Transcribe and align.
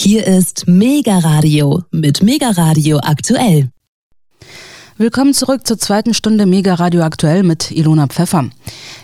Hier 0.00 0.28
ist 0.28 0.68
Mega 0.68 1.18
Radio 1.18 1.82
mit 1.90 2.22
Mega 2.22 2.50
Radio 2.50 3.00
aktuell. 3.02 3.70
Willkommen 4.96 5.34
zurück 5.34 5.66
zur 5.66 5.76
zweiten 5.76 6.14
Stunde 6.14 6.46
Mega 6.46 6.74
Radio 6.74 7.02
aktuell 7.02 7.42
mit 7.42 7.72
Ilona 7.72 8.06
Pfeffer. 8.06 8.48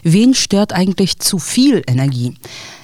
Wen 0.04 0.34
stört 0.34 0.72
eigentlich 0.72 1.18
zu 1.18 1.40
viel 1.40 1.82
Energie? 1.88 2.36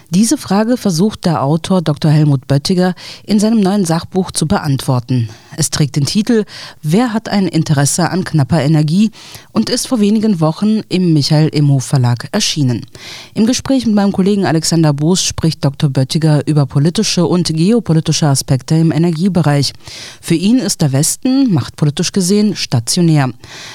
Diese 0.08 0.36
Frage 0.36 0.76
versucht 0.76 1.24
der 1.24 1.44
Autor 1.44 1.82
Dr. 1.82 2.10
Helmut 2.10 2.48
Böttiger 2.48 2.96
in 3.22 3.38
seinem 3.38 3.60
neuen 3.60 3.84
Sachbuch 3.84 4.32
zu 4.32 4.48
beantworten. 4.48 5.28
Es 5.56 5.70
trägt 5.70 5.96
den 5.96 6.06
Titel 6.06 6.44
Wer 6.82 7.12
hat 7.12 7.28
ein 7.28 7.46
Interesse 7.46 8.10
an 8.10 8.24
knapper 8.24 8.62
Energie 8.62 9.10
und 9.52 9.68
ist 9.70 9.88
vor 9.88 10.00
wenigen 10.00 10.40
Wochen 10.40 10.80
im 10.88 11.12
Michael 11.12 11.48
Immo 11.48 11.78
Verlag 11.78 12.28
erschienen. 12.32 12.86
Im 13.34 13.46
Gespräch 13.46 13.86
mit 13.86 13.94
meinem 13.94 14.12
Kollegen 14.12 14.46
Alexander 14.46 14.92
Boos 14.92 15.22
spricht 15.22 15.64
Dr. 15.64 15.90
Böttiger 15.90 16.46
über 16.46 16.66
politische 16.66 17.26
und 17.26 17.48
geopolitische 17.48 18.26
Aspekte 18.26 18.76
im 18.76 18.92
Energiebereich. 18.92 19.72
Für 20.20 20.34
ihn 20.34 20.58
ist 20.58 20.80
der 20.82 20.92
Westen, 20.92 21.52
machtpolitisch 21.52 22.12
gesehen, 22.12 22.54
stationär. 22.56 23.30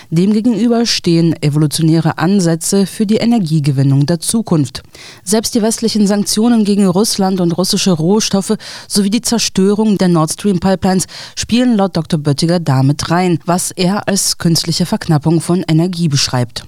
Demgegenüber 0.10 0.85
stehen 0.85 1.35
evolutionäre 1.41 2.18
Ansätze 2.18 2.85
für 2.85 3.05
die 3.05 3.18
Energiegewinnung 3.18 4.05
der 4.05 4.20
Zukunft. 4.20 4.84
Selbst 5.23 5.55
die 5.55 5.62
westlichen 5.62 6.07
Sanktionen 6.07 6.63
gegen 6.63 6.88
Russland 6.88 7.41
und 7.41 7.52
russische 7.57 7.91
Rohstoffe 7.91 8.55
sowie 8.88 9.10
die 9.10 9.21
Zerstörung 9.21 9.98
der 9.98 10.07
Nord 10.07 10.32
Stream 10.32 10.60
Pipelines 10.60 11.07
spielen 11.35 11.65
spielen 11.66 11.78
laut 11.78 11.98
Dr. 11.98 12.20
Böttiger 12.20 12.60
damit 12.60 13.10
rein, 13.10 13.40
was 13.46 13.72
er 13.72 14.08
als 14.08 14.38
künstliche 14.38 14.86
Verknappung 14.86 15.42
von 15.42 15.66
Energie 15.68 16.08
beschreibt. 16.08 16.64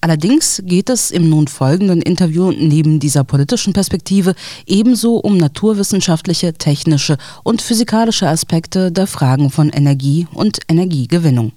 Allerdings 0.00 0.62
geht 0.64 0.88
es 0.88 1.10
im 1.10 1.28
nun 1.28 1.48
folgenden 1.48 2.00
Interview 2.00 2.52
neben 2.52 3.00
dieser 3.00 3.24
politischen 3.24 3.72
Perspektive 3.72 4.36
ebenso 4.64 5.16
um 5.16 5.36
naturwissenschaftliche, 5.36 6.52
technische 6.54 7.18
und 7.42 7.60
physikalische 7.60 8.28
Aspekte 8.28 8.92
der 8.92 9.08
Fragen 9.08 9.50
von 9.50 9.70
Energie 9.70 10.28
und 10.32 10.60
Energiegewinnung. 10.68 11.50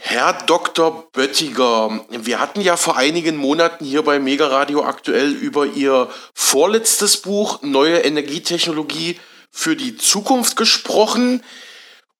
Herr 0.00 0.34
Dr. 0.44 1.08
Böttiger, 1.10 2.04
wir 2.10 2.38
hatten 2.38 2.60
ja 2.60 2.76
vor 2.76 2.98
einigen 2.98 3.36
Monaten 3.36 3.86
hier 3.86 4.02
bei 4.02 4.18
Mega 4.18 4.48
Radio 4.48 4.84
aktuell 4.84 5.30
über 5.30 5.64
Ihr 5.64 6.10
vorletztes 6.34 7.16
Buch 7.22 7.62
Neue 7.62 8.00
Energietechnologie 8.00 9.18
für 9.50 9.74
die 9.74 9.96
Zukunft 9.96 10.56
gesprochen. 10.56 11.42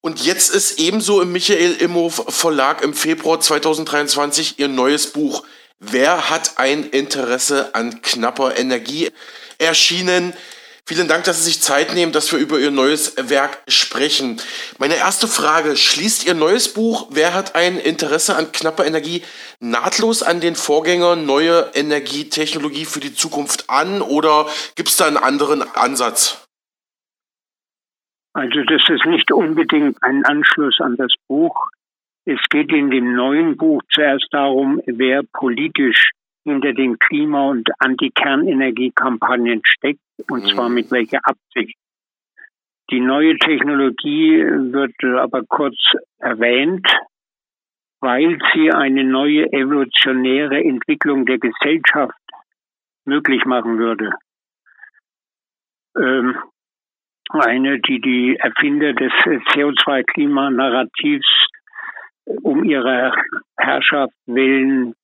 Und 0.04 0.22
jetzt 0.22 0.54
ist 0.54 0.80
ebenso 0.80 1.22
im 1.22 1.32
Michael 1.32 1.76
Immo 1.76 2.10
Verlag 2.10 2.82
im 2.82 2.92
Februar 2.92 3.40
2023 3.40 4.58
ihr 4.58 4.68
neues 4.68 5.06
Buch 5.06 5.44
Wer 5.78 6.28
hat 6.28 6.58
ein 6.58 6.84
Interesse 6.84 7.74
an 7.74 8.02
knapper 8.02 8.58
Energie 8.58 9.10
erschienen. 9.56 10.34
Vielen 10.84 11.08
Dank, 11.08 11.24
dass 11.24 11.38
Sie 11.38 11.44
sich 11.44 11.62
Zeit 11.62 11.94
nehmen, 11.94 12.12
dass 12.12 12.30
wir 12.30 12.38
über 12.38 12.58
Ihr 12.58 12.70
neues 12.70 13.14
Werk 13.16 13.62
sprechen. 13.66 14.42
Meine 14.76 14.96
erste 14.96 15.26
Frage, 15.26 15.74
schließt 15.74 16.26
Ihr 16.26 16.34
neues 16.34 16.68
Buch 16.68 17.06
Wer 17.08 17.32
hat 17.32 17.54
ein 17.54 17.78
Interesse 17.78 18.36
an 18.36 18.52
knapper 18.52 18.84
Energie 18.84 19.22
nahtlos 19.58 20.22
an 20.22 20.42
den 20.42 20.54
Vorgänger 20.54 21.16
Neue 21.16 21.70
Energietechnologie 21.72 22.84
für 22.84 23.00
die 23.00 23.14
Zukunft 23.14 23.70
an 23.70 24.02
oder 24.02 24.50
gibt 24.74 24.90
es 24.90 24.96
da 24.96 25.06
einen 25.06 25.16
anderen 25.16 25.62
Ansatz? 25.62 26.43
Also 28.34 28.62
das 28.64 28.82
ist 28.88 29.06
nicht 29.06 29.32
unbedingt 29.32 30.02
ein 30.02 30.24
Anschluss 30.24 30.80
an 30.80 30.96
das 30.96 31.12
Buch. 31.28 31.68
Es 32.24 32.40
geht 32.50 32.72
in 32.72 32.90
dem 32.90 33.14
neuen 33.14 33.56
Buch 33.56 33.80
zuerst 33.90 34.26
darum, 34.32 34.80
wer 34.86 35.22
politisch 35.32 36.10
hinter 36.42 36.72
den 36.72 36.98
Klima- 36.98 37.50
und 37.50 37.70
Anti-Kernenergiekampagnen 37.78 39.62
steckt, 39.64 40.00
und 40.30 40.42
mhm. 40.42 40.48
zwar 40.48 40.68
mit 40.68 40.90
welcher 40.90 41.20
Absicht. 41.22 41.76
Die 42.90 43.00
neue 43.00 43.38
Technologie 43.38 44.42
wird 44.72 44.94
aber 45.04 45.44
kurz 45.44 45.76
erwähnt, 46.18 46.86
weil 48.00 48.38
sie 48.52 48.70
eine 48.70 49.04
neue 49.04 49.50
evolutionäre 49.52 50.62
Entwicklung 50.62 51.24
der 51.24 51.38
Gesellschaft 51.38 52.18
möglich 53.06 53.44
machen 53.46 53.78
würde. 53.78 54.10
Ähm, 55.96 56.36
eine, 57.30 57.80
die 57.80 58.00
die 58.00 58.36
Erfinder 58.38 58.92
des 58.92 59.12
CO2-Klimanarrativs 59.52 61.26
um 62.24 62.64
ihre 62.64 63.12
Herrschaft 63.58 64.14
willen 64.26 64.94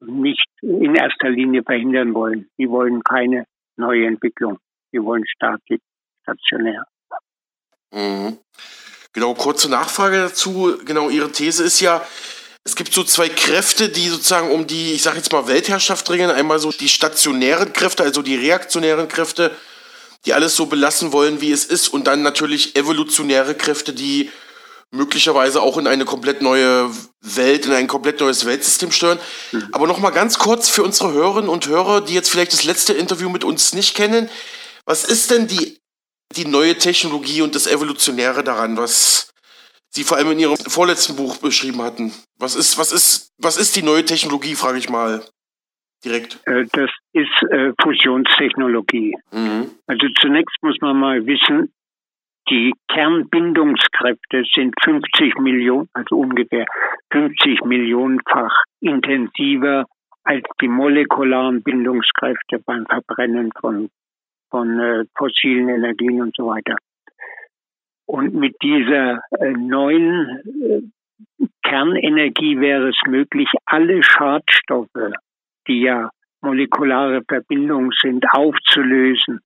nicht 0.00 0.46
in 0.62 0.94
erster 0.94 1.30
Linie 1.30 1.62
verhindern 1.62 2.14
wollen. 2.14 2.48
Die 2.58 2.68
wollen 2.68 3.02
keine 3.02 3.46
neue 3.76 4.06
Entwicklung. 4.06 4.58
Die 4.92 5.02
wollen 5.02 5.24
staatlich, 5.26 5.80
stationär. 6.22 6.84
Mhm. 7.92 8.38
Genau, 9.12 9.34
kurze 9.34 9.70
Nachfrage 9.70 10.18
dazu. 10.18 10.76
Genau, 10.84 11.08
Ihre 11.08 11.32
These 11.32 11.64
ist 11.64 11.80
ja, 11.80 12.04
es 12.64 12.76
gibt 12.76 12.92
so 12.92 13.02
zwei 13.02 13.28
Kräfte, 13.30 13.88
die 13.88 14.08
sozusagen 14.08 14.50
um 14.50 14.66
die, 14.66 14.92
ich 14.92 15.02
sage 15.02 15.16
jetzt 15.16 15.32
mal, 15.32 15.48
Weltherrschaft 15.48 16.10
ringen. 16.10 16.30
Einmal 16.30 16.58
so 16.58 16.70
die 16.70 16.88
stationären 16.88 17.72
Kräfte, 17.72 18.02
also 18.02 18.20
die 18.20 18.36
reaktionären 18.36 19.08
Kräfte, 19.08 19.56
die 20.26 20.34
alles 20.34 20.56
so 20.56 20.66
belassen 20.66 21.12
wollen, 21.12 21.40
wie 21.40 21.52
es 21.52 21.64
ist, 21.64 21.88
und 21.88 22.06
dann 22.06 22.22
natürlich 22.22 22.76
evolutionäre 22.76 23.54
Kräfte, 23.54 23.92
die 23.92 24.30
möglicherweise 24.90 25.62
auch 25.62 25.78
in 25.78 25.86
eine 25.86 26.04
komplett 26.04 26.42
neue 26.42 26.90
Welt, 27.20 27.66
in 27.66 27.72
ein 27.72 27.86
komplett 27.86 28.20
neues 28.20 28.44
Weltsystem 28.44 28.90
steuern. 28.92 29.18
Mhm. 29.52 29.68
Aber 29.72 29.86
noch 29.86 29.98
mal 29.98 30.10
ganz 30.10 30.38
kurz 30.38 30.68
für 30.68 30.82
unsere 30.82 31.12
Hörerinnen 31.12 31.48
und 31.50 31.66
Hörer, 31.66 32.00
die 32.00 32.14
jetzt 32.14 32.30
vielleicht 32.30 32.52
das 32.52 32.64
letzte 32.64 32.92
Interview 32.92 33.28
mit 33.28 33.44
uns 33.44 33.72
nicht 33.72 33.96
kennen, 33.96 34.28
was 34.84 35.04
ist 35.04 35.30
denn 35.30 35.46
die, 35.48 35.78
die 36.36 36.46
neue 36.46 36.76
Technologie 36.78 37.42
und 37.42 37.54
das 37.54 37.66
Evolutionäre 37.66 38.44
daran, 38.44 38.76
was 38.76 39.32
Sie 39.90 40.04
vor 40.04 40.18
allem 40.18 40.32
in 40.32 40.38
Ihrem 40.40 40.56
vorletzten 40.56 41.16
Buch 41.16 41.38
beschrieben 41.38 41.80
hatten? 41.80 42.12
Was 42.38 42.54
ist, 42.54 42.76
was 42.76 42.92
ist, 42.92 43.32
was 43.38 43.56
ist 43.56 43.76
die 43.76 43.82
neue 43.82 44.04
Technologie, 44.04 44.54
frage 44.54 44.78
ich 44.78 44.90
mal 44.90 45.24
direkt? 46.04 46.38
Äh, 46.44 46.66
das 46.72 46.90
ist 47.12 47.42
äh, 47.50 47.72
Fusionstechnologie. 47.82 49.14
Mhm. 49.32 49.70
Also 49.86 50.06
zunächst 50.20 50.56
muss 50.62 50.76
man 50.80 50.98
mal 50.98 51.26
wissen, 51.26 51.72
die 52.48 52.72
Kernbindungskräfte 52.88 54.44
sind 54.54 54.74
50 54.82 55.38
Millionen, 55.38 55.88
also 55.94 56.16
ungefähr 56.16 56.66
50 57.12 57.64
Millionenfach 57.64 58.64
intensiver 58.80 59.84
als 60.22 60.44
die 60.60 60.68
molekularen 60.68 61.62
Bindungskräfte 61.62 62.60
beim 62.64 62.86
Verbrennen 62.86 63.52
von, 63.60 63.90
von 64.50 64.78
äh, 64.80 65.04
fossilen 65.16 65.68
Energien 65.68 66.20
und 66.22 66.34
so 66.36 66.46
weiter. 66.46 66.76
Und 68.06 68.34
mit 68.34 68.56
dieser 68.62 69.20
äh, 69.40 69.50
neuen 69.50 70.40
äh, 70.62 71.48
Kernenergie 71.62 72.60
wäre 72.60 72.88
es 72.88 73.00
möglich, 73.08 73.48
alle 73.64 74.02
Schadstoffe, 74.02 75.12
die 75.66 75.80
ja 75.80 76.10
molekulare 76.42 77.22
Verbindungen 77.26 77.90
sind, 78.00 78.24
aufzulösen 78.32 79.40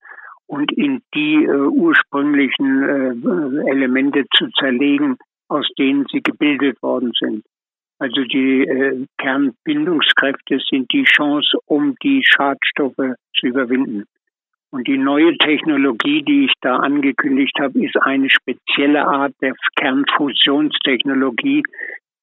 und 0.51 0.73
in 0.73 1.01
die 1.15 1.45
äh, 1.45 1.49
ursprünglichen 1.49 2.83
äh, 2.83 3.71
Elemente 3.71 4.25
zu 4.35 4.49
zerlegen, 4.59 5.17
aus 5.49 5.69
denen 5.79 6.07
sie 6.11 6.21
gebildet 6.23 6.83
worden 6.83 7.13
sind. 7.19 7.45
Also 8.01 8.25
die 8.25 8.67
äh, 8.67 9.07
Kernbindungskräfte 9.19 10.59
sind 10.69 10.93
die 10.93 11.05
Chance, 11.05 11.57
um 11.67 11.95
die 12.03 12.25
Schadstoffe 12.25 13.15
zu 13.39 13.47
überwinden. 13.47 14.07
Und 14.73 14.89
die 14.89 14.99
neue 14.99 15.39
Technologie, 15.39 16.23
die 16.23 16.47
ich 16.47 16.53
da 16.61 16.79
angekündigt 16.79 17.57
habe, 17.61 17.85
ist 17.85 17.97
eine 18.03 18.29
spezielle 18.29 19.07
Art 19.07 19.35
der 19.41 19.55
Kernfusionstechnologie, 19.77 21.63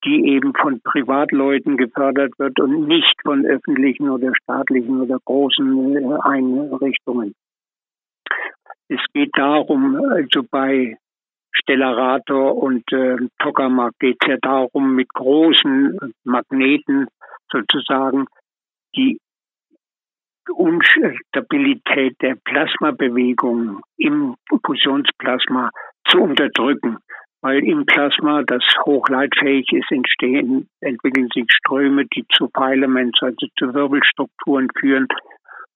die 0.03 0.27
eben 0.27 0.53
von 0.53 0.81
Privatleuten 0.81 1.77
gefördert 1.77 2.33
wird 2.39 2.59
und 2.59 2.87
nicht 2.87 3.15
von 3.23 3.45
öffentlichen 3.45 4.09
oder 4.09 4.33
staatlichen 4.43 4.99
oder 5.01 5.17
großen 5.23 5.95
äh, 5.95 6.17
Einrichtungen. 6.23 7.33
Es 8.89 9.01
geht 9.13 9.31
darum, 9.37 9.95
also 9.95 10.43
bei 10.49 10.97
Stellarator 11.51 12.55
und 12.55 12.91
äh, 12.91 13.17
Tokamak 13.39 13.93
geht 13.99 14.17
es 14.21 14.27
ja 14.27 14.37
darum, 14.41 14.95
mit 14.95 15.09
großen 15.13 15.97
Magneten 16.23 17.07
sozusagen 17.51 18.25
die 18.95 19.19
Unstabilität 20.49 22.15
der 22.21 22.35
Plasmabewegung 22.35 23.81
im 23.97 24.35
Fusionsplasma 24.63 25.71
zu 26.05 26.19
unterdrücken 26.19 26.99
weil 27.41 27.63
im 27.63 27.85
Plasma, 27.85 28.43
das 28.43 28.63
hochleitfähig 28.85 29.71
ist, 29.71 29.91
entstehen, 29.91 30.67
entwickeln 30.81 31.29
sich 31.33 31.45
Ströme, 31.49 32.05
die 32.05 32.25
zu 32.33 32.49
Filaments, 32.53 33.19
also 33.21 33.47
zu 33.57 33.73
Wirbelstrukturen 33.73 34.69
führen. 34.77 35.07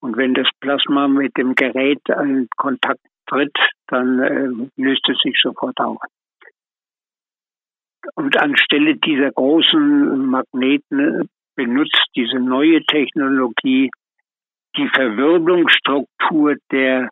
Und 0.02 0.18
wenn 0.18 0.34
das 0.34 0.50
Plasma 0.60 1.08
mit 1.08 1.38
dem 1.38 1.56
Gerät 1.56 2.02
in 2.10 2.50
Kontakt 2.58 3.02
tritt, 3.28 3.56
dann 3.88 4.20
äh, 4.20 4.68
löst 4.76 5.08
es 5.10 5.18
sich 5.20 5.40
sofort 5.42 5.80
auf. 5.80 6.00
Und 8.16 8.36
anstelle 8.42 8.96
dieser 8.96 9.32
großen 9.32 10.26
Magneten 10.26 11.30
benutzt 11.56 12.04
diese 12.16 12.40
neue 12.40 12.84
Technologie 12.86 13.92
die 14.76 14.90
Verwirbelungsstruktur 14.90 16.56
der 16.72 17.10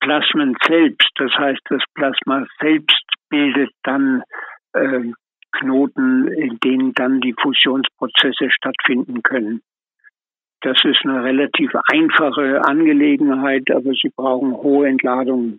Plasmen 0.00 0.56
selbst. 0.66 1.10
Das 1.16 1.32
heißt, 1.32 1.60
das 1.68 1.82
Plasma 1.94 2.46
selbst 2.60 3.04
bildet 3.28 3.70
dann 3.82 4.22
äh, 4.72 5.12
Knoten, 5.52 6.28
in 6.28 6.58
denen 6.60 6.94
dann 6.94 7.20
die 7.20 7.34
Fusionsprozesse 7.34 8.50
stattfinden 8.50 9.22
können. 9.22 9.60
Das 10.62 10.76
ist 10.84 11.00
eine 11.04 11.24
relativ 11.24 11.70
einfache 11.90 12.62
Angelegenheit, 12.64 13.70
aber 13.70 13.92
sie 13.92 14.10
brauchen 14.14 14.52
hohe 14.52 14.88
Entladungen. 14.88 15.58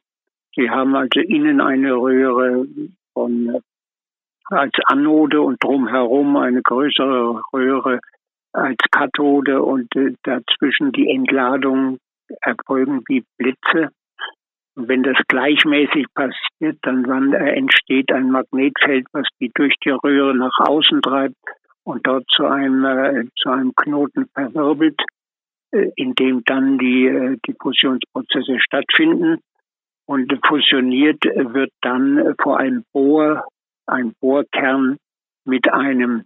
Sie 0.56 0.69
haben 0.69 0.95
also 0.95 1.19
innen 1.19 1.59
eine 1.59 1.95
Röhre 1.95 2.68
von 3.13 3.62
als 4.45 4.74
Anode 4.86 5.42
und 5.42 5.63
drumherum 5.63 6.36
eine 6.36 6.62
größere 6.62 7.42
Röhre 7.53 8.00
als 8.51 8.77
Kathode 8.92 9.62
und 9.62 9.95
äh, 9.95 10.13
dazwischen 10.24 10.92
die 10.92 11.09
Entladung 11.09 12.00
erfolgen 12.42 13.01
wie 13.07 13.24
Blitze. 13.38 13.92
Und 14.75 14.89
wenn 14.89 15.03
das 15.03 15.18
gleichmäßig 15.30 16.07
passiert, 16.13 16.77
dann, 16.81 17.33
äh, 17.33 17.53
entsteht 17.53 18.12
ein 18.12 18.30
Magnetfeld, 18.30 19.07
was 19.13 19.25
die 19.39 19.51
durch 19.53 19.75
die 19.86 19.92
Röhre 19.92 20.36
nach 20.36 20.57
außen 20.59 21.01
treibt 21.01 21.38
und 21.83 22.06
dort 22.06 22.25
zu 22.30 22.45
einem, 22.45 22.86
äh, 22.86 23.25
zu 23.38 23.50
einem 23.50 23.74
Knoten 23.75 24.28
verwirbelt, 24.33 25.01
äh, 25.72 25.92
in 25.95 26.13
dem 26.16 26.44
dann 26.45 26.78
die, 26.78 27.07
äh, 27.07 27.38
die 27.45 27.56
Fusionsprozesse 27.60 28.60
stattfinden. 28.60 29.39
Und 30.06 30.33
fusioniert 30.45 31.24
wird 31.24 31.72
dann 31.81 32.36
vor 32.42 32.60
allem 32.60 32.83
Bohr, 32.92 33.48
ein 33.88 34.13
Bohrkern 34.19 34.98
mit 35.45 35.72
einem 35.72 36.25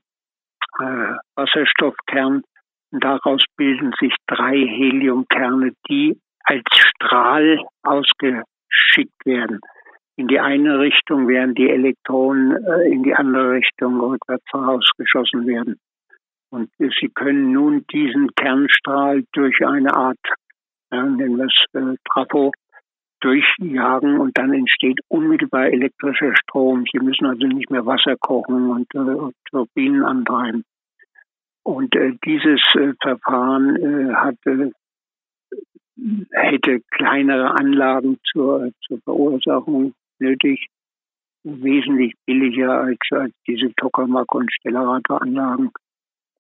äh, 0.80 1.14
Wasserstoffkern. 1.36 2.44
Und 2.92 3.04
daraus 3.04 3.44
bilden 3.58 3.94
sich 4.00 4.16
drei 4.26 4.56
Heliumkerne, 4.56 5.74
die 5.88 6.18
als 6.46 6.64
Strahl 6.72 7.64
ausgeschickt 7.84 9.26
werden. 9.26 9.60
In 10.18 10.28
die 10.28 10.40
eine 10.40 10.80
Richtung 10.80 11.28
werden 11.28 11.56
die 11.56 11.70
Elektronen, 11.70 12.64
äh, 12.66 12.90
in 12.90 13.04
die 13.04 13.14
andere 13.14 13.52
Richtung 13.52 14.00
rückwärts 14.00 14.46
vorausgeschossen 14.50 15.46
werden. 15.46 15.78
Und 16.50 16.70
sie 16.78 17.10
können 17.10 17.52
nun 17.52 17.86
diesen 17.92 18.34
Kernstrahl 18.36 19.26
durch 19.34 19.66
eine 19.66 19.94
Art, 19.94 20.20
ja, 20.92 21.04
nennen 21.04 21.38
wir 21.38 21.46
es 21.46 21.66
äh, 21.74 21.98
Trafo, 22.10 22.54
durchjagen 23.20 24.20
und 24.20 24.38
dann 24.38 24.54
entsteht 24.54 25.00
unmittelbar 25.08 25.66
elektrischer 25.68 26.36
Strom. 26.36 26.86
Sie 26.92 27.00
müssen 27.00 27.26
also 27.26 27.48
nicht 27.48 27.70
mehr 27.70 27.86
Wasser 27.86 28.16
kochen 28.18 28.70
und 28.70 28.94
äh, 28.94 29.32
Turbinen 29.50 30.04
antreiben. 30.04 30.64
Und 31.64 31.96
äh, 31.96 32.14
dieses 32.24 32.62
äh, 32.76 32.94
Verfahren 33.02 33.76
äh, 33.76 34.14
hatte, 34.14 34.72
hätte 36.32 36.82
kleinere 36.92 37.52
Anlagen 37.58 38.20
zur, 38.32 38.72
zur 38.86 39.00
Verursachung 39.02 39.94
nötig, 40.20 40.68
wesentlich 41.44 42.14
billiger 42.26 42.82
als, 42.82 43.00
als 43.12 43.34
diese 43.48 43.74
Tokamak- 43.76 44.34
und 44.34 44.52
Stellarator-Anlagen 44.54 45.72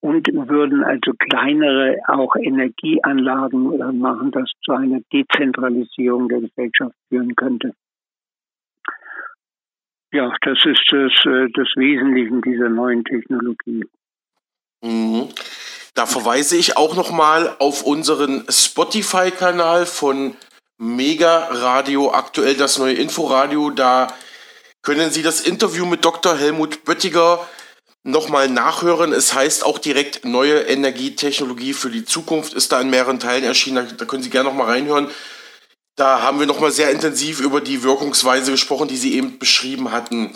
und 0.01 0.27
würden 0.49 0.83
also 0.83 1.13
kleinere 1.17 1.97
auch 2.07 2.35
Energieanlagen 2.35 3.79
äh, 3.79 3.91
machen, 3.91 4.31
das 4.31 4.51
zu 4.63 4.73
einer 4.73 4.99
Dezentralisierung 5.11 6.29
der 6.29 6.41
Gesellschaft 6.41 6.95
führen 7.09 7.35
könnte. 7.35 7.73
Ja, 10.11 10.33
das 10.41 10.59
ist 10.63 10.85
das, 10.91 11.11
äh, 11.25 11.47
das 11.53 11.67
Wesentliche 11.75 12.41
dieser 12.41 12.69
neuen 12.69 13.03
Technologie. 13.03 13.83
Mhm. 14.81 15.29
Da 15.95 16.05
verweise 16.05 16.57
ich 16.57 16.77
auch 16.77 16.95
nochmal 16.95 17.55
auf 17.59 17.83
unseren 17.83 18.43
Spotify-Kanal 18.49 19.85
von 19.85 20.35
Mega 20.77 21.47
Radio, 21.51 22.11
aktuell 22.11 22.55
das 22.55 22.77
neue 22.77 22.95
Inforadio. 22.95 23.69
Da 23.69 24.13
können 24.81 25.09
Sie 25.09 25.23
das 25.23 25.39
Interview 25.39 25.85
mit 25.85 26.03
Dr. 26.03 26.37
Helmut 26.37 26.83
Böttiger 26.83 27.47
nochmal 28.03 28.49
nachhören. 28.49 29.13
Es 29.13 29.33
heißt 29.33 29.65
auch 29.65 29.79
direkt 29.79 30.25
neue 30.25 30.59
Energietechnologie 30.63 31.71
für 31.71 31.89
die 31.89 32.03
Zukunft, 32.03 32.53
ist 32.53 32.73
da 32.73 32.81
in 32.81 32.89
mehreren 32.89 33.21
Teilen 33.21 33.45
erschienen. 33.45 33.95
Da, 33.97 34.03
können 34.03 34.21
Sie 34.21 34.29
gerne 34.29 34.49
nochmal 34.49 34.67
reinhören. 34.67 35.09
Da 35.95 36.21
haben 36.21 36.41
wir 36.41 36.45
nochmal 36.45 36.71
sehr 36.71 36.91
intensiv 36.91 37.39
über 37.39 37.61
die 37.61 37.81
Wirkungsweise 37.81 38.51
gesprochen, 38.51 38.89
die 38.89 38.97
Sie 38.97 39.15
eben 39.15 39.39
beschrieben 39.39 39.93
hatten. 39.93 40.35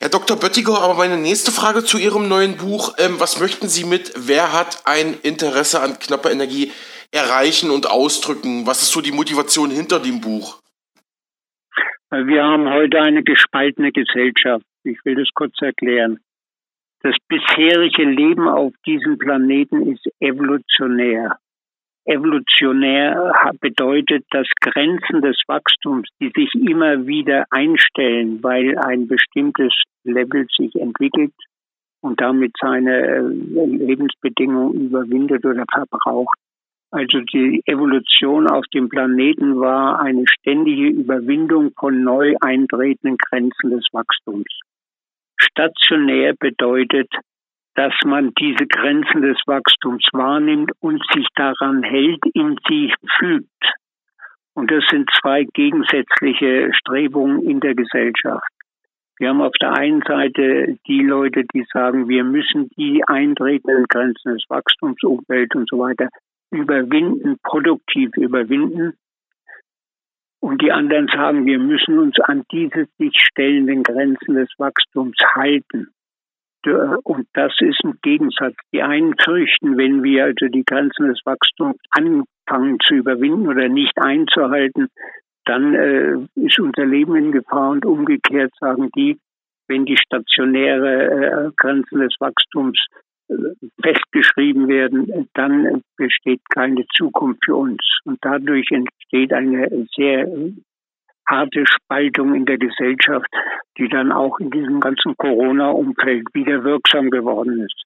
Herr 0.00 0.08
Dr. 0.08 0.36
Böttiger, 0.36 0.80
aber 0.80 0.94
meine 0.94 1.18
nächste 1.18 1.52
Frage 1.52 1.84
zu 1.84 1.98
Ihrem 1.98 2.26
neuen 2.26 2.56
Buch. 2.56 2.94
Ähm, 2.98 3.20
was 3.20 3.38
möchten 3.38 3.68
Sie 3.68 3.84
mit 3.84 4.12
Wer 4.16 4.52
hat 4.52 4.86
ein 4.86 5.16
Interesse 5.22 5.78
an 5.78 6.00
knapper 6.00 6.32
Energie 6.32 6.72
erreichen 7.12 7.70
und 7.70 7.88
ausdrücken? 7.88 8.66
Was 8.66 8.82
ist 8.82 8.92
so 8.92 9.00
die 9.00 9.12
Motivation 9.12 9.70
hinter 9.70 10.00
dem 10.00 10.20
Buch? 10.20 10.60
Wir 12.10 12.44
haben 12.44 12.68
heute 12.68 13.00
eine 13.00 13.22
gespaltene 13.22 13.92
Gesellschaft. 13.92 14.64
Ich 14.84 14.98
will 15.04 15.14
das 15.14 15.28
kurz 15.34 15.54
erklären. 15.62 16.18
Das 17.02 17.16
bisherige 17.28 18.04
Leben 18.04 18.48
auf 18.48 18.72
diesem 18.86 19.18
Planeten 19.18 19.92
ist 19.92 20.06
evolutionär. 20.20 21.38
Evolutionär 22.04 23.32
bedeutet, 23.60 24.24
dass 24.30 24.46
Grenzen 24.60 25.22
des 25.22 25.36
Wachstums, 25.46 26.08
die 26.20 26.32
sich 26.34 26.52
immer 26.54 27.06
wieder 27.06 27.46
einstellen, 27.50 28.42
weil 28.42 28.76
ein 28.78 29.06
bestimmtes 29.06 29.72
Level 30.04 30.46
sich 30.56 30.74
entwickelt 30.74 31.32
und 32.00 32.20
damit 32.20 32.52
seine 32.60 32.98
äh, 33.00 33.20
Lebensbedingungen 33.20 34.86
überwindet 34.86 35.44
oder 35.44 35.64
verbraucht. 35.72 36.38
Also 36.92 37.20
die 37.20 37.62
Evolution 37.64 38.46
auf 38.46 38.66
dem 38.74 38.90
Planeten 38.90 39.58
war 39.58 39.98
eine 40.00 40.24
ständige 40.28 40.88
Überwindung 40.88 41.72
von 41.78 42.04
neu 42.04 42.34
eintretenden 42.42 43.16
Grenzen 43.16 43.70
des 43.70 43.86
Wachstums. 43.92 44.60
Stationär 45.38 46.34
bedeutet, 46.38 47.10
dass 47.76 47.94
man 48.04 48.34
diese 48.38 48.66
Grenzen 48.66 49.22
des 49.22 49.38
Wachstums 49.46 50.06
wahrnimmt 50.12 50.72
und 50.80 51.02
sich 51.14 51.26
daran 51.34 51.82
hält, 51.82 52.20
in 52.34 52.58
sie 52.68 52.92
fügt. 53.18 53.48
Und 54.52 54.70
das 54.70 54.84
sind 54.90 55.08
zwei 55.18 55.44
gegensätzliche 55.54 56.74
Strebungen 56.74 57.42
in 57.42 57.60
der 57.60 57.74
Gesellschaft. 57.74 58.46
Wir 59.18 59.30
haben 59.30 59.40
auf 59.40 59.54
der 59.62 59.72
einen 59.72 60.02
Seite 60.02 60.76
die 60.86 61.00
Leute, 61.00 61.44
die 61.54 61.64
sagen, 61.72 62.08
wir 62.08 62.24
müssen 62.24 62.68
die 62.76 63.02
eintretenden 63.06 63.86
Grenzen 63.88 64.34
des 64.34 64.44
Wachstums, 64.50 65.02
Umwelt 65.02 65.54
und 65.54 65.70
so 65.70 65.78
weiter 65.78 66.10
überwinden, 66.52 67.38
produktiv 67.42 68.16
überwinden. 68.16 68.94
Und 70.40 70.60
die 70.60 70.72
anderen 70.72 71.08
sagen, 71.08 71.46
wir 71.46 71.58
müssen 71.58 71.98
uns 71.98 72.18
an 72.20 72.44
diese 72.50 72.86
sich 72.98 73.14
stellenden 73.16 73.82
Grenzen 73.82 74.34
des 74.34 74.48
Wachstums 74.58 75.16
halten. 75.34 75.88
Und 76.64 77.26
das 77.32 77.52
ist 77.60 77.80
ein 77.84 77.98
Gegensatz. 78.02 78.54
Die 78.72 78.82
einen 78.82 79.14
fürchten, 79.18 79.76
wenn 79.78 80.02
wir 80.02 80.24
also 80.24 80.46
die 80.46 80.64
Grenzen 80.64 81.08
des 81.08 81.20
Wachstums 81.24 81.78
anfangen 81.90 82.78
zu 82.84 82.94
überwinden 82.94 83.48
oder 83.48 83.68
nicht 83.68 83.96
einzuhalten, 83.98 84.88
dann 85.44 85.74
äh, 85.74 86.14
ist 86.36 86.60
unser 86.60 86.86
Leben 86.86 87.16
in 87.16 87.32
Gefahr 87.32 87.70
und 87.70 87.84
umgekehrt 87.84 88.52
sagen 88.60 88.90
die, 88.94 89.18
wenn 89.66 89.84
die 89.86 89.96
stationäre 89.96 91.48
äh, 91.48 91.50
Grenzen 91.56 92.00
des 92.00 92.14
Wachstums 92.20 92.78
festgeschrieben 93.82 94.68
werden, 94.68 95.28
dann 95.34 95.82
besteht 95.96 96.40
keine 96.54 96.84
Zukunft 96.94 97.44
für 97.44 97.56
uns. 97.56 97.80
Und 98.04 98.18
dadurch 98.22 98.70
entsteht 98.70 99.32
eine 99.32 99.86
sehr 99.94 100.26
harte 101.28 101.64
Spaltung 101.66 102.34
in 102.34 102.44
der 102.44 102.58
Gesellschaft, 102.58 103.26
die 103.78 103.88
dann 103.88 104.12
auch 104.12 104.38
in 104.38 104.50
diesem 104.50 104.80
ganzen 104.80 105.16
Corona-Umfeld 105.16 106.26
wieder 106.34 106.64
wirksam 106.64 107.10
geworden 107.10 107.60
ist. 107.62 107.82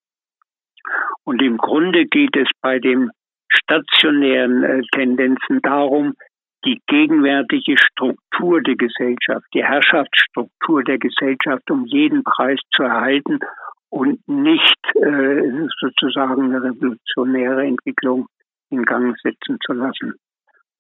Und 1.25 1.43
im 1.43 1.57
Grunde 1.57 2.07
geht 2.07 2.37
es 2.37 2.49
bei 2.61 2.78
den 2.78 3.11
stationären 3.49 4.62
äh, 4.62 4.83
Tendenzen 4.93 5.61
darum, 5.62 6.14
die 6.64 6.81
gegenwärtige 6.87 7.76
Struktur 7.78 8.61
der 8.61 8.76
Gesellschaft, 8.76 9.47
die 9.55 9.64
Herrschaftsstruktur 9.64 10.83
der 10.83 10.99
Gesellschaft 10.99 11.71
um 11.71 11.85
jeden 11.87 12.25
Preis 12.25 12.59
zu 12.75 12.83
erhalten 12.83 13.38
und 13.97 14.29
nicht 14.29 14.76
äh, 14.95 15.69
sozusagen 15.81 16.55
eine 16.55 16.62
revolutionäre 16.62 17.65
Entwicklung 17.65 18.29
in 18.69 18.85
Gang 18.85 19.17
setzen 19.23 19.59
zu 19.65 19.73
lassen. 19.73 20.17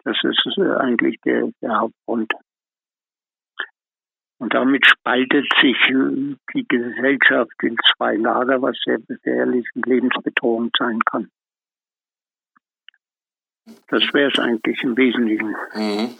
Das 0.04 0.18
ist 0.22 0.58
äh, 0.58 0.74
eigentlich 0.74 1.18
der, 1.24 1.48
der 1.62 1.80
Hauptgrund. 1.80 2.30
Und 4.38 4.52
damit 4.52 4.84
spaltet 4.86 5.46
sich 5.62 5.78
äh, 5.88 6.36
die 6.54 6.66
Gesellschaft 6.68 7.54
in 7.62 7.78
zwei 7.96 8.16
Lager, 8.16 8.60
was 8.60 8.76
sehr 8.84 8.98
gefährlich 8.98 9.66
und 9.74 9.86
lebensbedrohend 9.86 10.74
sein 10.78 11.00
kann. 11.10 11.30
Das 13.88 14.02
wäre 14.12 14.30
es 14.30 14.38
eigentlich 14.38 14.82
im 14.82 14.94
Wesentlichen. 14.94 15.56
Mhm. 15.74 16.14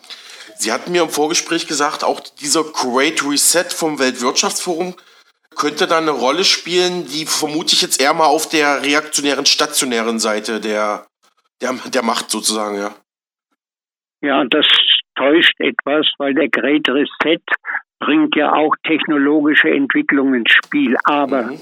Sie 0.54 0.72
hatten 0.72 0.92
mir 0.92 1.02
im 1.02 1.10
Vorgespräch 1.10 1.66
gesagt, 1.66 2.04
auch 2.04 2.20
dieser 2.20 2.64
Great 2.64 3.22
Reset 3.22 3.68
vom 3.68 3.98
Weltwirtschaftsforum 3.98 4.94
könnte 5.56 5.86
da 5.86 5.98
eine 5.98 6.10
Rolle 6.10 6.44
spielen, 6.44 7.06
die 7.06 7.26
vermute 7.26 7.74
ich 7.74 7.82
jetzt 7.82 8.00
eher 8.00 8.14
mal 8.14 8.26
auf 8.26 8.48
der 8.48 8.82
reaktionären, 8.82 9.46
stationären 9.46 10.18
Seite 10.18 10.60
der, 10.60 11.06
der, 11.60 11.74
der 11.92 12.02
Macht 12.02 12.30
sozusagen, 12.30 12.76
ja. 12.76 12.94
Ja, 14.22 14.44
das 14.44 14.66
täuscht 15.14 15.58
etwas, 15.58 16.06
weil 16.18 16.34
der 16.34 16.48
Great 16.48 16.88
Reset 16.88 17.40
bringt 17.98 18.36
ja 18.36 18.52
auch 18.52 18.74
technologische 18.84 19.70
Entwicklung 19.70 20.34
ins 20.34 20.52
Spiel. 20.52 20.96
Aber 21.04 21.42
mhm. 21.42 21.58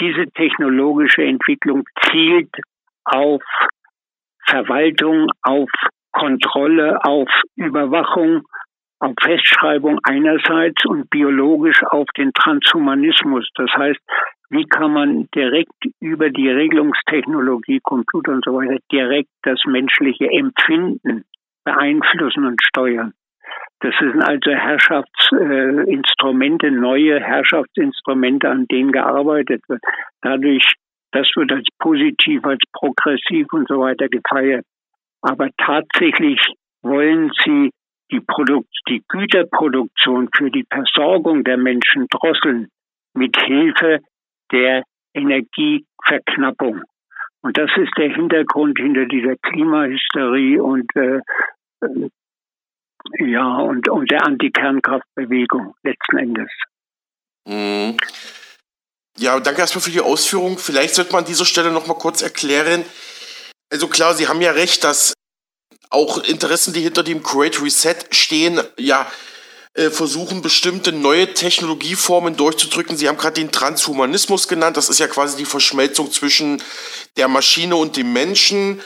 diese 0.00 0.26
technologische 0.32 1.22
Entwicklung 1.22 1.84
zielt 2.10 2.50
auf 3.04 3.42
Verwaltung, 4.46 5.28
auf 5.42 5.68
Kontrolle, 6.12 6.98
auf 7.04 7.28
Überwachung, 7.56 8.42
auf 9.02 9.12
Festschreibung 9.20 9.98
einerseits 10.04 10.86
und 10.86 11.10
biologisch 11.10 11.82
auf 11.90 12.06
den 12.16 12.32
Transhumanismus. 12.32 13.50
Das 13.56 13.70
heißt, 13.76 14.00
wie 14.50 14.64
kann 14.64 14.92
man 14.92 15.28
direkt 15.34 15.74
über 16.00 16.30
die 16.30 16.48
Regelungstechnologie, 16.48 17.80
Computer 17.82 18.30
und 18.32 18.44
so 18.44 18.54
weiter, 18.54 18.78
direkt 18.92 19.30
das 19.42 19.60
menschliche 19.66 20.30
Empfinden 20.30 21.24
beeinflussen 21.64 22.46
und 22.46 22.62
steuern. 22.62 23.12
Das 23.80 23.92
sind 23.98 24.22
also 24.22 24.52
Herrschaftsinstrumente, 24.52 26.70
neue 26.70 27.18
Herrschaftsinstrumente, 27.18 28.48
an 28.48 28.68
denen 28.68 28.92
gearbeitet 28.92 29.64
wird. 29.68 29.82
Dadurch, 30.20 30.74
das 31.10 31.28
wird 31.34 31.50
als 31.50 31.66
positiv, 31.80 32.44
als 32.44 32.62
progressiv 32.72 33.52
und 33.52 33.66
so 33.66 33.80
weiter 33.80 34.08
gefeiert. 34.08 34.64
Aber 35.22 35.48
tatsächlich 35.56 36.38
wollen 36.82 37.32
sie 37.44 37.72
die, 38.12 38.20
Produkt, 38.20 38.68
die 38.88 39.02
Güterproduktion 39.08 40.28
für 40.34 40.50
die 40.50 40.66
Versorgung 40.70 41.44
der 41.44 41.56
Menschen 41.56 42.06
drosseln 42.08 42.68
mit 43.14 43.36
Hilfe 43.36 44.00
der 44.52 44.84
Energieverknappung. 45.14 46.82
Und 47.42 47.58
das 47.58 47.70
ist 47.76 47.92
der 47.98 48.14
Hintergrund 48.14 48.78
hinter 48.78 49.06
dieser 49.06 49.36
Klimahysterie 49.36 50.62
und 50.62 50.88
äh, 50.94 51.20
ja 53.18 53.56
und, 53.56 53.88
und 53.88 54.10
der 54.10 54.24
Anti-Kernkraftbewegung 54.24 55.74
letzten 55.82 56.18
Endes. 56.18 56.50
Mhm. 57.46 57.96
Ja, 59.18 59.38
danke 59.40 59.60
erstmal 59.60 59.82
für 59.82 59.90
die 59.90 60.00
Ausführung. 60.00 60.56
Vielleicht 60.58 60.94
sollte 60.94 61.12
man 61.12 61.24
an 61.24 61.28
dieser 61.28 61.44
Stelle 61.44 61.72
noch 61.72 61.86
mal 61.86 61.94
kurz 61.94 62.22
erklären. 62.22 62.84
Also 63.70 63.88
klar, 63.88 64.14
Sie 64.14 64.28
haben 64.28 64.40
ja 64.40 64.52
recht, 64.52 64.84
dass 64.84 65.14
auch 65.90 66.18
Interessen, 66.18 66.72
die 66.72 66.80
hinter 66.80 67.02
dem 67.02 67.22
Great 67.22 67.60
Reset 67.62 67.96
stehen, 68.10 68.60
ja, 68.78 69.10
äh, 69.74 69.90
versuchen, 69.90 70.42
bestimmte 70.42 70.92
neue 70.92 71.32
Technologieformen 71.32 72.36
durchzudrücken. 72.36 72.96
Sie 72.96 73.08
haben 73.08 73.16
gerade 73.16 73.40
den 73.40 73.52
Transhumanismus 73.52 74.48
genannt. 74.48 74.76
Das 74.76 74.88
ist 74.88 75.00
ja 75.00 75.06
quasi 75.06 75.36
die 75.36 75.46
Verschmelzung 75.46 76.12
zwischen 76.12 76.62
der 77.16 77.28
Maschine 77.28 77.76
und 77.76 77.96
dem 77.96 78.12
Menschen. 78.12 78.82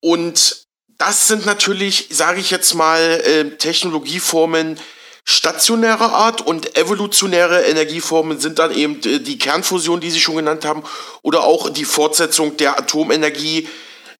Und 0.00 0.66
das 0.98 1.28
sind 1.28 1.44
natürlich, 1.44 2.08
sage 2.10 2.40
ich 2.40 2.50
jetzt 2.50 2.74
mal, 2.74 3.00
äh, 3.00 3.56
Technologieformen 3.56 4.78
stationärer 5.28 6.12
Art 6.12 6.40
und 6.40 6.78
evolutionäre 6.78 7.62
Energieformen 7.62 8.38
sind 8.38 8.60
dann 8.60 8.72
eben 8.72 9.00
die 9.00 9.38
Kernfusion, 9.38 10.00
die 10.00 10.12
Sie 10.12 10.20
schon 10.20 10.36
genannt 10.36 10.64
haben, 10.64 10.84
oder 11.22 11.42
auch 11.42 11.68
die 11.68 11.84
Fortsetzung 11.84 12.56
der 12.56 12.78
Atomenergie, 12.78 13.68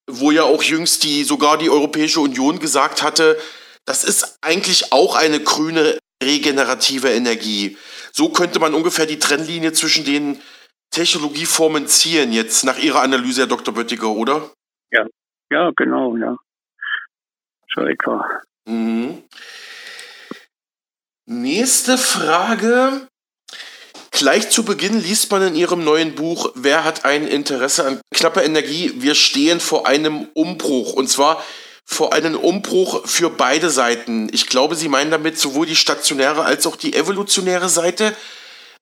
wo 0.09 0.31
ja 0.31 0.45
auch 0.45 0.63
jüngst 0.63 1.05
die 1.05 1.25
sogar 1.25 1.59
die 1.59 1.71
Europäische 1.71 2.21
Union 2.21 2.59
gesagt 2.59 3.03
hatte, 3.03 3.39
das 3.85 4.05
ist 4.05 4.39
eigentlich 4.43 4.93
auch 4.93 5.17
eine 5.17 5.41
grüne 5.41 5.99
regenerative 6.23 7.11
Energie. 7.11 7.77
So 8.13 8.31
könnte 8.31 8.59
man 8.59 8.75
ungefähr 8.75 9.07
die 9.07 9.19
Trennlinie 9.19 9.73
zwischen 9.73 10.05
den 10.05 10.41
Technologieformen 10.91 11.87
ziehen, 11.87 12.33
jetzt 12.33 12.65
nach 12.65 12.79
Ihrer 12.79 13.03
Analyse, 13.03 13.43
Herr 13.43 13.49
Dr. 13.49 13.75
Böttiger, 13.75 14.09
oder? 14.09 14.51
Ja, 14.91 15.07
ja, 15.51 15.71
genau, 15.77 16.17
ja. 16.17 16.37
So 17.75 17.83
etwa. 17.83 18.27
Mhm. 18.67 19.23
Nächste 21.27 21.99
Frage. 21.99 23.09
Gleich 24.19 24.49
zu 24.49 24.65
Beginn 24.65 24.99
liest 24.99 25.31
man 25.31 25.43
in 25.43 25.55
Ihrem 25.55 25.85
neuen 25.85 26.15
Buch, 26.15 26.51
wer 26.55 26.85
hat 26.85 27.05
ein 27.05 27.29
Interesse 27.29 27.85
an 27.85 28.01
knapper 28.15 28.45
Energie? 28.45 28.95
Wir 28.97 29.15
stehen 29.15 29.61
vor 29.61 29.87
einem 29.87 30.29
Umbruch. 30.33 30.95
Und 30.95 31.09
zwar 31.09 31.45
vor 31.85 32.15
einem 32.15 32.35
Umbruch 32.35 33.07
für 33.07 33.29
beide 33.29 33.69
Seiten. 33.69 34.31
Ich 34.33 34.47
glaube, 34.47 34.75
Sie 34.75 34.89
meinen 34.89 35.11
damit 35.11 35.39
sowohl 35.39 35.67
die 35.67 35.77
stationäre 35.77 36.47
als 36.47 36.67
auch 36.67 36.77
die 36.77 36.95
evolutionäre 36.95 37.69
Seite. 37.69 38.17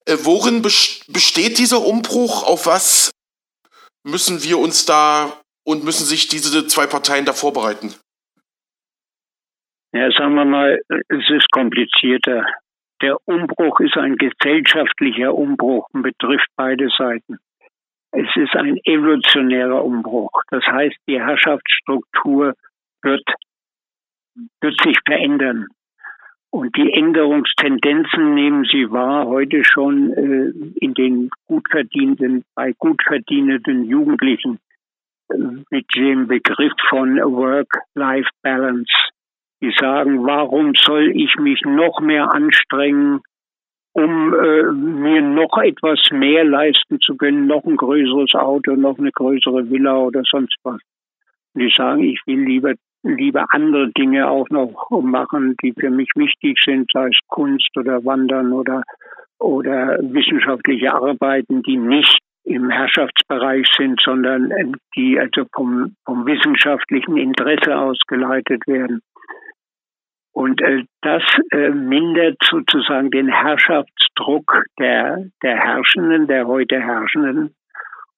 Äh, 0.06 0.18
worin 0.22 0.62
besteht 0.62 1.58
dieser 1.58 1.84
Umbruch? 1.84 2.44
Auf 2.44 2.66
was 2.66 3.10
müssen 4.04 4.44
wir 4.44 4.60
uns 4.60 4.84
da 4.84 5.40
und 5.64 5.82
müssen 5.82 6.06
sich 6.06 6.28
diese 6.28 6.64
zwei 6.68 6.86
Parteien 6.86 7.24
da 7.24 7.32
vorbereiten? 7.32 7.92
Ja, 9.92 10.12
sagen 10.12 10.36
wir 10.36 10.44
mal, 10.44 10.78
es 11.08 11.28
ist 11.28 11.50
komplizierter. 11.50 12.46
Der 13.02 13.16
Umbruch 13.26 13.80
ist 13.80 13.96
ein 13.96 14.16
gesellschaftlicher 14.16 15.34
Umbruch 15.34 15.88
und 15.92 16.02
betrifft 16.02 16.48
beide 16.56 16.88
Seiten. 16.96 17.38
Es 18.12 18.28
ist 18.36 18.54
ein 18.54 18.78
evolutionärer 18.84 19.84
Umbruch. 19.84 20.30
Das 20.50 20.64
heißt, 20.64 20.96
die 21.08 21.20
Herrschaftsstruktur 21.20 22.54
wird, 23.02 23.24
wird 24.60 24.80
sich 24.82 24.96
verändern. 25.04 25.66
Und 26.50 26.76
die 26.76 26.92
Änderungstendenzen 26.92 28.34
nehmen 28.34 28.64
Sie 28.70 28.88
wahr 28.92 29.26
heute 29.26 29.64
schon 29.64 30.12
äh, 30.12 30.52
in 30.76 30.94
den 30.94 31.30
gut 31.46 31.66
verdienenden, 31.68 32.44
bei 32.54 32.72
gut 32.78 33.02
verdienenden 33.02 33.82
Jugendlichen 33.82 34.60
äh, 35.30 35.36
mit 35.70 35.86
dem 35.96 36.28
Begriff 36.28 36.72
von 36.88 37.16
Work-Life-Balance. 37.16 38.92
Die 39.64 39.72
sagen, 39.80 40.26
warum 40.26 40.74
soll 40.74 41.10
ich 41.16 41.34
mich 41.36 41.58
noch 41.64 41.98
mehr 42.00 42.30
anstrengen, 42.34 43.22
um 43.94 44.34
äh, 44.34 44.64
mir 44.72 45.22
noch 45.22 45.56
etwas 45.56 46.00
mehr 46.10 46.44
leisten 46.44 47.00
zu 47.00 47.16
können, 47.16 47.46
noch 47.46 47.64
ein 47.64 47.78
größeres 47.78 48.34
Auto, 48.34 48.76
noch 48.76 48.98
eine 48.98 49.10
größere 49.10 49.70
Villa 49.70 49.96
oder 49.96 50.22
sonst 50.30 50.58
was. 50.64 50.82
Und 51.54 51.62
die 51.62 51.72
sagen, 51.74 52.02
ich 52.02 52.20
will 52.26 52.40
lieber 52.40 52.74
lieber 53.04 53.46
andere 53.52 53.90
Dinge 53.92 54.28
auch 54.28 54.48
noch 54.50 54.90
machen, 54.90 55.56
die 55.62 55.72
für 55.72 55.90
mich 55.90 56.10
wichtig 56.14 56.58
sind, 56.62 56.90
sei 56.92 57.08
es 57.08 57.18
Kunst 57.28 57.70
oder 57.78 58.04
Wandern 58.04 58.52
oder, 58.52 58.82
oder 59.38 59.98
wissenschaftliche 60.02 60.92
Arbeiten, 60.92 61.62
die 61.62 61.78
nicht 61.78 62.18
im 62.44 62.68
Herrschaftsbereich 62.68 63.66
sind, 63.78 63.98
sondern 64.04 64.52
die 64.94 65.18
also 65.18 65.46
vom, 65.54 65.96
vom 66.04 66.26
wissenschaftlichen 66.26 67.16
Interesse 67.16 67.78
ausgeleitet 67.78 68.66
werden. 68.66 69.00
Und 70.34 70.60
äh, 70.62 70.82
das 71.00 71.22
äh, 71.52 71.70
mindert 71.70 72.36
sozusagen 72.42 73.10
den 73.12 73.28
Herrschaftsdruck 73.28 74.64
der, 74.80 75.26
der 75.44 75.56
Herrschenden, 75.56 76.26
der 76.26 76.48
heute 76.48 76.80
Herrschenden, 76.80 77.54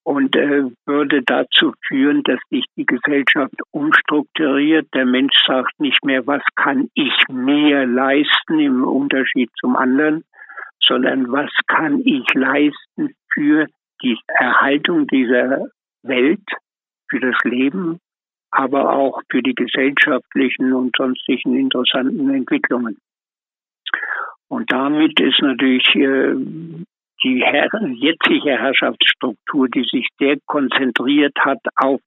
und 0.03 0.35
äh, 0.35 0.63
würde 0.87 1.23
dazu 1.27 1.75
führen, 1.87 2.23
dass 2.23 2.39
sich 2.49 2.65
die 2.77 2.87
Gesellschaft 2.87 3.57
umstrukturiert. 3.71 4.87
Der 4.95 5.05
Mensch 5.05 5.35
sagt 5.47 5.79
nicht 5.79 6.05
mehr, 6.05 6.27
was 6.27 6.43
kann 6.55 6.89
ich 6.95 7.13
mehr 7.29 7.87
leisten 7.87 8.61
im 8.61 8.85
Unterschied 8.85 9.51
zum 9.61 9.77
anderen, 9.77 10.25
sondern 10.81 11.31
was 11.33 11.51
kann 11.67 12.01
ich 12.05 12.25
leisten 12.35 13.15
für 13.35 13.67
die 14.01 14.17
Erhaltung 14.29 15.07
dieser 15.07 15.67
Welt, 16.03 16.49
für 17.11 17.21
das 17.21 17.37
Leben, 17.45 17.99
aber 18.51 18.93
auch 18.93 19.21
für 19.31 19.43
die 19.43 19.55
gesellschaftlichen 19.55 20.73
und 20.73 20.95
sonstigen 20.97 21.57
interessanten 21.57 22.31
Entwicklungen. 22.31 22.99
Und 24.49 24.71
damit 24.71 25.19
ist 25.21 25.41
natürlich 25.43 25.87
äh, 25.95 26.35
die 27.25 27.43
Her 27.45 27.69
jetzige 27.95 28.59
Herrschaftsstruktur, 28.59 29.69
die 29.69 29.85
sich 29.85 30.07
sehr 30.19 30.37
konzentriert 30.47 31.35
hat 31.41 31.59
auf 31.77 32.01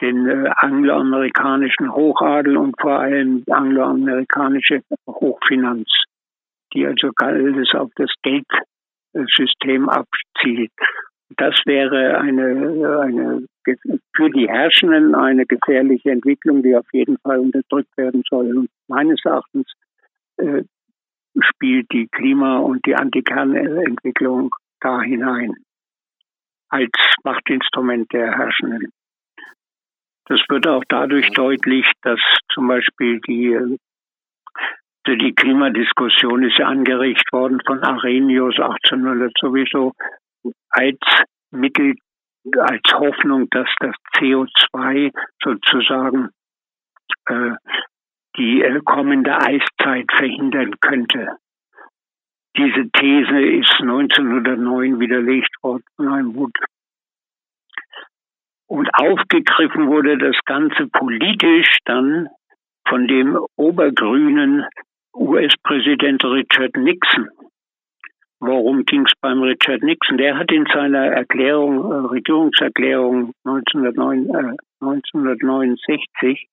den 0.00 0.26
äh, 0.28 0.50
angloamerikanischen 0.56 1.92
Hochadel 1.92 2.56
und 2.56 2.74
vor 2.80 2.98
allem 2.98 3.44
angloamerikanische 3.48 4.82
Hochfinanz, 5.06 5.88
die 6.72 6.86
also 6.86 7.10
alles 7.16 7.72
auf 7.74 7.90
das 7.96 8.10
Geldsystem 8.22 9.88
abzielt. 9.88 10.72
Das 11.36 11.54
wäre 11.64 12.18
eine, 12.18 13.00
eine 13.00 13.46
für 14.16 14.30
die 14.30 14.48
Herrschenden 14.48 15.14
eine 15.14 15.46
gefährliche 15.46 16.10
Entwicklung, 16.10 16.62
die 16.62 16.76
auf 16.76 16.86
jeden 16.92 17.18
Fall 17.18 17.38
unterdrückt 17.38 17.96
werden 17.96 18.22
soll. 18.28 18.56
Und 18.56 18.70
meines 18.88 19.20
Erachtens 19.24 19.72
äh, 20.36 20.62
spielt 21.40 21.90
die 21.92 22.08
Klima- 22.08 22.58
und 22.58 22.84
die 22.86 22.94
Antikernentwicklung 22.94 24.54
da 24.80 25.00
hinein 25.00 25.54
als 26.68 26.90
Machtinstrument 27.22 28.12
der 28.12 28.36
Herrschenden. 28.36 28.90
Das 30.26 30.40
wird 30.48 30.66
auch 30.66 30.82
dadurch 30.88 31.30
deutlich, 31.30 31.86
dass 32.02 32.20
zum 32.52 32.66
Beispiel 32.66 33.20
die, 33.20 33.78
die 35.06 35.34
Klimadiskussion 35.34 36.44
ist 36.44 36.58
ja 36.58 36.66
angeregt 36.66 37.30
worden 37.32 37.60
von 37.64 37.82
Arrhenius 37.82 38.58
1800 38.58 39.32
sowieso 39.38 39.92
als 40.70 40.98
Mittel, 41.50 41.94
als 42.58 42.82
Hoffnung, 42.92 43.48
dass 43.50 43.68
das 43.80 43.94
CO2 44.16 45.12
sozusagen 45.42 46.30
äh, 47.26 47.52
die 48.36 48.62
äh, 48.62 48.80
kommende 48.84 49.36
Eiszeit 49.36 50.10
verhindern 50.12 50.74
könnte. 50.80 51.36
Diese 52.56 52.88
These 52.90 53.40
ist 53.40 53.80
1909 53.80 55.00
widerlegt 55.00 55.50
worden 55.62 55.82
von 55.96 56.08
einem 56.08 56.36
Wood. 56.36 56.56
Und 58.66 58.88
aufgegriffen 58.94 59.88
wurde 59.88 60.18
das 60.18 60.36
Ganze 60.44 60.86
politisch 60.86 61.78
dann 61.84 62.28
von 62.88 63.06
dem 63.08 63.38
obergrünen 63.56 64.64
US-Präsident 65.14 66.24
Richard 66.24 66.76
Nixon. 66.76 67.28
Worum 68.46 68.84
ging 68.84 69.06
es 69.06 69.12
beim 69.22 69.40
Richard 69.40 69.82
Nixon? 69.82 70.18
Der 70.18 70.36
hat 70.36 70.52
in 70.52 70.66
seiner 70.66 71.06
Erklärung, 71.06 71.90
äh, 71.90 72.06
Regierungserklärung 72.12 73.32
1909, 73.42 74.28
äh, 74.28 74.56
1969 74.80 76.46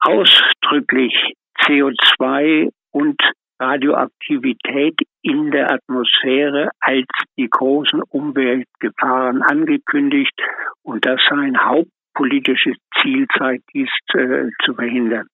ausdrücklich 0.00 1.34
CO2 1.62 2.70
und 2.90 3.16
Radioaktivität 3.60 4.98
in 5.22 5.52
der 5.52 5.70
Atmosphäre 5.70 6.70
als 6.80 7.06
die 7.36 7.48
großen 7.48 8.02
Umweltgefahren 8.10 9.42
angekündigt 9.42 10.34
und 10.82 11.06
das 11.06 11.20
sein 11.30 11.64
hauptpolitisches 11.64 12.76
Ziel 13.00 13.28
sei, 13.38 13.58
dies 13.72 13.90
äh, 14.14 14.48
zu 14.64 14.74
verhindern. 14.74 15.28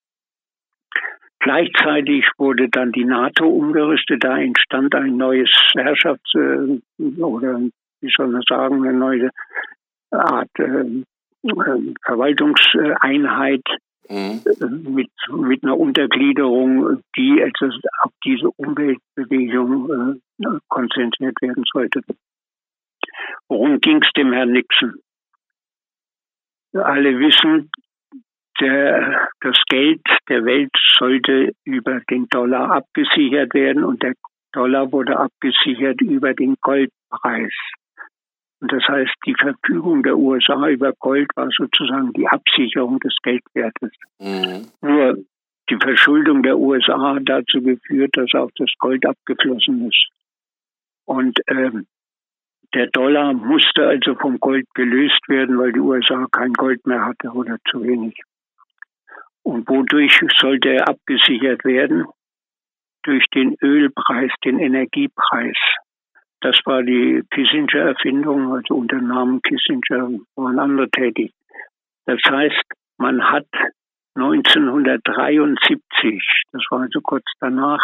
Gleichzeitig 1.45 2.25
wurde 2.39 2.71
dann 2.71 2.91
die 2.91 3.05
NATO 3.05 3.47
umgerüstet, 3.47 4.25
da 4.25 4.39
entstand 4.39 4.95
ein 4.95 5.19
neues 5.19 5.51
Herrschafts- 5.75 6.35
äh, 6.35 6.81
oder 7.21 7.61
wie 8.01 8.11
soll 8.17 8.29
man 8.29 8.41
sagen, 8.49 8.83
eine 8.83 8.97
neue 8.97 9.31
Art 10.11 10.49
äh, 10.59 11.03
äh 11.43 11.95
Verwaltungseinheit 12.03 13.61
mhm. 14.09 14.41
mit, 14.95 15.11
mit 15.33 15.63
einer 15.63 15.77
Untergliederung, 15.77 17.03
die 17.15 17.43
also 17.43 17.77
auf 18.01 18.13
diese 18.25 18.49
Umweltbewegung 18.57 20.21
äh, 20.41 20.59
konzentriert 20.69 21.37
werden 21.43 21.65
sollte. 21.71 22.01
Worum 23.49 23.83
ging 23.83 24.03
es 24.03 24.11
dem 24.17 24.33
Herrn 24.33 24.53
Nixon? 24.53 24.95
Alle 26.73 27.19
wissen, 27.19 27.71
der, 28.61 29.29
das 29.41 29.57
Geld 29.69 30.03
der 30.29 30.45
Welt 30.45 30.71
sollte 30.99 31.53
über 31.65 32.01
den 32.11 32.29
Dollar 32.29 32.71
abgesichert 32.71 33.55
werden 33.55 33.85
und 33.85 34.03
der 34.03 34.15
Dollar 34.53 34.93
wurde 34.93 35.19
abgesichert 35.19 36.01
über 36.01 36.35
den 36.35 36.57
Goldpreis. 36.61 37.53
Und 38.61 38.73
das 38.73 38.87
heißt, 38.89 39.13
die 39.27 39.35
Verfügung 39.35 40.03
der 40.03 40.17
USA 40.17 40.69
über 40.69 40.93
Gold 40.99 41.29
war 41.35 41.49
sozusagen 41.51 42.13
die 42.13 42.27
Absicherung 42.27 43.01
des 43.01 43.17
Geldwertes. 43.23 43.91
Mhm. 44.19 44.69
Nur 44.81 45.19
die 45.71 45.77
Verschuldung 45.77 46.43
der 46.43 46.59
USA 46.59 47.15
hat 47.15 47.23
dazu 47.27 47.63
geführt, 47.63 48.11
dass 48.15 48.33
auch 48.35 48.51
das 48.57 48.71
Gold 48.79 49.05
abgeflossen 49.07 49.89
ist. 49.89 50.09
Und 51.05 51.39
ähm, 51.49 51.87
der 52.75 52.87
Dollar 52.89 53.33
musste 53.33 53.87
also 53.87 54.15
vom 54.15 54.39
Gold 54.41 54.67
gelöst 54.75 55.29
werden, 55.29 55.59
weil 55.59 55.73
die 55.73 55.81
USA 55.81 56.27
kein 56.33 56.53
Gold 56.53 56.87
mehr 56.87 57.05
hatte 57.05 57.31
oder 57.31 57.59
zu 57.71 57.83
wenig. 57.83 58.21
Und 59.45 59.69
wodurch 59.69 60.19
sollte 60.41 60.71
er 60.71 60.89
abgesichert 60.89 61.65
werden? 61.65 62.07
Durch 63.05 63.25
den 63.35 63.57
Ölpreis, 63.63 64.33
den 64.45 64.59
Energiepreis. 64.59 65.57
Das 66.41 66.59
war 66.65 66.83
die 66.83 67.23
Kissinger-Erfindung, 67.31 68.55
also 68.55 68.75
unter 68.75 69.01
Namen 69.01 69.41
Kissinger 69.43 70.11
waren 70.37 70.59
andere 70.59 70.91
tätig. 70.91 71.33
Das 72.07 72.19
heißt, 72.29 72.65
man 72.99 73.31
hat 73.31 73.47
1973, 74.17 76.43
das 76.53 76.63
war 76.71 76.83
also 76.83 77.01
kurz 77.03 77.25
danach, 77.41 77.83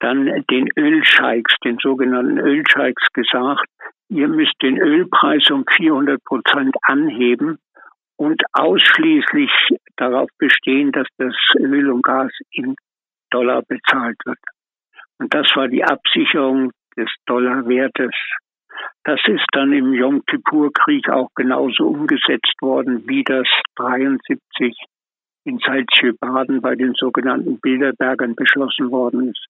dann 0.00 0.44
den 0.50 0.68
Ölscheiks, 0.76 1.54
den 1.64 1.78
sogenannten 1.80 2.38
Ölscheiks 2.38 3.06
gesagt, 3.12 3.68
ihr 4.08 4.26
müsst 4.28 4.54
den 4.62 4.78
Ölpreis 4.78 5.50
um 5.50 5.64
400 5.76 6.22
Prozent 6.24 6.74
anheben 6.82 7.58
und 8.16 8.42
ausschließlich 8.52 9.50
darauf 9.96 10.28
bestehen, 10.38 10.92
dass 10.92 11.06
das 11.18 11.34
Öl 11.58 11.90
und 11.90 12.02
Gas 12.02 12.32
in 12.50 12.76
Dollar 13.30 13.62
bezahlt 13.62 14.18
wird. 14.24 14.38
Und 15.18 15.32
das 15.34 15.46
war 15.54 15.68
die 15.68 15.84
Absicherung 15.84 16.72
des 16.96 17.10
Dollarwertes. 17.26 18.14
Das 19.04 19.20
ist 19.26 19.46
dann 19.52 19.72
im 19.72 19.92
Yom 19.92 20.24
Kippur-Krieg 20.26 21.08
auch 21.08 21.28
genauso 21.34 21.88
umgesetzt 21.88 22.56
worden, 22.60 23.06
wie 23.06 23.22
das 23.22 23.46
73 23.76 24.76
in 25.44 25.58
Salzschö-Baden 25.58 26.62
bei 26.62 26.74
den 26.74 26.94
sogenannten 26.94 27.60
Bilderbergern 27.60 28.34
beschlossen 28.34 28.90
worden 28.90 29.28
ist. 29.30 29.46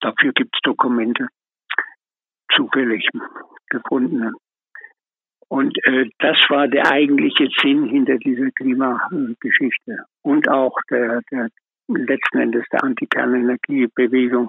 Dafür 0.00 0.32
gibt 0.32 0.54
es 0.54 0.60
Dokumente, 0.62 1.28
zufällig 2.54 3.08
gefundene. 3.70 4.32
Und 5.52 5.76
äh, 5.84 6.06
das 6.18 6.38
war 6.48 6.66
der 6.66 6.90
eigentliche 6.90 7.46
Sinn 7.60 7.84
hinter 7.84 8.16
dieser 8.16 8.50
Klimageschichte 8.52 9.98
und 10.22 10.48
auch 10.48 10.74
der, 10.90 11.20
der 11.30 11.48
letzten 11.88 12.38
Endes 12.38 12.64
der 12.72 12.82
Antikernenergiebewegung 12.82 14.48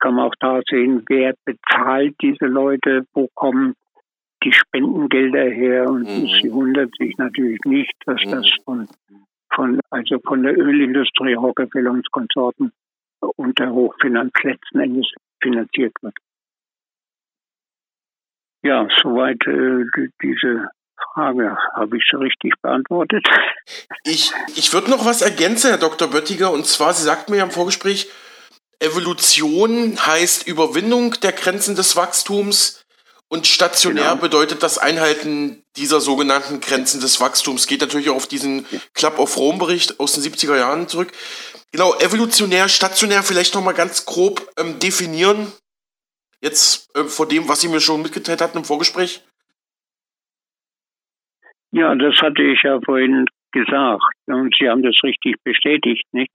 kann 0.00 0.14
man 0.14 0.26
auch 0.26 0.34
da 0.40 0.60
sehen, 0.68 1.04
wer 1.08 1.34
bezahlt 1.44 2.16
diese 2.20 2.46
Leute, 2.46 3.06
wo 3.12 3.28
kommen 3.34 3.74
die 4.42 4.52
Spendengelder 4.52 5.50
her 5.50 5.88
und 5.88 6.08
mhm. 6.08 6.26
sie 6.42 6.50
wundert 6.52 6.96
sich 6.98 7.16
natürlich 7.16 7.60
nicht, 7.64 7.94
dass 8.06 8.20
mhm. 8.24 8.30
das 8.32 8.50
von, 8.64 8.88
von, 9.54 9.78
also 9.90 10.18
von 10.26 10.42
der 10.42 10.58
Ölindustrie 10.58 11.34
Rockefeller 11.34 11.92
und 11.92 12.10
Konsorten 12.10 12.72
unter 13.36 13.70
Hochfinanz 13.70 14.32
letzten 14.42 14.80
Endes 14.80 15.12
finanziert 15.40 15.92
wird. 16.02 16.16
Ja, 18.62 18.86
soweit 19.02 19.46
äh, 19.46 20.08
diese 20.22 20.68
Frage. 21.14 21.56
Habe 21.74 21.96
ich 21.96 22.04
sie 22.10 22.18
richtig 22.18 22.52
beantwortet? 22.62 23.26
Ich, 24.04 24.32
ich 24.56 24.72
würde 24.72 24.90
noch 24.90 25.04
was 25.04 25.22
ergänzen, 25.22 25.70
Herr 25.70 25.78
Dr. 25.78 26.08
Böttiger, 26.08 26.50
und 26.50 26.66
zwar, 26.66 26.92
Sie 26.94 27.04
sagten 27.04 27.32
mir 27.32 27.38
ja 27.38 27.44
im 27.44 27.50
Vorgespräch, 27.50 28.10
Evolution 28.80 29.98
heißt 30.06 30.46
Überwindung 30.46 31.12
der 31.22 31.32
Grenzen 31.32 31.76
des 31.76 31.96
Wachstums 31.96 32.84
und 33.28 33.46
stationär 33.46 34.10
genau. 34.10 34.22
bedeutet 34.22 34.62
das 34.62 34.78
Einhalten 34.78 35.62
dieser 35.76 36.00
sogenannten 36.00 36.60
Grenzen 36.60 37.00
des 37.00 37.20
Wachstums. 37.20 37.66
Geht 37.66 37.82
natürlich 37.82 38.10
auch 38.10 38.16
auf 38.16 38.26
diesen 38.26 38.66
Club 38.94 39.18
of 39.18 39.36
Rome 39.36 39.58
Bericht 39.58 40.00
aus 40.00 40.14
den 40.14 40.24
70er 40.24 40.56
Jahren 40.56 40.88
zurück. 40.88 41.12
Genau, 41.72 41.94
evolutionär, 41.98 42.68
stationär 42.68 43.22
vielleicht 43.22 43.54
nochmal 43.54 43.74
ganz 43.74 44.06
grob 44.06 44.50
ähm, 44.56 44.78
definieren. 44.80 45.52
Jetzt 46.40 46.94
äh, 46.96 47.04
vor 47.04 47.28
dem, 47.28 47.48
was 47.48 47.60
Sie 47.60 47.68
mir 47.68 47.80
schon 47.80 48.02
mitgeteilt 48.02 48.40
hatten 48.40 48.58
im 48.58 48.64
Vorgespräch. 48.64 49.22
Ja, 51.72 51.94
das 51.94 52.16
hatte 52.20 52.42
ich 52.42 52.62
ja 52.62 52.80
vorhin 52.80 53.26
gesagt 53.52 54.16
und 54.26 54.54
Sie 54.58 54.68
haben 54.68 54.82
das 54.82 54.98
richtig 55.02 55.36
bestätigt, 55.44 56.04
nicht? 56.12 56.34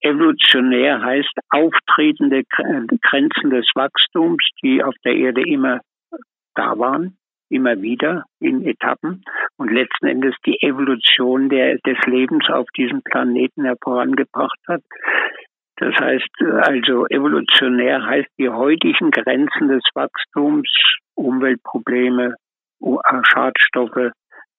Evolutionär 0.00 1.02
heißt 1.02 1.32
auftretende 1.48 2.42
Grenzen 2.44 3.50
des 3.50 3.66
Wachstums, 3.74 4.46
die 4.62 4.82
auf 4.82 4.94
der 5.02 5.14
Erde 5.14 5.42
immer 5.42 5.80
da 6.54 6.78
waren, 6.78 7.16
immer 7.48 7.80
wieder 7.80 8.24
in 8.38 8.66
Etappen 8.66 9.24
und 9.56 9.72
letzten 9.72 10.06
Endes 10.06 10.34
die 10.44 10.60
Evolution 10.60 11.48
der, 11.48 11.78
des 11.78 11.98
Lebens 12.06 12.46
auf 12.50 12.66
diesem 12.76 13.02
Planeten 13.02 13.64
hervorangebracht 13.64 14.60
hat. 14.68 14.82
Das 15.76 15.94
heißt 15.96 16.28
also, 16.62 17.06
evolutionär 17.06 18.06
heißt 18.06 18.30
die 18.38 18.48
heutigen 18.48 19.10
Grenzen 19.10 19.68
des 19.68 19.82
Wachstums, 19.94 20.70
Umweltprobleme, 21.14 22.36
Schadstoffe 23.24 24.12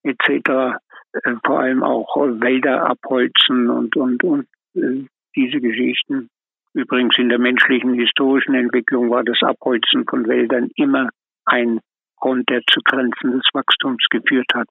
etc., 0.03 0.77
äh, 1.13 1.35
vor 1.45 1.59
allem 1.59 1.83
auch 1.83 2.15
Wälder 2.17 2.85
abholzen 2.85 3.69
und, 3.69 3.95
und, 3.95 4.23
und 4.23 4.47
äh, 4.75 5.05
diese 5.35 5.61
Geschichten. 5.61 6.29
Übrigens 6.73 7.17
in 7.17 7.29
der 7.29 7.39
menschlichen 7.39 7.93
historischen 7.93 8.53
Entwicklung 8.53 9.09
war 9.09 9.23
das 9.23 9.41
Abholzen 9.41 10.05
von 10.09 10.27
Wäldern 10.27 10.69
immer 10.75 11.09
ein 11.45 11.79
Grund, 12.17 12.49
der 12.49 12.61
zu 12.69 12.81
Grenzen 12.83 13.31
des 13.31 13.47
Wachstums 13.53 14.05
geführt 14.09 14.49
hat 14.53 14.67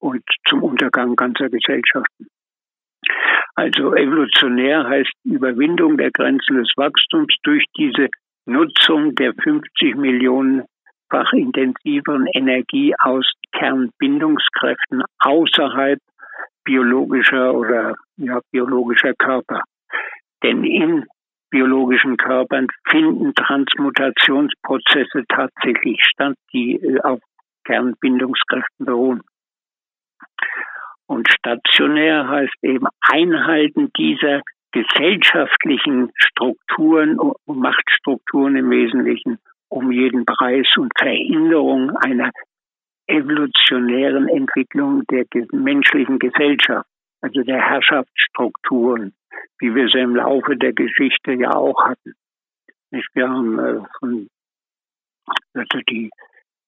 und 0.00 0.22
zum 0.48 0.62
Untergang 0.62 1.14
ganzer 1.14 1.48
Gesellschaften. 1.48 2.26
Also 3.58 3.92
evolutionär 3.92 4.88
heißt 4.88 5.10
Überwindung 5.24 5.96
der 5.96 6.12
Grenzen 6.12 6.58
des 6.58 6.72
Wachstums 6.76 7.34
durch 7.42 7.64
diese 7.76 8.06
Nutzung 8.46 9.16
der 9.16 9.34
50 9.34 9.96
Millionenfach 9.96 11.32
intensiveren 11.32 12.28
Energie 12.34 12.94
aus 13.00 13.28
Kernbindungskräften 13.50 15.02
außerhalb 15.18 15.98
biologischer 16.62 17.52
oder 17.52 17.96
ja, 18.16 18.38
biologischer 18.52 19.14
Körper. 19.14 19.64
Denn 20.44 20.62
in 20.62 21.06
biologischen 21.50 22.16
Körpern 22.16 22.68
finden 22.88 23.34
Transmutationsprozesse 23.34 25.24
tatsächlich 25.28 26.00
statt, 26.04 26.36
die 26.52 26.76
äh, 26.76 27.00
auf 27.00 27.18
Kernbindungskräften 27.64 28.86
beruhen. 28.86 29.22
Und 31.08 31.26
stationär 31.30 32.28
heißt 32.28 32.62
eben 32.62 32.86
Einhalten 33.00 33.90
dieser 33.96 34.42
gesellschaftlichen 34.72 36.10
Strukturen 36.14 37.18
und 37.18 37.58
Machtstrukturen 37.58 38.56
im 38.56 38.70
Wesentlichen 38.70 39.38
um 39.70 39.90
jeden 39.90 40.26
Preis 40.26 40.66
und 40.76 40.92
Verhinderung 40.98 41.96
einer 41.96 42.30
evolutionären 43.06 44.28
Entwicklung 44.28 45.04
der 45.10 45.24
menschlichen 45.52 46.18
Gesellschaft, 46.18 46.86
also 47.22 47.42
der 47.42 47.62
Herrschaftsstrukturen, 47.62 49.14
wie 49.60 49.74
wir 49.74 49.88
sie 49.88 50.00
im 50.00 50.14
Laufe 50.14 50.56
der 50.56 50.74
Geschichte 50.74 51.32
ja 51.32 51.54
auch 51.54 51.82
hatten. 51.86 52.12
Wir 53.14 53.28
haben 53.28 53.58
äh, 53.58 53.80
von 53.98 54.28
also 55.54 55.78
die 55.88 56.10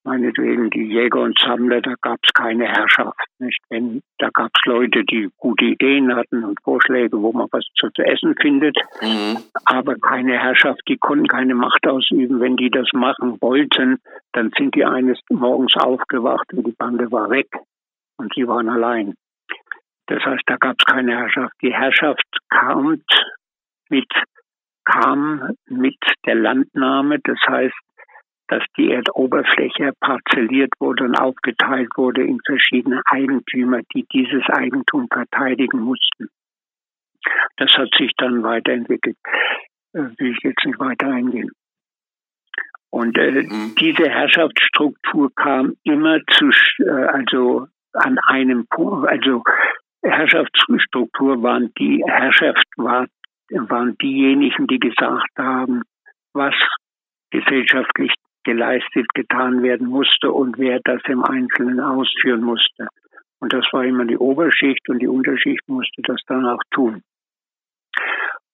meinetwegen 0.04 0.70
die 0.70 0.86
Jäger 0.86 1.20
und 1.20 1.38
Sammler, 1.38 1.80
da 1.80 1.94
gab 2.00 2.18
es 2.22 2.32
keine 2.32 2.66
Herrschaft. 2.66 3.18
Nicht? 3.38 3.60
Wenn, 3.68 4.02
da 4.18 4.30
gab 4.32 4.50
es 4.54 4.60
Leute, 4.64 5.04
die 5.04 5.30
gute 5.36 5.64
Ideen 5.64 6.14
hatten 6.14 6.44
und 6.44 6.60
Vorschläge, 6.62 7.20
wo 7.20 7.32
man 7.32 7.48
was 7.50 7.64
zu, 7.74 7.88
essen 8.02 8.34
findet, 8.40 8.76
mhm. 9.02 9.38
aber 9.66 9.96
keine 9.96 10.38
Herrschaft, 10.38 10.80
die 10.88 10.96
konnten 10.96 11.26
keine 11.26 11.54
Macht 11.54 11.86
ausüben. 11.86 12.40
Wenn 12.40 12.56
die 12.56 12.70
das 12.70 12.88
machen 12.92 13.36
wollten, 13.40 13.98
dann 14.32 14.50
sind 14.56 14.74
die 14.74 14.84
eines 14.84 15.18
Morgens 15.28 15.74
aufgewacht 15.76 16.52
und 16.52 16.66
die 16.66 16.72
Bande 16.72 17.10
war 17.12 17.30
weg 17.30 17.48
und 18.16 18.32
sie 18.34 18.46
waren 18.46 18.68
allein. 18.68 19.14
Das 20.06 20.24
heißt, 20.24 20.42
da 20.46 20.56
gab 20.56 20.76
es 20.78 20.84
keine 20.84 21.16
Herrschaft. 21.16 21.54
Die 21.62 21.72
Herrschaft 21.72 22.26
kam 22.48 23.02
mit, 23.88 24.12
kam 24.84 25.54
mit 25.68 25.98
der 26.26 26.34
Landnahme, 26.34 27.18
das 27.22 27.38
heißt, 27.46 27.74
dass 28.50 28.64
die 28.76 28.90
Erdoberfläche 28.90 29.92
parzelliert 30.00 30.72
wurde 30.80 31.04
und 31.04 31.14
aufgeteilt 31.14 31.88
wurde 31.96 32.24
in 32.24 32.40
verschiedene 32.44 33.00
Eigentümer, 33.06 33.80
die 33.94 34.04
dieses 34.12 34.42
Eigentum 34.48 35.06
verteidigen 35.08 35.80
mussten. 35.80 36.28
Das 37.56 37.70
hat 37.74 37.90
sich 37.96 38.10
dann 38.16 38.42
weiterentwickelt. 38.42 39.16
Äh, 39.92 40.02
will 40.18 40.32
ich 40.32 40.42
jetzt 40.42 40.64
nicht 40.64 40.80
weiter 40.80 41.06
eingehen. 41.08 41.50
Und 42.90 43.16
äh, 43.18 43.42
mhm. 43.42 43.74
diese 43.78 44.08
Herrschaftsstruktur 44.08 45.30
kam 45.36 45.76
immer 45.84 46.18
zu, 46.32 46.50
äh, 46.82 46.90
also 46.90 47.68
an 47.92 48.18
einem 48.26 48.66
Punkt, 48.66 49.08
also 49.08 49.44
Herrschaftsstruktur 50.02 51.40
waren 51.42 51.72
die 51.78 52.02
Herrschaft 52.04 52.66
war, 52.76 53.06
waren 53.50 53.96
diejenigen, 53.98 54.66
die 54.66 54.80
gesagt 54.80 55.38
haben, 55.38 55.82
was 56.32 56.54
gesellschaftlich 57.30 58.12
geleistet, 58.44 59.06
getan 59.14 59.62
werden 59.62 59.88
musste 59.88 60.32
und 60.32 60.58
wer 60.58 60.80
das 60.84 61.00
im 61.06 61.24
Einzelnen 61.24 61.80
ausführen 61.80 62.42
musste. 62.42 62.88
Und 63.40 63.52
das 63.52 63.64
war 63.72 63.84
immer 63.84 64.04
die 64.04 64.18
Oberschicht 64.18 64.88
und 64.88 65.00
die 65.00 65.08
Unterschicht 65.08 65.66
musste 65.68 66.02
das 66.02 66.20
dann 66.26 66.46
auch 66.46 66.62
tun. 66.70 67.02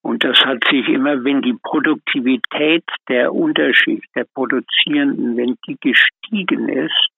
Und 0.02 0.22
das 0.22 0.38
hat 0.44 0.62
sich 0.70 0.88
immer, 0.88 1.24
wenn 1.24 1.42
die 1.42 1.58
Produktivität 1.60 2.84
der 3.08 3.34
Unterschicht, 3.34 4.06
der 4.14 4.24
Produzierenden, 4.32 5.36
wenn 5.36 5.56
die 5.66 5.76
gestiegen 5.80 6.68
ist, 6.68 7.08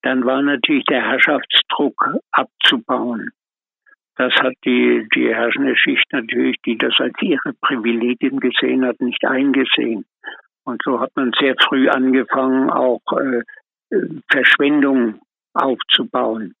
dann 0.00 0.24
war 0.24 0.40
natürlich 0.40 0.84
der 0.84 1.02
Herrschaftsdruck 1.02 2.14
abzubauen. 2.30 3.30
Das 4.16 4.32
hat 4.34 4.54
die, 4.64 5.06
die 5.14 5.34
herrschende 5.34 5.76
Schicht 5.76 6.06
natürlich, 6.12 6.56
die 6.64 6.78
das 6.78 6.94
als 6.98 7.14
ihre 7.20 7.52
Privilegien 7.60 8.38
gesehen 8.38 8.86
hat, 8.86 9.00
nicht 9.00 9.24
eingesehen. 9.26 10.06
Und 10.64 10.80
so 10.84 11.00
hat 11.00 11.10
man 11.14 11.32
sehr 11.38 11.54
früh 11.68 11.88
angefangen, 11.88 12.70
auch 12.70 13.00
äh, 13.12 13.42
Verschwendung 14.30 15.20
aufzubauen. 15.52 16.54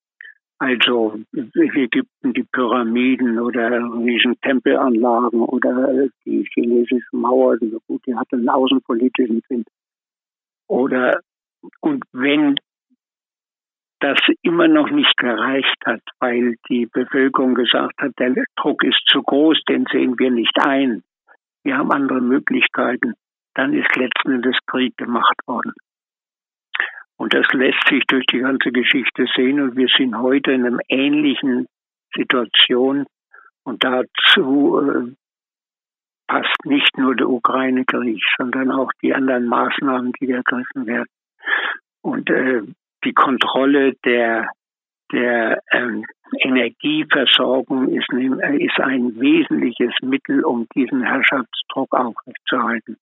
Also 0.58 1.18
Ägypten, 1.32 2.32
die 2.32 2.44
Pyramiden 2.44 3.38
oder 3.38 3.70
riesen 3.70 4.38
Tempelanlagen 4.40 5.40
oder 5.40 6.08
die 6.24 6.46
chinesische 6.54 7.04
Mauer, 7.12 7.56
die, 7.58 7.76
gut, 7.86 8.06
die 8.06 8.14
hatte 8.14 8.36
einen 8.36 8.48
außenpolitischen 8.48 9.42
Sinn. 9.48 9.64
Oder, 10.68 11.20
und 11.80 12.04
wenn 12.12 12.56
das 14.00 14.18
immer 14.42 14.68
noch 14.68 14.90
nicht 14.90 15.16
gereicht 15.16 15.78
hat, 15.84 16.02
weil 16.20 16.56
die 16.68 16.86
Bevölkerung 16.86 17.54
gesagt 17.54 18.00
hat, 18.00 18.12
der 18.18 18.34
Druck 18.56 18.84
ist 18.84 19.02
zu 19.06 19.22
groß, 19.22 19.60
den 19.68 19.86
sehen 19.90 20.18
wir 20.18 20.30
nicht 20.30 20.56
ein. 20.62 21.02
Wir 21.62 21.78
haben 21.78 21.90
andere 21.90 22.20
Möglichkeiten 22.20 23.14
dann 23.54 23.72
ist 23.74 23.96
letzten 23.96 24.32
Endes 24.32 24.56
Krieg 24.66 24.96
gemacht 24.96 25.36
worden. 25.46 25.72
Und 27.16 27.32
das 27.32 27.46
lässt 27.52 27.86
sich 27.88 28.04
durch 28.06 28.26
die 28.26 28.40
ganze 28.40 28.72
Geschichte 28.72 29.26
sehen 29.34 29.60
und 29.60 29.76
wir 29.76 29.88
sind 29.96 30.18
heute 30.18 30.52
in 30.52 30.66
einer 30.66 30.80
ähnlichen 30.88 31.66
Situation 32.14 33.06
und 33.62 33.84
dazu 33.84 34.80
äh, 34.80 35.14
passt 36.26 36.64
nicht 36.64 36.96
nur 36.98 37.14
der 37.14 37.28
Ukraine-Krieg, 37.28 38.22
sondern 38.36 38.72
auch 38.72 38.90
die 39.02 39.14
anderen 39.14 39.46
Maßnahmen, 39.46 40.12
die 40.20 40.30
ergriffen 40.30 40.86
werden. 40.86 41.08
Und 42.02 42.28
äh, 42.30 42.62
die 43.04 43.12
Kontrolle 43.12 43.94
der, 44.04 44.48
der 45.12 45.62
ähm, 45.72 46.04
Energieversorgung 46.40 47.88
ist, 47.88 48.10
ist 48.12 48.80
ein 48.80 49.20
wesentliches 49.20 49.94
Mittel, 50.02 50.44
um 50.44 50.66
diesen 50.74 51.02
Herrschaftsdruck 51.02 51.92
aufrechtzuerhalten. 51.94 52.96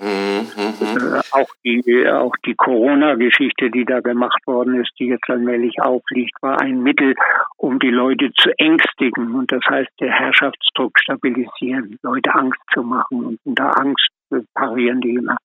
Mhm, 0.00 0.48
mhm. 0.56 1.20
auch 1.30 1.48
die, 1.64 2.08
auch 2.08 2.34
die 2.44 2.54
Corona-Geschichte, 2.54 3.70
die 3.70 3.84
da 3.84 4.00
gemacht 4.00 4.44
worden 4.44 4.80
ist, 4.80 4.90
die 4.98 5.06
jetzt 5.06 5.28
allmählich 5.30 5.80
aufliegt, 5.80 6.34
war 6.42 6.60
ein 6.60 6.82
Mittel, 6.82 7.14
um 7.56 7.78
die 7.78 7.90
Leute 7.90 8.32
zu 8.32 8.50
ängstigen. 8.58 9.34
Und 9.34 9.52
das 9.52 9.62
heißt, 9.68 9.90
der 10.00 10.10
Herrschaftsdruck 10.10 10.98
stabilisieren, 10.98 11.98
Leute 12.02 12.34
Angst 12.34 12.60
zu 12.72 12.82
machen. 12.82 13.24
Und 13.24 13.40
unter 13.44 13.78
Angst 13.78 14.08
parieren 14.54 15.00
die 15.00 15.14
immer. 15.14 15.36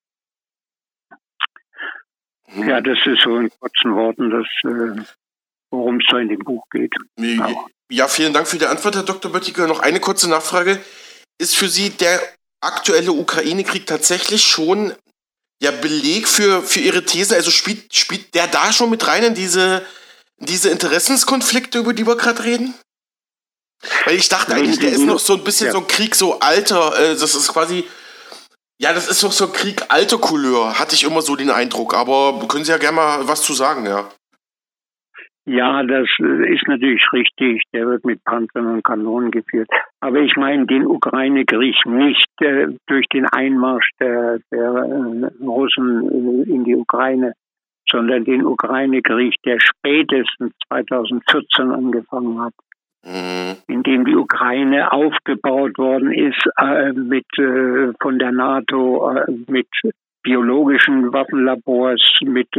Mhm. 2.52 2.68
Ja, 2.68 2.82
das 2.82 2.98
ist 3.06 3.22
so 3.22 3.38
in 3.38 3.52
kurzen 3.60 3.96
Worten, 3.96 4.32
das, 4.32 4.48
äh, 4.64 5.04
worum 5.70 5.98
es 5.98 6.06
da 6.10 6.18
in 6.18 6.30
dem 6.30 6.40
Buch 6.40 6.66
geht. 6.72 6.96
Ja, 7.92 8.08
vielen 8.08 8.34
Dank 8.34 8.48
für 8.48 8.58
die 8.58 8.66
Antwort, 8.66 8.96
Herr 8.96 9.04
Dr. 9.04 9.32
Böttiger. 9.32 9.68
Noch 9.68 9.82
eine 9.82 10.00
kurze 10.00 10.28
Nachfrage. 10.28 10.80
Ist 11.38 11.56
für 11.56 11.68
Sie 11.68 11.92
der 11.92 12.20
aktuelle 12.62 13.12
Ukraine-Krieg 13.12 13.86
tatsächlich 13.86 14.46
schon 14.46 14.94
ja 15.62 15.72
Beleg 15.72 16.28
für, 16.28 16.62
für 16.64 16.80
ihre 16.80 17.06
These? 17.06 17.36
Also 17.36 17.52
spielt, 17.52 17.96
spielt 17.96 18.34
der 18.36 18.48
da 18.48 18.74
schon 18.74 18.90
mit 18.90 19.06
rein 19.08 19.24
in 19.24 19.36
diese, 19.36 19.86
diese 20.38 20.70
Interessenskonflikte, 20.70 21.80
über 21.80 21.94
die 21.94 22.08
wir 22.08 22.16
gerade 22.16 22.44
reden? 22.44 22.74
Weil 24.06 24.16
ich 24.16 24.28
dachte 24.28 24.54
eigentlich, 24.56 24.80
der 24.80 24.92
ist 24.92 25.02
noch 25.02 25.20
so 25.20 25.34
ein 25.34 25.44
bisschen 25.44 25.68
ja. 25.68 25.72
so 25.72 25.80
ein 25.80 25.88
Krieg, 25.88 26.16
so 26.16 26.40
alter, 26.40 27.00
äh, 27.00 27.16
das 27.16 27.34
ist 27.34 27.48
quasi, 27.48 27.88
ja, 28.78 28.94
das 28.94 29.08
ist 29.08 29.24
doch 29.24 29.32
so 29.32 29.46
ein 29.46 29.54
Krieg 29.54 29.84
alter 29.88 30.18
Couleur, 30.18 30.78
hatte 30.78 30.96
ich 30.96 31.04
immer 31.04 31.22
so 31.22 31.36
den 31.36 31.50
Eindruck. 31.50 31.94
Aber 31.94 32.46
können 32.48 32.66
Sie 32.66 32.72
ja 32.72 32.78
gerne 32.78 32.96
mal 32.96 33.28
was 33.28 33.42
zu 33.42 33.54
sagen, 33.54 33.86
ja. 33.86 34.12
Ja, 35.50 35.82
das 35.82 36.08
ist 36.20 36.68
natürlich 36.68 37.04
richtig. 37.12 37.64
Der 37.74 37.88
wird 37.88 38.06
mit 38.06 38.24
Panzern 38.24 38.68
und 38.68 38.84
Kanonen 38.84 39.32
geführt. 39.32 39.68
Aber 40.00 40.20
ich 40.20 40.36
meine 40.36 40.68
den 40.68 40.86
Ukraine-Krieg 40.86 41.76
nicht 41.88 42.30
äh, 42.42 42.68
durch 42.86 43.08
den 43.08 43.26
Einmarsch 43.26 43.90
der, 44.00 44.38
der 44.52 44.60
äh, 44.62 45.44
Russen 45.44 46.46
äh, 46.46 46.52
in 46.52 46.66
die 46.66 46.76
Ukraine, 46.76 47.34
sondern 47.90 48.26
den 48.26 48.46
Ukraine-Krieg, 48.46 49.34
der 49.44 49.58
spätestens 49.60 50.54
2014 50.68 51.72
angefangen 51.72 52.40
hat. 52.42 52.54
Mhm. 53.02 53.56
in 53.68 53.82
dem 53.84 54.04
die 54.04 54.18
Ukraine 54.18 54.92
aufgebaut 54.92 55.78
worden 55.78 56.12
ist 56.12 56.44
äh, 56.58 56.92
mit 56.92 57.26
äh, 57.38 57.94
von 58.02 58.20
der 58.20 58.34
NATO 58.34 59.16
äh, 59.16 59.32
mit 59.48 59.70
biologischen 60.22 61.14
Waffenlabors 61.14 62.20
mit 62.24 62.50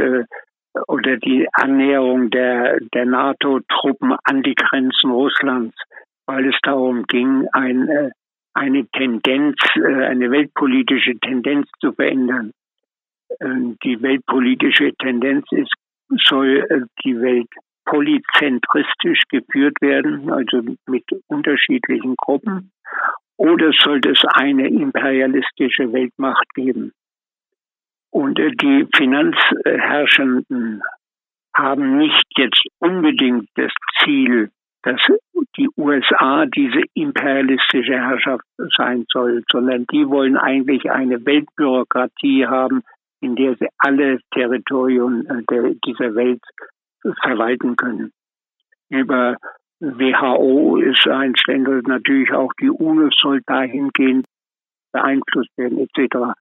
oder 0.86 1.16
die 1.16 1.48
Annäherung 1.52 2.30
der, 2.30 2.78
der 2.94 3.06
NATO-Truppen 3.06 4.14
an 4.24 4.42
die 4.42 4.54
Grenzen 4.54 5.10
Russlands, 5.10 5.76
weil 6.26 6.48
es 6.48 6.56
darum 6.62 7.04
ging, 7.04 7.46
ein, 7.52 8.12
eine 8.54 8.86
Tendenz, 8.88 9.56
äh, 9.76 10.04
eine 10.04 10.30
weltpolitische 10.30 11.18
Tendenz 11.18 11.68
zu 11.80 11.92
verändern. 11.92 12.52
Ähm, 13.40 13.76
die 13.84 14.00
weltpolitische 14.02 14.92
Tendenz 14.98 15.46
ist, 15.52 15.72
soll 16.26 16.66
äh, 16.68 16.80
die 17.04 17.20
Welt 17.20 17.48
polyzentristisch 17.84 19.22
geführt 19.28 19.80
werden, 19.80 20.30
also 20.30 20.62
mit 20.86 21.04
unterschiedlichen 21.28 22.14
Gruppen, 22.16 22.72
oder 23.36 23.72
soll 23.72 24.00
es 24.06 24.22
eine 24.34 24.68
imperialistische 24.68 25.92
Weltmacht 25.92 26.46
geben? 26.54 26.92
Und 28.10 28.38
äh, 28.38 28.50
die 28.52 28.86
Finanzherrschenden 28.94 30.82
haben 31.56 31.98
nicht 31.98 32.24
jetzt 32.36 32.62
unbedingt 32.78 33.48
das 33.54 33.72
Ziel, 34.02 34.50
dass 34.82 35.00
die 35.56 35.68
USA 35.76 36.46
diese 36.46 36.82
imperialistische 36.94 37.94
Herrschaft 37.94 38.44
sein 38.76 39.04
soll, 39.12 39.42
sondern 39.50 39.86
die 39.92 40.08
wollen 40.08 40.36
eigentlich 40.36 40.90
eine 40.90 41.24
Weltbürokratie 41.24 42.46
haben, 42.46 42.82
in 43.20 43.36
der 43.36 43.56
sie 43.56 43.68
alle 43.78 44.20
Territorien 44.32 45.26
äh, 45.26 45.74
dieser 45.84 46.14
Welt 46.14 46.40
verwalten 47.22 47.76
können. 47.76 48.12
über 48.88 49.36
WHO 49.80 50.76
ist 50.76 51.06
ein 51.08 51.34
Stängel, 51.36 51.82
natürlich 51.86 52.32
auch 52.32 52.52
die 52.60 52.68
UNO 52.68 53.08
soll 53.12 53.40
dahingehend 53.46 54.26
beeinflusst 54.92 55.56
werden, 55.56 55.78
etc. 55.78 56.34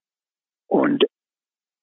Und 0.68 1.04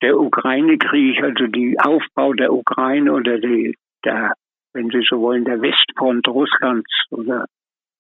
der 0.02 0.20
Ukraine-Krieg, 0.20 1.24
also 1.24 1.48
die 1.48 1.80
Aufbau 1.80 2.34
der 2.34 2.52
Ukraine 2.54 3.14
oder 3.14 3.40
die, 3.40 3.78
der, 4.06 4.34
wenn 4.74 4.90
Sie 4.90 5.02
so 5.08 5.22
wollen, 5.22 5.46
der 5.46 5.62
Westfront 5.62 6.28
Russlands 6.28 6.92
oder 7.10 7.46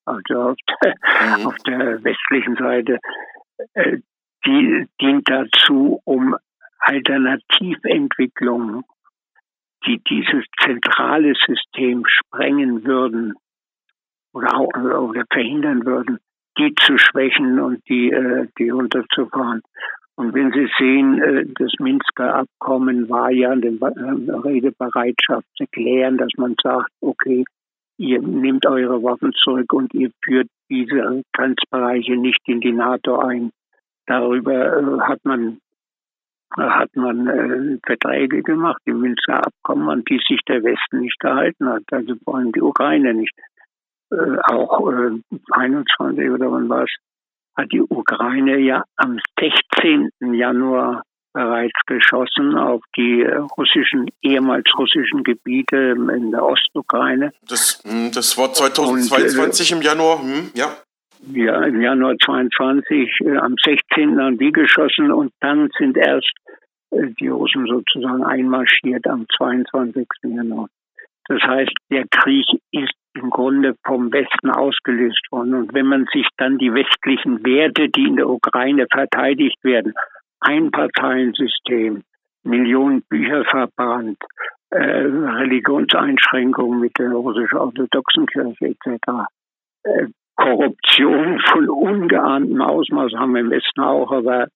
also 0.05 0.51
auf 0.51 0.57
der, 0.81 0.93
mhm. 1.38 1.47
auf 1.47 1.55
der 1.65 2.03
westlichen 2.03 2.55
Seite, 2.55 2.99
äh, 3.73 3.97
die 4.45 4.86
dient 5.01 5.27
dazu, 5.29 5.99
um 6.05 6.36
Alternativentwicklungen, 6.79 8.83
die 9.86 10.01
dieses 10.10 10.45
zentrale 10.63 11.33
System 11.45 12.05
sprengen 12.05 12.86
würden 12.86 13.33
oder, 14.33 14.55
auch, 14.55 14.69
oder 14.69 15.25
verhindern 15.29 15.86
würden, 15.86 16.19
die 16.57 16.73
zu 16.75 16.97
schwächen 16.97 17.60
und 17.60 17.86
die, 17.89 18.10
äh, 18.12 18.47
die 18.57 18.69
runterzufahren. 18.69 19.62
Und 20.17 20.34
wenn 20.34 20.51
Sie 20.51 20.67
sehen, 20.80 21.21
äh, 21.21 21.45
das 21.60 21.71
Minsker 21.80 22.34
Abkommen 22.34 23.08
war 23.08 23.32
ja 23.32 23.51
eine 23.51 23.67
äh, 23.67 24.32
Redebereitschaft 24.32 25.45
zu 25.56 25.65
klären, 25.71 26.17
dass 26.17 26.32
man 26.38 26.56
sagt, 26.62 26.89
okay, 27.01 27.45
ihr 27.97 28.21
nehmt 28.21 28.65
eure 28.65 29.01
Waffen 29.03 29.32
zurück 29.34 29.71
und 29.73 29.93
ihr 29.93 30.10
führt 30.23 30.47
diese 30.69 31.23
Grenzbereiche 31.34 32.17
nicht 32.17 32.41
in 32.47 32.62
die 32.62 32.71
NATO 32.71 33.19
ein. 33.19 33.51
Darüber 34.08 34.77
äh, 34.77 34.99
hat 35.01 35.23
man 35.23 35.60
hat 36.56 36.95
man 36.95 37.80
Verträge 37.86 38.41
gemacht 38.41 38.82
im 38.86 39.01
Minsker 39.01 39.45
Abkommen, 39.45 39.89
an 39.89 40.03
die 40.06 40.19
sich 40.27 40.39
der 40.47 40.63
Westen 40.63 41.01
nicht 41.01 41.19
gehalten 41.19 41.67
hat, 41.67 41.84
also 41.91 42.15
vor 42.23 42.38
allem 42.38 42.53
die 42.53 42.62
Ukraine 42.62 43.13
nicht. 43.13 43.34
Äh, 44.10 44.38
auch 44.45 44.89
äh, 44.89 45.19
21 45.51 46.30
oder 46.30 46.49
wann 46.49 46.69
war 46.69 46.84
es, 46.84 46.95
hat 47.57 47.71
die 47.71 47.81
Ukraine 47.81 48.59
ja 48.59 48.83
am 48.97 49.19
16. 49.39 50.11
Januar 50.33 51.03
bereits 51.33 51.79
geschossen 51.85 52.55
auf 52.57 52.81
die 52.95 53.21
äh, 53.21 53.35
russischen, 53.57 54.09
ehemals 54.21 54.65
russischen 54.77 55.23
Gebiete 55.23 55.95
in 56.15 56.31
der 56.31 56.43
Ostukraine. 56.43 57.31
Das, 57.47 57.83
hm, 57.85 58.11
das 58.11 58.37
war 58.37 58.53
2022 58.53 59.73
Und, 59.73 59.77
äh, 59.77 59.79
im 59.79 59.85
Januar, 59.85 60.21
hm, 60.21 60.51
ja. 60.55 60.67
Ja, 61.33 61.63
im 61.63 61.81
Januar 61.81 62.15
22, 62.23 63.21
äh, 63.21 63.37
am 63.37 63.55
16. 63.63 64.19
haben 64.19 64.37
die 64.37 64.51
geschossen 64.51 65.11
und 65.11 65.31
dann 65.39 65.69
sind 65.77 65.97
erst 65.97 66.31
äh, 66.91 67.07
die 67.19 67.27
Russen 67.27 67.67
sozusagen 67.67 68.23
einmarschiert 68.23 69.05
am 69.07 69.25
22. 69.37 70.07
Januar. 70.23 70.69
Das 71.27 71.41
heißt, 71.41 71.73
der 71.91 72.05
Krieg 72.09 72.45
ist 72.71 72.93
im 73.17 73.30
Grunde 73.30 73.75
vom 73.86 74.12
Westen 74.12 74.49
ausgelöst 74.49 75.27
worden. 75.32 75.56
Und 75.56 75.73
wenn 75.73 75.88
man 75.88 76.06
sich 76.12 76.27
dann 76.38 76.58
die 76.58 76.73
westlichen 76.73 77.45
Werte, 77.45 77.89
die 77.89 78.08
in 78.08 78.15
der 78.15 78.30
Ukraine 78.30 78.88
verteidigt 78.91 79.63
werden, 79.63 79.93
Einparteiensystem, 80.39 82.03
Millionen 82.43 83.01
Bücher 83.03 83.43
verbrannt, 83.45 84.19
äh, 84.69 84.80
Religionseinschränkungen 84.80 86.80
mit 86.80 86.97
der 86.97 87.12
russisch-orthodoxen 87.12 88.25
Kirche 88.27 88.67
etc., 88.67 88.97
äh, 89.84 90.08
Korruption 90.36 91.39
von 91.51 91.67
ungeahntem 91.67 92.62
Ausmaß 92.62 93.12
haben 93.13 93.34
wir 93.34 93.41
im 93.41 93.49
Westen 93.49 93.82
auch, 93.82 94.12
aber 94.12 94.47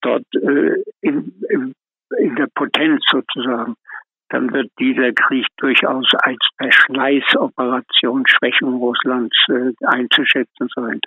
dort 0.00 0.24
äh, 0.34 0.80
in, 1.00 1.34
in, 1.50 1.74
in 2.16 2.36
der 2.36 2.46
Potenz 2.54 3.02
sozusagen 3.10 3.74
dann 4.30 4.52
wird 4.52 4.70
dieser 4.78 5.12
Krieg 5.12 5.46
durchaus 5.56 6.06
als 6.22 6.38
Verschleißoperation 6.58 8.24
Schwächung 8.26 8.76
Russlands 8.76 9.36
äh, 9.48 9.72
einzuschätzen 9.86 10.68
sein. 10.74 11.00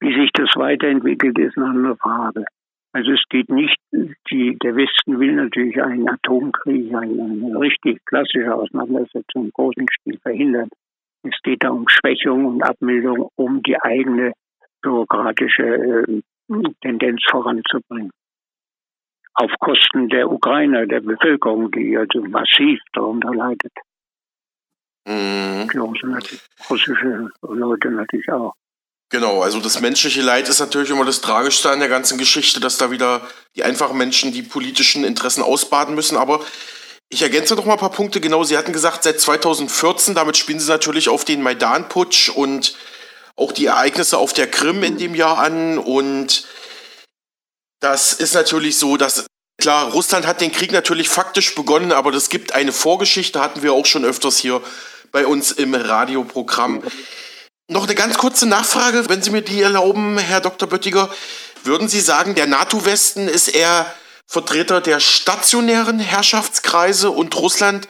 Wie 0.00 0.14
sich 0.14 0.30
das 0.32 0.50
weiterentwickelt, 0.54 1.38
ist 1.38 1.56
eine 1.56 1.66
andere 1.66 1.96
Frage. 1.96 2.44
Also 2.92 3.12
es 3.12 3.22
geht 3.28 3.50
nicht, 3.50 3.76
die, 3.92 4.56
der 4.62 4.76
Westen 4.76 5.18
will 5.18 5.32
natürlich 5.32 5.82
einen 5.82 6.08
Atomkrieg, 6.08 6.94
eine, 6.94 7.24
eine 7.24 7.58
richtig 7.60 8.04
klassische 8.06 8.54
Auseinandersetzung 8.54 9.46
im 9.46 9.50
großen 9.52 9.86
Stil 10.00 10.18
verhindern. 10.20 10.68
Es 11.22 11.36
geht 11.42 11.64
da 11.64 11.70
um 11.70 11.88
Schwächung 11.88 12.46
und 12.46 12.62
Abmildung, 12.62 13.28
um 13.36 13.62
die 13.62 13.76
eigene 13.80 14.32
bürokratische 14.82 15.64
äh, 15.64 16.22
Tendenz 16.80 17.22
voranzubringen 17.28 18.12
auf 19.36 19.50
Kosten 19.60 20.08
der 20.08 20.30
Ukrainer, 20.30 20.86
der 20.86 21.00
Bevölkerung, 21.00 21.70
die 21.70 21.96
also 21.96 22.20
massiv 22.22 22.80
darunter 22.92 23.32
leidet. 23.34 23.72
Mhm. 25.06 25.68
Die 25.72 25.78
russische 26.68 27.30
Leute 27.42 27.90
natürlich 27.90 28.30
auch. 28.30 28.54
Genau, 29.08 29.40
also 29.40 29.60
das 29.60 29.80
menschliche 29.80 30.20
Leid 30.20 30.48
ist 30.48 30.58
natürlich 30.58 30.90
immer 30.90 31.04
das 31.04 31.20
Tragischste 31.20 31.70
an 31.70 31.78
der 31.78 31.88
ganzen 31.88 32.18
Geschichte, 32.18 32.58
dass 32.58 32.76
da 32.76 32.90
wieder 32.90 33.20
die 33.54 33.62
einfachen 33.62 33.96
Menschen 33.96 34.32
die 34.32 34.42
politischen 34.42 35.04
Interessen 35.04 35.42
ausbaden 35.42 35.94
müssen. 35.94 36.16
Aber 36.16 36.40
ich 37.08 37.22
ergänze 37.22 37.54
noch 37.54 37.66
mal 37.66 37.74
ein 37.74 37.78
paar 37.78 37.92
Punkte. 37.92 38.20
Genau, 38.20 38.42
Sie 38.42 38.58
hatten 38.58 38.72
gesagt, 38.72 39.04
seit 39.04 39.20
2014, 39.20 40.16
damit 40.16 40.36
spielen 40.36 40.58
Sie 40.58 40.68
natürlich 40.68 41.08
auf 41.08 41.24
den 41.24 41.40
Maidan-Putsch 41.40 42.30
und 42.30 42.76
auch 43.36 43.52
die 43.52 43.66
Ereignisse 43.66 44.18
auf 44.18 44.32
der 44.32 44.50
Krim 44.50 44.82
in 44.82 44.98
dem 44.98 45.14
Jahr 45.14 45.38
an. 45.38 45.78
Und 45.78 46.48
das 47.80 48.12
ist 48.12 48.34
natürlich 48.34 48.78
so, 48.78 48.96
dass 48.96 49.26
klar, 49.58 49.90
Russland 49.92 50.26
hat 50.26 50.40
den 50.40 50.52
Krieg 50.52 50.72
natürlich 50.72 51.08
faktisch 51.08 51.54
begonnen, 51.54 51.92
aber 51.92 52.12
das 52.12 52.28
gibt 52.28 52.52
eine 52.52 52.72
Vorgeschichte, 52.72 53.40
hatten 53.40 53.62
wir 53.62 53.72
auch 53.72 53.86
schon 53.86 54.04
öfters 54.04 54.38
hier 54.38 54.62
bei 55.12 55.26
uns 55.26 55.52
im 55.52 55.74
Radioprogramm. 55.74 56.82
Noch 57.68 57.84
eine 57.84 57.94
ganz 57.94 58.16
kurze 58.16 58.46
Nachfrage, 58.46 59.08
wenn 59.08 59.22
Sie 59.22 59.30
mir 59.30 59.42
die 59.42 59.60
erlauben, 59.60 60.18
Herr 60.18 60.40
Dr. 60.40 60.68
Böttiger. 60.68 61.10
Würden 61.64 61.88
Sie 61.88 62.00
sagen, 62.00 62.34
der 62.36 62.46
NATO-Westen 62.46 63.28
ist 63.28 63.48
eher 63.48 63.92
Vertreter 64.28 64.80
der 64.80 65.00
stationären 65.00 65.98
Herrschaftskreise 65.98 67.10
und 67.10 67.34
Russland 67.36 67.88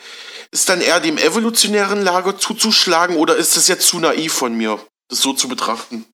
ist 0.50 0.68
dann 0.68 0.80
eher 0.80 1.00
dem 1.00 1.18
evolutionären 1.18 2.02
Lager 2.02 2.38
zuzuschlagen 2.38 3.16
oder 3.16 3.36
ist 3.36 3.56
das 3.56 3.68
jetzt 3.68 3.88
zu 3.88 3.98
naiv 3.98 4.32
von 4.32 4.54
mir, 4.54 4.78
das 5.08 5.20
so 5.20 5.32
zu 5.32 5.48
betrachten? 5.48 6.06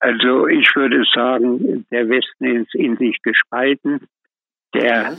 Also 0.00 0.46
ich 0.46 0.68
würde 0.76 1.04
sagen, 1.12 1.86
der 1.90 2.08
Westen 2.08 2.44
ist 2.62 2.74
in 2.74 2.96
sich 2.96 3.20
gespalten. 3.22 4.06
Der 4.74 5.16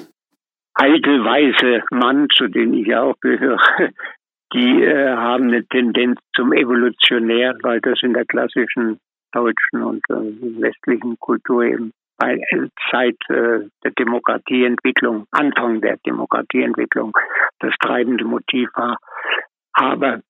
alte 0.74 1.24
weiße 1.24 1.84
Mann, 1.92 2.28
zu 2.34 2.48
dem 2.48 2.74
ich 2.74 2.96
auch 2.96 3.20
gehöre, 3.20 3.60
die 4.54 4.84
äh, 4.84 5.16
haben 5.16 5.50
eine 5.50 5.66
Tendenz 5.66 6.20
zum 6.36 6.54
Evolutionär, 6.54 7.58
weil 7.62 7.82
das 7.82 8.02
in 8.02 8.14
der 8.14 8.26
klassischen 8.26 9.00
deutschen 9.32 9.84
und 9.84 10.04
äh, 10.10 10.62
westlichen 10.62 11.18
Kultur 11.20 11.64
eben 11.64 11.92
bei 12.18 12.42
Zeit 12.90 13.18
äh, 13.30 13.68
der 13.84 13.92
Demokratieentwicklung, 13.98 15.26
Anfang 15.32 15.82
der 15.82 15.98
Demokratieentwicklung, 16.06 17.14
das 17.60 17.74
treibende 17.80 18.26
Motiv 18.26 18.70
war. 18.76 18.98
Aber 19.74 20.22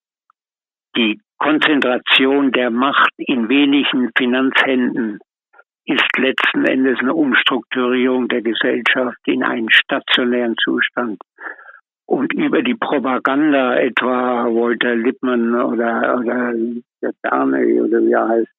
die 0.96 1.20
Konzentration 1.40 2.52
der 2.52 2.70
Macht 2.70 3.14
in 3.18 3.48
wenigen 3.50 4.12
Finanzhänden 4.16 5.20
ist 5.86 6.18
letzten 6.18 6.66
Endes 6.66 7.00
eine 7.00 7.16
Umstrukturierung 7.16 8.28
der 8.28 8.42
Gesellschaft 8.42 9.18
in 9.26 9.44
einen 9.44 9.72
stationären 9.72 10.56
Zustand. 10.62 11.20
Und 12.06 12.34
über 12.34 12.62
die 12.62 12.76
Propaganda 12.76 13.76
etwa 13.78 14.46
Walter 14.46 14.96
Lippmann 14.96 15.56
oder, 15.56 16.20
oder 16.20 16.54
der 17.02 17.14
Barney 17.22 17.82
oder 17.82 18.02
wie 18.02 18.12
er 18.12 18.28
heißt, 18.28 18.52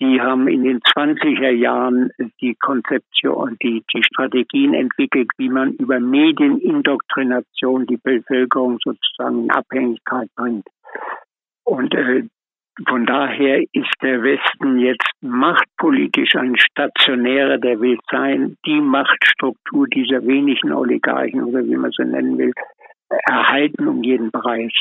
die 0.00 0.20
haben 0.20 0.46
in 0.48 0.62
den 0.62 0.80
20er 0.80 1.50
Jahren 1.50 2.10
die 2.40 2.54
Konzeption, 2.54 3.56
die, 3.62 3.82
die 3.92 4.02
Strategien 4.04 4.72
entwickelt, 4.72 5.28
wie 5.36 5.48
man 5.48 5.72
über 5.72 5.98
Medienindoktrination 5.98 7.86
die 7.86 7.96
Bevölkerung 7.96 8.78
sozusagen 8.82 9.44
in 9.44 9.50
Abhängigkeit 9.50 10.28
bringt. 10.36 10.66
Und 11.68 11.94
äh, 11.94 12.22
von 12.88 13.04
daher 13.04 13.60
ist 13.72 13.94
der 14.00 14.22
Westen 14.22 14.78
jetzt 14.78 15.10
machtpolitisch 15.20 16.34
ein 16.34 16.56
Stationärer, 16.56 17.58
der 17.58 17.78
will 17.80 17.98
sein, 18.10 18.56
die 18.64 18.80
Machtstruktur 18.80 19.86
dieser 19.86 20.26
wenigen 20.26 20.72
Oligarchen 20.72 21.42
oder 21.42 21.62
wie 21.66 21.76
man 21.76 21.90
sie 21.90 22.06
nennen 22.06 22.38
will, 22.38 22.52
erhalten 23.10 23.86
um 23.86 24.02
jeden 24.02 24.30
Preis. 24.30 24.72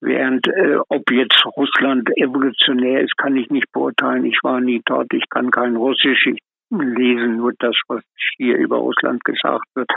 Während 0.00 0.48
äh, 0.48 0.78
ob 0.88 1.08
jetzt 1.12 1.46
Russland 1.56 2.10
evolutionär 2.16 3.02
ist, 3.02 3.16
kann 3.16 3.36
ich 3.36 3.48
nicht 3.50 3.70
beurteilen. 3.70 4.24
Ich 4.24 4.40
war 4.42 4.60
nie 4.60 4.82
dort, 4.84 5.12
ich 5.12 5.28
kann 5.30 5.52
kein 5.52 5.76
Russisch, 5.76 6.26
ich 6.26 6.40
lese 6.70 7.28
nur 7.28 7.52
das, 7.60 7.76
was 7.86 8.02
hier 8.38 8.56
über 8.56 8.78
Russland 8.78 9.22
gesagt 9.24 9.66
wird. 9.76 9.90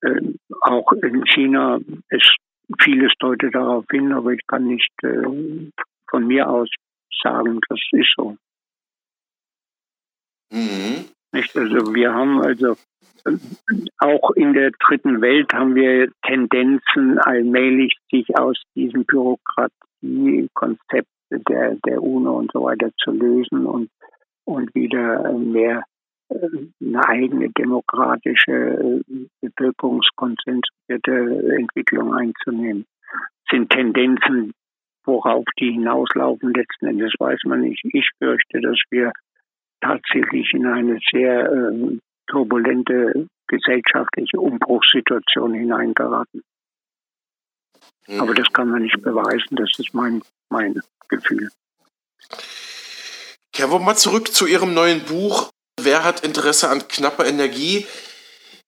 Äh, 0.00 0.32
auch 0.62 0.90
in 0.92 1.26
China 1.26 1.80
ist 2.08 2.34
vieles 2.80 3.12
deutet 3.18 3.54
darauf 3.54 3.84
hin, 3.90 4.12
aber 4.12 4.32
ich 4.32 4.46
kann 4.46 4.66
nicht 4.66 4.92
äh, 5.02 5.70
von 6.08 6.26
mir 6.26 6.48
aus 6.48 6.68
sagen, 7.22 7.60
das 7.68 7.80
ist 7.92 8.14
so. 8.16 8.36
Mhm. 10.52 11.06
Nicht? 11.32 11.56
Also 11.56 11.94
wir 11.94 12.12
haben 12.12 12.42
also 12.42 12.76
auch 13.98 14.30
in 14.32 14.52
der 14.52 14.72
dritten 14.72 15.20
Welt 15.20 15.52
haben 15.52 15.74
wir 15.74 16.10
Tendenzen, 16.26 17.18
allmählich 17.18 17.96
sich 18.10 18.36
aus 18.36 18.60
diesem 18.74 19.04
Bürokratiekonzept 19.04 21.08
der, 21.30 21.76
der 21.86 22.02
UNO 22.02 22.38
und 22.38 22.50
so 22.52 22.64
weiter 22.64 22.90
zu 23.02 23.12
lösen 23.12 23.66
und, 23.66 23.90
und 24.44 24.74
wieder 24.74 25.32
mehr 25.32 25.78
äh, 25.78 25.82
eine 26.80 27.08
eigene 27.08 27.50
demokratische, 27.50 28.52
äh, 28.52 29.02
bevölkerungskonzentrierte 29.40 31.56
Entwicklung 31.58 32.14
einzunehmen. 32.14 32.86
Das 33.10 33.58
sind 33.58 33.70
Tendenzen, 33.70 34.52
worauf 35.04 35.44
die 35.58 35.72
hinauslaufen, 35.72 36.54
letzten 36.54 36.86
Endes 36.86 37.12
weiß 37.18 37.40
man 37.44 37.60
nicht. 37.60 37.84
Ich 37.92 38.08
fürchte, 38.18 38.60
dass 38.60 38.78
wir 38.90 39.12
tatsächlich 39.80 40.52
in 40.54 40.66
eine 40.66 40.98
sehr 41.10 41.50
äh, 41.50 41.98
turbulente 42.26 43.26
gesellschaftliche 43.48 44.40
Umbruchssituation 44.40 45.54
hineingeraten. 45.54 46.42
Mhm. 48.08 48.20
Aber 48.20 48.34
das 48.34 48.52
kann 48.52 48.68
man 48.68 48.82
nicht 48.82 49.02
beweisen, 49.02 49.56
das 49.56 49.70
ist 49.78 49.92
mein, 49.92 50.22
mein 50.48 50.80
Gefühl. 51.08 51.48
Kehren 53.52 53.70
wir 53.70 53.80
mal 53.80 53.96
zurück 53.96 54.28
zu 54.28 54.46
Ihrem 54.46 54.72
neuen 54.72 55.04
Buch. 55.04 55.50
Wer 55.84 56.04
hat 56.04 56.20
Interesse 56.20 56.68
an 56.68 56.86
knapper 56.86 57.26
Energie? 57.26 57.86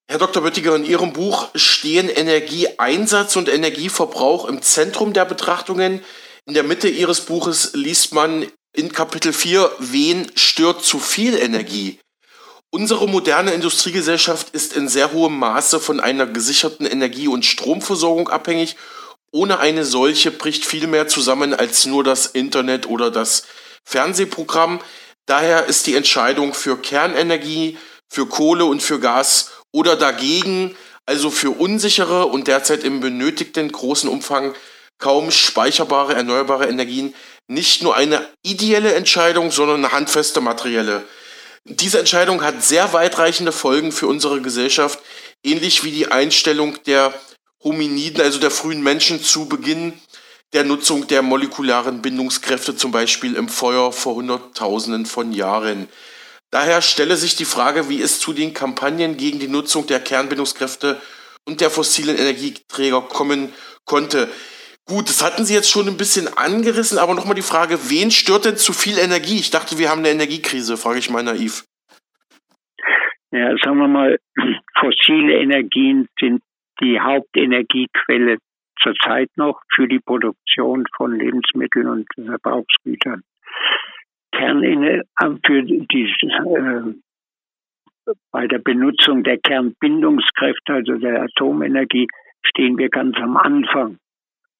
Herr 0.08 0.18
Dr. 0.18 0.42
Böttiger, 0.42 0.74
in 0.74 0.84
Ihrem 0.84 1.12
Buch 1.12 1.48
stehen 1.54 2.08
Energieeinsatz 2.08 3.36
und 3.36 3.48
Energieverbrauch 3.48 4.46
im 4.46 4.62
Zentrum 4.62 5.12
der 5.12 5.24
Betrachtungen. 5.24 6.02
In 6.46 6.54
der 6.54 6.64
Mitte 6.64 6.88
Ihres 6.88 7.22
Buches 7.22 7.70
liest 7.74 8.12
man 8.14 8.46
in 8.74 8.92
Kapitel 8.92 9.32
4, 9.32 9.70
wen 9.78 10.30
stört 10.34 10.84
zu 10.84 10.98
viel 10.98 11.38
Energie? 11.38 12.00
Unsere 12.70 13.06
moderne 13.06 13.52
Industriegesellschaft 13.52 14.50
ist 14.50 14.74
in 14.74 14.88
sehr 14.88 15.12
hohem 15.12 15.38
Maße 15.38 15.78
von 15.78 16.00
einer 16.00 16.26
gesicherten 16.26 16.86
Energie- 16.86 17.28
und 17.28 17.44
Stromversorgung 17.44 18.28
abhängig. 18.28 18.74
Ohne 19.30 19.60
eine 19.60 19.84
solche 19.84 20.32
bricht 20.32 20.64
viel 20.64 20.88
mehr 20.88 21.06
zusammen 21.06 21.54
als 21.54 21.86
nur 21.86 22.02
das 22.02 22.26
Internet 22.26 22.86
oder 22.88 23.12
das 23.12 23.44
Fernsehprogramm. 23.84 24.80
Daher 25.26 25.66
ist 25.66 25.86
die 25.86 25.94
Entscheidung 25.94 26.54
für 26.54 26.76
Kernenergie, 26.76 27.78
für 28.08 28.26
Kohle 28.26 28.66
und 28.66 28.82
für 28.82 29.00
Gas 29.00 29.52
oder 29.72 29.96
dagegen, 29.96 30.76
also 31.06 31.30
für 31.30 31.50
unsichere 31.50 32.26
und 32.26 32.48
derzeit 32.48 32.84
im 32.84 33.00
benötigten 33.00 33.70
großen 33.70 34.08
Umfang 34.08 34.54
kaum 34.98 35.30
speicherbare 35.30 36.14
erneuerbare 36.14 36.66
Energien, 36.66 37.14
nicht 37.46 37.82
nur 37.82 37.96
eine 37.96 38.26
ideelle 38.42 38.94
Entscheidung, 38.94 39.50
sondern 39.50 39.84
eine 39.84 39.92
handfeste 39.92 40.40
materielle. 40.40 41.04
Diese 41.64 41.98
Entscheidung 41.98 42.42
hat 42.42 42.62
sehr 42.62 42.92
weitreichende 42.92 43.52
Folgen 43.52 43.92
für 43.92 44.06
unsere 44.06 44.40
Gesellschaft, 44.40 44.98
ähnlich 45.42 45.82
wie 45.84 45.90
die 45.90 46.08
Einstellung 46.08 46.82
der 46.84 47.12
Hominiden, 47.62 48.20
also 48.20 48.38
der 48.38 48.50
frühen 48.50 48.82
Menschen 48.82 49.22
zu 49.22 49.46
Beginn 49.46 49.94
der 50.54 50.64
Nutzung 50.64 51.06
der 51.08 51.22
molekularen 51.22 52.00
Bindungskräfte, 52.00 52.76
zum 52.76 52.92
Beispiel 52.92 53.34
im 53.34 53.48
Feuer 53.48 53.92
vor 53.92 54.14
Hunderttausenden 54.14 55.04
von 55.04 55.32
Jahren. 55.32 55.88
Daher 56.52 56.80
stelle 56.80 57.16
sich 57.16 57.34
die 57.34 57.44
Frage, 57.44 57.88
wie 57.88 58.00
es 58.00 58.20
zu 58.20 58.32
den 58.32 58.54
Kampagnen 58.54 59.16
gegen 59.16 59.40
die 59.40 59.48
Nutzung 59.48 59.88
der 59.88 59.98
Kernbindungskräfte 59.98 61.00
und 61.44 61.60
der 61.60 61.70
fossilen 61.70 62.16
Energieträger 62.16 63.02
kommen 63.02 63.52
konnte. 63.84 64.28
Gut, 64.86 65.08
das 65.08 65.24
hatten 65.24 65.44
Sie 65.44 65.54
jetzt 65.54 65.70
schon 65.70 65.88
ein 65.88 65.96
bisschen 65.96 66.28
angerissen, 66.38 66.98
aber 66.98 67.14
nochmal 67.14 67.34
die 67.34 67.42
Frage, 67.42 67.90
wen 67.90 68.12
stört 68.12 68.44
denn 68.44 68.56
zu 68.56 68.72
viel 68.72 68.98
Energie? 68.98 69.40
Ich 69.40 69.50
dachte, 69.50 69.78
wir 69.78 69.90
haben 69.90 70.00
eine 70.00 70.10
Energiekrise, 70.10 70.76
frage 70.76 71.00
ich 71.00 71.10
mal 71.10 71.24
naiv. 71.24 71.64
Ja, 73.32 73.56
sagen 73.64 73.78
wir 73.78 73.88
mal, 73.88 74.18
fossile 74.78 75.40
Energien 75.40 76.06
sind 76.20 76.42
die 76.80 77.00
Hauptenergiequelle 77.00 78.38
zurzeit 78.82 79.30
noch 79.36 79.60
für 79.74 79.88
die 79.88 80.00
Produktion 80.00 80.84
von 80.96 81.18
Lebensmitteln 81.18 81.88
und 81.88 82.08
Verbrauchsgütern. 82.14 83.22
Kernenergie 84.32 85.02
äh, 85.20 85.30
für 85.46 85.62
die, 85.62 85.86
äh, 85.92 86.94
bei 88.30 88.46
der 88.46 88.58
Benutzung 88.58 89.22
der 89.22 89.38
Kernbindungskräfte, 89.38 90.74
also 90.74 90.96
der 90.96 91.22
Atomenergie, 91.22 92.08
stehen 92.42 92.78
wir 92.78 92.90
ganz 92.90 93.16
am 93.16 93.36
Anfang 93.36 93.98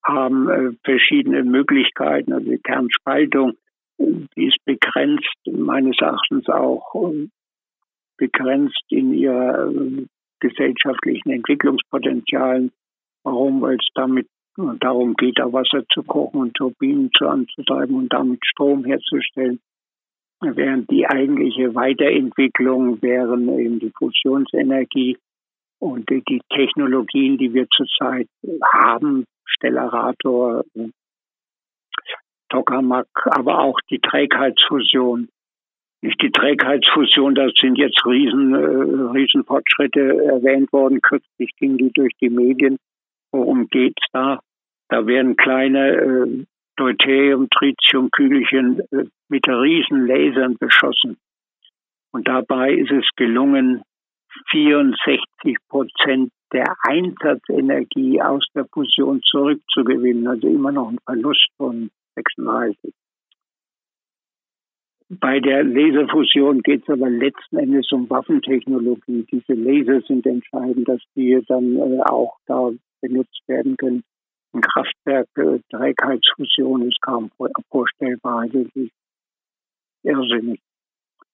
haben 0.05 0.49
äh, 0.49 0.77
verschiedene 0.85 1.43
Möglichkeiten. 1.43 2.33
Also 2.33 2.51
die 2.51 2.59
Kernspaltung, 2.59 3.55
die 3.99 4.47
ist 4.47 4.65
begrenzt, 4.65 5.37
meines 5.47 5.97
Erachtens 6.01 6.49
auch 6.49 7.13
äh, 7.13 7.29
begrenzt 8.17 8.85
in 8.91 9.15
ihrer 9.15 9.71
äh, 9.71 10.07
gesellschaftlichen 10.41 11.31
Entwicklungspotenzialen. 11.31 12.71
Warum? 13.25 13.65
Es 13.65 13.87
damit 13.95 14.29
darum 14.57 15.15
geht, 15.15 15.39
da 15.39 15.53
Wasser 15.53 15.85
zu 15.93 16.03
kochen 16.05 16.41
und 16.41 16.55
Turbinen 16.55 17.11
zu 17.17 17.27
anzutreiben 17.27 17.97
und 17.97 18.13
damit 18.13 18.41
Strom 18.47 18.85
herzustellen. 18.85 19.61
Während 20.41 20.91
die 20.91 21.07
eigentliche 21.07 21.75
Weiterentwicklung 21.75 23.01
wären 23.03 23.49
eben 23.59 23.79
die 23.81 23.93
Fusionsenergie 23.97 25.17
und 25.81 26.09
die 26.11 26.41
Technologien, 26.51 27.39
die 27.39 27.53
wir 27.55 27.67
zurzeit 27.75 28.29
haben, 28.73 29.25
Stellarator, 29.47 30.65
Tokamak, 32.51 33.09
aber 33.25 33.59
auch 33.61 33.81
die 33.91 34.01
Trägheitsfusion. 34.01 35.29
Nicht 36.03 36.21
die 36.23 36.31
Trägheitsfusion, 36.31 37.35
da 37.35 37.49
sind 37.59 37.79
jetzt 37.79 38.05
Riesen, 38.05 38.55
äh, 38.55 39.19
Riesenfortschritte 39.19 40.01
erwähnt 40.01 40.71
worden. 40.73 41.01
Kürzlich 41.01 41.51
ging 41.57 41.79
die 41.79 41.91
durch 41.93 42.13
die 42.21 42.29
Medien. 42.29 42.77
Worum 43.35 43.67
geht's 43.67 44.07
da? 44.13 44.39
Da 44.89 45.09
werden 45.09 45.35
kleine 45.35 45.91
äh, 45.91 46.45
Deuterium, 46.77 47.49
Tritium, 47.51 48.09
Kügelchen 48.13 48.79
äh, 48.93 49.07
mit 49.29 49.49
Riesenlasern 49.49 50.57
beschossen. 50.57 51.17
Und 52.13 52.29
dabei 52.29 52.75
ist 52.75 52.93
es 52.93 53.05
gelungen, 53.17 53.83
64 54.53 55.57
Prozent 55.69 56.31
der 56.53 56.77
Einsatzenergie 56.85 58.23
aus 58.23 58.47
der 58.55 58.67
Fusion 58.73 59.21
zurückzugewinnen, 59.25 60.29
also 60.29 60.47
immer 60.47 60.71
noch 60.71 60.91
ein 60.91 61.01
Verlust 61.05 61.49
von 61.57 61.91
36. 62.15 62.95
Bei 65.09 65.41
der 65.41 65.65
Laserfusion 65.65 66.63
geht 66.63 66.85
es 66.85 66.89
aber 66.89 67.11
letzten 67.11 67.59
Endes 67.59 67.91
um 67.91 68.09
Waffentechnologie. 68.09 69.27
Diese 69.31 69.55
Laser 69.55 70.01
sind 70.03 70.25
entscheidend, 70.25 70.89
dass 70.89 71.01
die 71.17 71.43
dann 71.49 71.77
äh, 71.77 72.01
auch 72.03 72.37
da 72.47 72.71
benutzt 73.07 73.43
werden 73.47 73.77
können. 73.77 74.03
Ein 74.53 74.61
Kraftwerk, 74.61 75.29
äh, 75.37 75.59
Trägheitsfusion 75.71 76.89
ist 76.89 77.01
kaum 77.03 77.31
vorstellbar, 77.71 78.41
eigentlich 78.43 78.93
irrsinnig. 80.03 80.61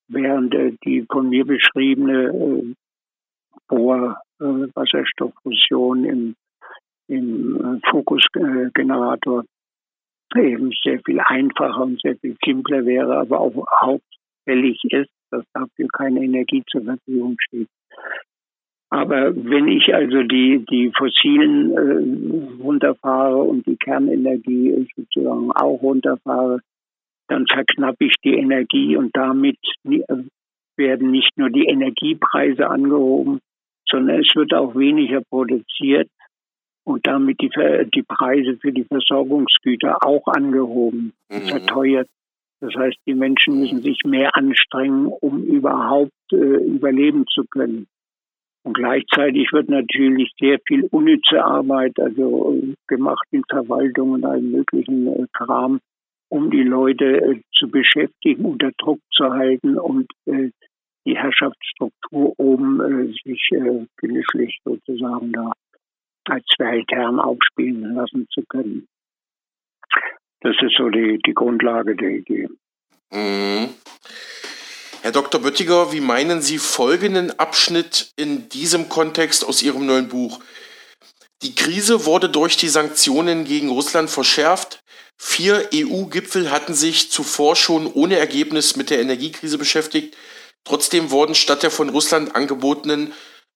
Während 0.08 0.54
äh, 0.54 0.72
die 0.84 1.04
von 1.10 1.28
mir 1.28 1.44
beschriebene 1.44 2.28
äh, 2.28 2.74
Bohr 3.68 4.20
äh, 4.40 4.44
Wasserstofffusion 4.74 6.04
im, 6.04 6.34
im 7.08 7.56
äh, 7.56 7.90
Fokusgenerator 7.90 9.44
eben 10.36 10.70
sehr 10.82 11.00
viel 11.04 11.20
einfacher 11.20 11.82
und 11.82 12.00
sehr 12.00 12.16
viel 12.16 12.36
simpler 12.44 12.84
wäre, 12.86 13.18
aber 13.18 13.40
auch 13.40 13.66
hauptfällig 13.80 14.80
ist, 14.84 15.10
dass 15.30 15.44
dafür 15.52 15.88
keine 15.92 16.24
Energie 16.24 16.62
zur 16.70 16.84
Verfügung 16.84 17.36
steht. 17.40 17.68
Aber 18.90 19.32
wenn 19.36 19.68
ich 19.68 19.94
also 19.94 20.24
die, 20.24 20.64
die 20.68 20.90
fossilen 20.96 21.70
äh, 21.70 22.62
runterfahre 22.62 23.36
und 23.36 23.64
die 23.66 23.76
Kernenergie 23.76 24.88
sozusagen 24.96 25.52
auch 25.52 25.80
runterfahre, 25.80 26.60
dann 27.28 27.46
verknappe 27.46 28.06
ich 28.06 28.14
die 28.24 28.34
Energie 28.34 28.96
und 28.96 29.16
damit 29.16 29.58
werden 30.76 31.10
nicht 31.12 31.30
nur 31.36 31.50
die 31.50 31.66
Energiepreise 31.66 32.68
angehoben, 32.68 33.38
sondern 33.88 34.20
es 34.20 34.34
wird 34.34 34.52
auch 34.54 34.74
weniger 34.74 35.20
produziert 35.20 36.08
und 36.82 37.06
damit 37.06 37.40
die, 37.40 37.50
die 37.94 38.02
Preise 38.02 38.56
für 38.56 38.72
die 38.72 38.84
Versorgungsgüter 38.84 40.04
auch 40.04 40.26
angehoben, 40.26 41.12
mhm. 41.30 41.42
verteuert. 41.42 42.08
Das 42.60 42.74
heißt, 42.74 42.98
die 43.06 43.14
Menschen 43.14 43.60
müssen 43.60 43.82
sich 43.82 44.02
mehr 44.04 44.36
anstrengen, 44.36 45.06
um 45.06 45.44
überhaupt 45.44 46.10
äh, 46.32 46.36
überleben 46.36 47.26
zu 47.28 47.44
können. 47.44 47.86
Und 48.62 48.74
gleichzeitig 48.74 49.52
wird 49.52 49.68
natürlich 49.68 50.32
sehr 50.38 50.58
viel 50.66 50.84
unnütze 50.90 51.42
Arbeit, 51.42 51.98
also 51.98 52.54
äh, 52.54 52.74
gemacht 52.88 53.26
in 53.30 53.42
Verwaltung 53.48 54.12
und 54.12 54.24
allen 54.24 54.50
möglichen 54.50 55.06
äh, 55.06 55.26
Kram, 55.32 55.80
um 56.28 56.50
die 56.50 56.62
Leute 56.62 57.04
äh, 57.04 57.40
zu 57.54 57.70
beschäftigen, 57.70 58.44
unter 58.44 58.70
Druck 58.76 59.00
zu 59.12 59.30
halten 59.30 59.78
und 59.78 60.06
die 60.26 61.16
Herrschaftsstruktur 61.16 62.34
oben 62.38 63.12
sich 63.24 63.48
genüsslich 63.96 64.58
sozusagen 64.64 65.32
da 65.32 65.52
als 66.26 66.44
Weltherren 66.58 67.18
aufspielen 67.18 67.94
lassen 67.94 68.26
zu 68.30 68.42
können. 68.48 68.86
Das 70.40 70.54
ist 70.62 70.76
so 70.76 70.88
die, 70.88 71.18
die 71.26 71.34
Grundlage 71.34 71.96
der 71.96 72.10
Idee. 72.10 72.48
Mhm. 73.12 73.70
Herr 75.02 75.12
Dr. 75.12 75.40
Böttiger, 75.40 75.92
wie 75.92 76.00
meinen 76.00 76.42
Sie 76.42 76.58
folgenden 76.58 77.38
Abschnitt 77.38 78.12
in 78.16 78.50
diesem 78.50 78.90
Kontext 78.90 79.46
aus 79.46 79.62
Ihrem 79.62 79.86
neuen 79.86 80.08
Buch? 80.08 80.40
Die 81.40 81.54
Krise 81.54 82.04
wurde 82.04 82.28
durch 82.28 82.58
die 82.58 82.68
Sanktionen 82.68 83.46
gegen 83.46 83.70
Russland 83.70 84.10
verschärft. 84.10 84.82
Vier 85.16 85.70
EU-Gipfel 85.74 86.50
hatten 86.50 86.74
sich 86.74 87.10
zuvor 87.10 87.56
schon 87.56 87.90
ohne 87.90 88.18
Ergebnis 88.18 88.76
mit 88.76 88.90
der 88.90 89.00
Energiekrise 89.00 89.56
beschäftigt. 89.56 90.18
Trotzdem 90.64 91.10
wurden 91.10 91.34
statt 91.34 91.62
der 91.62 91.70
von 91.70 91.88
Russland 91.88 92.36
angebotenen 92.36 93.14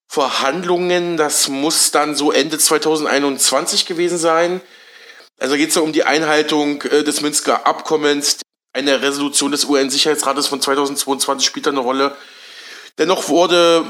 Verhandlungen, 0.08 1.18
das 1.18 1.48
muss 1.48 1.90
dann 1.90 2.14
so 2.14 2.32
Ende 2.32 2.56
2021 2.56 3.84
gewesen 3.84 4.16
sein. 4.16 4.62
Also 5.38 5.56
geht 5.56 5.70
es 5.70 5.76
um 5.76 5.92
die 5.92 6.04
Einhaltung 6.04 6.80
äh, 6.82 7.04
des 7.04 7.20
Minsker 7.20 7.66
Abkommens. 7.66 8.43
Eine 8.74 9.00
Resolution 9.02 9.52
des 9.52 9.64
UN-Sicherheitsrates 9.66 10.48
von 10.48 10.60
2022 10.60 11.46
spielt 11.46 11.68
eine 11.68 11.78
Rolle. 11.78 12.16
Dennoch 12.98 13.28
wurde 13.28 13.88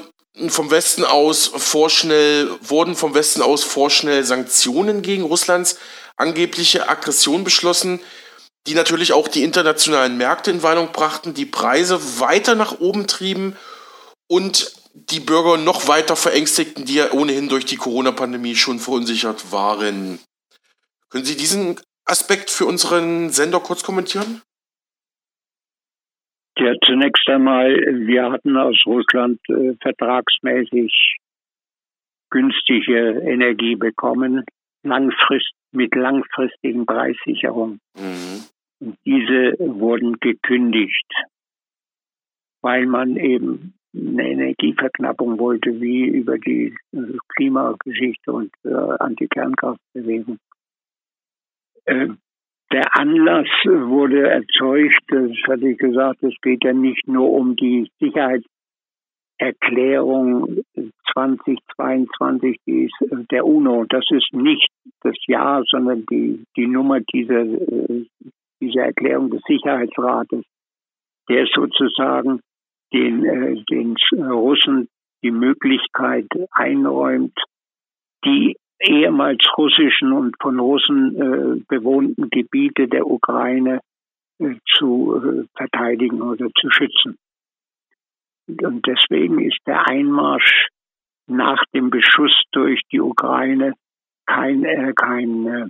vom 0.49 0.71
Westen 0.71 1.05
aus 1.05 1.47
vorschnell, 1.47 2.51
wurden 2.61 2.95
vom 2.95 3.15
Westen 3.15 3.41
aus 3.41 3.65
vorschnell 3.65 4.25
Sanktionen 4.25 5.01
gegen 5.01 5.23
Russlands 5.23 5.79
angebliche 6.17 6.89
Aggression 6.91 7.45
beschlossen, 7.45 7.99
die 8.67 8.75
natürlich 8.75 9.15
auch 9.15 9.29
die 9.29 9.43
internationalen 9.43 10.19
Märkte 10.19 10.51
in 10.51 10.63
Wallung 10.63 10.93
brachten, 10.93 11.33
die 11.33 11.47
Preise 11.47 12.21
weiter 12.21 12.55
nach 12.55 12.79
oben 12.79 13.07
trieben 13.07 13.57
und 14.27 14.75
die 14.93 15.21
Bürger 15.21 15.57
noch 15.57 15.89
weiter 15.89 16.15
verängstigten, 16.15 16.85
die 16.85 16.97
ja 16.97 17.13
ohnehin 17.13 17.49
durch 17.49 17.65
die 17.65 17.77
Corona-Pandemie 17.77 18.55
schon 18.55 18.81
verunsichert 18.81 19.51
waren. 19.51 20.19
Können 21.09 21.25
Sie 21.25 21.37
diesen 21.37 21.81
Aspekt 22.05 22.51
für 22.51 22.67
unseren 22.67 23.31
Sender 23.31 23.61
kurz 23.61 23.83
kommentieren? 23.83 24.43
Ja, 26.57 26.73
zunächst 26.85 27.29
einmal, 27.29 27.75
wir 28.07 28.31
hatten 28.31 28.57
aus 28.57 28.81
Russland 28.87 29.41
äh, 29.49 29.75
vertragsmäßig 29.81 31.19
günstige 32.31 33.23
Energie 33.25 33.75
bekommen, 33.75 34.45
langfrist, 34.85 35.53
mit 35.73 35.95
langfristigen 35.95 36.87
Preissicherungen. 36.87 37.81
Mhm. 37.97 38.95
Diese 39.05 39.57
wurden 39.59 40.19
gekündigt, 40.21 41.11
weil 42.61 42.87
man 42.87 43.17
eben 43.17 43.75
eine 43.95 44.31
Energieverknappung 44.31 45.39
wollte, 45.39 45.81
wie 45.81 46.07
über 46.07 46.39
die 46.39 46.77
äh, 46.93 47.17
Klimageschichte 47.37 48.33
und 48.33 48.53
äh, 48.65 48.75
Anti-Kernkraftbewegung. 48.99 50.39
Äh, 51.85 52.09
der 52.75 52.95
Anlass 52.97 53.49
wurde 53.65 54.29
erzeugt, 54.29 55.05
das 55.07 55.31
hatte 55.47 55.69
ich 55.69 55.79
gesagt, 55.79 56.25
es 56.25 56.35
geht 56.43 56.65
ja 56.65 56.73
nicht 56.73 57.07
nur 57.07 57.31
um 57.31 57.55
die 57.55 57.89
Sicherheitserklärung 58.01 60.65
2022, 61.13 62.57
die 62.67 62.87
ist 62.87 63.01
äh, 63.13 63.23
der 63.31 63.47
UNO. 63.47 63.85
Das 63.89 64.05
ist 64.11 64.33
nicht 64.33 64.69
das 65.03 65.15
Jahr, 65.29 65.63
sondern 65.71 66.05
die, 66.07 66.43
die 66.57 66.67
Nummer 66.67 66.99
dieser, 66.99 67.43
äh, 67.43 68.07
dieser 68.61 68.87
Erklärung 68.87 69.31
des 69.31 69.43
Sicherheitsrates, 69.47 70.43
der 71.29 71.47
sozusagen 71.55 72.41
den, 72.93 73.25
äh, 73.25 73.55
den 73.71 73.95
Russen 74.19 74.89
die 75.23 75.31
Möglichkeit 75.31 76.27
einräumt, 76.51 77.39
die 78.25 78.57
ehemals 78.89 79.45
russischen 79.57 80.13
und 80.13 80.37
von 80.41 80.59
Russen 80.59 81.17
äh, 81.17 81.63
bewohnten 81.69 82.31
Gebiete 82.31 82.89
der 82.89 83.07
Ukraine 83.07 83.81
äh, 84.39 84.55
zu 84.77 85.17
äh, 85.17 85.45
verteidigen 85.57 86.23
oder 86.23 86.49
zu 86.59 86.71
schützen. 86.71 87.19
Und 88.47 88.87
deswegen 88.87 89.41
ist 89.41 89.59
der 89.67 89.89
Einmarsch 89.89 90.69
nach 91.27 91.65
dem 91.75 91.91
Beschuss 91.91 92.43
durch 92.53 92.81
die 92.93 93.01
Ukraine 93.01 93.75
kein, 94.27 94.65
äh, 94.65 94.93
kein, 94.95 95.47
äh, 95.47 95.67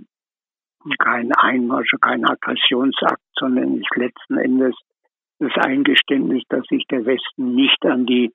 kein 0.99 1.31
Einmarsch, 1.33 1.91
kein 2.01 2.25
Aggressionsakt, 2.25 3.21
sondern 3.37 3.77
ist 3.77 3.95
letzten 3.95 4.37
Endes 4.37 4.75
das 5.39 5.51
Eingeständnis, 5.57 6.43
dass 6.49 6.65
sich 6.67 6.85
der 6.87 7.05
Westen 7.05 7.55
nicht 7.55 7.85
an 7.85 8.05
die 8.05 8.31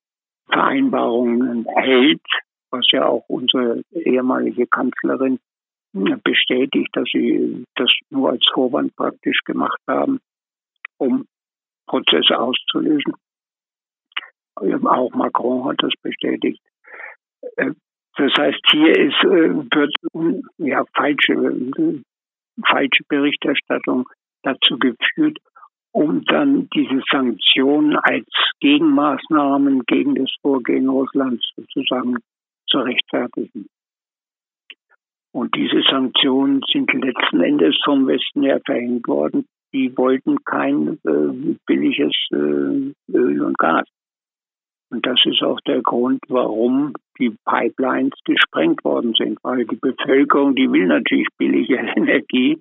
Vereinbarungen 0.51 1.66
hält, 1.76 2.22
was 2.71 2.87
ja 2.93 3.07
auch 3.07 3.25
unsere 3.29 3.83
ehemalige 3.93 4.66
Kanzlerin 4.66 5.39
bestätigt, 5.93 6.89
dass 6.93 7.09
sie 7.12 7.64
das 7.75 7.91
nur 8.11 8.31
als 8.31 8.47
Vorwand 8.53 8.95
praktisch 8.95 9.41
gemacht 9.45 9.81
haben, 9.89 10.21
um 10.99 11.27
Prozesse 11.87 12.39
auszulösen. 12.39 13.14
Auch 14.57 15.11
Macron 15.14 15.64
hat 15.64 15.83
das 15.83 15.93
bestätigt. 16.03 16.61
Äh, 17.57 17.73
das 18.16 18.33
heißt, 18.37 18.61
hier 18.71 18.97
ist, 18.97 19.25
äh, 19.25 19.55
wird 19.73 19.95
ja, 20.59 20.85
falsche, 20.95 21.35
falsche 22.66 23.05
Berichterstattung 23.09 24.09
dazu 24.43 24.79
geführt, 24.79 25.39
um 25.93 26.25
dann 26.25 26.68
diese 26.75 27.03
Sanktionen 27.11 27.97
als 27.97 28.29
Gegenmaßnahmen 28.61 29.85
gegen 29.87 30.16
das 30.16 30.31
Vorgehen 30.43 30.89
Russlands 30.89 31.51
sozusagen 31.57 32.18
zu 32.71 32.79
rechtfertigen. 32.79 33.66
Und 35.33 35.55
diese 35.55 35.83
Sanktionen 35.89 36.61
sind 36.73 36.93
letzten 36.93 37.41
Endes 37.41 37.79
vom 37.85 38.07
Westen 38.07 38.43
her 38.43 38.61
verhängt 38.64 39.07
worden. 39.07 39.47
Die 39.73 39.97
wollten 39.97 40.45
kein 40.45 40.99
äh, 41.05 41.57
billiges 41.66 42.16
äh, 42.33 42.93
Öl 43.12 43.43
und 43.43 43.57
Gas. 43.59 43.87
Und 44.91 45.07
das 45.07 45.21
ist 45.25 45.41
auch 45.43 45.61
der 45.61 45.83
Grund, 45.83 46.18
warum 46.29 46.95
die 47.21 47.37
Pipelines 47.45 48.14
gesprengt 48.25 48.85
worden 48.85 49.14
sind, 49.16 49.39
weil 49.45 49.64
die 49.64 49.77
Bevölkerung, 49.77 50.57
die 50.57 50.71
will 50.73 50.87
natürlich 50.87 51.29
billige 51.39 51.77
Energie. 51.97 52.59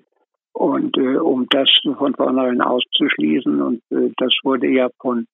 Und 0.53 0.95
äh, 0.97 1.17
um 1.17 1.47
das 1.49 1.69
von 1.97 2.13
vornherein 2.13 2.61
auszuschließen, 2.61 3.61
und 3.61 3.81
äh, 3.89 4.11
das 4.17 4.33
wurde 4.43 4.67
ja 4.67 4.89
von, 5.01 5.25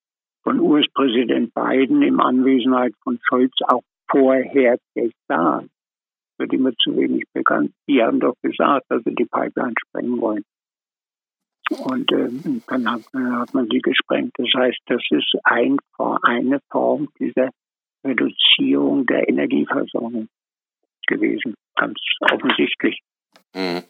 von 0.43 0.59
US-Präsident 0.59 1.53
Biden 1.53 2.01
in 2.01 2.19
Anwesenheit 2.21 2.93
von 3.03 3.19
Scholz 3.23 3.53
auch 3.67 3.83
vorher 4.09 4.77
gesagt. 4.93 5.69
Wird 6.37 6.51
immer 6.51 6.73
zu 6.83 6.97
wenig 6.97 7.23
bekannt. 7.33 7.71
Die 7.87 8.01
haben 8.03 8.19
doch 8.19 8.35
gesagt, 8.41 8.85
dass 8.89 9.01
sie 9.05 9.15
die 9.15 9.25
Pipeline 9.25 9.73
sprengen 9.87 10.19
wollen. 10.19 10.43
Und 11.69 12.11
äh, 12.11 12.29
dann 12.67 12.91
hat, 12.91 13.01
hat, 13.13 13.53
man 13.53 13.67
sie 13.71 13.79
gesprengt. 13.79 14.33
Das 14.37 14.49
heißt, 14.55 14.77
das 14.87 15.01
ist 15.09 15.33
ein, 15.43 15.77
eine 16.23 16.59
Form 16.69 17.09
dieser 17.19 17.49
Reduzierung 18.05 19.05
der 19.05 19.27
Energieversorgung 19.27 20.27
gewesen. 21.07 21.55
Ganz 21.75 21.97
offensichtlich. 22.19 22.99
Mhm. 23.55 23.83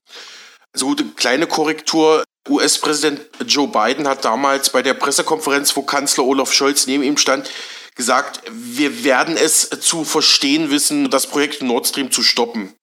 So 0.73 0.87
eine 0.87 1.11
kleine 1.15 1.47
Korrektur. 1.47 2.23
US-Präsident 2.47 3.27
Joe 3.47 3.67
Biden 3.67 4.07
hat 4.07 4.23
damals 4.23 4.69
bei 4.69 4.83
der 4.83 4.93
Pressekonferenz, 4.93 5.75
wo 5.75 5.81
Kanzler 5.81 6.25
Olaf 6.25 6.53
Scholz 6.53 6.85
neben 6.85 7.01
ihm 7.01 7.17
stand, 7.17 7.49
gesagt, 7.95 8.41
wir 8.51 9.03
werden 9.03 9.35
es 9.37 9.69
zu 9.69 10.03
verstehen 10.03 10.69
wissen, 10.69 11.09
das 11.09 11.27
Projekt 11.27 11.61
Nord 11.61 11.87
Stream 11.87 12.11
zu 12.11 12.21
stoppen. 12.21 12.73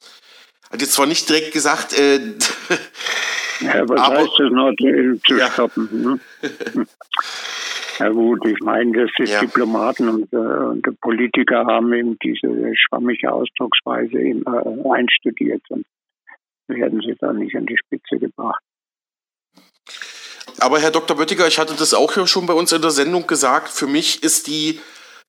Hat 0.70 0.80
jetzt 0.80 0.92
zwar 0.92 1.06
nicht 1.06 1.28
direkt 1.28 1.52
gesagt, 1.52 1.98
äh, 1.98 2.16
ja, 3.60 3.88
was 3.88 4.00
aber, 4.00 4.18
heißt 4.18 4.32
das 4.38 4.50
Nord 4.50 4.74
Stream 4.80 5.20
zu 5.26 5.36
ja. 5.36 5.50
stoppen? 5.50 6.20
Ne? 6.42 6.86
Ja 7.98 8.08
gut, 8.08 8.44
ich 8.46 8.58
meine, 8.60 8.92
das 8.92 9.10
ist 9.18 9.30
ja. 9.30 9.40
Diplomaten 9.40 10.08
und, 10.08 10.32
äh, 10.32 10.36
und, 10.36 11.00
Politiker 11.00 11.66
haben 11.66 11.92
eben 11.92 12.18
diese 12.18 12.48
schwammige 12.74 13.30
Ausdrucksweise 13.32 14.18
eben, 14.18 14.42
äh, 14.44 14.90
einstudiert 14.90 15.62
und 15.68 15.84
werden 16.66 17.00
sie 17.00 17.14
da 17.20 17.32
nicht 17.32 17.54
an 17.54 17.66
die 17.66 17.76
Spitze 17.76 18.18
gebracht. 18.18 18.62
Aber 20.58 20.80
Herr 20.80 20.90
Dr. 20.90 21.16
Böttiger, 21.16 21.46
ich 21.46 21.58
hatte 21.58 21.74
das 21.74 21.94
auch 21.94 22.26
schon 22.26 22.46
bei 22.46 22.54
uns 22.54 22.72
in 22.72 22.82
der 22.82 22.90
Sendung 22.90 23.26
gesagt, 23.26 23.68
für 23.68 23.86
mich 23.86 24.22
ist 24.22 24.46
die 24.46 24.80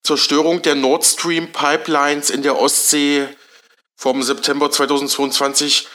Zerstörung 0.03 0.61
der 0.61 0.75
Nord 0.75 1.05
Stream 1.05 1.51
Pipelines 1.51 2.29
in 2.29 2.41
der 2.41 2.59
Ostsee 2.59 3.27
vom 3.95 4.21
September 4.21 4.69
2022. 4.69 5.87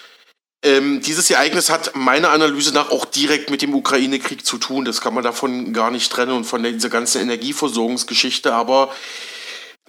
Ähm, 0.65 1.03
dieses 1.03 1.31
Ereignis 1.31 1.69
hat 1.71 1.95
meiner 1.95 2.31
Analyse 2.31 2.73
nach 2.73 2.91
auch 2.91 3.05
direkt 3.05 3.51
mit 3.51 3.61
dem 3.63 3.75
Ukraine-Krieg 3.75 4.45
zu 4.47 4.59
tun. 4.59 4.85
Das 4.87 5.01
kann 5.03 5.15
man 5.15 5.23
davon 5.23 5.73
gar 5.73 5.91
nicht 5.91 6.11
trennen 6.11 6.33
und 6.33 6.45
von 6.45 6.63
dieser 6.63 6.89
ganzen 6.89 7.21
Energieversorgungsgeschichte. 7.21 8.55
Aber 8.55 8.95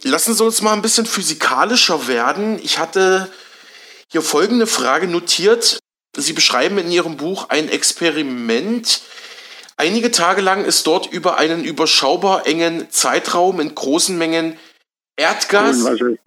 lassen 0.03 0.35
Sie 0.35 0.43
uns 0.43 0.61
mal 0.61 0.73
ein 0.73 0.81
bisschen 0.81 1.05
physikalischer 1.05 2.07
werden. 2.07 2.59
Ich 2.61 2.77
hatte 2.77 3.31
hier 4.11 4.21
folgende 4.21 4.67
Frage 4.67 5.07
notiert. 5.07 5.79
Sie 6.17 6.33
beschreiben 6.33 6.77
in 6.77 6.91
Ihrem 6.91 7.17
Buch 7.17 7.49
ein 7.49 7.69
Experiment, 7.69 9.01
Einige 9.79 10.11
Tage 10.11 10.41
lang 10.41 10.65
ist 10.65 10.85
dort 10.87 11.07
über 11.09 11.37
einen 11.37 11.63
überschaubar 11.63 12.45
engen 12.45 12.91
Zeitraum 12.91 13.61
in 13.61 13.73
großen 13.73 14.17
Mengen 14.17 14.59
Erdgas, 15.15 15.85
zu, 15.85 16.17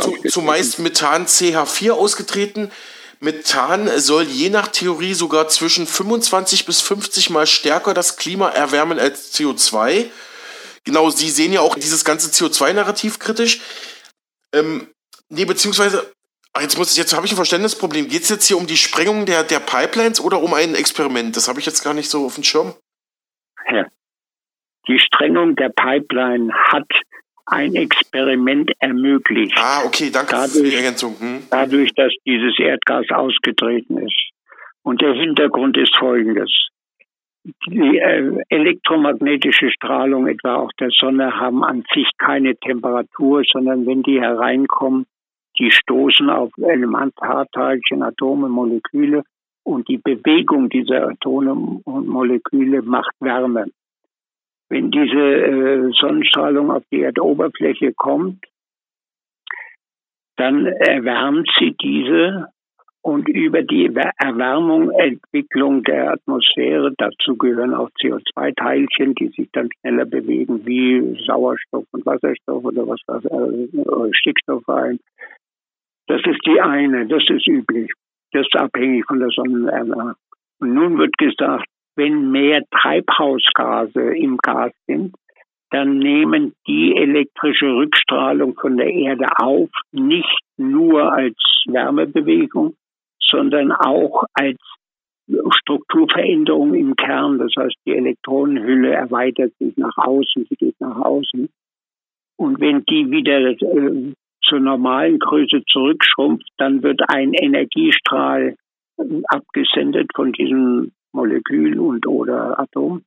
zu, 0.00 0.28
zumeist 0.30 0.78
Methan 0.78 1.26
CH4 1.26 1.90
ausgetreten. 1.90 2.70
Methan 3.20 3.90
soll 3.98 4.22
je 4.22 4.48
nach 4.48 4.68
Theorie 4.68 5.12
sogar 5.12 5.48
zwischen 5.48 5.86
25 5.86 6.64
bis 6.64 6.80
50 6.80 7.28
Mal 7.28 7.46
stärker 7.46 7.92
das 7.92 8.16
Klima 8.16 8.48
erwärmen 8.48 8.98
als 8.98 9.34
CO2. 9.34 10.06
Genau, 10.84 11.10
Sie 11.10 11.28
sehen 11.28 11.52
ja 11.52 11.60
auch 11.60 11.74
dieses 11.74 12.02
ganze 12.02 12.30
CO2-Narrativ 12.30 13.18
kritisch. 13.18 13.60
Ähm, 14.54 14.88
nee, 15.28 15.44
beziehungsweise, 15.44 16.10
jetzt, 16.60 16.78
muss, 16.78 16.96
jetzt 16.96 17.14
habe 17.14 17.26
ich 17.26 17.32
ein 17.32 17.36
Verständnisproblem. 17.36 18.08
Geht 18.08 18.22
es 18.22 18.28
jetzt 18.28 18.46
hier 18.46 18.56
um 18.56 18.66
die 18.66 18.76
Sprengung 18.76 19.26
der, 19.26 19.42
der 19.42 19.60
Pipelines 19.60 20.20
oder 20.20 20.42
um 20.42 20.54
ein 20.54 20.74
Experiment? 20.74 21.36
Das 21.36 21.48
habe 21.48 21.60
ich 21.60 21.66
jetzt 21.66 21.82
gar 21.82 21.94
nicht 21.94 22.10
so 22.10 22.26
auf 22.26 22.34
dem 22.34 22.44
Schirm. 22.44 22.74
Ja. 23.70 23.86
Die 24.88 24.98
Sprengung 24.98 25.56
der 25.56 25.70
Pipeline 25.70 26.52
hat 26.52 26.86
ein 27.46 27.74
Experiment 27.74 28.72
ermöglicht. 28.80 29.56
Ah, 29.56 29.84
okay, 29.84 30.10
danke 30.10 30.32
dadurch, 30.32 30.52
für 30.52 30.62
die 30.62 30.74
Ergänzung. 30.74 31.18
Hm. 31.18 31.42
Dadurch, 31.50 31.92
dass 31.94 32.12
dieses 32.24 32.58
Erdgas 32.58 33.06
ausgetreten 33.10 33.98
ist. 33.98 34.30
Und 34.82 35.00
der 35.00 35.14
Hintergrund 35.14 35.76
ist 35.76 35.96
folgendes. 35.96 36.50
Die 37.68 37.98
äh, 37.98 38.38
elektromagnetische 38.48 39.70
Strahlung, 39.70 40.26
etwa 40.26 40.56
auch 40.56 40.72
der 40.80 40.90
Sonne, 40.90 41.38
haben 41.38 41.62
an 41.62 41.84
sich 41.94 42.08
keine 42.18 42.56
Temperatur, 42.56 43.44
sondern 43.52 43.86
wenn 43.86 44.02
die 44.02 44.20
hereinkommen, 44.20 45.06
die 45.58 45.70
stoßen 45.70 46.30
auf 46.30 46.50
Elementarteilchen, 46.58 48.02
Atome, 48.02 48.48
Moleküle 48.48 49.22
und 49.64 49.88
die 49.88 49.98
Bewegung 49.98 50.68
dieser 50.68 51.08
Atome 51.08 51.80
und 51.84 52.06
Moleküle 52.06 52.82
macht 52.82 53.14
Wärme. 53.20 53.66
Wenn 54.68 54.90
diese 54.90 55.14
äh, 55.18 55.90
Sonnenstrahlung 55.92 56.70
auf 56.70 56.82
die 56.90 57.02
Erdoberfläche 57.02 57.92
kommt, 57.94 58.44
dann 60.36 60.66
erwärmt 60.66 61.48
sie 61.58 61.74
diese 61.80 62.48
und 63.06 63.28
über 63.28 63.62
die 63.62 63.88
Erwärmung, 64.18 64.90
Entwicklung 64.90 65.84
der 65.84 66.14
Atmosphäre, 66.14 66.92
dazu 66.98 67.36
gehören 67.36 67.72
auch 67.72 67.88
CO2-Teilchen, 68.02 69.14
die 69.14 69.28
sich 69.28 69.48
dann 69.52 69.68
schneller 69.78 70.06
bewegen, 70.06 70.66
wie 70.66 71.16
Sauerstoff 71.24 71.84
und 71.92 72.04
Wasserstoff 72.04 72.64
oder 72.64 72.84
was, 72.88 73.00
äh, 73.08 74.12
Stickstoff 74.12 74.66
rein. 74.66 74.98
Das 76.06 76.20
ist 76.24 76.40
die 76.46 76.60
eine, 76.60 77.06
das 77.06 77.24
ist 77.28 77.46
üblich. 77.46 77.92
Das 78.32 78.46
ist 78.46 78.56
abhängig 78.56 79.04
von 79.06 79.20
der 79.20 79.30
Sonnenerwärmung. 79.30 80.14
Und 80.60 80.74
nun 80.74 80.98
wird 80.98 81.16
gesagt, 81.18 81.66
wenn 81.96 82.30
mehr 82.30 82.62
Treibhausgase 82.70 84.16
im 84.16 84.36
Gas 84.38 84.72
sind, 84.86 85.14
dann 85.70 85.98
nehmen 85.98 86.54
die 86.66 86.96
elektrische 86.96 87.66
Rückstrahlung 87.66 88.54
von 88.54 88.76
der 88.76 88.92
Erde 88.92 89.26
auf, 89.38 89.68
nicht 89.90 90.40
nur 90.56 91.12
als 91.12 91.36
Wärmebewegung, 91.66 92.76
sondern 93.20 93.72
auch 93.72 94.24
als 94.34 94.58
Strukturveränderung 95.58 96.74
im 96.74 96.94
Kern. 96.94 97.38
Das 97.38 97.52
heißt, 97.56 97.74
die 97.84 97.96
Elektronenhülle 97.96 98.92
erweitert 98.92 99.52
sich 99.58 99.76
nach 99.76 99.96
außen, 99.96 100.46
sie 100.48 100.56
geht 100.56 100.80
nach 100.80 100.96
außen. 100.96 101.48
Und 102.36 102.60
wenn 102.60 102.84
die 102.84 103.10
wieder 103.10 103.40
äh, 103.40 104.12
zur 104.48 104.60
normalen 104.60 105.18
Größe 105.18 105.62
zurückschrumpft, 105.66 106.48
dann 106.56 106.82
wird 106.82 107.02
ein 107.08 107.34
Energiestrahl 107.34 108.56
äh, 108.98 109.22
abgesendet 109.28 110.10
von 110.14 110.32
diesem 110.32 110.92
Molekül 111.12 111.78
und 111.78 112.06
oder 112.06 112.58
Atom. 112.58 113.02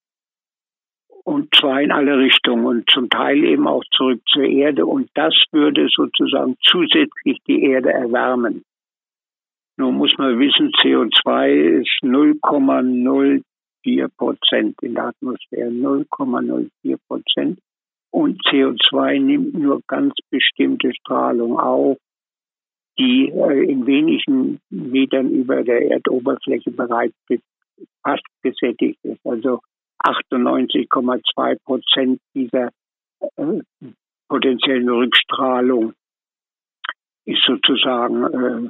Und 1.24 1.54
zwar 1.56 1.82
in 1.82 1.92
alle 1.92 2.18
Richtungen 2.18 2.66
und 2.66 2.90
zum 2.90 3.10
Teil 3.10 3.44
eben 3.44 3.68
auch 3.68 3.84
zurück 3.92 4.22
zur 4.28 4.44
Erde. 4.44 4.86
Und 4.86 5.10
das 5.14 5.34
würde 5.52 5.88
sozusagen 5.90 6.56
zusätzlich 6.62 7.40
die 7.48 7.64
Erde 7.64 7.92
erwärmen. 7.92 8.64
Nun 9.78 9.96
muss 9.96 10.18
man 10.18 10.40
wissen, 10.40 10.72
CO2 10.72 11.82
ist 11.82 12.04
0,04 12.04 14.10
Prozent 14.18 14.76
in 14.82 14.96
der 14.96 15.06
Atmosphäre, 15.06 15.70
0,04 15.70 16.98
Prozent. 17.08 17.60
Und 18.12 18.42
CO2 18.46 19.20
nimmt 19.20 19.54
nur 19.54 19.82
ganz 19.88 20.14
bestimmte 20.30 20.94
Strahlung 20.94 21.60
auf, 21.60 21.98
die 22.98 23.30
äh, 23.30 23.72
in 23.72 23.86
wenigen 23.86 24.60
Metern 24.70 25.30
über 25.30 25.64
der 25.64 25.90
Erdoberfläche 25.92 26.72
bereits 26.72 27.16
fast 28.04 28.24
gesättigt 28.42 29.00
ist. 29.04 29.26
Also 29.26 29.62
98,2 30.04 31.58
Prozent 31.64 32.20
dieser 32.34 32.70
äh, 33.38 33.62
potenziellen 34.28 34.90
Rückstrahlung 34.90 35.94
ist 37.26 37.44
sozusagen 37.46 38.24
äh, 38.24 38.70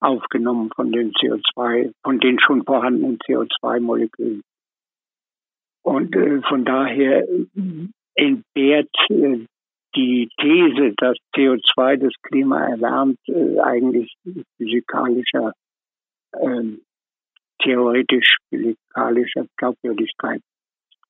aufgenommen 0.00 0.70
von 0.74 0.92
den 0.92 1.12
CO2, 1.12 1.92
von 2.02 2.20
den 2.20 2.38
schon 2.38 2.64
vorhandenen 2.64 3.18
CO2-Molekülen. 3.18 4.42
Und 5.82 6.14
äh, 6.14 6.42
von 6.42 6.64
daher 6.64 7.26
entbehrt 8.14 8.90
äh, 9.10 9.46
die 9.96 10.28
These, 10.40 10.94
dass 10.96 11.16
CO2 11.36 11.96
das 11.96 12.12
Klima 12.22 12.66
erwärmt, 12.68 13.18
äh, 13.28 13.60
eigentlich 13.60 14.14
physikalischer 14.56 15.52
ähm, 16.40 16.80
theoretisch 17.62 18.38
physikalischer 18.50 19.46
Glaubwürdigkeit. 19.56 20.42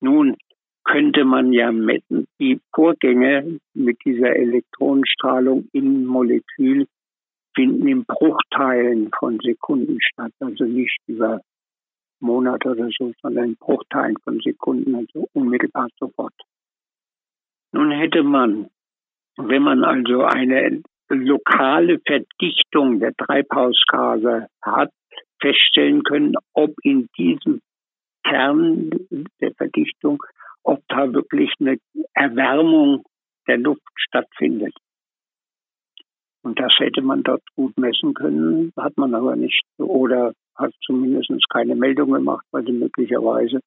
Nun 0.01 0.35
könnte 0.83 1.25
man 1.25 1.51
ja 1.51 1.71
messen, 1.71 2.27
die 2.39 2.59
Vorgänge 2.73 3.59
mit 3.73 3.97
dieser 4.05 4.35
Elektronenstrahlung 4.35 5.67
im 5.73 6.05
Molekül 6.05 6.85
finden 7.55 7.87
in 7.87 8.05
Bruchteilen 8.05 9.09
von 9.17 9.39
Sekunden 9.39 9.97
statt, 10.01 10.31
also 10.39 10.65
nicht 10.65 10.99
über 11.07 11.41
Monate 12.19 12.69
oder 12.69 12.89
so, 12.97 13.13
sondern 13.21 13.45
in 13.45 13.55
Bruchteilen 13.55 14.17
von 14.23 14.39
Sekunden, 14.41 14.95
also 14.95 15.27
unmittelbar 15.33 15.87
sofort. 15.99 16.33
Nun 17.71 17.91
hätte 17.91 18.23
man, 18.23 18.69
wenn 19.37 19.63
man 19.63 19.83
also 19.83 20.23
eine 20.23 20.81
lokale 21.09 21.99
Verdichtung 22.05 22.99
der 22.99 23.13
Treibhausgase 23.15 24.47
hat, 24.61 24.91
feststellen 25.39 26.03
können, 26.03 26.33
ob 26.53 26.73
in 26.83 27.07
diesem 27.17 27.61
Kern 28.23 28.89
der 29.39 29.53
Verdichtung, 29.55 30.23
ob 30.63 30.81
da 30.87 31.13
wirklich 31.13 31.51
eine 31.59 31.77
Erwärmung 32.13 33.03
der 33.47 33.57
Luft 33.57 33.83
stattfindet. 33.95 34.73
Und 36.41 36.59
das 36.59 36.73
hätte 36.77 37.01
man 37.01 37.23
dort 37.23 37.43
gut 37.55 37.77
messen 37.77 38.13
können, 38.13 38.71
hat 38.77 38.97
man 38.97 39.13
aber 39.15 39.35
nicht 39.35 39.63
oder 39.77 40.33
hat 40.55 40.71
zumindest 40.85 41.31
keine 41.49 41.75
Meldung 41.75 42.11
gemacht, 42.11 42.45
weil 42.51 42.63
sie 42.63 42.71
möglicherweise 42.71 43.59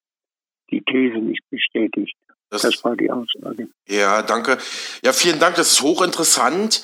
die 0.70 0.82
These 0.82 1.18
nicht 1.18 1.42
bestätigt. 1.50 2.16
Das, 2.50 2.62
das, 2.62 2.82
war 2.82 2.96
die 2.96 3.10
Aussage. 3.10 3.68
Ja, 3.86 4.22
danke. 4.22 4.58
Ja, 5.02 5.12
vielen 5.12 5.38
Dank. 5.38 5.56
Das 5.56 5.72
ist 5.72 5.82
hochinteressant. 5.82 6.82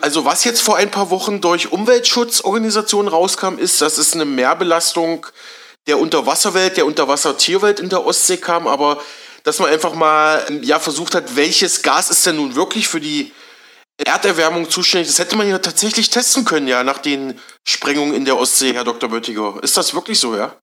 Also 0.00 0.24
was 0.24 0.44
jetzt 0.44 0.60
vor 0.60 0.76
ein 0.76 0.90
paar 0.90 1.10
Wochen 1.10 1.40
durch 1.40 1.72
Umweltschutzorganisationen 1.72 3.08
rauskam, 3.08 3.58
ist, 3.58 3.80
dass 3.80 3.98
es 3.98 4.14
eine 4.14 4.24
Mehrbelastung 4.24 5.26
der 5.86 5.98
Unterwasserwelt, 5.98 6.76
der 6.76 6.86
Unterwassertierwelt 6.86 7.80
in 7.80 7.88
der 7.88 8.04
Ostsee 8.04 8.36
kam, 8.36 8.66
aber 8.66 9.00
dass 9.44 9.58
man 9.58 9.70
einfach 9.70 9.94
mal 9.94 10.44
ja 10.62 10.80
versucht 10.80 11.14
hat, 11.14 11.36
welches 11.36 11.82
Gas 11.82 12.10
ist 12.10 12.26
denn 12.26 12.36
nun 12.36 12.56
wirklich 12.56 12.88
für 12.88 13.00
die 13.00 13.32
Erderwärmung 13.96 14.68
zuständig? 14.68 15.08
Das 15.08 15.18
hätte 15.18 15.36
man 15.36 15.48
ja 15.48 15.58
tatsächlich 15.58 16.10
testen 16.10 16.44
können, 16.44 16.68
ja, 16.68 16.82
nach 16.82 16.98
den 16.98 17.38
Sprengungen 17.66 18.14
in 18.14 18.24
der 18.24 18.36
Ostsee, 18.36 18.74
Herr 18.74 18.84
Dr. 18.84 19.08
Böttiger. 19.08 19.62
Ist 19.62 19.76
das 19.76 19.94
wirklich 19.94 20.18
so, 20.18 20.36
ja? 20.36 20.56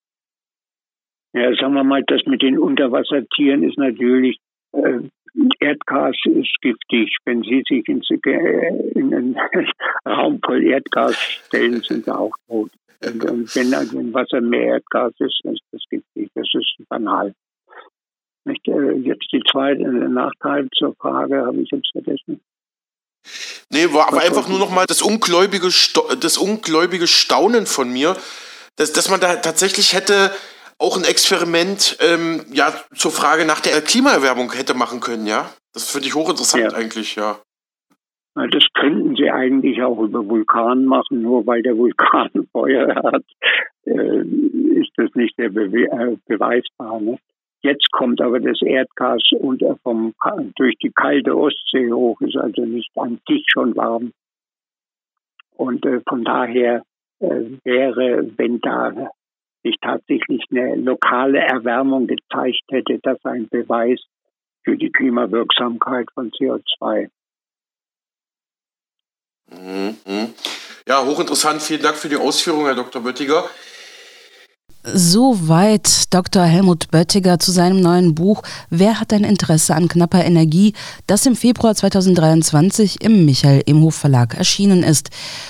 Ja, 1.33 1.53
sagen 1.55 1.73
wir 1.73 1.83
mal, 1.83 2.03
das 2.05 2.21
mit 2.25 2.41
den 2.41 2.59
Unterwassertieren 2.59 3.63
ist 3.63 3.77
natürlich 3.77 4.37
äh, 4.73 4.99
Erdgas 5.59 6.15
ist 6.25 6.61
giftig. 6.61 7.15
Wenn 7.25 7.41
Sie 7.41 7.63
sich 7.67 7.87
in, 7.87 8.01
in 8.95 9.13
einen 9.13 9.37
Raum 10.07 10.39
voll 10.45 10.63
Erdgas 10.63 11.19
stellen, 11.19 11.81
sind 11.81 12.05
Sie 12.05 12.15
auch 12.15 12.33
tot. 12.47 12.71
Und, 13.03 13.25
und 13.25 13.55
wenn 13.55 13.73
also 13.73 13.99
im 13.99 14.13
Wasser 14.13 14.41
mehr 14.41 14.75
Erdgas 14.75 15.13
ist, 15.19 15.41
ist 15.43 15.61
das 15.71 15.81
giftig. 15.89 16.29
Das 16.35 16.47
ist 16.53 16.87
banal. 16.87 17.33
Nicht, 18.45 18.67
äh, 18.67 18.91
jetzt 18.93 19.27
die 19.31 19.41
zweite 19.51 19.81
Nachteil 19.81 20.67
zur 20.77 20.93
Frage, 20.95 21.45
habe 21.45 21.61
ich 21.61 21.69
jetzt 21.71 21.89
vergessen. 21.91 22.41
Nee, 23.69 23.91
war 23.93 24.09
aber 24.09 24.21
einfach 24.21 24.47
nur 24.49 24.59
noch 24.59 24.69
mal 24.69 24.85
das 24.85 25.01
ungläubige, 25.01 25.67
das 25.67 26.37
ungläubige 26.37 27.07
Staunen 27.07 27.65
von 27.65 27.91
mir, 27.91 28.15
dass, 28.75 28.91
dass 28.91 29.09
man 29.09 29.19
da 29.19 29.37
tatsächlich 29.37 29.93
hätte 29.93 30.31
auch 30.77 30.97
ein 30.97 31.03
Experiment 31.03 31.97
ähm, 32.01 32.41
ja, 32.51 32.73
zur 32.95 33.11
Frage 33.11 33.45
nach 33.45 33.61
der 33.61 33.81
Klimaerwärmung 33.81 34.51
hätte 34.53 34.73
machen 34.73 34.99
können, 34.99 35.27
ja? 35.27 35.49
Das 35.73 35.89
finde 35.89 36.07
ich 36.07 36.15
hochinteressant 36.15 36.71
ja. 36.71 36.77
eigentlich, 36.77 37.15
ja. 37.15 37.39
Das 38.35 38.65
könnten 38.73 39.15
sie 39.15 39.29
eigentlich 39.29 39.81
auch 39.83 39.99
über 39.99 40.27
Vulkan 40.27 40.85
machen, 40.85 41.21
nur 41.21 41.45
weil 41.45 41.61
der 41.61 41.77
Vulkan 41.77 42.29
Feuer 42.51 42.95
hat, 42.95 43.23
äh, 43.85 44.21
ist 44.79 44.91
das 44.97 45.13
nicht 45.13 45.37
der 45.37 45.49
Bewe 45.49 45.85
äh, 45.91 46.17
beweisbar. 46.27 46.99
Ne? 46.99 47.19
Jetzt 47.61 47.91
kommt 47.91 48.21
aber 48.21 48.39
das 48.39 48.61
Erdgas 48.61 49.21
und 49.39 49.63
vom, 49.83 50.13
durch 50.55 50.75
die 50.81 50.91
kalte 50.91 51.37
Ostsee 51.37 51.91
hoch, 51.91 52.19
ist 52.21 52.35
also 52.35 52.65
nicht 52.65 52.89
an 52.97 53.21
sich 53.27 53.45
schon 53.47 53.75
warm. 53.75 54.11
Und 55.55 55.85
äh, 55.85 56.01
von 56.07 56.23
daher 56.23 56.83
äh, 57.19 57.41
wäre, 57.63 58.27
wenn 58.37 58.59
da 58.59 59.11
sich 59.63 59.75
tatsächlich 59.81 60.43
eine 60.51 60.75
lokale 60.75 61.39
Erwärmung 61.39 62.07
gezeigt 62.07 62.63
hätte, 62.69 62.99
das 63.01 63.17
ein 63.23 63.47
Beweis 63.49 64.01
für 64.63 64.77
die 64.77 64.91
Klimawirksamkeit 64.91 66.07
von 66.13 66.31
CO2. 66.31 67.09
Mhm. 69.51 70.33
Ja, 70.87 71.05
hochinteressant. 71.05 71.61
Vielen 71.61 71.81
Dank 71.81 71.95
für 71.95 72.09
die 72.09 72.17
Ausführung, 72.17 72.65
Herr 72.65 72.75
Dr. 72.75 73.01
Böttiger. 73.01 73.45
Soweit 74.85 76.13
Dr. 76.13 76.43
Helmut 76.43 76.91
Böttiger 76.91 77.39
zu 77.39 77.53
seinem 77.53 77.79
neuen 77.79 78.15
Buch 78.15 78.43
Wer 78.69 78.99
hat 78.99 79.13
ein 79.13 79.23
Interesse 79.23 79.75
an 79.75 79.87
knapper 79.87 80.25
Energie, 80.25 80.73
das 81.07 81.25
im 81.25 81.37
Februar 81.37 81.73
2023 81.73 83.01
im 83.01 83.23
Michael 83.23 83.63
Imhof 83.65 83.95
Verlag 83.95 84.35
erschienen 84.35 84.83
ist. 84.83 85.09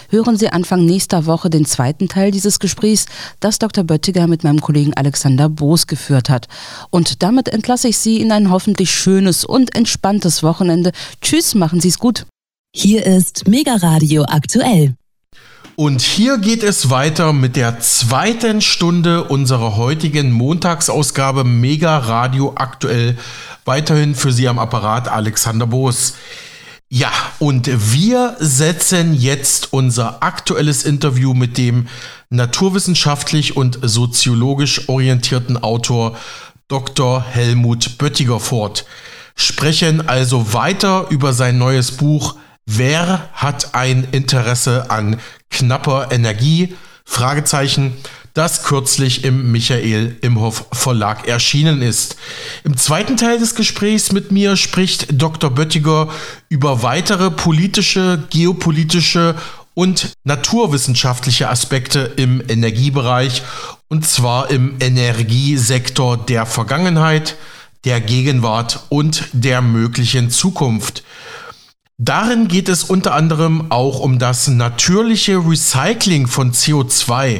Hören 0.09 0.37
Sie 0.37 0.49
Anfang 0.49 0.85
nächster 0.85 1.25
Woche 1.25 1.49
den 1.49 1.65
zweiten 1.65 2.09
Teil 2.09 2.29
dieses 2.29 2.59
Gesprächs, 2.59 3.07
das 3.39 3.57
Dr. 3.57 3.83
Böttiger 3.83 4.27
mit 4.27 4.43
meinem 4.43 4.61
Kollegen 4.61 4.93
Alexander 4.93 5.49
Boos 5.49 5.87
geführt 5.87 6.29
hat. 6.29 6.47
Und 6.91 7.23
damit 7.23 7.49
entlasse 7.49 7.87
ich 7.87 7.97
Sie 7.97 8.21
in 8.21 8.31
ein 8.31 8.51
hoffentlich 8.51 8.91
schönes 8.91 9.45
und 9.45 9.75
entspanntes 9.75 10.43
Wochenende. 10.43 10.91
Tschüss, 11.21 11.55
machen 11.55 11.79
Sie 11.81 11.89
es 11.89 11.97
gut. 11.97 12.27
Hier 12.75 13.03
ist 13.03 13.47
Mega 13.47 13.77
Radio 13.77 14.25
aktuell. 14.27 14.93
Und 15.75 16.01
hier 16.01 16.37
geht 16.37 16.61
es 16.61 16.91
weiter 16.91 17.33
mit 17.33 17.55
der 17.55 17.79
zweiten 17.79 18.61
Stunde 18.61 19.23
unserer 19.23 19.75
heutigen 19.75 20.31
Montagsausgabe 20.31 21.43
Mega 21.43 21.97
Radio 21.97 22.53
aktuell. 22.55 23.17
Weiterhin 23.65 24.13
für 24.13 24.31
Sie 24.31 24.47
am 24.47 24.59
Apparat 24.59 25.07
Alexander 25.07 25.65
Boos. 25.65 26.13
Ja, 26.89 27.11
und 27.39 27.71
wir 27.91 28.35
setzen 28.39 29.15
jetzt 29.15 29.73
unser 29.73 30.21
aktuelles 30.21 30.83
Interview 30.83 31.33
mit 31.33 31.57
dem 31.57 31.87
naturwissenschaftlich 32.29 33.57
und 33.57 33.79
soziologisch 33.81 34.89
orientierten 34.89 35.57
Autor 35.57 36.15
Dr. 36.67 37.23
Helmut 37.23 37.97
Böttiger 37.97 38.39
fort. 38.39 38.85
Sprechen 39.35 40.07
also 40.07 40.53
weiter 40.53 41.07
über 41.09 41.33
sein 41.33 41.57
neues 41.57 41.93
Buch 41.93 42.35
Wer 42.65 43.29
hat 43.33 43.75
ein 43.75 44.07
Interesse 44.11 44.89
an 44.89 45.19
knapper 45.49 46.11
Energie? 46.11 46.75
Fragezeichen, 47.03 47.93
das 48.33 48.63
kürzlich 48.63 49.25
im 49.25 49.51
Michael 49.51 50.17
Imhoff 50.21 50.65
Verlag 50.71 51.27
erschienen 51.27 51.81
ist. 51.81 52.15
Im 52.63 52.77
zweiten 52.77 53.17
Teil 53.17 53.37
des 53.37 53.55
Gesprächs 53.55 54.13
mit 54.13 54.31
mir 54.31 54.55
spricht 54.55 55.21
Dr. 55.21 55.51
Böttiger 55.51 56.09
über 56.47 56.81
weitere 56.81 57.29
politische, 57.29 58.23
geopolitische 58.29 59.35
und 59.73 60.13
naturwissenschaftliche 60.23 61.49
Aspekte 61.49 62.13
im 62.15 62.41
Energiebereich 62.47 63.43
und 63.89 64.07
zwar 64.07 64.49
im 64.49 64.75
Energiesektor 64.79 66.17
der 66.17 66.45
Vergangenheit, 66.45 67.35
der 67.83 67.99
Gegenwart 67.99 68.85
und 68.89 69.25
der 69.33 69.61
möglichen 69.61 70.29
Zukunft. 70.29 71.03
Darin 72.05 72.49
geht 72.49 72.67
es 72.67 72.83
unter 72.83 73.13
anderem 73.13 73.71
auch 73.71 74.01
um 74.01 74.19
das 74.19 74.49
natürliche 74.49 75.37
Recycling 75.37 76.27
von 76.27 76.51
CO2, 76.51 77.39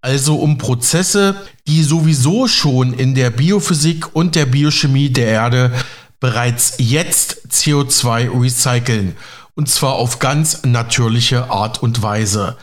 also 0.00 0.34
um 0.34 0.58
Prozesse, 0.58 1.36
die 1.68 1.84
sowieso 1.84 2.48
schon 2.48 2.92
in 2.92 3.14
der 3.14 3.30
Biophysik 3.30 4.16
und 4.16 4.34
der 4.34 4.46
Biochemie 4.46 5.10
der 5.10 5.28
Erde 5.28 5.72
bereits 6.18 6.74
jetzt 6.78 7.46
CO2 7.52 8.42
recyceln, 8.42 9.16
und 9.54 9.68
zwar 9.68 9.92
auf 9.92 10.18
ganz 10.18 10.64
natürliche 10.64 11.48
Art 11.48 11.80
und 11.80 12.02
Weise. 12.02 12.56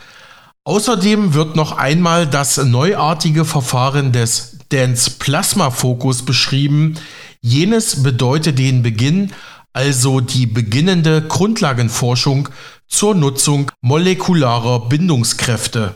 Außerdem 0.64 1.32
wird 1.32 1.56
noch 1.56 1.78
einmal 1.78 2.26
das 2.26 2.58
neuartige 2.58 3.46
Verfahren 3.46 4.12
des 4.12 4.58
Dance 4.68 5.12
Plasma 5.18 5.70
Fokus 5.70 6.26
beschrieben. 6.26 6.96
Jenes 7.40 8.02
bedeutet 8.02 8.58
den 8.58 8.82
Beginn 8.82 9.32
also 9.72 10.20
die 10.20 10.46
beginnende 10.46 11.22
Grundlagenforschung 11.22 12.48
zur 12.88 13.14
Nutzung 13.14 13.70
molekularer 13.80 14.88
Bindungskräfte. 14.88 15.94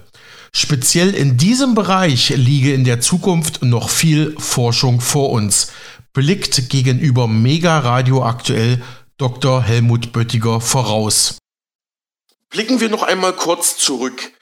Speziell 0.55 1.15
in 1.15 1.39
diesem 1.39 1.75
Bereich 1.75 2.29
liege 2.31 2.75
in 2.75 2.85
der 2.85 3.01
Zukunft 3.01 3.63
noch 3.63 3.89
viel 3.89 4.37
Forschung 4.39 5.01
vor 5.01 5.31
uns, 5.31 5.73
blickt 6.13 6.69
gegenüber 6.69 7.27
Mega 7.27 7.79
Radio 7.79 8.23
aktuell 8.23 8.83
Dr. 9.17 9.63
Helmut 9.63 10.13
Böttiger 10.13 10.61
voraus. 10.61 11.39
Blicken 12.51 12.81
wir 12.81 12.91
noch 12.91 13.03
einmal 13.03 13.33
kurz 13.33 13.79
zurück. 13.79 14.33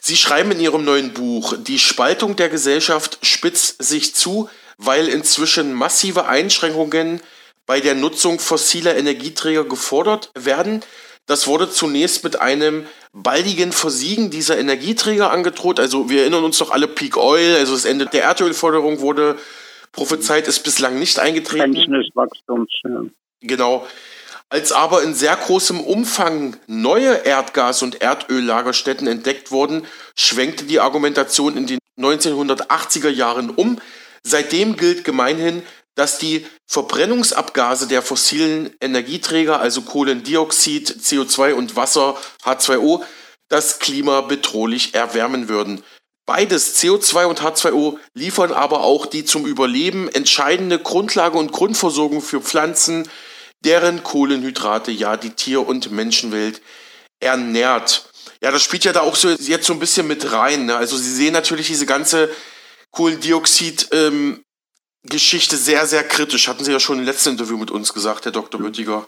Sie 0.00 0.16
schreiben 0.16 0.50
in 0.50 0.60
Ihrem 0.60 0.84
neuen 0.84 1.14
Buch, 1.14 1.54
die 1.56 1.78
Spaltung 1.78 2.34
der 2.34 2.48
Gesellschaft 2.48 3.18
spitzt 3.22 3.82
sich 3.82 4.14
zu, 4.14 4.48
weil 4.76 5.08
inzwischen 5.08 5.72
massive 5.72 6.26
Einschränkungen 6.26 7.20
bei 7.66 7.80
der 7.80 7.94
Nutzung 7.94 8.38
fossiler 8.38 8.96
Energieträger 8.96 9.64
gefordert 9.64 10.30
werden. 10.34 10.82
Das 11.26 11.46
wurde 11.46 11.70
zunächst 11.70 12.22
mit 12.22 12.40
einem 12.40 12.86
baldigen 13.12 13.72
Versiegen 13.72 14.30
dieser 14.30 14.58
Energieträger 14.58 15.30
angedroht. 15.30 15.80
Also 15.80 16.10
wir 16.10 16.22
erinnern 16.22 16.44
uns 16.44 16.58
doch 16.58 16.70
alle 16.70 16.88
Peak 16.88 17.16
Oil, 17.16 17.56
also 17.56 17.72
das 17.72 17.86
Ende 17.86 18.06
der 18.06 18.24
Erdölförderung 18.24 19.00
wurde 19.00 19.38
prophezeit, 19.92 20.48
ist 20.48 20.60
bislang 20.64 20.98
nicht 20.98 21.18
eingetreten. 21.18 21.74
Wachstums, 22.14 22.70
ja. 22.84 23.04
Genau. 23.40 23.86
Als 24.50 24.72
aber 24.72 25.02
in 25.02 25.14
sehr 25.14 25.34
großem 25.34 25.80
Umfang 25.80 26.56
neue 26.66 27.24
Erdgas- 27.24 27.82
und 27.82 28.02
Erdöllagerstätten 28.02 29.06
entdeckt 29.06 29.50
wurden, 29.50 29.86
schwenkte 30.16 30.64
die 30.64 30.80
Argumentation 30.80 31.56
in 31.56 31.66
den 31.66 31.78
1980er 31.98 33.08
Jahren 33.08 33.50
um. 33.50 33.80
Seitdem 34.22 34.76
gilt 34.76 35.04
gemeinhin, 35.04 35.62
dass 35.94 36.18
die 36.18 36.46
Verbrennungsabgase 36.66 37.86
der 37.86 38.02
fossilen 38.02 38.74
Energieträger, 38.80 39.60
also 39.60 39.82
Kohlendioxid, 39.82 40.90
CO2 40.90 41.54
und 41.54 41.76
Wasser, 41.76 42.16
H2O, 42.44 43.02
das 43.48 43.78
Klima 43.78 44.22
bedrohlich 44.22 44.94
erwärmen 44.94 45.48
würden. 45.48 45.84
Beides, 46.26 46.80
CO2 46.82 47.26
und 47.26 47.42
H2O, 47.42 47.98
liefern 48.14 48.52
aber 48.52 48.80
auch 48.80 49.06
die 49.06 49.24
zum 49.24 49.46
Überleben 49.46 50.08
entscheidende 50.08 50.78
Grundlage 50.78 51.36
und 51.36 51.52
Grundversorgung 51.52 52.22
für 52.22 52.40
Pflanzen, 52.40 53.08
deren 53.64 54.02
Kohlenhydrate 54.02 54.90
ja 54.90 55.16
die 55.16 55.30
Tier- 55.30 55.66
und 55.66 55.90
Menschenwelt 55.90 56.62
ernährt. 57.20 58.08
Ja, 58.40 58.50
das 58.50 58.62
spielt 58.62 58.84
ja 58.84 58.92
da 58.92 59.00
auch 59.00 59.16
so 59.16 59.30
jetzt 59.30 59.66
so 59.66 59.72
ein 59.72 59.78
bisschen 59.78 60.06
mit 60.06 60.32
rein. 60.32 60.66
Ne? 60.66 60.76
Also 60.76 60.96
Sie 60.96 61.12
sehen 61.12 61.32
natürlich 61.32 61.66
diese 61.66 61.86
ganze 61.86 62.30
Kohlendioxid 62.90 63.88
ähm, 63.92 64.43
Geschichte 65.04 65.56
sehr, 65.56 65.84
sehr 65.86 66.02
kritisch. 66.02 66.48
Hatten 66.48 66.64
Sie 66.64 66.72
ja 66.72 66.80
schon 66.80 66.98
im 66.98 67.04
letzten 67.04 67.30
Interview 67.30 67.58
mit 67.58 67.70
uns 67.70 67.92
gesagt, 67.92 68.24
Herr 68.24 68.32
Dr. 68.32 68.60
Böttiger. 68.60 69.06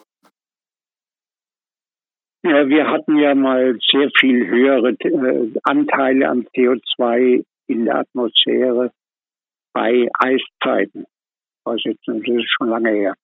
Ja, 2.43 2.69
wir 2.69 2.87
hatten 2.89 3.17
ja 3.17 3.35
mal 3.35 3.77
sehr 3.91 4.09
viel 4.21 4.47
höhere 4.47 4.91
äh, 4.91 5.53
Anteile 5.65 6.29
an 6.29 6.47
CO2 6.55 7.45
in 7.67 7.87
der 7.87 7.97
Atmosphäre 8.01 8.93
bei 9.73 10.09
Eiszeiten. 10.19 11.07
Das 11.65 11.83
ist 11.85 11.99
schon 12.57 12.69
lange 12.69 12.91
her. 12.91 13.15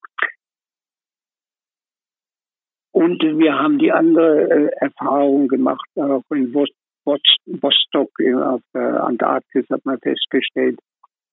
Und 2.93 3.23
wir 3.23 3.55
haben 3.55 3.79
die 3.79 3.93
andere 3.93 4.51
äh, 4.51 4.70
Erfahrung 4.81 5.47
gemacht, 5.49 5.89
auch 5.97 6.25
in 6.31 6.53
Vostok 6.53 8.11
auf 8.20 8.61
der 8.75 9.05
Antarktis 9.05 9.66
hat 9.70 9.85
man 9.85 9.99
festgestellt, 10.01 10.79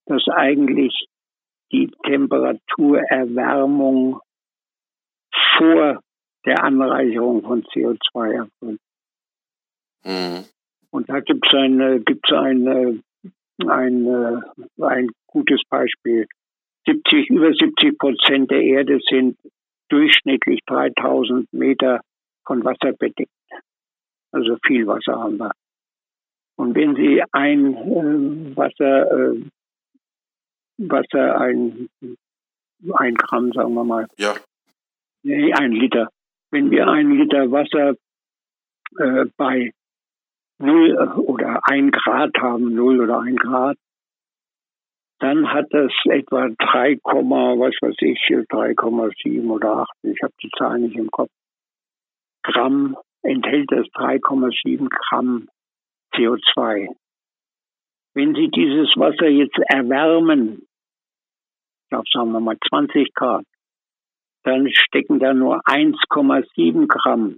dass 0.06 0.22
eigentlich 0.28 1.06
die 1.72 1.90
Temperaturerwärmung 2.04 4.20
vor 5.56 6.02
der 6.44 6.62
Anreicherung 6.64 7.42
von 7.42 7.62
CO2 7.64 8.32
erfolgt. 8.32 8.80
Mhm. 10.04 10.44
Und 10.90 11.08
da 11.08 11.20
gibt 11.20 11.46
es 11.46 11.54
ein, 11.54 12.04
gibt's 12.04 12.32
ein, 12.32 13.02
ein, 13.66 14.42
ein 14.80 15.10
gutes 15.26 15.62
Beispiel. 15.68 16.26
70, 16.86 17.30
über 17.30 17.52
70 17.52 17.98
Prozent 17.98 18.50
der 18.50 18.62
Erde 18.62 18.98
sind 19.08 19.38
durchschnittlich 19.88 20.60
3000 20.66 21.52
Meter 21.52 22.00
von 22.46 22.64
Wasser 22.64 22.92
bedeckt. 22.92 23.30
Also 24.32 24.56
viel 24.66 24.86
Wasser 24.86 25.18
haben 25.18 25.38
wir. 25.38 25.52
Und 26.56 26.74
wenn 26.74 26.94
Sie 26.94 27.22
ein 27.32 27.74
äh, 27.74 28.56
Wasser, 28.56 29.10
äh, 29.10 29.40
Wasser 30.88 31.40
ein, 31.40 31.88
ein 32.94 33.14
Gramm, 33.14 33.52
sagen 33.52 33.74
wir 33.74 33.84
mal. 33.84 34.06
Ja. 34.16 34.34
Nee, 35.22 35.52
ein 35.52 35.72
Liter. 35.72 36.08
Wenn 36.50 36.70
wir 36.70 36.88
ein 36.88 37.10
Liter 37.12 37.50
Wasser 37.50 37.94
äh, 38.98 39.26
bei 39.36 39.72
0 40.58 40.96
oder 41.26 41.60
1 41.64 41.92
Grad 41.92 42.36
haben, 42.38 42.74
0 42.74 43.00
oder 43.00 43.20
1 43.20 43.36
Grad, 43.38 43.76
dann 45.18 45.52
hat 45.52 45.66
das 45.70 45.92
etwa 46.04 46.48
3, 46.48 46.98
was 47.04 47.74
weiß 47.80 47.96
ich, 48.00 48.18
3,7 48.18 49.50
oder 49.50 49.78
8, 49.80 49.90
ich 50.02 50.22
habe 50.22 50.32
die 50.42 50.50
Zahl 50.56 50.78
nicht 50.78 50.96
im 50.96 51.10
Kopf, 51.10 51.30
Gramm, 52.42 52.96
enthält 53.22 53.70
das 53.70 53.86
3,7 53.88 54.88
Gramm 54.88 55.48
CO2. 56.14 56.88
Wenn 58.14 58.34
Sie 58.34 58.48
dieses 58.48 58.88
Wasser 58.96 59.28
jetzt 59.28 59.58
erwärmen, 59.68 60.66
glaube, 61.90 62.06
sagen 62.12 62.32
wir 62.32 62.40
mal 62.40 62.56
20 62.68 63.12
Grad, 63.14 63.44
dann 64.44 64.68
stecken 64.72 65.18
da 65.18 65.34
nur 65.34 65.60
1,7 65.66 66.86
Gramm 66.86 67.36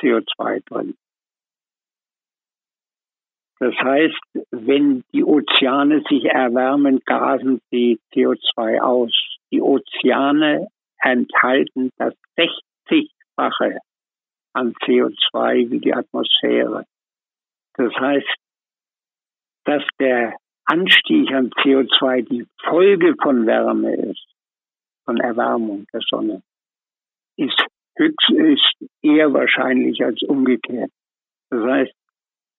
CO2 0.00 0.62
drin. 0.64 0.96
Das 3.58 3.74
heißt, 3.74 4.20
wenn 4.52 5.02
die 5.12 5.24
Ozeane 5.24 6.04
sich 6.08 6.26
erwärmen, 6.26 7.00
gasen 7.04 7.60
sie 7.70 7.98
CO2 8.14 8.80
aus. 8.80 9.10
Die 9.50 9.60
Ozeane 9.60 10.68
enthalten 10.98 11.90
das 11.96 12.14
60-fache 12.36 13.78
an 14.52 14.74
CO2 14.74 15.70
wie 15.70 15.80
die 15.80 15.92
Atmosphäre. 15.92 16.84
Das 17.74 17.92
heißt, 17.94 18.28
dass 19.64 19.82
der 19.98 20.36
Anstieg 20.68 21.32
an 21.32 21.50
CO2 21.50 22.28
die 22.28 22.46
Folge 22.62 23.14
von 23.22 23.46
Wärme 23.46 23.94
ist, 23.94 24.26
von 25.06 25.18
Erwärmung 25.18 25.86
der 25.92 26.02
Sonne, 26.10 26.42
ist 27.36 27.64
höchst, 27.96 28.30
ist 28.30 28.90
eher 29.02 29.32
wahrscheinlich 29.32 30.04
als 30.04 30.20
umgekehrt. 30.22 30.90
Das 31.50 31.62
heißt, 31.64 31.92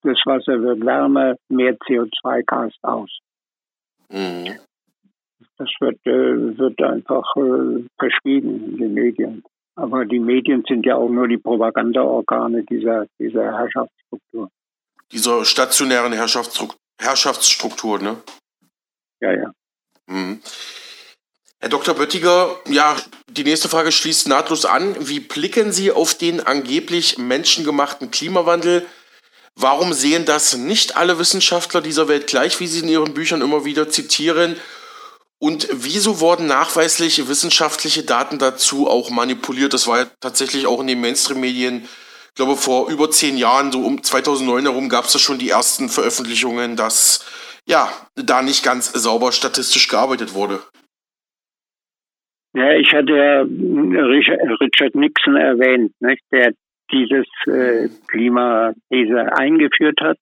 das 0.02 0.18
Wasser 0.24 0.60
wird 0.60 0.84
wärmer, 0.84 1.36
mehr 1.48 1.76
CO2 1.78 2.42
gast 2.44 2.78
aus. 2.82 3.10
Mhm. 4.08 4.58
Das 5.58 5.68
wird, 5.78 5.98
äh, 6.06 6.58
wird 6.58 6.82
einfach 6.82 7.36
äh, 7.36 7.84
verschwiegen 7.98 8.72
in 8.72 8.76
den 8.78 8.94
Medien. 8.94 9.44
Aber 9.76 10.04
die 10.04 10.18
Medien 10.18 10.64
sind 10.66 10.84
ja 10.84 10.96
auch 10.96 11.08
nur 11.08 11.28
die 11.28 11.38
Propagandaorgane 11.38 12.64
dieser, 12.64 13.06
dieser 13.18 13.56
Herrschaftsstruktur. 13.56 14.50
Dieser 15.12 15.44
stationären 15.44 16.12
Herrschaftsstruktur, 16.12 16.79
Herrschaftsstruktur 17.00 17.98
ne? 17.98 18.22
Ja, 19.20 19.32
ja. 19.32 19.52
Mhm. 20.06 20.40
Herr 21.58 21.68
Dr. 21.68 21.94
Böttiger, 21.94 22.58
ja, 22.68 22.96
die 23.28 23.44
nächste 23.44 23.68
Frage 23.68 23.92
schließt 23.92 24.28
nahtlos 24.28 24.64
an. 24.64 24.96
Wie 25.08 25.20
blicken 25.20 25.72
Sie 25.72 25.92
auf 25.92 26.14
den 26.14 26.40
angeblich 26.40 27.18
menschengemachten 27.18 28.10
Klimawandel? 28.10 28.86
Warum 29.56 29.92
sehen 29.92 30.24
das 30.24 30.56
nicht 30.56 30.96
alle 30.96 31.18
Wissenschaftler 31.18 31.82
dieser 31.82 32.08
Welt 32.08 32.26
gleich, 32.28 32.58
wie 32.60 32.66
Sie 32.66 32.80
in 32.80 32.88
Ihren 32.88 33.12
Büchern 33.12 33.42
immer 33.42 33.66
wieder 33.66 33.90
zitieren? 33.90 34.56
Und 35.38 35.68
wieso 35.70 36.20
wurden 36.20 36.46
nachweislich 36.46 37.28
wissenschaftliche 37.28 38.04
Daten 38.04 38.38
dazu 38.38 38.88
auch 38.88 39.10
manipuliert? 39.10 39.74
Das 39.74 39.86
war 39.86 39.98
ja 39.98 40.10
tatsächlich 40.20 40.66
auch 40.66 40.80
in 40.80 40.86
den 40.86 41.00
Mainstream-Medien, 41.00 41.88
glaube 42.40 42.56
vor 42.56 42.90
über 42.90 43.10
zehn 43.10 43.36
Jahren, 43.36 43.70
so 43.70 43.80
um 43.80 44.02
2009 44.02 44.62
herum, 44.62 44.88
gab 44.88 45.04
es 45.04 45.12
da 45.12 45.18
schon 45.18 45.38
die 45.38 45.50
ersten 45.50 45.90
Veröffentlichungen, 45.90 46.74
dass 46.74 47.20
ja 47.66 47.90
da 48.16 48.40
nicht 48.40 48.64
ganz 48.64 48.90
sauber 48.94 49.30
statistisch 49.30 49.88
gearbeitet 49.88 50.32
wurde. 50.32 50.60
Ja, 52.54 52.72
ich 52.72 52.94
hatte 52.94 53.12
ja 53.12 53.42
Richard 53.42 54.94
Nixon 54.94 55.36
erwähnt, 55.36 55.92
nicht? 56.00 56.22
der 56.32 56.54
dieses 56.90 57.26
äh, 57.46 57.90
Klimathese 58.08 59.36
eingeführt 59.36 60.00
hat, 60.00 60.16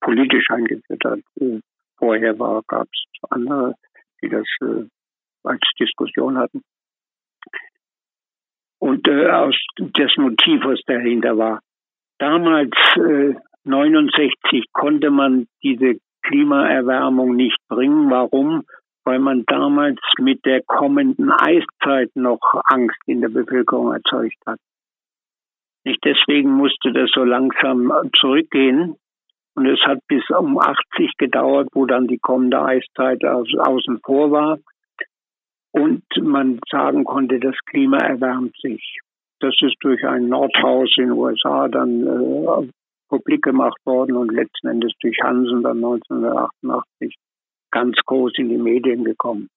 politisch 0.00 0.50
eingeführt 0.50 1.02
hat. 1.02 1.20
Äh, 1.40 1.60
vorher 1.96 2.34
gab 2.34 2.88
es 2.92 3.30
andere, 3.30 3.74
die 4.22 4.28
das 4.28 4.46
äh, 4.60 4.84
als 5.44 5.62
Diskussion 5.80 6.36
hatten. 6.36 6.62
Und 8.84 9.08
äh, 9.08 9.30
aus 9.30 9.56
das 9.78 10.14
Motiv, 10.18 10.60
was 10.62 10.78
dahinter 10.86 11.38
war. 11.38 11.60
Damals, 12.18 12.74
äh, 12.96 13.32
69, 13.64 14.66
konnte 14.74 15.10
man 15.10 15.46
diese 15.62 15.94
Klimaerwärmung 16.22 17.34
nicht 17.34 17.56
bringen. 17.70 18.10
Warum? 18.10 18.64
Weil 19.04 19.20
man 19.20 19.44
damals 19.46 20.00
mit 20.18 20.44
der 20.44 20.60
kommenden 20.66 21.30
Eiszeit 21.30 22.10
noch 22.14 22.40
Angst 22.66 23.00
in 23.06 23.22
der 23.22 23.30
Bevölkerung 23.30 23.94
erzeugt 23.94 24.36
hat. 24.44 24.58
Nicht 25.84 26.04
deswegen 26.04 26.50
musste 26.50 26.92
das 26.92 27.08
so 27.14 27.24
langsam 27.24 27.90
zurückgehen. 28.20 28.96
Und 29.54 29.64
es 29.64 29.80
hat 29.86 30.00
bis 30.08 30.28
um 30.28 30.58
80 30.58 31.16
gedauert, 31.16 31.68
wo 31.72 31.86
dann 31.86 32.06
die 32.06 32.18
kommende 32.18 32.60
Eiszeit 32.60 33.24
außen 33.24 34.00
vor 34.04 34.30
war. 34.30 34.58
Und 35.74 36.04
man 36.22 36.60
sagen 36.70 37.02
konnte, 37.02 37.40
das 37.40 37.56
Klima 37.66 37.96
erwärmt 37.98 38.54
sich. 38.62 39.00
Das 39.40 39.56
ist 39.60 39.74
durch 39.80 40.06
ein 40.06 40.28
Nordhaus 40.28 40.94
in 40.96 41.08
den 41.08 41.18
USA 41.18 41.66
dann 41.66 42.06
äh, 42.06 42.68
publik 43.08 43.42
gemacht 43.42 43.78
worden 43.84 44.16
und 44.16 44.32
letzten 44.32 44.68
Endes 44.68 44.92
durch 45.00 45.18
Hansen 45.20 45.64
dann 45.64 45.78
1988 45.78 47.16
ganz 47.72 47.96
groß 48.06 48.34
in 48.36 48.50
die 48.50 48.56
Medien 48.56 49.02
gekommen. 49.02 49.48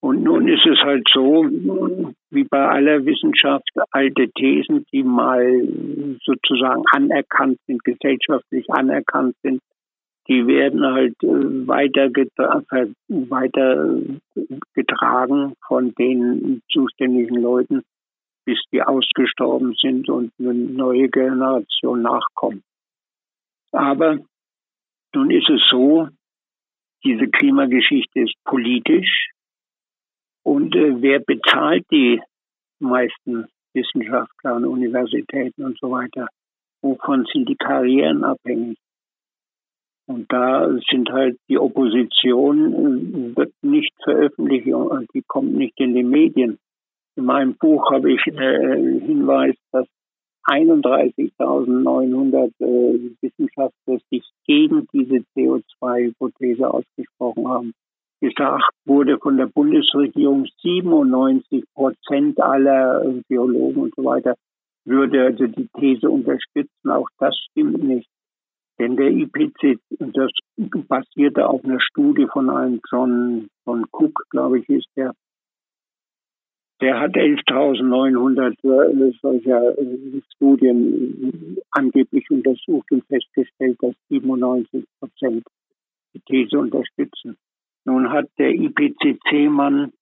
Und 0.00 0.22
nun 0.22 0.46
ist 0.46 0.66
es 0.66 0.78
halt 0.82 1.08
so, 1.10 1.46
wie 2.30 2.44
bei 2.44 2.68
aller 2.68 3.06
Wissenschaft, 3.06 3.70
alte 3.90 4.28
Thesen, 4.28 4.84
die 4.92 5.04
mal 5.04 5.66
sozusagen 6.22 6.82
anerkannt 6.92 7.58
sind, 7.66 7.82
gesellschaftlich 7.82 8.66
anerkannt 8.68 9.36
sind, 9.42 9.62
die 10.28 10.46
werden 10.46 10.84
halt 10.84 11.14
äh, 11.22 11.66
weiter, 11.66 12.10
weiter 13.08 14.00
getragen 14.74 15.54
von 15.66 15.94
den 15.94 16.62
zuständigen 16.70 17.40
Leuten, 17.40 17.82
bis 18.44 18.58
die 18.72 18.82
ausgestorben 18.82 19.74
sind 19.80 20.08
und 20.08 20.32
eine 20.38 20.54
neue 20.54 21.08
Generation 21.08 22.02
nachkommt. 22.02 22.62
Aber 23.72 24.18
nun 25.14 25.30
ist 25.30 25.48
es 25.48 25.62
so, 25.70 26.08
diese 27.04 27.28
Klimageschichte 27.28 28.20
ist 28.20 28.34
politisch, 28.44 29.30
und 30.48 30.74
äh, 30.74 31.02
wer 31.02 31.20
bezahlt 31.20 31.84
die 31.90 32.22
meisten 32.78 33.46
Wissenschaftler 33.74 34.56
und 34.56 34.64
Universitäten 34.64 35.62
und 35.62 35.78
so 35.78 35.90
weiter? 35.90 36.26
Wovon 36.80 37.26
sind 37.30 37.50
die 37.50 37.56
Karrieren 37.56 38.24
abhängig? 38.24 38.78
Und 40.08 40.32
da 40.32 40.68
sind 40.90 41.10
halt 41.10 41.38
die 41.48 41.58
Opposition 41.58 42.72
äh, 42.72 43.36
wird 43.36 43.52
nicht 43.60 43.92
veröffentlicht, 44.02 44.66
die 45.14 45.22
kommt 45.26 45.54
nicht 45.54 45.78
in 45.78 45.94
die 45.94 46.02
Medien. 46.02 46.58
In 47.16 47.26
meinem 47.26 47.56
Buch 47.56 47.92
habe 47.92 48.10
ich 48.12 48.26
äh, 48.26 49.00
Hinweis, 49.00 49.54
dass 49.70 49.86
31.900 50.46 52.52
äh, 52.58 53.10
Wissenschaftler 53.20 53.98
sich 54.10 54.24
gegen 54.46 54.88
diese 54.94 55.24
CO2-Hypothese 55.36 56.64
ausgesprochen 56.64 57.46
haben 57.46 57.74
gesagt 58.20 58.74
wurde 58.84 59.18
von 59.18 59.36
der 59.36 59.46
Bundesregierung, 59.46 60.46
97 60.62 61.64
Prozent 61.74 62.40
aller 62.40 63.04
Biologen 63.28 63.82
und 63.82 63.94
so 63.94 64.04
weiter 64.04 64.34
würde 64.84 65.26
also 65.26 65.46
die 65.46 65.68
These 65.78 66.10
unterstützen. 66.10 66.90
Auch 66.90 67.08
das 67.18 67.36
stimmt 67.50 67.82
nicht. 67.84 68.08
Denn 68.78 68.96
der 68.96 69.10
IPCC, 69.10 69.80
das 69.98 70.30
basierte 70.86 71.48
auf 71.48 71.64
einer 71.64 71.80
Studie 71.80 72.26
von 72.32 72.48
einem 72.48 72.80
John 72.90 73.48
von 73.64 73.84
Cook, 73.90 74.22
glaube 74.30 74.60
ich, 74.60 74.68
ist 74.68 74.88
der. 74.96 75.14
Der 76.80 77.00
hat 77.00 77.16
11.900 77.16 78.52
äh, 78.62 79.12
solcher 79.20 79.76
äh, 79.76 80.20
Studien 80.36 81.58
angeblich 81.72 82.30
untersucht 82.30 82.92
und 82.92 83.04
festgestellt, 83.06 83.78
dass 83.80 83.96
97 84.10 84.84
Prozent 85.00 85.44
die 86.14 86.20
These 86.20 86.56
unterstützen. 86.56 87.36
Nun 87.84 88.12
hat 88.12 88.26
der 88.38 88.50
IPCC-Mann, 88.50 89.92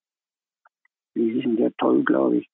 wie 1.14 1.31
ist 1.31 1.45
denn 1.45 1.57
der 1.57 1.72
Toll, 1.79 2.05
glaube 2.05 2.39
ich, 2.39 2.49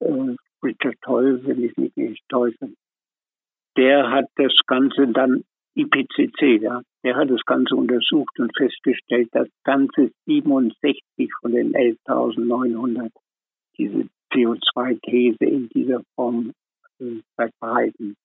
äh, 0.00 0.36
Richard 0.62 0.96
Toll, 1.00 1.40
wenn 1.46 1.64
ich 1.64 1.74
mich 1.78 1.96
nicht 1.96 2.28
täusche, 2.28 2.74
der 3.78 4.10
hat 4.10 4.26
das 4.36 4.52
Ganze 4.66 5.06
dann, 5.08 5.44
IPCC, 5.74 6.60
ja, 6.60 6.82
der 7.04 7.16
hat 7.16 7.30
das 7.30 7.44
Ganze 7.46 7.76
untersucht 7.76 8.38
und 8.40 8.54
festgestellt, 8.56 9.28
dass 9.32 9.48
ganze 9.62 10.10
67 10.26 11.30
von 11.40 11.52
den 11.52 11.72
11.900 11.72 13.10
diese 13.78 14.08
CO2-These 14.32 15.44
in 15.44 15.68
dieser 15.68 16.02
Form 16.16 16.52
äh, 16.98 17.20
verbreiten. 17.36 18.16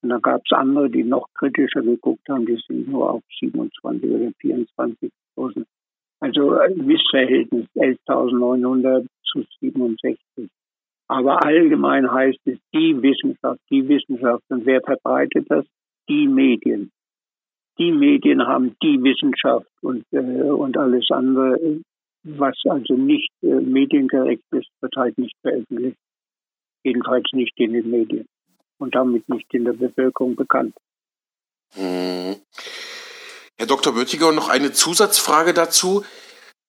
Und 0.00 0.08
da 0.08 0.18
gab 0.18 0.40
es 0.44 0.56
andere, 0.56 0.88
die 0.88 1.04
noch 1.04 1.28
kritischer 1.34 1.82
geguckt 1.82 2.26
haben, 2.30 2.46
die 2.46 2.58
sind 2.66 2.88
nur 2.88 3.10
auf 3.10 3.22
27 3.38 4.10
oder 4.10 4.30
24.000 4.42 5.64
also 6.24 6.58
ein 6.58 6.78
Missverhältnis 6.78 7.66
11.900 7.76 9.06
zu 9.24 9.44
67. 9.60 10.48
Aber 11.14 11.44
allgemein 11.44 12.10
heißt 12.10 12.40
es 12.46 12.58
die 12.72 13.00
Wissenschaft, 13.00 13.60
die 13.70 13.86
Wissenschaft. 13.88 14.42
Und 14.48 14.66
wer 14.66 14.80
verbreitet 14.80 15.46
das? 15.48 15.64
Die 16.08 16.26
Medien. 16.26 16.90
Die 17.78 17.92
Medien 17.92 18.44
haben 18.44 18.74
die 18.82 19.00
Wissenschaft 19.00 19.70
und, 19.80 20.04
äh, 20.10 20.18
und 20.18 20.76
alles 20.76 21.06
andere, 21.10 21.80
was 22.24 22.56
also 22.68 22.94
nicht 22.94 23.30
äh, 23.42 23.46
mediengerecht 23.46 24.42
ist, 24.50 24.68
wird 24.80 24.96
halt 24.96 25.16
nicht 25.16 25.36
veröffentlicht. 25.40 25.96
Jedenfalls 26.82 27.26
nicht 27.32 27.52
in 27.58 27.74
den 27.74 27.90
Medien 27.90 28.26
und 28.78 28.96
damit 28.96 29.28
nicht 29.28 29.46
in 29.54 29.64
der 29.64 29.72
Bevölkerung 29.72 30.34
bekannt. 30.34 30.74
Hm. 31.74 32.36
Herr 33.56 33.66
Dr. 33.66 33.94
Böttiger, 33.94 34.32
noch 34.32 34.48
eine 34.48 34.72
Zusatzfrage 34.72 35.54
dazu. 35.54 36.04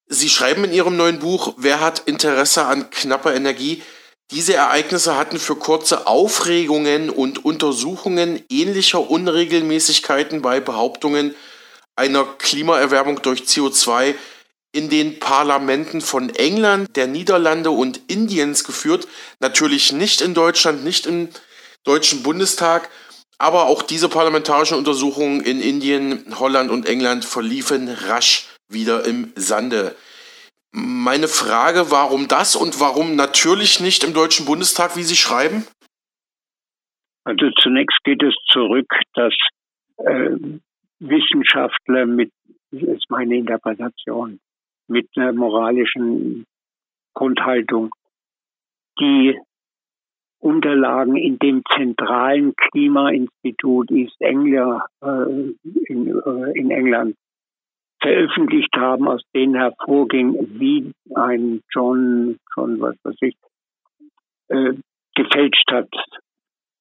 Sie 0.07 0.29
schreiben 0.29 0.65
in 0.65 0.71
Ihrem 0.71 0.97
neuen 0.97 1.17
Buch, 1.17 1.55
wer 1.57 1.81
hat 1.81 2.03
Interesse 2.05 2.65
an 2.65 2.91
knapper 2.91 3.33
Energie? 3.33 3.81
Diese 4.31 4.55
Ereignisse 4.55 5.15
hatten 5.15 5.37
für 5.37 5.55
kurze 5.55 6.07
Aufregungen 6.07 7.11
und 7.11 7.45
Untersuchungen 7.45 8.43
ähnlicher 8.49 9.09
Unregelmäßigkeiten 9.09 10.41
bei 10.41 10.59
Behauptungen 10.59 11.35
einer 11.95 12.25
Klimaerwärmung 12.25 13.21
durch 13.21 13.41
CO2 13.41 14.15
in 14.71 14.89
den 14.89 15.19
Parlamenten 15.19 16.01
von 16.01 16.33
England, 16.35 16.95
der 16.95 17.07
Niederlande 17.07 17.69
und 17.69 18.01
Indiens 18.07 18.63
geführt. 18.63 19.07
Natürlich 19.39 19.91
nicht 19.93 20.21
in 20.21 20.33
Deutschland, 20.33 20.83
nicht 20.83 21.05
im 21.05 21.29
Deutschen 21.83 22.23
Bundestag. 22.23 22.89
Aber 23.37 23.67
auch 23.67 23.83
diese 23.83 24.09
parlamentarischen 24.09 24.77
Untersuchungen 24.77 25.41
in 25.41 25.61
Indien, 25.61 26.25
Holland 26.39 26.71
und 26.71 26.87
England 26.87 27.25
verliefen 27.25 27.89
rasch 27.89 28.47
wieder 28.69 29.05
im 29.05 29.31
Sande. 29.35 29.95
Meine 30.77 31.29
Frage, 31.29 31.89
warum 31.89 32.27
das 32.27 32.57
und 32.57 32.81
warum 32.81 33.15
natürlich 33.15 33.79
nicht 33.79 34.03
im 34.03 34.13
Deutschen 34.13 34.45
Bundestag, 34.45 34.97
wie 34.97 35.03
Sie 35.03 35.15
schreiben? 35.15 35.65
Also 37.23 37.49
zunächst 37.61 37.97
geht 38.03 38.21
es 38.21 38.35
zurück, 38.51 38.87
dass 39.13 39.33
äh, 39.99 40.31
Wissenschaftler 40.99 42.05
mit, 42.05 42.29
das 42.71 42.83
ist 42.83 43.09
meine 43.09 43.37
Interpretation, 43.37 44.41
mit 44.89 45.07
einer 45.15 45.31
moralischen 45.31 46.45
Grundhaltung, 47.13 47.91
die 48.99 49.39
Unterlagen 50.39 51.15
in 51.15 51.39
dem 51.39 51.63
zentralen 51.73 52.53
Klimainstitut 52.53 53.91
East 53.91 54.21
Anglia 54.21 54.85
äh, 55.01 55.53
in, 55.87 56.09
äh, 56.09 56.59
in 56.59 56.69
England 56.69 57.15
veröffentlicht 58.05 58.75
haben, 58.75 59.07
aus 59.07 59.23
denen 59.33 59.55
hervorging, 59.55 60.35
wie 60.59 60.91
ein 61.15 61.61
John, 61.73 62.37
John 62.55 62.79
was 62.79 62.95
weiß 63.03 63.15
ich, 63.21 63.35
äh, 64.49 64.73
gefälscht 65.15 65.71
hat. 65.71 65.89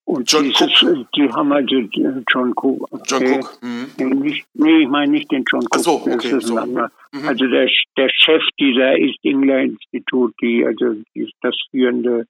Und 0.06 0.30
John 0.30 0.44
dieses, 0.44 0.82
Cook. 0.82 0.96
Äh, 0.98 1.04
die 1.16 1.32
haben 1.32 1.50
also 1.50 1.76
äh, 1.76 2.22
John 2.28 2.52
Cook. 2.54 2.88
Okay. 2.90 3.02
John 3.06 3.22
Cook. 3.22 3.58
Mhm. 3.62 3.90
Nee, 3.96 4.14
nicht, 4.14 4.46
nee, 4.52 4.82
ich 4.82 4.88
meine 4.88 5.12
nicht 5.12 5.32
den 5.32 5.44
John 5.50 5.62
Cook. 5.62 5.76
Ach 5.76 5.78
so, 5.78 6.02
okay. 6.06 6.40
So. 6.40 6.60
Mhm. 6.60 6.88
Also 7.26 7.46
der, 7.46 7.70
der 7.96 8.08
Chef 8.10 8.42
dieser 8.60 8.98
East 8.98 9.18
Anglia 9.24 9.60
Institut, 9.60 10.34
die 10.42 10.66
also 10.66 11.00
die, 11.14 11.32
das 11.40 11.56
führende 11.70 12.26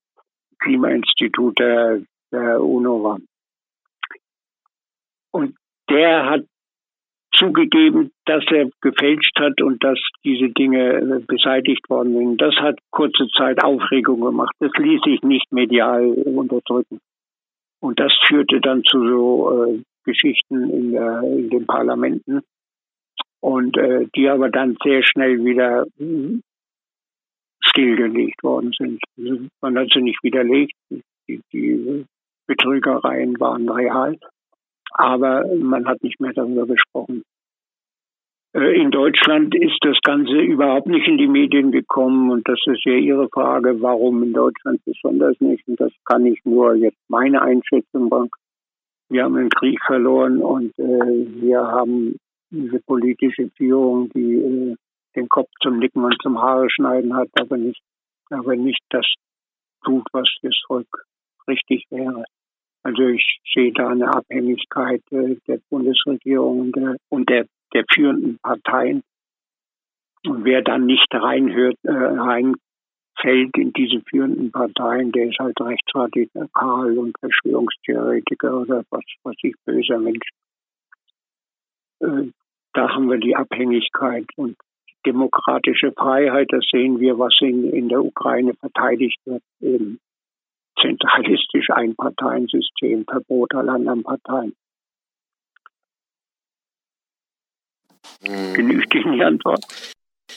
Klimainstitut 0.61 1.59
der, 1.59 2.01
der 2.31 2.63
UNO 2.63 3.03
war. 3.03 3.19
Und 5.33 5.57
der 5.91 6.31
hat 6.31 6.45
zugegeben, 7.37 8.11
dass 8.27 8.45
er 8.51 8.69
gefälscht 8.81 9.39
hat 9.39 9.61
und 9.61 9.83
dass 9.83 9.99
diese 10.25 10.49
Dinge 10.51 11.23
beseitigt 11.27 11.89
worden 11.89 12.15
sind. 12.17 12.41
Das 12.41 12.55
hat 12.57 12.79
kurze 12.91 13.29
Zeit 13.37 13.63
Aufregung 13.63 14.21
gemacht. 14.21 14.55
Das 14.61 14.73
ließ 14.77 15.01
sich 15.03 15.23
nicht 15.23 15.53
medial 15.53 16.07
unterdrücken. 16.07 17.01
Und 17.81 18.01
das 18.01 18.13
führte 18.27 18.61
dann 18.61 18.83
zu 18.85 18.99
so 19.07 19.65
äh, 19.65 19.83
Geschichten 20.05 20.71
in, 20.71 20.93
der, 20.93 21.23
in, 21.23 21.51
den 21.51 21.67
Parlamenten 21.67 22.41
und 23.41 23.77
äh, 23.77 24.07
die 24.17 24.29
aber 24.29 24.49
dann 24.49 24.77
sehr 24.83 25.03
schnell 25.03 25.45
wieder 25.45 25.87
stillgelegt 27.61 28.43
worden 28.43 28.73
sind. 28.79 29.01
Man 29.61 29.79
hat 29.79 29.89
sie 29.93 30.01
nicht 30.01 30.23
widerlegt. 30.23 30.73
Die, 31.29 31.41
die 31.53 32.05
Betrügereien 32.47 33.39
waren 33.41 33.69
real, 33.69 34.17
aber 34.95 35.45
man 35.57 35.87
hat 35.87 36.03
nicht 36.03 36.21
mehr 36.21 36.33
darüber 36.33 36.67
gesprochen. 36.67 37.25
Äh, 38.55 38.81
in 38.81 38.91
Deutschland 38.91 39.55
ist 39.55 39.79
das 39.83 39.99
Ganze 40.03 40.39
überhaupt 40.39 40.87
nicht 40.87 41.07
in 41.07 41.19
die 41.19 41.29
Medien 41.29 41.73
gekommen 41.73 42.31
und 42.31 42.49
das 42.49 42.61
ist 42.67 42.85
ja 42.85 42.95
Ihre 42.95 43.29
Frage, 43.29 43.83
warum 43.83 44.23
in 44.23 44.33
Deutschland 44.33 44.81
besonders 44.85 45.39
nicht. 45.41 45.67
Und 45.67 45.81
das 45.81 45.93
kann 46.05 46.25
ich 46.25 46.41
nur 46.45 46.75
jetzt 46.77 46.99
meine 47.09 47.43
Einschätzung 47.43 48.09
machen. 48.09 48.31
Wir 49.09 49.25
haben 49.25 49.37
einen 49.37 49.51
Krieg 49.51 49.79
verloren 49.85 50.41
und 50.41 50.79
äh, 50.79 51.43
wir 51.43 51.61
haben 51.61 52.17
diese 52.51 52.81
politische 52.81 53.51
Führung, 53.57 54.09
die 54.11 54.37
äh, 54.37 54.77
den 55.17 55.29
Kopf 55.29 55.51
zum 55.61 55.79
Nicken 55.79 56.05
und 56.05 56.17
zum 56.23 56.41
Haare 56.41 56.71
schneiden 56.71 57.15
hat, 57.15 57.29
aber 57.39 57.57
nicht, 57.57 57.81
aber 58.31 58.57
nicht 58.57 58.83
das 58.91 59.07
tut, 59.85 60.05
was 60.13 60.29
das 60.43 60.57
Volk 60.67 60.87
richtig 61.47 61.85
wäre. 61.91 62.25
Also 62.85 63.09
ich 63.09 63.41
sehe 63.53 63.73
da 63.73 63.89
eine 63.89 64.15
Abhängigkeit 64.15 65.03
äh, 65.11 65.37
der 65.49 65.59
Bundesregierung 65.71 66.61
und 66.61 66.77
der, 66.77 66.97
und 67.09 67.29
der, 67.31 67.47
der 67.73 67.85
führenden 67.93 68.39
Parteien. 68.43 69.03
Und 70.27 70.45
wer 70.45 70.63
dann 70.63 70.85
nicht 70.85 71.09
reinhört, 71.13 71.79
äh, 71.83 71.93
reinfällt 71.93 73.57
in 73.57 73.73
diese 73.73 74.03
führenden 74.09 74.53
Parteien, 74.53 75.13
der 75.13 75.31
ist 75.31 75.39
halt 75.39 75.59
rechtsradikal 75.61 76.99
und 76.99 77.19
Verschwörungstheoretiker 77.19 78.61
oder 78.61 78.85
was, 78.91 79.05
was 79.23 79.37
ich 79.43 79.55
böser 79.65 79.99
Mensch. 79.99 80.29
Äh, 82.01 82.29
da 82.75 82.91
haben 82.91 83.09
wir 83.09 83.19
die 83.19 83.35
Abhängigkeit 83.35 84.27
und 84.37 84.57
demokratische 85.07 85.93
Freiheit, 85.93 86.49
das 86.51 86.65
sehen 86.71 87.01
wir, 87.01 87.19
was 87.19 87.35
in, 87.41 87.71
in 87.71 87.89
der 87.89 88.05
Ukraine 88.05 88.53
verteidigt 88.55 89.19
wird, 89.25 89.43
eben 89.61 90.01
zentralistisch 90.81 91.71
Einparteiensystem, 91.71 93.05
Verbot 93.05 93.55
aller 93.55 93.73
anderen 93.75 94.03
Parteien. 94.03 94.55
Hm. 98.23 98.55
Genügt 98.55 98.95
Ihnen 98.95 99.13
die 99.15 99.25
Antwort? 99.25 99.65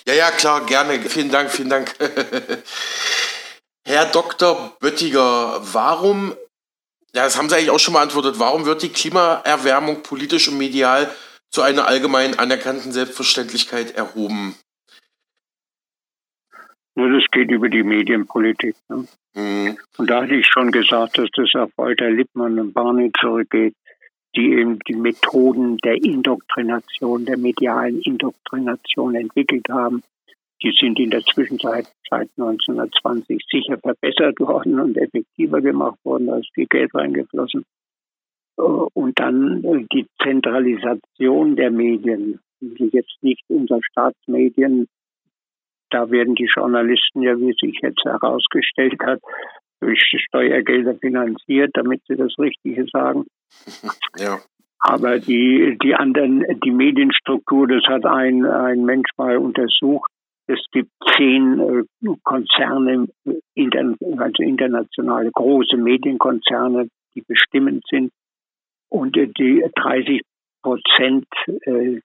Ja, 0.07 0.13
ja, 0.13 0.31
klar, 0.31 0.65
gerne. 0.65 0.99
Vielen 0.99 1.31
Dank, 1.31 1.49
vielen 1.49 1.69
Dank. 1.69 1.93
Herr 3.85 4.05
Dr. 4.05 4.75
Böttiger, 4.79 5.61
warum, 5.73 6.33
ja, 7.13 7.23
das 7.23 7.37
haben 7.37 7.49
Sie 7.49 7.55
eigentlich 7.55 7.71
auch 7.71 7.79
schon 7.79 7.93
beantwortet, 7.93 8.35
warum 8.37 8.65
wird 8.65 8.83
die 8.83 8.89
Klimaerwärmung 8.89 10.03
politisch 10.03 10.47
und 10.49 10.57
medial 10.57 11.09
zu 11.51 11.61
einer 11.61 11.87
allgemein 11.87 12.37
anerkannten 12.37 12.91
Selbstverständlichkeit 12.91 13.91
erhoben. 13.95 14.55
Nur 16.95 17.11
das 17.11 17.23
geht 17.31 17.51
über 17.51 17.69
die 17.69 17.83
Medienpolitik. 17.83 18.75
Ne? 18.89 19.07
Mhm. 19.37 19.77
Und 19.97 20.09
da 20.09 20.23
hatte 20.23 20.35
ich 20.35 20.47
schon 20.47 20.71
gesagt, 20.71 21.17
dass 21.17 21.29
das 21.35 21.53
auf 21.55 21.69
Walter 21.77 22.09
Lippmann 22.09 22.59
und 22.59 22.73
Barney 22.73 23.11
zurückgeht, 23.19 23.75
die 24.35 24.51
eben 24.51 24.79
die 24.87 24.95
Methoden 24.95 25.77
der 25.77 26.03
Indoktrination, 26.03 27.25
der 27.25 27.37
medialen 27.37 28.01
Indoktrination 28.01 29.15
entwickelt 29.15 29.67
haben. 29.69 30.01
Die 30.63 30.75
sind 30.79 30.99
in 30.99 31.11
der 31.11 31.21
Zwischenzeit 31.21 31.87
seit 32.09 32.29
1920 32.37 33.43
sicher 33.49 33.77
verbessert 33.77 34.39
worden 34.39 34.79
und 34.79 34.97
effektiver 34.97 35.61
gemacht 35.61 35.99
worden, 36.03 36.27
da 36.27 36.37
ist 36.37 36.51
viel 36.55 36.65
Geld 36.67 36.93
reingeflossen. 36.95 37.63
Und 38.55 39.19
dann 39.19 39.63
äh, 39.63 39.85
die 39.93 40.07
Zentralisation 40.23 41.55
der 41.55 41.69
Medien, 41.69 42.39
jetzt 42.59 43.17
nicht 43.21 43.43
unser 43.49 43.79
Staatsmedien, 43.83 44.87
da 45.89 46.09
werden 46.09 46.35
die 46.35 46.49
Journalisten 46.53 47.21
ja, 47.21 47.37
wie 47.37 47.53
sich 47.53 47.79
jetzt 47.81 48.03
herausgestellt 48.03 48.99
hat, 49.03 49.19
durch 49.79 49.99
Steuergelder 50.27 50.95
finanziert, 50.95 51.71
damit 51.73 52.01
sie 52.07 52.15
das 52.15 52.33
Richtige 52.39 52.85
sagen. 52.91 53.25
Ja. 54.19 54.39
Aber 54.79 55.19
die, 55.19 55.77
die 55.81 55.95
anderen, 55.95 56.45
die 56.63 56.71
Medienstruktur, 56.71 57.67
das 57.67 57.83
hat 57.85 58.05
ein, 58.05 58.45
ein 58.45 58.85
Mensch 58.85 59.09
mal 59.17 59.37
untersucht. 59.37 60.09
Es 60.47 60.59
gibt 60.71 60.89
zehn 61.15 61.59
äh, 61.59 62.15
Konzerne, 62.23 63.07
also 63.25 64.43
internationale 64.43 65.31
große 65.31 65.77
Medienkonzerne, 65.77 66.89
die 67.15 67.21
bestimmend 67.21 67.83
sind 67.89 68.11
und 68.89 69.15
die 69.15 69.65
30 69.75 70.21
Prozent 70.61 71.25
äh, 71.65 71.99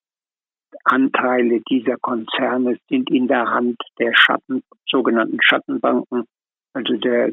Anteile 0.84 1.60
dieser 1.68 1.96
Konzerne 1.98 2.78
sind 2.88 3.10
in 3.10 3.28
der 3.28 3.50
Hand 3.50 3.76
der 3.98 4.12
Schatten, 4.14 4.62
sogenannten 4.86 5.38
Schattenbanken, 5.40 6.24
also 6.72 6.96
der 6.96 7.32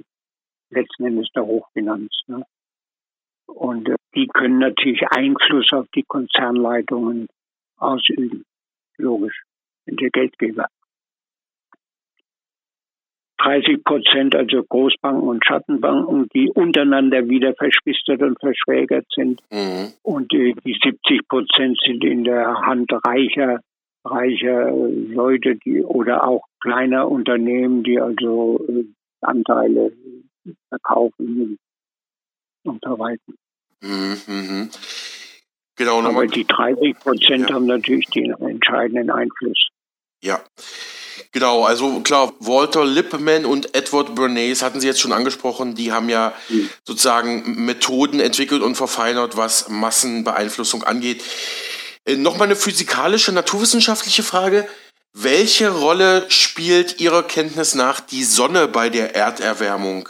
letzten 0.69 1.05
Endes 1.05 1.29
der 1.35 1.45
Hochfinanz. 1.45 2.09
Ne? 2.27 2.43
Und 3.47 3.89
äh, 3.89 3.95
die 4.15 4.27
können 4.27 4.59
natürlich 4.59 5.01
Einfluss 5.09 5.71
auf 5.73 5.87
die 5.95 6.03
Konzernleitungen 6.03 7.27
ausüben. 7.77 8.45
Logisch, 8.97 9.43
sind 9.85 9.99
der 10.01 10.09
Geldgeber. 10.09 10.67
30 13.39 13.83
Prozent, 13.83 14.35
also 14.35 14.63
Großbanken 14.63 15.27
und 15.27 15.45
Schattenbanken, 15.45 16.27
die 16.33 16.49
untereinander 16.49 17.27
wieder 17.29 17.53
verschwistert 17.55 18.21
und 18.21 18.39
verschwägert 18.39 19.05
sind. 19.15 19.41
Mhm. 19.49 19.93
Und 20.03 20.31
die, 20.31 20.55
die 20.65 20.77
70 20.83 21.27
Prozent 21.27 21.79
sind 21.85 22.03
in 22.03 22.23
der 22.25 22.61
Hand 22.61 22.91
reicher, 23.05 23.59
reicher 24.03 24.71
Leute, 24.71 25.55
die 25.55 25.81
oder 25.83 26.27
auch 26.27 26.43
kleiner 26.59 27.09
Unternehmen, 27.09 27.83
die 27.83 27.99
also 27.99 28.59
äh, 28.67 28.83
Anteile 29.21 29.93
verkaufen 30.69 31.57
und 32.63 32.83
verwalten. 32.83 33.35
Mhm. 33.81 34.69
Genau, 35.77 36.01
aber 36.01 36.27
die 36.27 36.45
30 36.45 36.99
Prozent 36.99 37.49
ja. 37.49 37.55
haben 37.55 37.67
natürlich 37.67 38.07
den 38.07 38.33
entscheidenden 38.33 39.09
Einfluss. 39.09 39.69
Ja. 40.21 40.41
Genau, 41.31 41.63
also 41.63 41.99
klar, 42.01 42.33
Walter 42.39 42.85
Lippmann 42.85 43.45
und 43.45 43.75
Edward 43.75 44.15
Bernays 44.15 44.63
hatten 44.63 44.79
Sie 44.79 44.87
jetzt 44.87 44.99
schon 44.99 45.11
angesprochen, 45.11 45.75
die 45.75 45.91
haben 45.91 46.09
ja 46.09 46.33
mhm. 46.49 46.69
sozusagen 46.83 47.65
Methoden 47.65 48.19
entwickelt 48.19 48.63
und 48.63 48.75
verfeinert, 48.75 49.37
was 49.37 49.69
Massenbeeinflussung 49.69 50.83
angeht. 50.83 51.23
Äh, 52.05 52.15
Nochmal 52.15 52.47
eine 52.47 52.55
physikalische, 52.55 53.31
naturwissenschaftliche 53.31 54.23
Frage. 54.23 54.67
Welche 55.13 55.69
Rolle 55.69 56.25
spielt 56.29 56.99
Ihrer 56.99 57.23
Kenntnis 57.23 57.75
nach 57.75 57.99
die 57.99 58.23
Sonne 58.23 58.67
bei 58.67 58.89
der 58.89 59.15
Erderwärmung? 59.15 60.09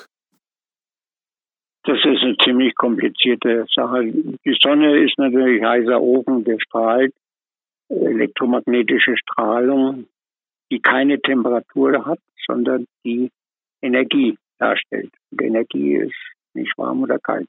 Das 1.84 1.98
ist 1.98 2.22
eine 2.22 2.36
ziemlich 2.44 2.76
komplizierte 2.76 3.66
Sache. 3.74 4.04
Die 4.06 4.58
Sonne 4.62 5.04
ist 5.04 5.18
natürlich 5.18 5.64
heißer 5.64 6.00
Ofen, 6.00 6.44
der 6.44 6.60
strahlt 6.60 7.14
elektromagnetische 7.90 9.18
Strahlung, 9.18 10.06
die 10.72 10.80
keine 10.80 11.20
Temperatur 11.20 12.06
hat, 12.06 12.20
sondern 12.46 12.86
die 13.04 13.32
Energie 13.82 14.38
darstellt. 14.58 15.12
Und 15.32 15.42
Energie 15.42 15.96
ist 15.96 16.16
nicht 16.54 16.78
warm 16.78 17.04
oder 17.04 17.20
kalt. 17.20 17.48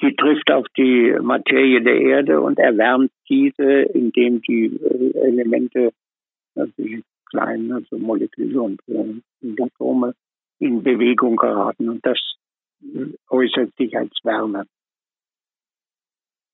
Die 0.00 0.14
trifft 0.16 0.50
auf 0.50 0.66
die 0.76 1.16
Materie 1.20 1.80
der 1.80 2.00
Erde 2.00 2.40
und 2.40 2.58
erwärmt 2.58 3.12
diese, 3.28 3.82
indem 3.94 4.42
die 4.42 4.66
äh, 4.66 5.18
Elemente, 5.28 5.92
also 6.56 6.72
die 6.76 7.04
kleinen, 7.30 7.72
also 7.72 7.98
Moleküle 7.98 8.60
und 8.60 8.80
äh, 8.88 9.62
Atome, 9.62 10.14
in 10.58 10.82
Bewegung 10.82 11.36
geraten. 11.36 11.88
Und 11.88 12.04
das 12.04 12.18
äußert 13.30 13.74
sich 13.76 13.96
als 13.96 14.12
Wärme. 14.24 14.66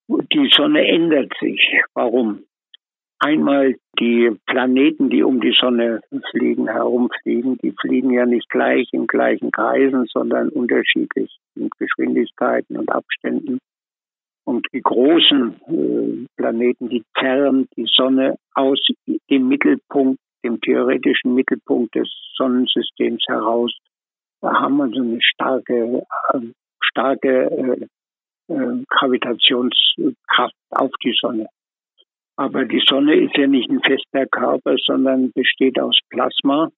Die 0.08 0.50
Sonne 0.54 0.86
ändert 0.86 1.32
sich. 1.40 1.60
Warum? 1.94 2.44
Einmal 3.20 3.74
die 3.98 4.30
Planeten, 4.46 5.10
die 5.10 5.24
um 5.24 5.40
die 5.40 5.56
Sonne 5.58 6.00
fliegen, 6.30 6.68
herumfliegen, 6.68 7.58
die 7.58 7.72
fliegen 7.72 8.12
ja 8.12 8.24
nicht 8.26 8.48
gleich 8.48 8.88
in 8.92 9.08
gleichen 9.08 9.50
Kreisen, 9.50 10.06
sondern 10.06 10.50
unterschiedlich 10.50 11.36
in 11.56 11.68
Geschwindigkeiten 11.78 12.76
und 12.76 12.90
Abständen. 12.92 13.58
Und 14.44 14.66
die 14.72 14.80
großen 14.80 15.60
äh, 15.66 16.26
Planeten, 16.36 16.88
die 16.88 17.02
zerren 17.18 17.66
die 17.76 17.88
Sonne 17.92 18.36
aus 18.54 18.78
dem 19.28 19.48
Mittelpunkt, 19.48 20.20
dem 20.44 20.60
theoretischen 20.60 21.34
Mittelpunkt 21.34 21.96
des 21.96 22.08
Sonnensystems 22.36 23.24
heraus. 23.26 23.76
Da 24.40 24.54
haben 24.60 24.76
wir 24.76 24.88
so 24.90 25.02
eine 25.02 25.20
starke, 25.20 26.06
äh, 26.32 26.40
starke 26.80 27.88
äh, 28.48 28.84
Gravitationskraft 28.88 30.54
auf 30.70 30.92
die 31.02 31.16
Sonne. 31.20 31.48
Aber 32.38 32.64
die 32.64 32.82
Sonne 32.86 33.16
ist 33.16 33.36
ja 33.36 33.48
nicht 33.48 33.68
ein 33.68 33.80
fester 33.80 34.24
Körper, 34.26 34.76
sondern 34.86 35.32
besteht 35.32 35.80
aus 35.80 35.98
Plasma. 36.08 36.70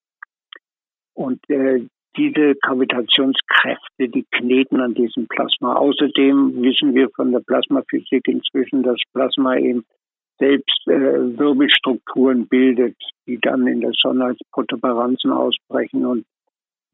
Und 1.13 1.39
äh, 1.51 1.81
diese 2.17 2.55
Gravitationskräfte, 2.63 4.09
die 4.09 4.25
kneten 4.31 4.81
an 4.81 4.95
diesem 4.95 5.29
Plasma. 5.29 5.75
Außerdem 5.75 6.63
wissen 6.63 6.95
wir 6.95 7.11
von 7.11 7.33
der 7.33 7.41
Plasmaphysik 7.41 8.27
inzwischen, 8.27 8.83
dass 8.83 8.97
Plasma 9.13 9.59
eben 9.59 9.85
selbst 10.39 10.81
äh, 10.87 11.39
Wirbelstrukturen 11.39 12.49
bildet, 12.49 12.97
die 13.27 13.39
dann 13.39 13.67
in 13.67 13.83
der 13.83 13.93
Sonne 13.93 14.25
als 14.25 14.39
Protuberanzen 14.53 15.31
ausbrechen 15.31 16.07
und 16.07 16.25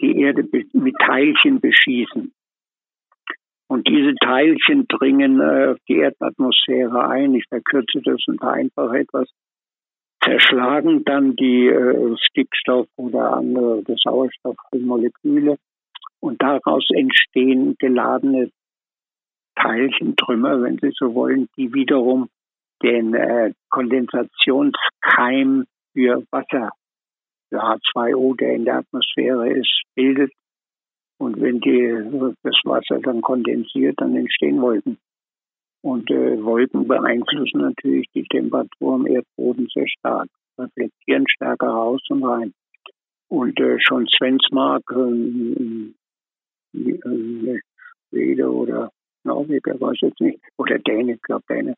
die 0.00 0.18
Erde 0.22 0.42
mit 0.72 0.96
Teilchen 0.98 1.60
beschießen. 1.60 2.32
Und 3.68 3.88
diese 3.88 4.14
Teilchen 4.14 4.86
dringen 4.86 5.40
äh, 5.40 5.72
auf 5.72 5.78
die 5.88 5.96
Erdatmosphäre 5.96 7.08
ein. 7.08 7.34
Ich 7.34 7.46
verkürze 7.48 8.00
das 8.04 8.22
und 8.26 8.38
vereinfache 8.38 8.98
etwas. 8.98 9.28
Zerschlagen 10.22 11.04
dann 11.04 11.34
die 11.36 11.66
äh, 11.66 12.16
Stickstoff 12.18 12.86
oder 12.96 13.32
andere 13.34 13.82
Sauerstoffmoleküle. 14.02 15.56
Und 16.20 16.42
daraus 16.42 16.86
entstehen 16.94 17.74
geladene 17.78 18.50
Teilchentrümmer, 19.56 20.62
wenn 20.62 20.78
Sie 20.78 20.92
so 20.94 21.14
wollen, 21.14 21.48
die 21.56 21.72
wiederum 21.72 22.28
den 22.82 23.14
äh, 23.14 23.52
Kondensationskeim 23.70 25.64
für 25.92 26.22
Wasser, 26.30 26.70
für 27.48 27.62
H2O, 27.62 28.36
der 28.36 28.54
in 28.54 28.64
der 28.64 28.78
Atmosphäre 28.78 29.50
ist, 29.50 29.82
bildet 29.94 30.32
und 31.18 31.40
wenn 31.40 31.60
die, 31.60 32.34
das 32.42 32.56
Wasser 32.64 33.00
dann 33.00 33.22
kondensiert, 33.22 33.94
dann 33.98 34.16
entstehen 34.16 34.60
Wolken. 34.60 34.98
Und 35.82 36.10
äh, 36.10 36.42
Wolken 36.42 36.88
beeinflussen 36.88 37.60
natürlich 37.60 38.06
die 38.14 38.24
Temperatur 38.24 38.94
am 38.94 39.06
Erdboden 39.06 39.68
sehr 39.72 39.88
stark, 39.88 40.28
reflektieren 40.58 41.24
stärker 41.28 41.68
raus 41.68 42.02
und 42.10 42.24
rein. 42.24 42.52
Und 43.28 43.58
äh, 43.60 43.78
schon 43.80 44.06
Svensmark, 44.08 44.82
äh, 44.92 45.92
äh, 46.74 47.60
Schwede 48.08 48.52
oder 48.52 48.90
Norweger, 49.24 49.80
weiß 49.80 49.98
jetzt 50.00 50.20
nicht, 50.20 50.40
oder 50.56 50.78
Däne, 50.78 51.14
ich 51.14 51.22
glaube 51.22 51.44
Däne. 51.48 51.74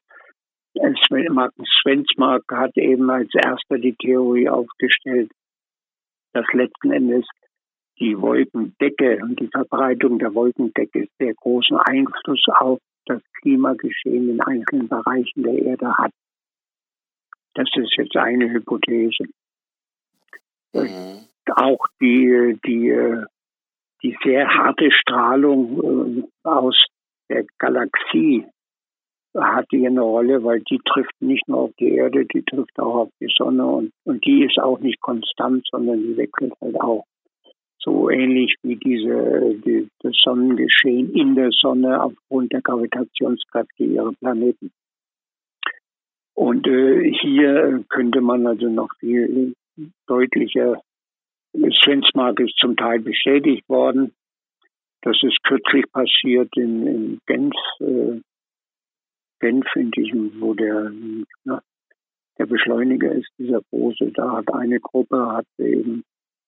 Svensmark 0.74 2.45
hat 2.53 2.76
eben 2.76 3.11
als 3.11 3.30
erster 3.34 3.78
die 3.78 3.95
Theorie 3.95 4.49
aufgestellt, 4.49 5.30
dass 6.32 6.47
letzten 6.53 6.93
Endes 6.93 7.26
die 8.01 8.20
Wolkendecke 8.20 9.18
und 9.22 9.38
die 9.40 9.49
Verbreitung 9.49 10.18
der 10.18 10.34
Wolkendecke 10.34 11.09
sehr 11.18 11.34
großen 11.34 11.76
Einfluss 11.76 12.44
auf 12.59 12.80
das 13.07 13.22
Klimageschehen 13.40 14.30
in 14.30 14.40
einzelnen 14.40 14.88
Bereichen 14.88 15.42
der 15.42 15.55
Erde 15.55 15.96
hat. 15.96 16.12
Das 17.55 17.68
ist 17.74 17.96
jetzt 17.96 18.16
eine 18.16 18.51
Hypothese. 18.51 19.24
Mhm. 20.74 21.26
Auch 21.57 21.86
die, 22.01 22.59
die, 22.64 23.24
die 24.03 24.16
sehr 24.22 24.49
harte 24.49 24.92
Strahlung 24.92 26.22
äh, 26.22 26.49
aus 26.49 26.86
der 27.28 27.44
Galaxie 27.59 28.46
hat 29.34 29.66
hier 29.70 29.88
eine 29.88 30.01
Rolle, 30.01 30.42
weil 30.42 30.61
die 30.61 30.80
trifft 30.84 31.14
nicht 31.20 31.49
nur 31.49 31.59
auf 31.59 31.72
die 31.78 31.94
Erde, 31.94 32.26
die 32.26 32.42
trifft 32.42 32.78
auch 32.78 32.94
auf 32.94 33.09
die 33.20 33.32
Sonne 33.36 33.66
und, 33.66 33.92
und 34.05 34.24
die 34.24 34.44
ist 34.44 34.59
auch 34.59 34.78
nicht 34.80 35.01
konstant, 35.01 35.66
sondern 35.70 36.03
die 36.03 36.16
wechselt 36.16 36.53
halt 36.61 36.80
auch 36.80 37.05
so 37.79 38.11
ähnlich 38.11 38.57
wie 38.62 38.76
diese, 38.76 39.55
die, 39.64 39.89
das 40.01 40.14
Sonnengeschehen 40.22 41.12
in 41.14 41.35
der 41.35 41.51
Sonne 41.53 42.03
aufgrund 42.03 42.53
der 42.53 42.62
Gravitationskräfte 42.62 43.85
ihrer 43.85 44.12
Planeten. 44.12 44.70
Und 46.35 46.66
äh, 46.66 47.12
hier 47.20 47.85
könnte 47.89 48.20
man 48.20 48.47
also 48.47 48.68
noch 48.68 48.89
viel 49.01 49.55
deutlicher, 50.07 50.81
Svensmark 51.83 52.41
ist 52.41 52.57
zum 52.59 52.76
Teil 52.76 53.01
bestätigt 53.01 53.68
worden. 53.68 54.12
Das 55.03 55.16
ist 55.22 55.43
kürzlich 55.45 55.91
passiert 55.93 56.57
in, 56.57 56.87
in 56.87 57.18
Genf, 57.26 57.55
äh, 57.81 58.20
Genf 59.41 59.66
in 59.76 59.91
diesem, 59.91 60.41
wo 60.41 60.55
der, 60.55 60.93
na, 61.45 61.62
der 62.39 62.47
Beschleuniger 62.47 63.12
ist, 63.12 63.31
dieser 63.39 63.62
große, 63.70 64.12
da 64.12 64.37
hat 64.37 64.53
eine 64.53 64.81
Gruppe, 64.81 65.33
hat 65.33 65.47
eben 65.59 66.05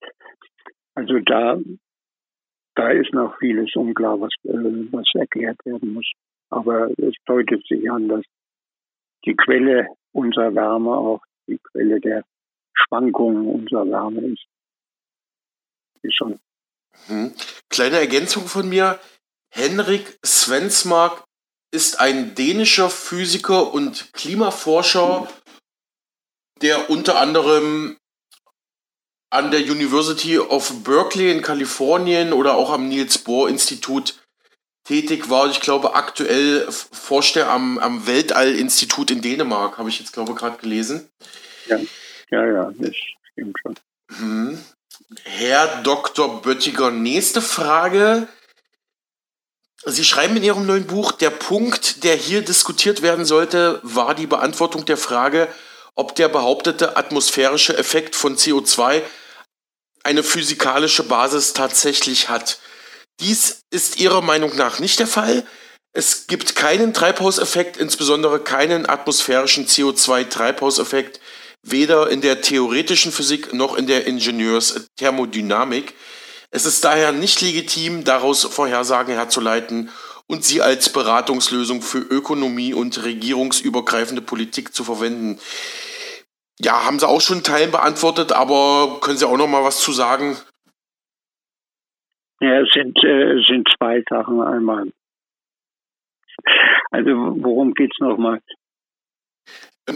Also 0.94 1.18
da, 1.20 1.58
da 2.74 2.90
ist 2.90 3.12
noch 3.12 3.36
vieles 3.38 3.74
unklar, 3.74 4.20
was, 4.20 4.32
äh, 4.44 4.92
was 4.92 5.08
erklärt 5.14 5.58
werden 5.64 5.94
muss. 5.94 6.10
Aber 6.50 6.90
es 6.98 7.14
deutet 7.26 7.64
sich 7.66 7.90
an, 7.90 8.08
dass 8.08 8.22
die 9.24 9.36
Quelle 9.36 9.88
unserer 10.12 10.54
Wärme 10.54 10.90
auch 10.90 11.22
die 11.46 11.58
Quelle 11.58 12.00
der 12.00 12.24
Schwankungen 12.74 13.46
unserer 13.46 13.88
Wärme 13.88 14.20
ist. 14.20 14.44
Die 16.02 16.10
Sonne. 16.16 16.38
Hm. 17.06 17.34
Kleine 17.68 17.98
Ergänzung 17.98 18.46
von 18.46 18.68
mir. 18.68 18.98
Henrik 19.50 20.18
Svensmark 20.24 21.24
ist 21.72 22.00
ein 22.00 22.34
dänischer 22.34 22.90
Physiker 22.90 23.72
und 23.72 24.12
Klimaforscher, 24.12 25.28
der 26.62 26.90
unter 26.90 27.18
anderem 27.20 27.96
an 29.30 29.50
der 29.50 29.60
University 29.60 30.38
of 30.38 30.82
Berkeley 30.82 31.30
in 31.30 31.42
Kalifornien 31.42 32.32
oder 32.32 32.54
auch 32.54 32.70
am 32.70 32.88
Niels 32.88 33.18
Bohr 33.18 33.48
Institut 33.48 34.20
tätig 34.84 35.30
war. 35.30 35.48
Ich 35.48 35.60
glaube, 35.60 35.94
aktuell 35.94 36.66
forscht 36.70 37.36
er 37.36 37.50
am, 37.50 37.78
am 37.78 38.06
Weltall-Institut 38.06 39.12
in 39.12 39.22
Dänemark, 39.22 39.78
habe 39.78 39.88
ich 39.88 40.00
jetzt, 40.00 40.12
glaube 40.12 40.32
ich, 40.32 40.38
gerade 40.38 40.58
gelesen. 40.58 41.08
Ja, 41.66 41.78
ja, 42.30 42.46
ja, 42.46 42.72
das 42.76 42.96
stimmt 43.32 43.56
schon. 43.62 43.76
Hm. 44.18 44.58
Herr 45.24 45.82
Dr. 45.82 46.40
Böttiger, 46.40 46.92
nächste 46.92 47.42
Frage. 47.42 48.28
Sie 49.84 50.04
schreiben 50.04 50.36
in 50.36 50.44
Ihrem 50.44 50.66
neuen 50.66 50.86
Buch, 50.86 51.10
der 51.12 51.30
Punkt, 51.30 52.04
der 52.04 52.14
hier 52.14 52.42
diskutiert 52.42 53.02
werden 53.02 53.24
sollte, 53.24 53.80
war 53.82 54.14
die 54.14 54.28
Beantwortung 54.28 54.84
der 54.84 54.96
Frage, 54.96 55.48
ob 55.96 56.14
der 56.14 56.28
behauptete 56.28 56.96
atmosphärische 56.96 57.76
Effekt 57.76 58.14
von 58.14 58.36
CO2 58.36 59.02
eine 60.04 60.22
physikalische 60.22 61.02
Basis 61.02 61.54
tatsächlich 61.54 62.28
hat. 62.28 62.60
Dies 63.18 63.62
ist 63.70 63.98
Ihrer 63.98 64.22
Meinung 64.22 64.54
nach 64.54 64.78
nicht 64.78 65.00
der 65.00 65.08
Fall. 65.08 65.44
Es 65.92 66.28
gibt 66.28 66.54
keinen 66.54 66.94
Treibhauseffekt, 66.94 67.76
insbesondere 67.76 68.38
keinen 68.38 68.88
atmosphärischen 68.88 69.66
CO2-Treibhauseffekt, 69.66 71.18
weder 71.62 72.10
in 72.10 72.20
der 72.20 72.40
theoretischen 72.40 73.12
Physik 73.12 73.52
noch 73.52 73.76
in 73.76 73.86
der 73.86 74.06
Ingenieursthermodynamik. 74.06 75.94
Es 76.50 76.66
ist 76.66 76.84
daher 76.84 77.12
nicht 77.12 77.40
legitim, 77.40 78.04
daraus 78.04 78.44
Vorhersagen 78.44 79.14
herzuleiten 79.14 79.90
und 80.26 80.44
sie 80.44 80.62
als 80.62 80.92
Beratungslösung 80.92 81.82
für 81.82 81.98
Ökonomie 81.98 82.72
und 82.72 83.04
regierungsübergreifende 83.04 84.22
Politik 84.22 84.74
zu 84.74 84.84
verwenden. 84.84 85.38
Ja, 86.60 86.84
haben 86.84 86.98
Sie 86.98 87.08
auch 87.08 87.20
schon 87.20 87.42
Teilen 87.42 87.70
beantwortet, 87.70 88.32
aber 88.32 89.00
können 89.00 89.16
Sie 89.16 89.26
auch 89.26 89.38
noch 89.38 89.46
mal 89.48 89.64
was 89.64 89.80
zu 89.80 89.92
sagen? 89.92 90.36
Ja, 92.40 92.60
es 92.60 92.68
sind, 92.72 93.02
äh, 93.02 93.42
sind 93.46 93.68
zwei 93.76 94.02
Sachen 94.08 94.40
einmal. 94.40 94.92
Also 96.90 97.10
worum 97.10 97.74
geht 97.74 97.92
es 97.92 97.98
nochmal? 97.98 98.40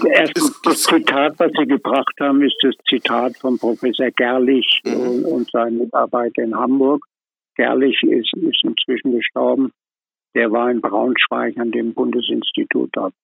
Erst 0.03 0.61
das 0.65 0.83
Zitat, 0.83 1.39
was 1.39 1.53
Sie 1.59 1.67
gebracht 1.67 2.15
haben, 2.21 2.43
ist 2.43 2.57
das 2.63 2.75
Zitat 2.89 3.37
von 3.37 3.59
Professor 3.59 4.11
Gerlich 4.11 4.81
mhm. 4.85 4.93
und, 4.93 5.25
und 5.25 5.51
seinem 5.51 5.79
Mitarbeiter 5.79 6.43
in 6.43 6.55
Hamburg. 6.55 7.05
Gerlich 7.57 8.03
ist, 8.03 8.33
ist 8.35 8.65
inzwischen 8.65 9.13
gestorben. 9.13 9.73
Der 10.35 10.51
war 10.51 10.71
in 10.71 10.81
Braunschweig 10.81 11.57
an 11.59 11.71
dem 11.71 11.95
Bundesinstitut 11.95 12.91
dort. 12.93 13.15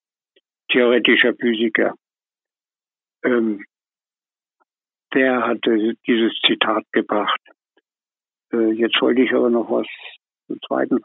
Theoretischer 0.71 1.35
Physiker. 1.35 1.95
Ähm, 3.25 3.65
der 5.15 5.45
hatte 5.45 5.95
dieses 6.07 6.33
Zitat 6.47 6.85
gebracht. 6.93 7.41
Äh, 8.53 8.73
jetzt 8.73 9.01
wollte 9.01 9.23
ich 9.23 9.33
aber 9.33 9.51
noch 9.51 9.71
was 9.71 9.87
zur 10.47 10.59
zweiten, 10.67 11.01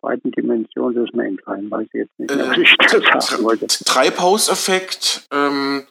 zweiten 0.00 0.30
Dimension 0.30 0.94
des 0.94 1.12
mir 1.12 1.26
entfallen, 1.26 1.70
weiß 1.70 1.86
ich 1.86 1.94
jetzt 1.94 2.18
nicht 2.18 2.34
mehr, 2.34 2.48
was 2.48 2.58
ich 2.58 2.76
da 2.76 3.20
sagen 3.20 3.44
wollte. 3.44 3.66
Treibhauseffekt, 3.66 5.28
ähm, 5.32 5.86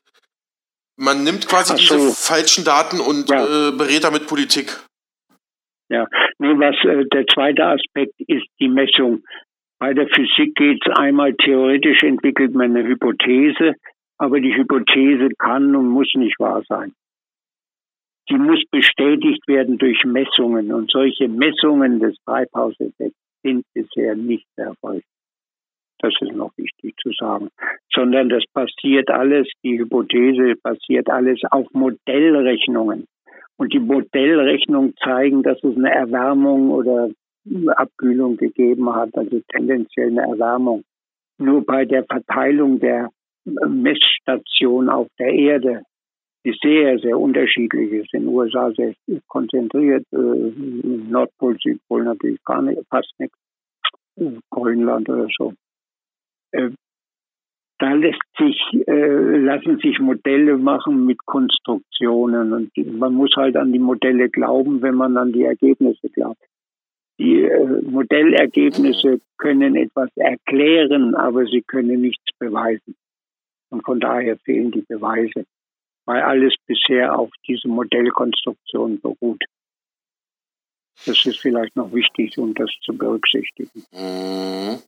man 0.98 1.24
nimmt 1.24 1.48
quasi 1.48 1.74
so. 1.78 1.96
diese 1.96 2.12
falschen 2.16 2.64
Daten 2.66 3.00
und 3.00 3.30
ja. 3.30 3.70
äh, 3.70 3.72
berät 3.72 4.04
damit 4.04 4.28
Politik. 4.28 4.78
Ja, 5.90 6.08
nee, 6.40 6.54
was 6.58 6.76
äh, 6.84 7.06
der 7.06 7.26
zweite 7.28 7.66
Aspekt 7.66 8.14
ist 8.28 8.48
die 8.60 8.68
Messung. 8.68 9.24
Bei 9.80 9.94
der 9.94 10.08
Physik 10.08 10.56
geht 10.56 10.82
es 10.86 10.96
einmal 10.96 11.34
theoretisch 11.36 12.04
entwickelt 12.04 12.54
man 12.54 12.76
eine 12.76 12.88
Hypothese, 12.88 13.76
aber 14.18 14.40
die 14.40 14.54
Hypothese 14.56 15.30
kann 15.38 15.76
und 15.76 15.88
muss 15.90 16.12
nicht 16.16 16.40
wahr 16.40 16.64
sein 16.68 16.94
die 18.30 18.38
muss 18.38 18.64
bestätigt 18.72 19.48
werden 19.48 19.78
durch 19.78 20.04
Messungen. 20.04 20.74
Und 20.74 20.92
solche 20.92 21.28
Messungen 21.28 22.00
des 22.00 22.16
Treibhauseffekts 22.26 23.18
sind 23.48 23.66
bisher 23.74 24.16
nicht 24.16 24.48
erfolgt. 24.58 25.06
Das 26.00 26.14
ist 26.22 26.34
noch 26.34 26.52
wichtig 26.58 26.96
zu 27.02 27.12
sagen. 27.12 27.50
Sondern 27.94 28.30
das 28.30 28.44
passiert 28.54 29.10
alles, 29.10 29.48
die 29.64 29.80
Hypothese 29.80 30.56
basiert 30.62 31.10
alles 31.10 31.42
auf 31.50 31.68
Modellrechnungen. 31.74 33.06
Und 33.58 33.74
die 33.74 33.80
Modellrechnungen 33.80 34.94
zeigen, 35.04 35.42
dass 35.42 35.58
es 35.64 35.76
eine 35.76 35.92
Erwärmung 35.92 36.70
oder 36.70 37.10
Abkühlung 37.76 38.38
gegeben 38.38 38.94
hat, 38.94 39.10
also 39.18 39.42
tendenziell 39.52 40.10
eine 40.10 40.22
Erwärmung. 40.22 40.84
Nur 41.40 41.66
bei 41.66 41.86
der 41.86 42.04
Verteilung 42.04 42.80
der 42.80 43.10
Messstation 43.46 44.90
auf 44.90 45.08
der 45.18 45.34
Erde 45.34 45.84
die 46.48 46.58
sehr, 46.62 46.98
sehr 47.00 47.20
unterschiedlich 47.20 47.92
ist. 47.92 48.14
In 48.14 48.22
den 48.22 48.30
USA 48.30 48.72
sehr 48.72 48.94
konzentriert, 49.28 50.06
äh, 50.14 50.18
Nordpol, 50.18 51.58
Südpol 51.60 52.06
natürlich 52.06 52.42
gar 52.46 52.62
nicht, 52.62 52.82
fast 52.90 53.12
nichts, 53.20 53.38
Grönland 54.50 55.10
oder 55.10 55.28
so. 55.38 55.54
Äh, 56.52 56.70
da 57.80 57.94
lässt 57.94 58.22
sich, 58.38 58.60
äh, 58.88 59.38
lassen 59.40 59.78
sich 59.80 60.00
Modelle 60.00 60.58
machen 60.58 61.06
mit 61.06 61.18
Konstruktionen 61.26 62.54
und 62.54 62.72
man 62.98 63.14
muss 63.14 63.36
halt 63.36 63.58
an 63.58 63.74
die 63.74 63.80
Modelle 63.80 64.30
glauben, 64.30 64.82
wenn 64.82 64.96
man 64.96 65.18
an 65.18 65.34
die 65.34 65.44
Ergebnisse 65.44 66.08
glaubt. 66.10 66.42
Die 67.20 67.44
äh, 67.44 67.82
Modellergebnisse 67.82 69.20
können 69.38 69.76
etwas 69.76 70.10
erklären, 70.16 71.14
aber 71.14 71.46
sie 71.46 71.62
können 71.62 72.02
nichts 72.02 72.26
beweisen. 72.40 72.96
Und 73.70 73.84
von 73.84 74.00
daher 74.00 74.38
fehlen 74.38 74.72
die 74.72 74.86
Beweise 74.88 75.46
weil 76.08 76.24
alles 76.24 76.56
bisher 76.66 77.20
auf 77.20 77.30
diese 77.48 77.68
Modellkonstruktion 77.68 79.00
beruht. 79.02 79.44
Das 81.06 81.24
ist 81.26 81.40
vielleicht 81.40 81.76
noch 81.76 81.94
wichtig, 81.94 82.38
um 82.38 82.56
das 82.56 82.72
zu 82.84 82.98
berücksichtigen. 82.98 83.86
Mhm. 83.92 84.82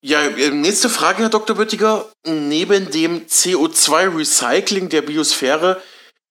Ja, 0.00 0.22
äh, 0.22 0.50
nächste 0.50 0.88
Frage, 0.88 1.22
Herr 1.22 1.28
Dr. 1.28 1.56
Böttiger. 1.56 2.06
Neben 2.24 2.90
dem 2.90 3.26
CO2-Recycling 3.26 4.88
der 4.88 5.02
Biosphäre 5.02 5.82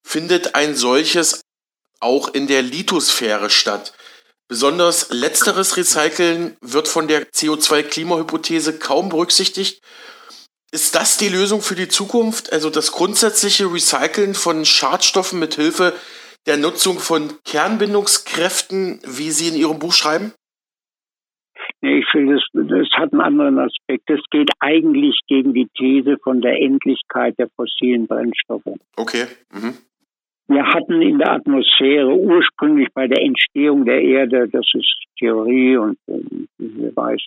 findet 0.04 0.56
ein 0.56 0.76
solches 0.76 1.42
auch 2.00 2.34
in 2.34 2.48
der 2.48 2.62
Lithosphäre 2.62 3.50
statt. 3.50 3.94
Besonders 4.48 5.10
letzteres 5.10 5.78
Recyceln 5.78 6.56
wird 6.62 6.88
von 6.88 7.08
der 7.08 7.28
CO2-Klimahypothese 7.32 8.78
kaum 8.78 9.10
berücksichtigt 9.10 9.82
ist 10.74 10.96
das 10.96 11.18
die 11.18 11.30
Lösung 11.30 11.62
für 11.62 11.76
die 11.76 11.88
Zukunft? 11.88 12.52
Also 12.52 12.72
das 12.72 12.92
grundsätzliche 12.92 13.72
Recyceln 13.72 14.34
von 14.34 14.66
Schadstoffen 14.66 15.40
mit 15.40 15.54
Hilfe 15.54 15.94
der 16.48 16.58
Nutzung 16.58 16.98
von 16.98 17.32
Kernbindungskräften, 17.46 19.00
wie 19.06 19.30
Sie 19.30 19.50
in 19.50 19.56
Ihrem 19.56 19.80
Buch 19.80 19.94
schreiben? 19.94 20.34
Nee, 21.82 22.00
ich 22.00 22.08
finde, 22.12 22.36
das, 22.36 22.44
das 22.54 22.90
hat 22.98 23.14
einen 23.14 23.22
anderen 23.22 23.60
Aspekt. 23.60 24.10
Es 24.10 24.22
geht 24.32 24.50
eigentlich 24.60 25.20
gegen 25.28 25.54
die 25.54 25.68
These 25.78 26.18
von 26.24 26.42
der 26.42 26.60
Endlichkeit 26.60 27.38
der 27.38 27.50
fossilen 27.56 28.08
Brennstoffe. 28.08 28.76
Okay. 28.98 29.28
Mhm. 29.54 29.78
Wir 30.48 30.66
hatten 30.66 31.02
in 31.02 31.20
der 31.20 31.34
Atmosphäre 31.34 32.14
ursprünglich 32.16 32.90
bei 32.94 33.08
der 33.08 33.22
Entstehung 33.22 33.86
der 33.86 34.02
Erde, 34.02 34.50
das 34.50 34.66
ist 34.74 35.04
Theorie 35.20 35.78
und 35.78 35.98
äh, 36.08 36.20
wer 36.58 36.96
weiß, 36.96 37.22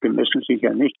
gemessen 0.00 0.42
sicher 0.46 0.74
nicht, 0.74 0.98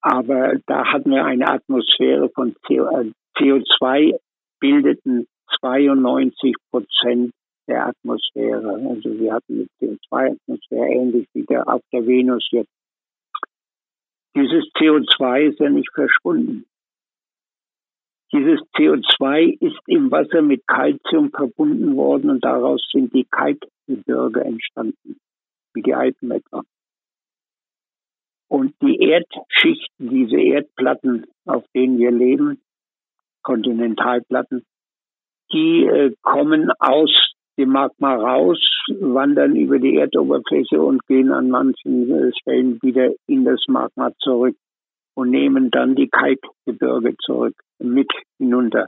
aber 0.00 0.54
da 0.66 0.92
hatten 0.92 1.10
wir 1.10 1.24
eine 1.24 1.48
Atmosphäre 1.48 2.28
von 2.30 2.54
CO2 2.64 4.14
äh, 4.14 4.18
bildeten 4.60 5.26
92 5.60 6.54
Prozent 6.70 7.32
der 7.66 7.86
Atmosphäre. 7.86 8.74
Also 8.88 9.18
wir 9.18 9.34
hatten 9.34 9.68
eine 9.80 9.92
CO2-Atmosphäre 9.92 10.88
ähnlich 10.88 11.28
wie 11.34 11.44
der 11.44 11.68
auf 11.68 11.82
der 11.92 12.06
Venus 12.06 12.46
jetzt. 12.50 12.70
Dieses 14.34 14.64
CO2 14.74 15.50
ist 15.50 15.60
ja 15.60 15.68
nicht 15.68 15.90
verschwunden. 15.92 16.64
Dieses 18.32 18.60
CO2 18.76 19.58
ist 19.60 19.78
im 19.86 20.10
Wasser 20.10 20.42
mit 20.42 20.66
Calcium 20.66 21.30
verbunden 21.30 21.96
worden 21.96 22.30
und 22.30 22.44
daraus 22.44 22.80
sind 22.92 23.12
die 23.14 23.24
Kalkgebirge 23.24 24.44
entstanden, 24.44 25.18
wie 25.74 25.82
die 25.82 25.94
Alpen 25.94 26.30
etwa. 26.30 26.62
Und 28.48 28.74
die 28.80 28.98
Erdschichten, 28.98 30.08
diese 30.08 30.40
Erdplatten, 30.40 31.26
auf 31.44 31.64
denen 31.74 31.98
wir 31.98 32.10
leben, 32.10 32.60
Kontinentalplatten, 33.42 34.64
die 35.52 35.84
äh, 35.84 36.14
kommen 36.22 36.70
aus 36.78 37.10
dem 37.58 37.70
Magma 37.70 38.14
raus, 38.14 38.58
wandern 39.00 39.56
über 39.56 39.78
die 39.78 39.96
Erdoberfläche 39.96 40.80
und 40.80 41.06
gehen 41.06 41.32
an 41.32 41.50
manchen 41.50 42.10
äh, 42.10 42.32
Stellen 42.40 42.78
wieder 42.82 43.10
in 43.26 43.44
das 43.44 43.64
Magma 43.68 44.12
zurück 44.18 44.56
und 45.14 45.30
nehmen 45.30 45.70
dann 45.70 45.94
die 45.94 46.08
Kalkgebirge 46.08 47.16
zurück 47.24 47.54
mit 47.78 48.10
hinunter. 48.38 48.86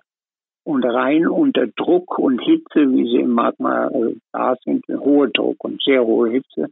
Und 0.62 0.84
rein 0.84 1.26
unter 1.26 1.66
Druck 1.66 2.18
und 2.18 2.40
Hitze, 2.40 2.88
wie 2.92 3.10
sie 3.10 3.22
im 3.22 3.32
Magma 3.32 3.88
äh, 3.88 4.14
da 4.32 4.54
sind, 4.64 4.84
hohe 4.88 5.28
Druck 5.30 5.64
und 5.64 5.82
sehr 5.82 6.04
hohe 6.04 6.30
Hitze, 6.30 6.68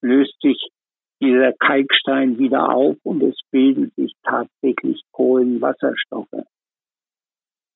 löst 0.00 0.40
sich 0.40 0.70
dieser 1.20 1.52
Kalkstein 1.52 2.38
wieder 2.38 2.70
auf 2.70 2.96
und 3.02 3.22
es 3.22 3.38
bilden 3.50 3.92
sich 3.96 4.14
tatsächlich 4.22 5.02
Kohlenwasserstoffe. 5.12 6.44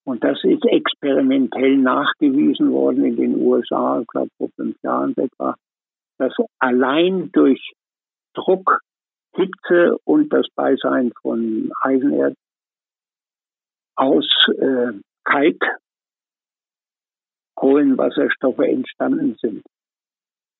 Und 0.05 0.25
das 0.25 0.43
ist 0.43 0.65
experimentell 0.65 1.77
nachgewiesen 1.77 2.73
worden 2.73 3.05
in 3.05 3.17
den 3.17 3.41
USA, 3.41 4.01
ich 4.01 4.07
glaube 4.09 4.31
vor 4.37 4.49
fünf 4.57 4.77
Jahren 4.83 5.17
etwa, 5.17 5.55
dass 6.19 6.35
allein 6.59 7.31
durch 7.33 7.73
Druck, 8.35 8.81
Hitze 9.35 9.97
und 10.05 10.33
das 10.33 10.47
Beisein 10.55 11.13
von 11.23 11.71
Eisenerz 11.83 12.37
aus 13.97 14.29
äh, 14.59 14.93
Kalk 15.25 15.63
Kohlenwasserstoffe 17.55 18.59
entstanden 18.59 19.37
sind. 19.41 19.63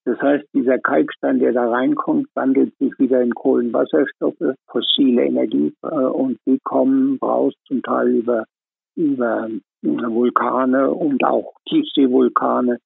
Das 0.05 0.21
heißt, 0.21 0.47
dieser 0.53 0.79
Kalkstein, 0.79 1.39
der 1.39 1.53
da 1.53 1.69
reinkommt, 1.69 2.27
wandelt 2.35 2.77
sich 2.79 2.93
wieder 2.99 3.23
in 3.23 3.35
Kohlenwasserstoffe, 3.35 4.57
fossile 4.67 5.25
Energie 5.25 5.73
äh, 5.83 5.87
und 5.87 6.39
die 6.47 6.59
kommen 6.65 7.19
raus 7.23 7.55
zum 7.69 7.83
Teil 7.83 8.09
über, 8.09 8.45
über 8.97 9.49
Vulkane 9.83 10.91
und 10.91 11.23
auch 11.25 11.55
Tiefseevulkane, 11.69 12.79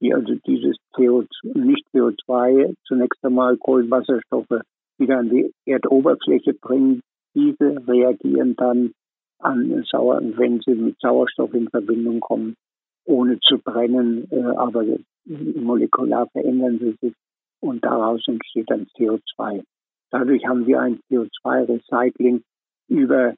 die 0.00 0.14
also 0.14 0.34
dieses 0.46 0.76
CO2, 0.94 1.58
nicht 1.58 1.86
CO2, 1.92 2.74
zunächst 2.86 3.24
einmal 3.24 3.56
Kohlenwasserstoffe 3.56 4.60
wieder 4.98 5.18
an 5.18 5.30
die 5.30 5.52
Erdoberfläche 5.66 6.54
bringen. 6.54 7.00
Diese 7.34 7.82
reagieren 7.86 8.54
dann 8.56 8.92
an 9.40 9.84
Sauer, 9.90 10.20
wenn 10.22 10.60
sie 10.60 10.74
mit 10.74 11.00
Sauerstoff 11.00 11.52
in 11.54 11.68
Verbindung 11.68 12.20
kommen, 12.20 12.54
ohne 13.04 13.38
zu 13.40 13.58
brennen, 13.58 14.30
äh, 14.30 14.42
aber 14.56 14.84
molekular 15.24 16.28
verändern 16.30 16.78
sie 16.78 16.96
sich 17.00 17.14
und 17.60 17.84
daraus 17.84 18.26
entsteht 18.26 18.70
dann 18.70 18.86
CO2. 18.96 19.62
Dadurch 20.10 20.44
haben 20.46 20.66
wir 20.66 20.80
ein 20.80 21.00
CO2-Recycling 21.10 22.42
über 22.88 23.34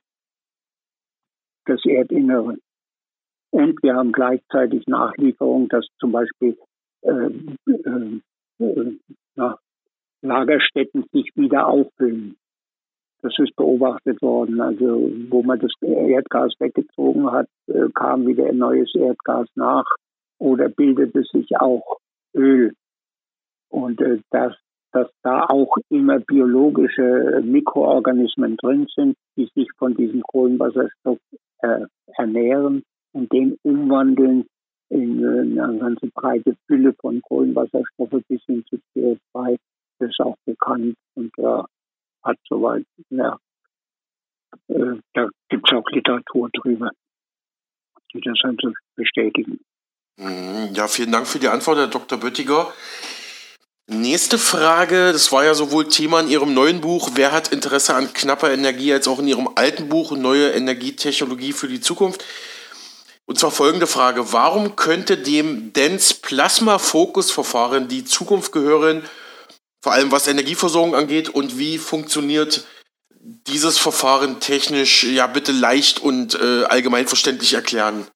das 1.66 1.84
Erdinnere. 1.84 2.56
Und 3.50 3.82
wir 3.82 3.94
haben 3.94 4.12
gleichzeitig 4.12 4.86
Nachlieferung, 4.86 5.68
dass 5.68 5.86
zum 5.98 6.12
Beispiel 6.12 6.56
äh, 7.02 7.30
äh, 7.66 8.20
äh, 8.58 9.52
Lagerstätten 10.22 11.04
sich 11.12 11.30
wieder 11.34 11.66
auffüllen. 11.66 12.36
Das 13.22 13.34
ist 13.38 13.54
beobachtet 13.56 14.20
worden. 14.20 14.60
Also 14.60 15.10
wo 15.30 15.42
man 15.42 15.60
das 15.60 15.72
Erdgas 15.80 16.54
weggezogen 16.58 17.30
hat, 17.30 17.46
äh, 17.68 17.88
kam 17.94 18.26
wieder 18.26 18.46
ein 18.46 18.58
neues 18.58 18.92
Erdgas 18.94 19.48
nach 19.54 19.84
oder 20.38 20.68
bildete 20.68 21.22
sich 21.22 21.56
auch 21.56 21.98
Öl. 22.34 22.72
Und 23.70 24.00
äh, 24.00 24.18
dass, 24.30 24.54
dass 24.92 25.08
da 25.22 25.46
auch 25.48 25.76
immer 25.88 26.18
biologische 26.18 27.40
Mikroorganismen 27.44 28.56
drin 28.56 28.86
sind, 28.94 29.16
die 29.36 29.48
sich 29.54 29.68
von 29.78 29.94
diesem 29.94 30.22
Kohlenwasserstoff 30.22 31.18
äh, 31.58 31.86
ernähren 32.16 32.82
und 33.12 33.32
den 33.32 33.56
umwandeln 33.62 34.46
in 34.88 35.24
eine 35.24 35.78
ganze 35.78 36.08
breite 36.08 36.54
Fülle 36.66 36.92
von 37.00 37.22
Kohlenwasserstoffe 37.22 38.22
bis 38.28 38.42
hin 38.44 38.64
zu 38.68 38.76
CO2. 38.94 39.56
Das 39.98 40.10
ist 40.10 40.20
auch 40.20 40.36
bekannt 40.44 40.96
und 41.14 41.32
äh, 41.38 41.62
hat 42.22 42.38
soweit, 42.48 42.86
ja, 43.10 43.38
äh, 44.68 44.96
da 45.14 45.28
gibt 45.48 45.70
es 45.70 45.76
auch 45.76 45.88
Literatur 45.90 46.50
drüber, 46.52 46.90
die 48.12 48.20
das 48.20 48.38
also 48.42 48.72
bestätigen. 48.96 49.60
Mhm. 50.16 50.70
Ja, 50.74 50.88
vielen 50.88 51.12
Dank 51.12 51.26
für 51.26 51.38
die 51.38 51.48
Antwort, 51.48 51.78
Herr 51.78 51.86
Dr. 51.88 52.18
Böttiger. 52.18 52.72
Nächste 53.88 54.38
Frage, 54.38 55.12
das 55.12 55.32
war 55.32 55.44
ja 55.44 55.54
sowohl 55.54 55.88
Thema 55.88 56.20
in 56.20 56.28
Ihrem 56.28 56.54
neuen 56.54 56.80
Buch, 56.80 57.10
Wer 57.14 57.32
hat 57.32 57.48
Interesse 57.48 57.94
an 57.94 58.12
knapper 58.12 58.52
Energie, 58.52 58.92
als 58.92 59.08
auch 59.08 59.18
in 59.18 59.26
Ihrem 59.26 59.48
alten 59.56 59.88
Buch, 59.88 60.12
Neue 60.12 60.50
Energietechnologie 60.50 61.52
für 61.52 61.68
die 61.68 61.80
Zukunft. 61.80 62.24
Und 63.26 63.38
zwar 63.38 63.50
folgende 63.50 63.86
Frage, 63.86 64.32
warum 64.32 64.76
könnte 64.76 65.16
dem 65.16 65.72
Dense 65.72 66.14
Plasma 66.14 66.78
Focus 66.78 67.32
Verfahren 67.32 67.88
die 67.88 68.04
Zukunft 68.04 68.52
gehören, 68.52 69.02
vor 69.82 69.92
allem 69.92 70.12
was 70.12 70.28
Energieversorgung 70.28 70.94
angeht 70.94 71.28
und 71.28 71.58
wie 71.58 71.76
funktioniert 71.76 72.66
dieses 73.48 73.78
Verfahren 73.78 74.40
technisch, 74.40 75.04
ja 75.04 75.26
bitte 75.26 75.52
leicht 75.52 76.00
und 76.00 76.38
äh, 76.40 76.64
allgemein 76.64 77.06
verständlich 77.06 77.54
erklären? 77.54 78.06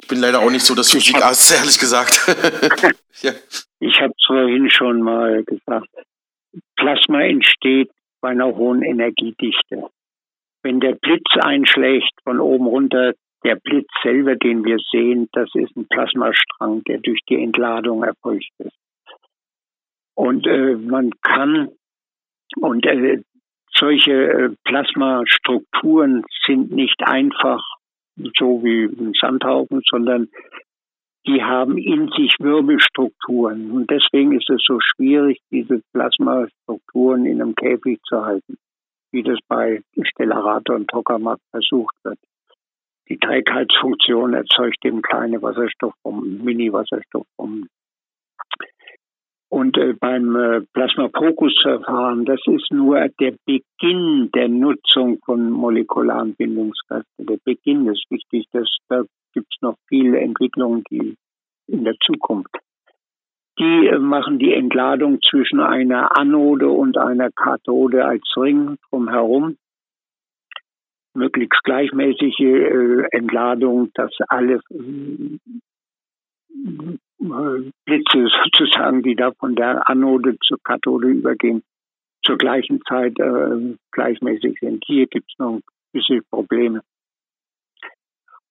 Ich 0.00 0.08
bin 0.08 0.18
leider 0.18 0.40
auch 0.40 0.50
nicht 0.50 0.64
so 0.64 0.74
das 0.74 0.90
Physikass, 0.90 1.52
ehrlich 1.52 1.78
gesagt. 1.78 2.18
ja. 3.22 3.32
Ich 3.78 4.00
habe 4.00 4.12
es 4.16 4.24
vorhin 4.26 4.70
schon 4.70 5.02
mal 5.02 5.44
gesagt. 5.44 5.88
Plasma 6.76 7.22
entsteht 7.22 7.90
bei 8.20 8.30
einer 8.30 8.46
hohen 8.56 8.82
Energiedichte. 8.82 9.88
Wenn 10.62 10.80
der 10.80 10.94
Blitz 10.94 11.28
einschlägt 11.40 12.12
von 12.24 12.40
oben 12.40 12.66
runter, 12.66 13.12
der 13.44 13.56
Blitz 13.56 13.88
selber, 14.02 14.36
den 14.36 14.64
wir 14.64 14.78
sehen, 14.90 15.28
das 15.32 15.50
ist 15.54 15.76
ein 15.76 15.86
Plasmastrang, 15.88 16.82
der 16.84 16.98
durch 16.98 17.20
die 17.28 17.42
Entladung 17.42 18.02
erfolgt 18.02 18.50
ist. 18.58 18.76
Und 20.14 20.46
äh, 20.46 20.76
man 20.76 21.10
kann, 21.22 21.70
und 22.56 22.86
äh, 22.86 23.22
solche 23.74 24.12
äh, 24.12 24.50
Plasmastrukturen 24.64 26.24
sind 26.46 26.70
nicht 26.70 27.02
einfach 27.02 27.62
so 28.38 28.62
wie 28.62 28.84
ein 28.84 29.12
Sandhaufen, 29.18 29.80
sondern 29.88 30.28
die 31.26 31.42
haben 31.42 31.78
in 31.78 32.08
sich 32.08 32.34
Wirbelstrukturen. 32.40 33.70
Und 33.70 33.90
deswegen 33.90 34.32
ist 34.32 34.50
es 34.50 34.62
so 34.66 34.78
schwierig, 34.80 35.40
diese 35.50 35.80
Plasmastrukturen 35.92 37.26
in 37.26 37.40
einem 37.40 37.54
Käfig 37.54 38.00
zu 38.02 38.24
halten, 38.24 38.58
wie 39.12 39.22
das 39.22 39.38
bei 39.48 39.82
Stellarator 40.02 40.76
und 40.76 40.88
Tokamak 40.88 41.38
versucht 41.50 41.94
wird. 42.02 42.18
Die 43.08 43.18
Trägheitsfunktion 43.18 44.34
erzeugt 44.34 44.84
eben 44.84 45.02
kleine 45.02 45.40
Wasserstoffbomben, 45.42 46.44
Mini-Wasserstoffbomben. 46.44 47.68
Und 49.52 49.76
äh, 49.76 49.92
beim 49.92 50.34
äh, 50.34 50.62
Plasma-Focus-Verfahren, 50.72 52.24
das 52.24 52.40
ist 52.46 52.72
nur 52.72 53.06
der 53.20 53.34
Beginn 53.44 54.30
der 54.34 54.48
Nutzung 54.48 55.18
von 55.26 55.50
molekularen 55.50 56.34
Bindungskräften. 56.34 57.26
Der 57.26 57.36
Beginn 57.44 57.86
ist 57.86 58.06
wichtig. 58.08 58.46
Das, 58.52 58.66
da 58.88 59.02
gibt 59.34 59.48
es 59.54 59.60
noch 59.60 59.76
viele 59.88 60.20
Entwicklungen, 60.20 60.84
die 60.90 61.16
in 61.66 61.84
der 61.84 61.96
Zukunft. 62.02 62.56
Die 63.58 63.88
äh, 63.88 63.98
machen 63.98 64.38
die 64.38 64.54
Entladung 64.54 65.20
zwischen 65.20 65.60
einer 65.60 66.16
Anode 66.16 66.70
und 66.70 66.96
einer 66.96 67.30
Kathode 67.30 68.06
als 68.06 68.22
Ring 68.38 68.78
drumherum. 68.88 69.58
Möglichst 71.12 71.62
gleichmäßige 71.62 72.40
äh, 72.40 73.02
Entladung, 73.10 73.90
dass 73.92 74.12
alle 74.28 74.60
Blitze 77.84 78.28
sozusagen, 78.44 79.02
die 79.02 79.14
da 79.14 79.32
von 79.32 79.54
der 79.54 79.88
Anode 79.88 80.36
zur 80.44 80.58
Kathode 80.62 81.08
übergehen, 81.08 81.62
zur 82.24 82.36
gleichen 82.36 82.80
Zeit 82.88 83.18
äh, 83.18 83.76
gleichmäßig 83.92 84.58
sind. 84.60 84.84
Hier 84.86 85.06
gibt 85.06 85.30
es 85.30 85.38
noch 85.38 85.54
ein 85.54 85.62
bisschen 85.92 86.22
Probleme. 86.30 86.82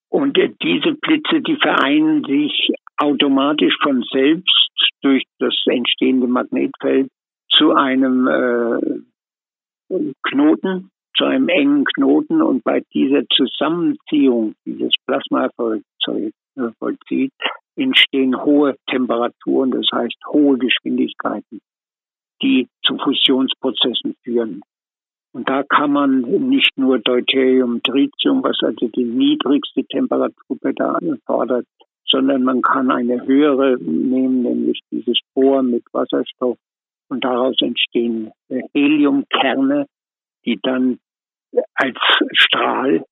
Und 0.10 0.38
äh, 0.38 0.54
diese 0.62 0.94
Blitze, 0.94 1.42
die 1.42 1.56
vereinen 1.56 2.24
sich 2.24 2.70
automatisch 2.98 3.76
von 3.82 4.04
selbst 4.12 4.70
durch 5.02 5.24
das 5.40 5.56
entstehende 5.66 6.28
Magnetfeld 6.28 7.10
zu 7.50 7.74
einem 7.74 8.28
äh, 8.28 9.00
Knoten, 10.24 10.92
zu 11.18 11.26
einem 11.26 11.50
engen 11.50 11.86
Knoten. 11.86 12.42
Und 12.42 12.64
bei 12.64 12.82
dieser 12.94 13.24
Zusammenziehung, 13.30 14.56
die 14.66 14.78
das 14.78 14.94
Plasma 15.06 15.50
vollzieht, 15.56 17.34
entstehen 17.76 18.44
hohe 18.44 18.76
Temperaturen, 18.88 19.72
das 19.72 19.88
heißt 19.92 20.18
hohe 20.28 20.58
Geschwindigkeiten, 20.58 21.60
die 22.42 22.68
zu 22.84 22.98
Fusionsprozessen 22.98 24.16
führen. 24.24 24.62
Und 25.34 25.48
da 25.48 25.64
kann 25.64 25.94
man 25.94 26.22
nicht 26.50 26.78
nur 26.78 27.00
Deuterium, 27.00 27.82
Tritium, 27.84 28.44
was 28.44 28.58
also 28.62 28.88
die 28.90 29.06
niedrigste 29.06 29.86
Temperatur 29.86 30.58
fordert, 31.26 31.66
sondern 32.06 32.44
man 32.44 32.62
kann 32.62 32.92
eine 32.92 33.26
höhere 33.26 33.78
nehmen, 33.80 34.44
nämlich 34.44 34.82
dieses 34.92 35.18
Bohr 35.34 35.64
mit 35.64 35.84
Wasserstoff. 35.94 36.58
Und 37.08 37.24
daraus 37.24 37.56
entstehen 37.62 38.32
Heliumkerne, 38.74 39.86
die 40.46 40.60
dann 40.62 41.00
als 41.76 41.98
Strahl 42.34 43.06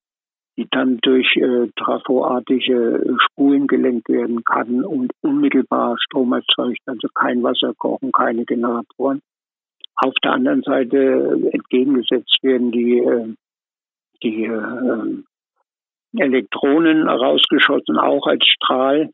die 0.60 0.68
dann 0.70 0.98
durch 1.02 1.38
äh, 1.38 1.70
trafoartige 1.78 3.16
Spulen 3.26 3.66
gelenkt 3.66 4.10
werden 4.10 4.44
kann 4.44 4.84
und 4.84 5.14
unmittelbar 5.22 5.96
Strom 6.02 6.34
erzeugt, 6.34 6.82
also 6.86 7.08
kein 7.16 7.42
Wasser 7.44 7.74
kochen, 7.78 8.12
keine 8.12 8.44
Generatoren. 8.44 9.22
Auf 9.96 10.14
der 10.22 10.34
anderen 10.34 10.62
Seite 10.64 11.50
entgegengesetzt 11.54 12.40
werden 12.42 12.72
die, 12.72 13.00
äh, 13.00 13.34
die 14.22 14.44
äh, 14.44 15.24
Elektronen 16.22 17.08
rausgeschossen, 17.08 17.98
auch 17.98 18.28
als 18.28 18.46
Strahl. 18.46 19.12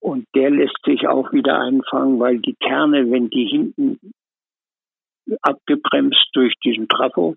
Und 0.00 0.24
der 0.34 0.50
lässt 0.50 0.78
sich 0.86 1.06
auch 1.06 1.32
wieder 1.32 1.60
einfangen, 1.60 2.18
weil 2.18 2.38
die 2.38 2.54
Kerne, 2.54 3.10
wenn 3.10 3.28
die 3.28 3.46
hinten 3.46 3.98
abgebremst 5.42 6.30
durch 6.32 6.54
diesen 6.64 6.88
Trafo, 6.88 7.36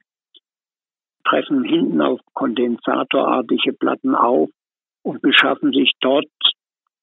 treffen 1.23 1.63
hinten 1.63 2.01
auf 2.01 2.19
kondensatorartige 2.33 3.73
Platten 3.73 4.15
auf 4.15 4.49
und 5.03 5.21
beschaffen 5.21 5.71
sich 5.73 5.91
dort 5.99 6.27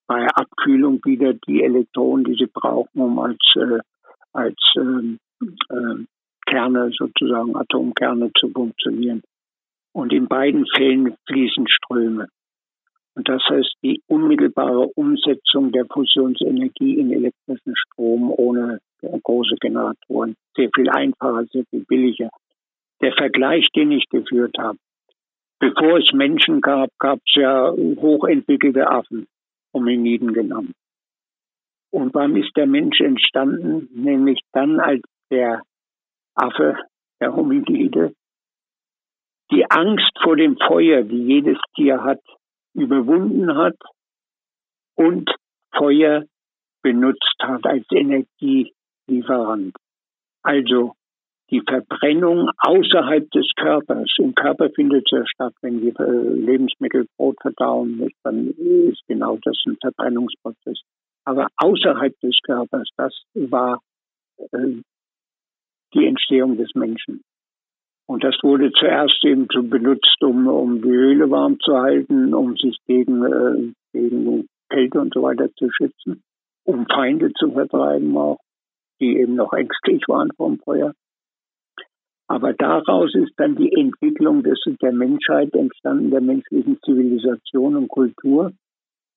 bei 0.07 0.27
Abkühlung 0.27 0.99
wieder 1.05 1.33
die 1.33 1.63
Elektronen, 1.63 2.25
die 2.25 2.35
sie 2.35 2.49
brauchen, 2.51 3.01
um 3.01 3.19
als, 3.19 3.39
äh, 3.55 3.79
als 4.33 4.57
ähm, 4.77 5.19
äh, 5.41 6.05
Kerne 6.45 6.91
sozusagen 6.97 7.55
Atomkerne 7.55 8.31
zu 8.39 8.49
funktionieren. 8.49 9.21
Und 9.93 10.11
in 10.13 10.27
beiden 10.27 10.65
Fällen 10.65 11.15
fließen 11.27 11.67
Ströme. 11.67 12.27
Und 13.15 13.27
das 13.27 13.41
heißt 13.49 13.75
die 13.83 14.01
unmittelbare 14.07 14.87
Umsetzung 14.95 15.71
der 15.71 15.85
Fusionsenergie 15.85 16.99
in 16.99 17.11
elektrischen 17.11 17.75
Strom 17.75 18.31
ohne 18.31 18.79
große 19.01 19.55
Generatoren. 19.59 20.35
Sehr 20.55 20.69
viel 20.73 20.89
einfacher, 20.89 21.45
sehr 21.51 21.65
viel 21.69 21.83
billiger. 21.85 22.29
Der 23.01 23.13
Vergleich, 23.13 23.67
den 23.75 23.91
ich 23.91 24.07
geführt 24.09 24.57
habe, 24.57 24.77
bevor 25.59 25.99
es 25.99 26.11
Menschen 26.13 26.61
gab, 26.61 26.89
gab 26.99 27.19
es 27.25 27.35
ja 27.35 27.71
hochentwickelte 27.71 28.89
Affen, 28.89 29.27
Hominiden 29.73 30.33
genommen. 30.33 30.73
Und 31.91 32.13
wann 32.13 32.35
ist 32.35 32.55
der 32.55 32.67
Mensch 32.67 32.99
entstanden? 32.99 33.89
Nämlich 33.93 34.41
dann, 34.51 34.79
als 34.79 35.01
der 35.31 35.61
Affe, 36.35 36.77
der 37.19 37.35
Hominide, 37.35 38.13
die 39.51 39.65
Angst 39.69 40.11
vor 40.21 40.35
dem 40.35 40.57
Feuer, 40.57 41.03
die 41.03 41.23
jedes 41.23 41.57
Tier 41.75 42.03
hat, 42.03 42.21
überwunden 42.75 43.55
hat 43.55 43.77
und 44.95 45.29
Feuer 45.75 46.23
benutzt 46.83 47.35
hat 47.41 47.65
als 47.65 47.85
Energielieferant. 47.91 49.75
Also 50.43 50.93
die 51.51 51.61
Verbrennung 51.61 52.49
außerhalb 52.57 53.29
des 53.31 53.51
Körpers. 53.55 54.09
Im 54.19 54.35
Körper 54.35 54.69
findet 54.69 55.05
es 55.05 55.11
ja 55.11 55.25
statt, 55.25 55.53
wenn 55.61 55.81
wir 55.81 55.99
äh, 55.99 56.33
Lebensmittel, 56.35 57.07
Brot 57.17 57.37
verdauen, 57.41 58.07
dann 58.23 58.49
ist 58.49 59.01
genau 59.07 59.37
das 59.41 59.57
ein 59.65 59.77
Verbrennungsprozess. 59.81 60.79
Aber 61.25 61.47
außerhalb 61.57 62.17
des 62.21 62.37
Körpers, 62.43 62.87
das 62.97 63.13
war 63.33 63.81
äh, 64.37 64.81
die 65.93 66.05
Entstehung 66.05 66.57
des 66.57 66.73
Menschen. 66.75 67.21
Und 68.07 68.23
das 68.23 68.35
wurde 68.41 68.71
zuerst 68.71 69.23
eben 69.23 69.47
benutzt, 69.69 70.17
um, 70.21 70.47
um 70.47 70.81
die 70.81 70.89
Höhle 70.89 71.29
warm 71.29 71.59
zu 71.59 71.77
halten, 71.77 72.33
um 72.33 72.55
sich 72.57 72.77
gegen, 72.87 73.23
äh, 73.23 73.73
gegen 73.93 74.47
Kälte 74.69 74.99
und 74.99 75.13
so 75.13 75.21
weiter 75.23 75.53
zu 75.55 75.69
schützen, 75.71 76.23
um 76.63 76.87
Feinde 76.87 77.31
zu 77.33 77.51
vertreiben 77.51 78.17
auch, 78.17 78.39
die 78.99 79.17
eben 79.17 79.35
noch 79.35 79.53
ängstlich 79.53 80.03
waren 80.07 80.31
vom 80.35 80.59
Feuer. 80.59 80.93
Aber 82.29 82.53
daraus 82.53 83.15
ist 83.15 83.33
dann 83.37 83.55
die 83.55 83.73
Entwicklung 83.73 84.43
des, 84.43 84.59
der 84.83 84.91
Menschheit 84.91 85.51
entstanden, 85.55 86.11
der 86.11 86.21
menschlichen 86.21 86.79
Zivilisation 86.85 87.75
und 87.75 87.87
Kultur, 87.87 88.51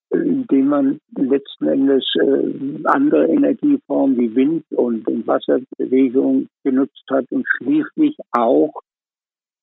indem 0.09 0.69
man 0.69 0.99
letzten 1.19 1.69
Endes 1.69 2.07
äh, 2.19 2.81
andere 2.85 3.27
Energieformen 3.27 4.17
wie 4.17 4.35
Wind 4.35 4.65
und, 4.71 5.07
Wasserbewegung 5.27 6.49
genutzt 6.65 7.05
hat 7.11 7.31
und 7.31 7.47
schließlich 7.59 8.17
auch 8.31 8.73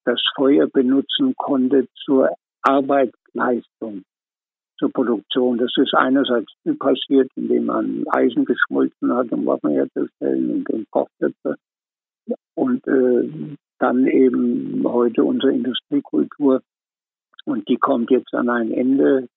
das 0.06 0.22
Feuer 0.36 0.68
benutzen 0.68 1.34
konnte 1.36 1.88
zur 2.06 2.30
Arbeitsleistung, 2.62 4.04
zur 4.78 4.92
Produktion. 4.92 5.58
Das 5.58 5.72
ist 5.76 5.96
einerseits 5.96 6.52
passiert, 6.78 7.32
indem 7.36 7.66
man 7.66 8.06
Eisen 8.12 8.46
geschmolzen 8.46 9.12
hat, 9.12 9.32
um 9.32 9.48
Waffen 9.48 9.72
herzustellen 9.72 10.52
und, 10.52 10.70
und 10.70 10.92
Kochtöpfe. 10.92 11.56
Und 12.60 12.86
äh, 12.88 13.56
dann 13.80 14.08
eben 14.08 14.84
heute 14.86 15.24
unsere 15.24 15.54
Industriekultur. 15.54 16.62
Und 17.46 17.68
die 17.70 17.78
kommt 17.78 18.12
jetzt 18.12 18.34
an 18.34 18.50
ein 18.50 18.72
Ende 18.72 19.28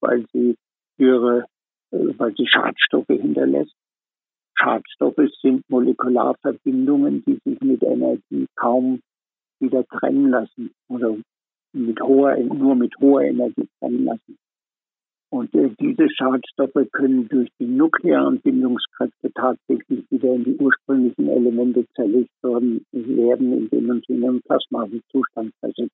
weil 0.00 0.26
sie 0.32 0.56
ihre, 0.98 1.46
äh, 1.92 2.18
weil 2.18 2.34
sie 2.36 2.46
Schadstoffe 2.46 3.06
hinterlässt. 3.08 3.74
Schadstoffe 4.54 5.30
sind 5.40 5.68
Molekularverbindungen, 5.70 7.24
die 7.24 7.40
sich 7.44 7.60
mit 7.60 7.82
Energie 7.82 8.46
kaum 8.56 9.00
wieder 9.58 9.86
trennen 9.86 10.30
lassen 10.30 10.70
oder 10.88 11.16
mit 11.72 12.00
hoher, 12.00 12.36
nur 12.38 12.74
mit 12.74 12.94
hoher 13.00 13.22
Energie 13.22 13.68
trennen 13.78 14.04
lassen. 14.04 14.36
Und 15.30 15.54
äh, 15.54 15.70
diese 15.78 16.08
Schadstoffe 16.10 16.90
können 16.92 17.28
durch 17.28 17.48
die 17.60 17.66
nuklearen 17.66 18.40
Bindungskräfte 18.40 19.32
tatsächlich 19.32 20.04
wieder 20.10 20.34
in 20.34 20.42
die 20.44 20.56
ursprünglichen 20.56 21.28
Elemente 21.28 21.86
zerlegt 21.94 22.30
werden, 22.42 22.84
indem 22.92 23.86
man 23.86 24.02
sie 24.06 24.14
in 24.14 24.24
einen 24.24 24.42
plasmalen 24.42 25.02
Zustand 25.12 25.54
versetzt. 25.60 25.92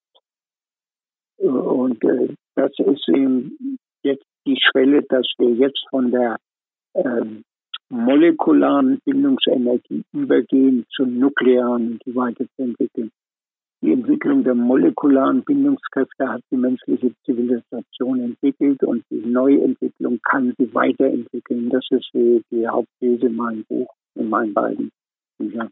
Und 1.36 2.02
äh, 2.02 2.34
das 2.54 2.72
ist 2.78 3.08
eben 3.10 3.78
jetzt 4.02 4.24
die 4.46 4.58
Schwelle, 4.58 5.02
dass 5.02 5.26
wir 5.36 5.50
jetzt 5.50 5.84
von 5.90 6.10
der 6.10 6.36
ähm, 6.94 7.44
molekularen 7.90 9.00
Bindungsenergie 9.04 10.02
übergehen 10.12 10.86
zur 10.94 11.06
nuklearen, 11.06 11.98
die 12.06 12.14
weiterzuentwickeln. 12.16 13.10
Die 13.82 13.92
Entwicklung 13.92 14.42
der 14.42 14.54
molekularen 14.54 15.44
Bindungskräfte 15.44 16.28
hat 16.28 16.42
die 16.50 16.56
menschliche 16.56 17.12
Zivilisation 17.24 18.20
entwickelt 18.20 18.82
und 18.82 19.04
die 19.10 19.26
Neuentwicklung 19.26 20.18
kann 20.22 20.54
sie 20.58 20.72
weiterentwickeln. 20.74 21.68
Das 21.68 21.84
ist 21.90 22.08
die, 22.14 22.66
Hauptthese 22.66 23.26
in 23.26 23.36
meinem 23.36 23.64
Buch, 23.64 23.88
in 24.14 24.28
meinen 24.28 24.54
beiden 24.54 24.90
Büchern 25.38 25.70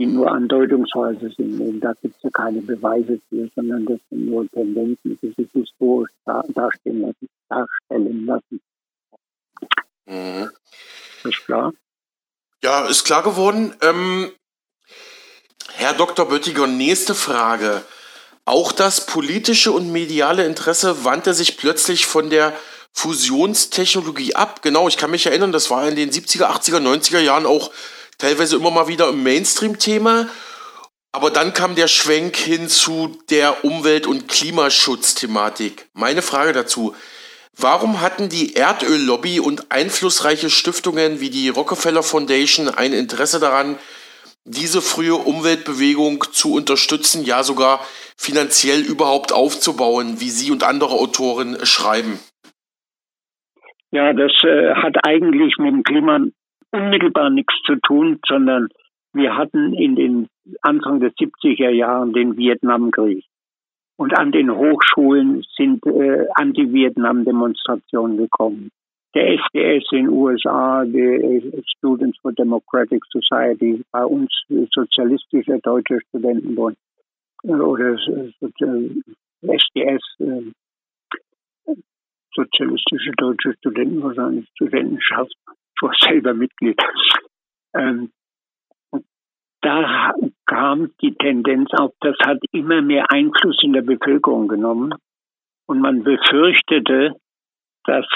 die 0.00 0.06
nur 0.06 0.32
andeutungsweise 0.32 1.30
sind. 1.36 1.84
Da 1.84 1.92
gibt 2.00 2.16
es 2.16 2.22
ja 2.22 2.30
keine 2.30 2.62
Beweise 2.62 3.20
für, 3.28 3.50
sondern 3.54 3.84
das 3.84 4.00
sind 4.08 4.24
nur 4.24 4.48
Tendenzen, 4.48 5.18
die 5.20 5.30
sich 5.36 5.50
historisch 5.52 6.10
darstellen 6.24 7.02
lassen. 7.02 7.28
Darstellen 7.50 8.24
lassen. 8.24 8.60
Mhm. 10.06 10.50
Ist 11.24 11.44
klar? 11.44 11.74
Ja, 12.64 12.86
ist 12.86 13.04
klar 13.04 13.22
geworden. 13.22 13.74
Ähm, 13.82 14.30
Herr 15.68 15.94
Dr. 15.94 16.26
Böttiger, 16.26 16.66
nächste 16.66 17.14
Frage. 17.14 17.84
Auch 18.44 18.72
das 18.72 19.06
politische 19.06 19.72
und 19.72 19.92
mediale 19.92 20.44
Interesse 20.44 21.04
wandte 21.04 21.34
sich 21.34 21.56
plötzlich 21.56 22.06
von 22.06 22.30
der 22.30 22.52
Fusionstechnologie 22.92 24.34
ab. 24.34 24.62
Genau, 24.62 24.88
ich 24.88 24.96
kann 24.96 25.10
mich 25.10 25.26
erinnern, 25.26 25.52
das 25.52 25.70
war 25.70 25.88
in 25.88 25.96
den 25.96 26.10
70er, 26.10 26.46
80er, 26.46 26.78
90er 26.78 27.20
Jahren 27.20 27.46
auch 27.46 27.70
teilweise 28.18 28.56
immer 28.56 28.70
mal 28.70 28.88
wieder 28.88 29.08
im 29.08 29.22
Mainstream-Thema. 29.22 30.28
Aber 31.12 31.30
dann 31.30 31.54
kam 31.54 31.74
der 31.74 31.88
Schwenk 31.88 32.36
hin 32.36 32.68
zu 32.68 33.18
der 33.30 33.64
Umwelt- 33.64 34.06
und 34.06 34.28
Klimaschutzthematik. 34.28 35.88
Meine 35.92 36.22
Frage 36.22 36.52
dazu. 36.52 36.94
Warum 37.56 38.00
hatten 38.00 38.28
die 38.28 38.54
Erdöllobby 38.54 39.40
und 39.40 39.72
einflussreiche 39.72 40.50
Stiftungen 40.50 41.20
wie 41.20 41.30
die 41.30 41.48
Rockefeller 41.48 42.02
Foundation 42.02 42.68
ein 42.68 42.92
Interesse 42.92 43.40
daran, 43.40 43.78
diese 44.44 44.80
frühe 44.80 45.14
Umweltbewegung 45.14 46.24
zu 46.32 46.54
unterstützen, 46.54 47.24
ja 47.24 47.42
sogar 47.42 47.80
finanziell 48.16 48.80
überhaupt 48.80 49.32
aufzubauen, 49.32 50.20
wie 50.20 50.30
Sie 50.30 50.50
und 50.50 50.64
andere 50.64 50.92
Autoren 50.92 51.56
schreiben? 51.64 52.18
Ja, 53.90 54.12
das 54.12 54.32
äh, 54.44 54.74
hat 54.74 55.04
eigentlich 55.04 55.56
mit 55.58 55.72
dem 55.72 55.82
Klima 55.82 56.20
unmittelbar 56.70 57.30
nichts 57.30 57.54
zu 57.66 57.76
tun, 57.76 58.20
sondern 58.26 58.68
wir 59.12 59.36
hatten 59.36 59.74
in 59.74 59.96
den 59.96 60.28
Anfang 60.62 61.00
der 61.00 61.10
70er 61.12 61.70
Jahren 61.70 62.12
den 62.12 62.36
Vietnamkrieg. 62.36 63.24
Und 63.96 64.16
an 64.16 64.32
den 64.32 64.50
Hochschulen 64.50 65.44
sind 65.56 65.84
äh, 65.86 66.26
Anti-Vietnam-Demonstrationen 66.34 68.16
gekommen. 68.16 68.70
Der 69.14 69.26
SDS 69.32 69.84
in 69.90 70.04
den 70.04 70.08
USA, 70.08 70.84
der 70.84 71.42
Students 71.76 72.18
for 72.20 72.32
Democratic 72.32 73.02
Society, 73.10 73.82
bei 73.90 74.04
uns 74.04 74.30
sozialistischer 74.72 75.58
deutscher 75.58 75.98
Studentenbund 76.08 76.76
äh, 77.42 77.52
oder 77.52 77.96
SDS, 79.42 80.02
äh, 80.20 81.72
sozialistische 82.34 83.10
deutsche 83.16 83.54
Studenten, 83.54 84.02
wahrscheinlich 84.02 84.48
Studentenschaft, 84.54 85.34
war 85.80 85.92
selber 86.00 86.34
Mitglied. 86.34 86.80
Ähm, 87.74 88.10
da 89.62 90.12
kam 90.46 90.92
die 91.02 91.14
Tendenz 91.14 91.70
auf, 91.72 91.92
das 92.00 92.16
hat 92.24 92.38
immer 92.52 92.80
mehr 92.80 93.10
Einfluss 93.10 93.62
in 93.62 93.72
der 93.72 93.82
Bevölkerung 93.82 94.48
genommen. 94.48 94.94
Und 95.66 95.80
man 95.80 96.02
befürchtete, 96.02 97.14
dass 97.84 98.06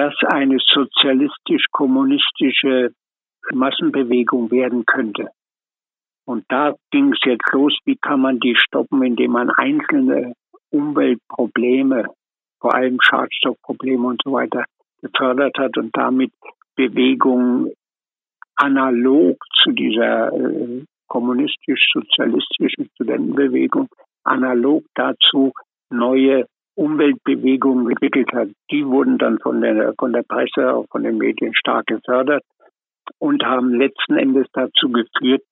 das 0.00 0.14
eine 0.26 0.58
sozialistisch-kommunistische 0.64 2.92
Massenbewegung 3.52 4.50
werden 4.50 4.84
könnte. 4.86 5.28
Und 6.24 6.46
da 6.48 6.74
ging 6.90 7.12
es 7.12 7.20
jetzt 7.24 7.52
los, 7.52 7.78
wie 7.84 7.96
kann 7.96 8.20
man 8.20 8.40
die 8.40 8.56
stoppen, 8.56 9.02
indem 9.02 9.32
man 9.32 9.50
einzelne 9.50 10.32
Umweltprobleme, 10.70 12.06
vor 12.60 12.74
allem 12.74 12.98
Schadstoffprobleme 13.02 14.06
und 14.06 14.22
so 14.24 14.32
weiter, 14.32 14.64
gefördert 15.02 15.58
hat 15.58 15.76
und 15.76 15.94
damit 15.94 16.32
Bewegung 16.76 17.70
analog 18.56 19.36
zu 19.62 19.72
dieser 19.72 20.32
äh, 20.32 20.82
kommunistisch-sozialistischen 21.08 22.88
Studentenbewegung, 22.94 23.90
analog 24.24 24.82
dazu 24.94 25.52
neue 25.90 26.46
Umweltbewegungen 26.74 27.90
entwickelt 27.90 28.32
hat. 28.32 28.48
Die 28.70 28.86
wurden 28.86 29.18
dann 29.18 29.38
von 29.38 29.60
der, 29.60 29.94
von 29.98 30.12
der 30.12 30.22
Presse, 30.22 30.74
auch 30.74 30.86
von 30.90 31.02
den 31.02 31.18
Medien 31.18 31.54
stark 31.54 31.86
gefördert 31.86 32.42
und 33.18 33.44
haben 33.44 33.74
letzten 33.74 34.16
Endes 34.16 34.46
dazu 34.52 34.90
geführt, 34.90 35.42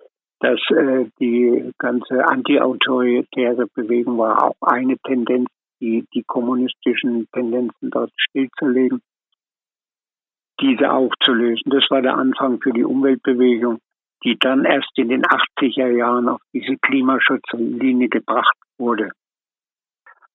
dass 0.41 0.61
äh, 0.71 1.07
die 1.21 1.73
ganze 1.79 2.27
antiautoritäre 2.27 3.67
Bewegung 3.75 4.19
war 4.19 4.43
auch 4.45 4.57
eine 4.61 4.97
Tendenz, 4.99 5.49
die, 5.81 6.05
die 6.15 6.23
kommunistischen 6.25 7.27
Tendenzen 7.33 7.91
dort 7.91 8.13
stillzulegen, 8.17 9.01
diese 10.61 10.91
aufzulösen. 10.91 11.71
Das 11.71 11.85
war 11.91 12.03
der 12.03 12.17
Anfang 12.17 12.61
für 12.61 12.73
die 12.73 12.85
Umweltbewegung, 12.85 13.79
die 14.25 14.37
dann 14.39 14.65
erst 14.65 14.91
in 14.97 15.09
den 15.09 15.23
80er 15.23 15.89
Jahren 15.89 16.29
auf 16.29 16.41
diese 16.53 16.77
Klimaschutzlinie 16.77 18.09
gebracht 18.09 18.57
wurde. 18.79 19.11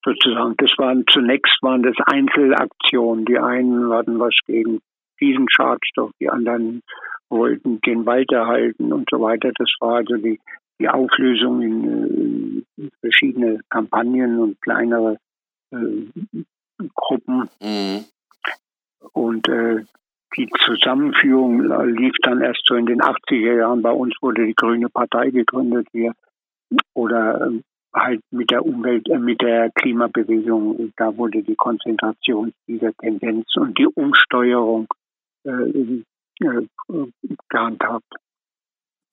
Sozusagen. 0.03 0.55
Das 0.57 0.71
waren 0.77 1.05
zunächst 1.09 1.57
waren 1.61 1.84
das 1.84 1.95
Einzelaktionen. 2.05 3.25
Die 3.25 3.39
einen 3.39 3.91
hatten 3.91 4.19
was 4.19 4.35
gegen 4.45 4.81
diesen 5.21 5.47
Schadstoff, 5.49 6.11
die 6.19 6.30
anderen 6.30 6.81
wollten 7.30 7.81
den 7.81 8.05
Wald 8.05 8.31
erhalten 8.31 8.93
und 8.93 9.09
so 9.09 9.21
weiter. 9.21 9.51
Das 9.57 9.69
war 9.80 9.95
also 9.97 10.17
die, 10.17 10.39
die 10.80 10.89
Auflösung 10.89 11.61
in, 11.61 12.65
in 12.77 12.91
verschiedene 12.99 13.59
Kampagnen 13.69 14.39
und 14.39 14.61
kleinere 14.61 15.17
äh, 15.71 16.88
Gruppen. 16.93 17.49
Mhm. 17.61 18.05
Und 19.13 19.47
äh, 19.47 19.84
die 20.38 20.49
Zusammenführung 20.65 21.61
lief 21.95 22.15
dann 22.21 22.41
erst 22.41 22.63
so 22.65 22.75
in 22.75 22.85
den 22.85 23.01
80er 23.01 23.57
Jahren. 23.57 23.81
Bei 23.81 23.91
uns 23.91 24.15
wurde 24.21 24.45
die 24.45 24.55
Grüne 24.55 24.89
Partei 24.89 25.30
gegründet 25.30 25.88
hier. 25.91 26.13
Oder 26.93 27.47
äh, 27.47 27.61
halt 27.94 28.22
mit 28.32 28.49
der 28.52 28.65
Umwelt, 28.65 29.07
äh, 29.10 29.20
mit 29.20 29.41
der 29.41 29.72
Klimabewegung, 29.72 30.94
da 30.98 31.15
wurde 31.15 31.44
die 31.44 31.56
Konzentration 31.56 32.53
dieser 32.68 32.94
Tendenz 32.94 33.45
und 33.56 33.78
die 33.78 33.88
Umsteuerung 33.88 34.88
äh, 35.44 35.52
äh, 35.52 36.68
gehandhabt. 37.49 38.14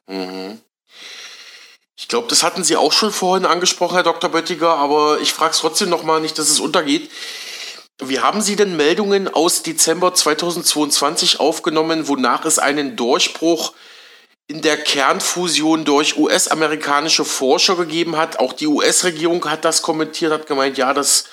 Mhm. 0.09 0.59
Ich 1.97 2.09
glaube, 2.09 2.29
das 2.29 2.43
hatten 2.43 2.65
Sie 2.65 2.77
auch 2.77 2.93
schon 2.93 3.11
vorhin 3.11 3.45
angesprochen, 3.45 3.95
Herr 3.95 4.03
Dr. 4.03 4.31
Böttiger, 4.31 4.75
aber 4.77 5.19
ich 5.21 5.33
frage 5.33 5.53
es 5.53 5.59
trotzdem 5.59 5.91
nochmal 5.91 6.21
nicht, 6.21 6.39
dass 6.39 6.49
es 6.49 6.59
untergeht. 6.59 7.11
Wie 8.03 8.21
haben 8.21 8.41
Sie 8.41 8.57
denn 8.57 8.77
Meldungen 8.77 9.29
aus 9.29 9.63
Dezember 9.63 10.15
2022 10.15 11.39
aufgenommen, 11.39 12.09
wonach 12.09 12.47
es 12.47 12.59
einen 12.59 12.97
Durchbruch 12.97 13.75
in 14.51 14.63
der 14.63 14.77
Kernfusion 14.77 15.85
durch 15.85 16.17
US-amerikanische 16.17 17.25
Forscher 17.25 17.77
gegeben 17.77 18.17
hat? 18.17 18.41
Auch 18.41 18.53
die 18.53 18.67
US-Regierung 18.67 19.49
hat 19.49 19.65
das 19.65 19.81
kommentiert, 19.81 20.33
hat 20.33 20.49
gemeint, 20.49 20.77
ja, 20.77 20.93
das 20.93 21.27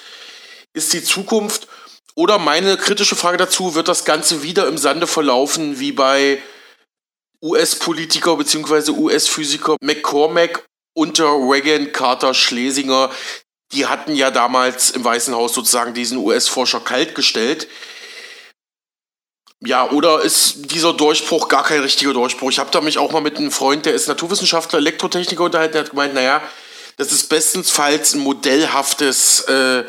ist 0.73 0.93
die 0.93 1.03
Zukunft. 1.03 1.67
Oder 2.13 2.37
meine 2.37 2.77
kritische 2.77 3.15
Frage 3.15 3.37
dazu, 3.37 3.73
wird 3.73 3.87
das 3.87 4.05
Ganze 4.05 4.43
wieder 4.43 4.67
im 4.67 4.77
Sande 4.77 5.07
verlaufen, 5.07 5.79
wie 5.79 5.93
bei 5.93 6.43
US-Politiker 7.41 8.37
bzw. 8.37 8.91
US-Physiker 8.91 9.77
McCormack 9.81 10.63
unter 10.93 11.25
Reagan, 11.25 11.91
Carter, 11.91 12.35
Schlesinger, 12.35 13.09
die 13.71 13.87
hatten 13.87 14.15
ja 14.15 14.29
damals 14.29 14.91
im 14.91 15.03
Weißen 15.03 15.33
Haus 15.33 15.55
sozusagen 15.55 15.95
diesen 15.95 16.19
US-Forscher 16.19 16.81
kaltgestellt. 16.81 17.67
Ja, 19.59 19.89
oder 19.89 20.21
ist 20.21 20.71
dieser 20.71 20.93
Durchbruch 20.93 21.47
gar 21.47 21.63
kein 21.63 21.81
richtiger 21.81 22.13
Durchbruch? 22.13 22.51
Ich 22.51 22.59
habe 22.59 22.69
da 22.71 22.79
mich 22.79 22.99
auch 22.99 23.11
mal 23.11 23.21
mit 23.21 23.37
einem 23.37 23.49
Freund, 23.49 23.85
der 23.85 23.93
ist 23.93 24.07
Naturwissenschaftler, 24.07 24.77
Elektrotechniker 24.77 25.43
unterhalten, 25.43 25.73
der 25.73 25.83
hat 25.83 25.89
gemeint, 25.89 26.13
naja, 26.13 26.41
das 26.97 27.11
ist 27.11 27.27
bestenfalls 27.29 28.13
ein 28.13 28.21
modellhaftes, 28.21 29.41
äh, 29.47 29.83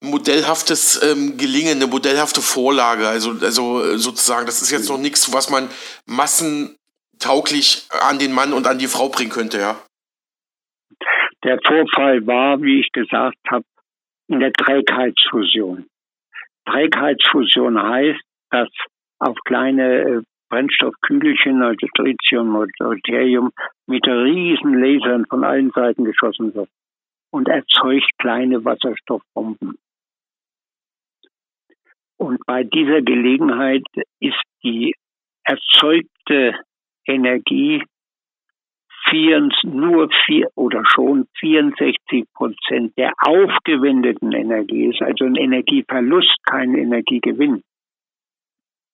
modellhaftes 0.00 1.00
ähm, 1.02 1.36
Gelingen, 1.36 1.76
eine 1.76 1.86
modellhafte 1.86 2.40
Vorlage. 2.40 3.06
Also, 3.06 3.36
also 3.40 3.96
sozusagen, 3.96 4.46
das 4.46 4.62
ist 4.62 4.70
jetzt 4.70 4.88
noch 4.88 4.98
nichts, 4.98 5.32
was 5.32 5.48
man 5.48 5.68
massentauglich 6.06 7.86
an 8.00 8.18
den 8.18 8.32
Mann 8.32 8.52
und 8.52 8.66
an 8.66 8.78
die 8.78 8.88
Frau 8.88 9.08
bringen 9.08 9.30
könnte, 9.30 9.58
ja. 9.58 9.80
Der 11.44 11.58
Vorfall 11.64 12.26
war, 12.26 12.60
wie 12.62 12.80
ich 12.80 12.90
gesagt 12.92 13.38
habe, 13.48 13.64
in 14.26 14.40
der 14.40 14.52
Trägheitsfusion. 14.52 15.86
Trägheitsfusion 16.66 17.80
heißt, 17.80 18.27
dass 18.50 18.68
auf 19.18 19.36
kleine 19.44 20.00
äh, 20.00 20.22
Brennstoffkügelchen, 20.48 21.62
also 21.62 21.86
Tritium 21.94 22.54
und 22.54 22.70
Deuterium, 22.78 23.50
mit 23.86 24.06
riesen 24.06 24.74
Lasern 24.80 25.26
von 25.26 25.44
allen 25.44 25.70
Seiten 25.70 26.04
geschossen 26.04 26.54
wird 26.54 26.70
und 27.30 27.48
erzeugt 27.48 28.10
kleine 28.18 28.64
Wasserstoffbomben. 28.64 29.78
Und 32.16 32.44
bei 32.46 32.64
dieser 32.64 33.02
Gelegenheit 33.02 33.84
ist 34.20 34.42
die 34.64 34.94
erzeugte 35.44 36.54
Energie 37.06 37.82
vier, 39.08 39.48
nur 39.62 40.10
vier 40.26 40.48
oder 40.54 40.82
schon 40.86 41.26
64 41.38 42.24
Prozent 42.34 42.96
der 42.98 43.12
aufgewendeten 43.20 44.32
Energie 44.32 44.86
ist 44.86 45.00
also 45.00 45.24
ein 45.24 45.36
Energieverlust, 45.36 46.36
kein 46.44 46.74
Energiegewinn. 46.74 47.62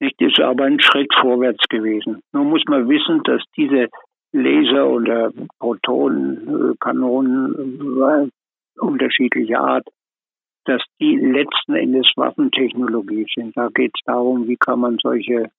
Nicht, 0.05 0.21
ist 0.21 0.39
aber 0.39 0.65
ein 0.65 0.79
Schritt 0.81 1.11
vorwärts 1.19 1.65
gewesen. 1.71 2.21
Nun 2.33 2.51
muss 2.51 2.63
man 2.69 2.87
wissen, 2.91 3.23
dass 3.25 3.43
diese 3.57 3.89
Laser 4.33 4.87
oder 4.87 5.33
Protonenkanonen 5.59 8.03
äh, 8.03 8.29
unterschiedlicher 8.79 9.61
Art, 9.61 9.89
dass 10.67 10.83
die 11.01 11.17
letzten 11.17 11.75
Endes 11.75 12.13
Waffentechnologie 12.17 13.25
sind. 13.35 13.57
Da 13.57 13.71
geht 13.73 13.93
es 13.95 14.03
darum, 14.05 14.47
wie 14.47 14.59
kann 14.59 14.81
man 14.81 14.99
solche, 15.03 15.51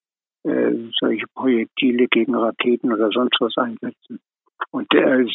äh, 0.43 0.73
solche 0.99 1.25
Projektile 1.33 2.05
gegen 2.07 2.35
Raketen 2.35 2.93
oder 2.93 3.09
sonst 3.09 3.37
was 3.39 3.57
einsetzen. 3.57 4.19
Und 4.69 4.93
äh, 4.93 5.25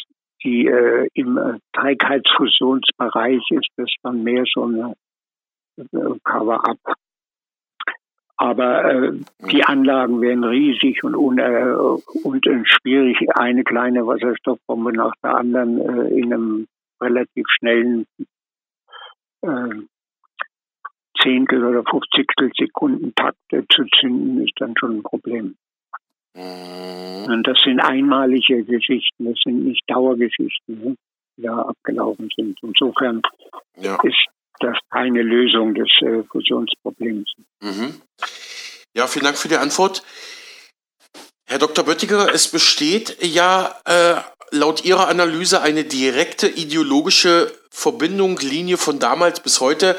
die 0.41 0.67
äh, 0.67 1.09
im 1.15 1.37
äh, 1.37 1.59
Trägheitsfusionsbereich 1.73 3.43
ist 3.51 3.71
das 3.75 3.93
dann 4.03 4.23
mehr 4.23 4.45
so 4.53 4.63
eine 4.63 4.93
äh, 5.75 6.17
Cover-up. 6.23 6.79
Aber 8.41 8.85
äh, 8.85 9.11
die 9.51 9.63
Anlagen 9.63 10.19
werden 10.19 10.43
riesig 10.43 11.03
und, 11.03 11.13
un, 11.15 11.37
äh, 11.37 11.75
und 12.23 12.47
äh, 12.47 12.63
schwierig, 12.65 13.19
eine 13.35 13.63
kleine 13.63 14.07
Wasserstoffbombe 14.07 14.93
nach 14.93 15.13
der 15.21 15.35
anderen 15.35 15.77
äh, 15.77 16.19
in 16.19 16.33
einem 16.33 16.67
relativ 16.99 17.45
schnellen 17.49 18.07
äh, 19.43 19.75
Zehntel 21.21 21.63
oder 21.63 21.83
Fünfzigstel 21.87 22.49
Sekunden 22.57 23.13
Takte 23.13 23.63
zu 23.69 23.83
zünden, 23.99 24.43
ist 24.43 24.55
dann 24.57 24.73
schon 24.75 24.97
ein 24.97 25.03
Problem. 25.03 25.55
Mhm. 26.33 27.31
Und 27.31 27.47
das 27.47 27.61
sind 27.63 27.79
einmalige 27.79 28.63
Geschichten, 28.63 29.25
das 29.25 29.37
sind 29.43 29.65
nicht 29.65 29.83
Dauergeschichten, 29.85 30.83
ne, 30.83 30.95
die 31.37 31.43
da 31.43 31.59
abgelaufen 31.59 32.27
sind. 32.35 32.57
Insofern 32.63 33.21
ja. 33.77 33.99
ist 34.01 34.25
das 34.61 34.77
keine 34.91 35.21
Lösung 35.21 35.73
des 35.73 35.89
äh, 36.01 36.23
Fusionsproblems. 36.31 37.31
Mhm. 37.61 38.01
Ja, 38.95 39.07
vielen 39.07 39.25
Dank 39.25 39.37
für 39.37 39.47
die 39.47 39.57
Antwort. 39.57 40.03
Herr 41.45 41.59
Dr. 41.59 41.83
Böttiger, 41.85 42.33
es 42.33 42.47
besteht 42.47 43.17
ja 43.21 43.75
äh, 43.85 44.21
laut 44.51 44.85
Ihrer 44.85 45.07
Analyse 45.07 45.61
eine 45.61 45.83
direkte 45.83 46.47
ideologische 46.47 47.51
Verbindung, 47.69 48.37
Linie 48.37 48.77
von 48.77 48.99
damals 48.99 49.41
bis 49.41 49.59
heute. 49.59 49.97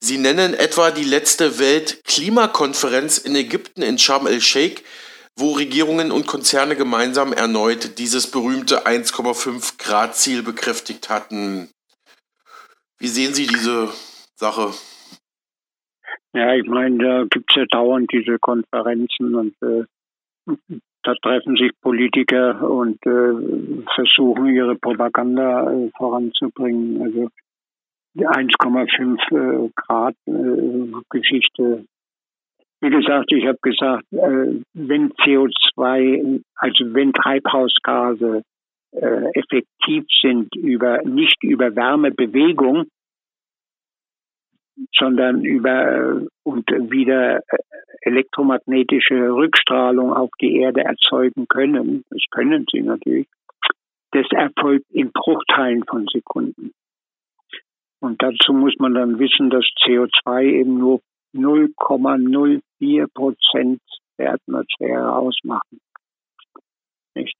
Sie 0.00 0.18
nennen 0.18 0.52
etwa 0.52 0.90
die 0.90 1.04
letzte 1.04 1.58
Weltklimakonferenz 1.58 3.18
in 3.18 3.34
Ägypten 3.34 3.82
in 3.82 3.98
Sharm 3.98 4.26
el-Sheikh 4.26 4.82
wo 5.36 5.52
Regierungen 5.52 6.12
und 6.12 6.26
Konzerne 6.26 6.76
gemeinsam 6.76 7.32
erneut 7.32 7.98
dieses 7.98 8.30
berühmte 8.30 8.86
1,5 8.86 9.78
Grad 9.78 10.16
Ziel 10.16 10.42
bekräftigt 10.42 11.08
hatten. 11.08 11.70
Wie 12.98 13.08
sehen 13.08 13.34
Sie 13.34 13.46
diese 13.46 13.88
Sache? 14.36 14.72
Ja, 16.32 16.54
ich 16.54 16.66
meine, 16.66 16.98
da 16.98 17.24
gibt 17.30 17.50
es 17.50 17.56
ja 17.56 17.64
dauernd 17.66 18.10
diese 18.12 18.38
Konferenzen 18.38 19.34
und 19.34 19.54
äh, 19.62 19.84
da 21.02 21.14
treffen 21.22 21.56
sich 21.56 21.70
Politiker 21.80 22.68
und 22.68 23.04
äh, 23.06 23.84
versuchen 23.94 24.46
ihre 24.46 24.74
Propaganda 24.74 25.70
äh, 25.70 25.90
voranzubringen. 25.96 27.02
Also 27.02 27.28
die 28.14 28.26
1,5 28.26 29.66
äh, 29.66 29.70
Grad 29.76 30.16
äh, 30.26 30.92
Geschichte 31.10 31.84
wie 32.84 32.90
gesagt, 32.90 33.32
ich 33.32 33.46
habe 33.46 33.58
gesagt, 33.62 34.04
äh, 34.12 34.60
wenn 34.74 35.10
CO2, 35.12 36.42
also 36.56 36.94
wenn 36.94 37.14
Treibhausgase 37.14 38.42
äh, 38.94 39.30
effektiv 39.34 40.04
sind 40.20 40.54
über 40.54 41.02
nicht 41.02 41.42
über 41.42 41.74
Wärmebewegung, 41.74 42.86
sondern 44.96 45.44
über 45.44 46.22
äh, 46.22 46.26
und 46.42 46.68
wieder 46.90 47.40
elektromagnetische 48.02 49.32
Rückstrahlung 49.32 50.12
auf 50.12 50.30
die 50.40 50.56
Erde 50.56 50.82
erzeugen 50.82 51.46
können. 51.48 52.04
Das 52.10 52.22
können 52.30 52.66
sie 52.70 52.82
natürlich. 52.82 53.26
Das 54.12 54.26
erfolgt 54.30 54.90
in 54.90 55.10
Bruchteilen 55.10 55.84
von 55.88 56.06
Sekunden. 56.06 56.72
Und 58.00 58.22
dazu 58.22 58.52
muss 58.52 58.74
man 58.78 58.94
dann 58.94 59.18
wissen, 59.18 59.50
dass 59.50 59.64
CO2 59.84 60.42
eben 60.42 60.78
nur 60.78 61.00
0,04 61.34 63.08
Prozent 63.12 63.80
der 64.18 64.34
Atmosphäre 64.34 65.16
ausmachen. 65.16 65.80
Nicht? 67.14 67.36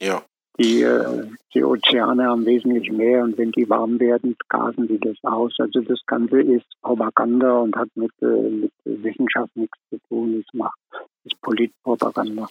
Ja. 0.00 0.22
Die, 0.58 0.82
äh, 0.82 1.26
die 1.54 1.62
Ozeane 1.62 2.24
haben 2.24 2.46
wesentlich 2.46 2.90
mehr 2.90 3.22
und 3.22 3.36
wenn 3.36 3.52
die 3.52 3.68
warm 3.68 4.00
werden, 4.00 4.36
gasen 4.48 4.88
sie 4.88 4.98
das 4.98 5.16
aus. 5.22 5.54
Also 5.58 5.80
das 5.82 6.00
Ganze 6.06 6.40
ist 6.40 6.66
Propaganda 6.80 7.58
und 7.58 7.76
hat 7.76 7.88
mit, 7.94 8.12
äh, 8.22 8.50
mit 8.50 8.72
Wissenschaft 8.84 9.54
nichts 9.54 9.78
zu 9.90 9.98
tun. 10.08 10.42
Es 10.46 10.54
macht 10.54 10.78
ist 11.26 11.40
Politpropaganda. 11.42 12.48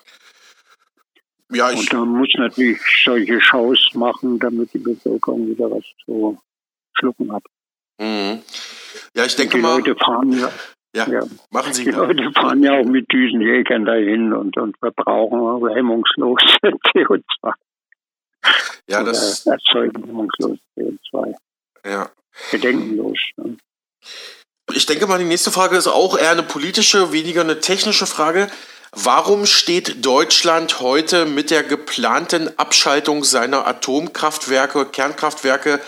Ja, 1.51 1.71
ich 1.71 1.91
und 1.93 1.99
man 1.99 2.19
muss 2.19 2.33
natürlich 2.37 2.79
solche 3.03 3.39
Shows 3.39 3.91
machen, 3.93 4.39
damit 4.39 4.73
die 4.73 4.79
Bevölkerung 4.79 5.47
wieder 5.47 5.71
was 5.71 5.83
zu 6.03 6.37
schlucken 6.93 7.31
hat. 7.31 7.43
Mhm. 7.99 8.41
Ja, 9.15 9.25
ich 9.25 9.35
denke 9.35 9.57
die 9.57 9.61
mal. 9.61 9.77
Leute 9.77 9.95
fahren 9.95 10.31
ja, 10.31 10.49
ja, 10.95 11.09
ja, 11.09 11.21
machen 11.51 11.73
Sie 11.73 11.85
Die. 11.85 11.91
Leute 11.91 12.31
fahren 12.33 12.63
ja 12.63 12.79
auch 12.79 12.85
mit 12.85 13.11
Düsenjägern 13.11 13.85
dahin 13.85 14.33
und, 14.33 14.57
und 14.57 14.77
verbrauchen 14.77 15.67
hemmungslos 15.69 16.39
CO2. 16.63 17.53
Ja, 18.87 19.03
das. 19.03 19.45
Erzeugen 19.45 20.03
hemmungslos 20.05 20.59
CO2. 20.77 21.33
Ja. 21.85 22.09
Bedenkenlos. 22.51 23.17
Ne? 23.37 23.57
Ich 24.73 24.85
denke 24.85 25.07
mal, 25.07 25.19
die 25.19 25.25
nächste 25.25 25.51
Frage 25.51 25.77
ist 25.77 25.87
auch 25.87 26.17
eher 26.17 26.31
eine 26.31 26.43
politische, 26.43 27.11
weniger 27.11 27.41
eine 27.41 27.59
technische 27.59 28.05
Frage. 28.05 28.49
Warum 28.91 29.45
steht 29.45 30.05
Deutschland 30.05 30.79
heute 30.79 31.25
mit 31.25 31.51
der 31.51 31.63
geplanten 31.63 32.57
Abschaltung 32.57 33.23
seiner 33.23 33.67
Atomkraftwerke, 33.67 34.85
Kernkraftwerke 34.85 35.81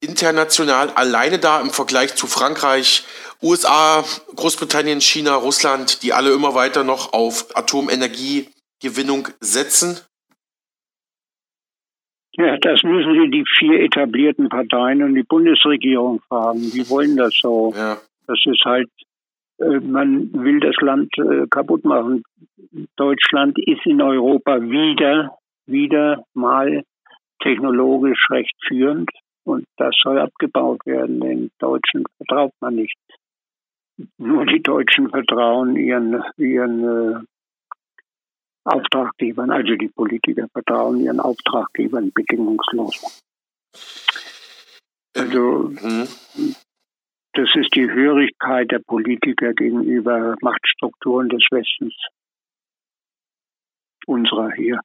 international 0.00 0.90
alleine 0.90 1.38
da 1.38 1.60
im 1.60 1.70
Vergleich 1.70 2.14
zu 2.14 2.26
Frankreich, 2.26 3.04
USA, 3.42 4.04
Großbritannien, 4.34 5.00
China, 5.00 5.34
Russland, 5.34 6.02
die 6.02 6.12
alle 6.12 6.32
immer 6.32 6.54
weiter 6.54 6.84
noch 6.84 7.12
auf 7.12 7.56
Atomenergiegewinnung 7.56 9.28
setzen? 9.40 10.00
Ja, 12.36 12.56
das 12.58 12.82
müssen 12.82 13.14
Sie 13.14 13.30
die 13.30 13.44
vier 13.58 13.80
etablierten 13.80 14.48
Parteien 14.48 15.02
und 15.02 15.14
die 15.14 15.22
Bundesregierung 15.22 16.20
fragen. 16.28 16.60
Die 16.60 16.88
wollen 16.90 17.16
das 17.16 17.34
so. 17.40 17.72
Ja. 17.76 17.98
Das 18.26 18.40
ist 18.44 18.64
halt, 18.64 18.90
äh, 19.58 19.78
man 19.80 20.32
will 20.32 20.58
das 20.60 20.74
Land 20.80 21.16
äh, 21.18 21.46
kaputt 21.48 21.84
machen. 21.84 22.24
Deutschland 22.96 23.56
ist 23.58 23.86
in 23.86 24.02
Europa 24.02 24.60
wieder, 24.62 25.38
wieder 25.66 26.24
mal 26.34 26.82
technologisch 27.40 28.26
recht 28.30 28.56
führend. 28.66 29.10
Und 29.44 29.66
das 29.76 29.94
soll 30.02 30.18
abgebaut 30.18 30.80
werden. 30.86 31.20
Den 31.20 31.50
Deutschen 31.58 32.04
vertraut 32.16 32.52
man 32.60 32.76
nicht. 32.76 32.96
Nur 34.18 34.44
die 34.46 34.62
Deutschen 34.62 35.10
vertrauen 35.10 35.76
ihren, 35.76 36.20
ihren 36.36 36.82
äh, 36.82 37.20
Auftraggebern, 38.64 39.50
also 39.50 39.74
die 39.76 39.88
Politiker 39.88 40.48
vertrauen 40.48 41.00
ihren 41.00 41.20
Auftraggebern 41.20 42.10
bedingungslos. 42.12 43.22
Also 45.16 45.70
mhm. 45.70 46.08
das 47.34 47.48
ist 47.54 47.74
die 47.74 47.88
Hörigkeit 47.90 48.70
der 48.70 48.80
Politiker 48.80 49.52
gegenüber 49.52 50.36
Machtstrukturen 50.40 51.28
des 51.28 51.44
Westens, 51.50 51.94
unserer 54.06 54.52
hier. 54.52 54.80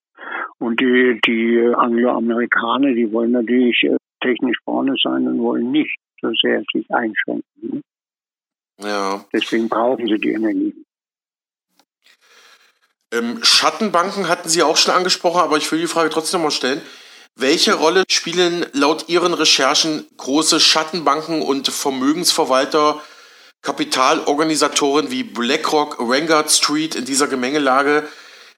Und 0.60 0.82
die, 0.82 1.20
die 1.26 1.74
Angloamerikaner, 1.74 2.94
die 2.94 3.12
wollen 3.12 3.32
natürlich 3.32 3.84
äh, 3.84 3.96
technisch 4.22 4.58
vorne 4.66 4.96
sein 5.02 5.28
und 5.28 5.40
wollen 5.40 5.72
nicht 5.72 5.98
so 6.22 6.32
sehr 6.34 6.62
sich 6.74 6.86
einschränken. 6.92 7.82
Ja. 8.82 9.26
Deswegen 9.34 9.70
brauchen 9.70 10.08
sie 10.08 10.18
die 10.18 10.32
Energie. 10.32 10.86
Ähm, 13.12 13.44
Schattenbanken 13.44 14.28
hatten 14.28 14.50
Sie 14.50 14.64
auch 14.64 14.78
schon 14.78 14.94
angesprochen, 14.94 15.42
aber 15.42 15.58
ich 15.58 15.72
will 15.72 15.80
die 15.80 15.88
Frage 15.88 16.10
trotzdem 16.10 16.42
mal 16.42 16.52
stellen. 16.52 16.82
Welche 17.36 17.74
Rolle 17.74 18.04
spielen 18.10 18.66
laut 18.74 19.08
Ihren 19.08 19.34
Recherchen 19.34 20.06
große 20.18 20.60
Schattenbanken 20.60 21.42
und 21.42 21.70
Vermögensverwalter, 21.70 23.02
Kapitalorganisatoren 23.62 25.10
wie 25.10 25.24
BlackRock, 25.24 26.00
Vanguard 26.00 26.52
Street 26.52 26.96
in 26.96 27.06
dieser 27.06 27.28
Gemengelage? 27.28 28.08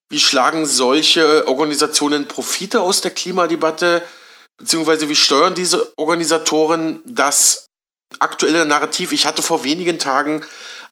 Wie 0.10 0.20
schlagen 0.20 0.66
solche 0.66 1.48
Organisationen 1.48 2.28
Profite 2.28 2.82
aus 2.82 3.02
der 3.02 3.12
Klimadebatte? 3.12 4.02
Beziehungsweise 4.58 5.08
wie 5.08 5.16
steuern 5.16 5.56
diese 5.56 5.98
Organisatoren 5.98 7.02
das 7.06 7.68
aktuelle 8.20 8.66
Narrativ? 8.66 9.14
Ich 9.14 9.26
hatte 9.26 9.42
vor 9.42 9.64
wenigen 9.64 10.00
Tagen 10.00 10.44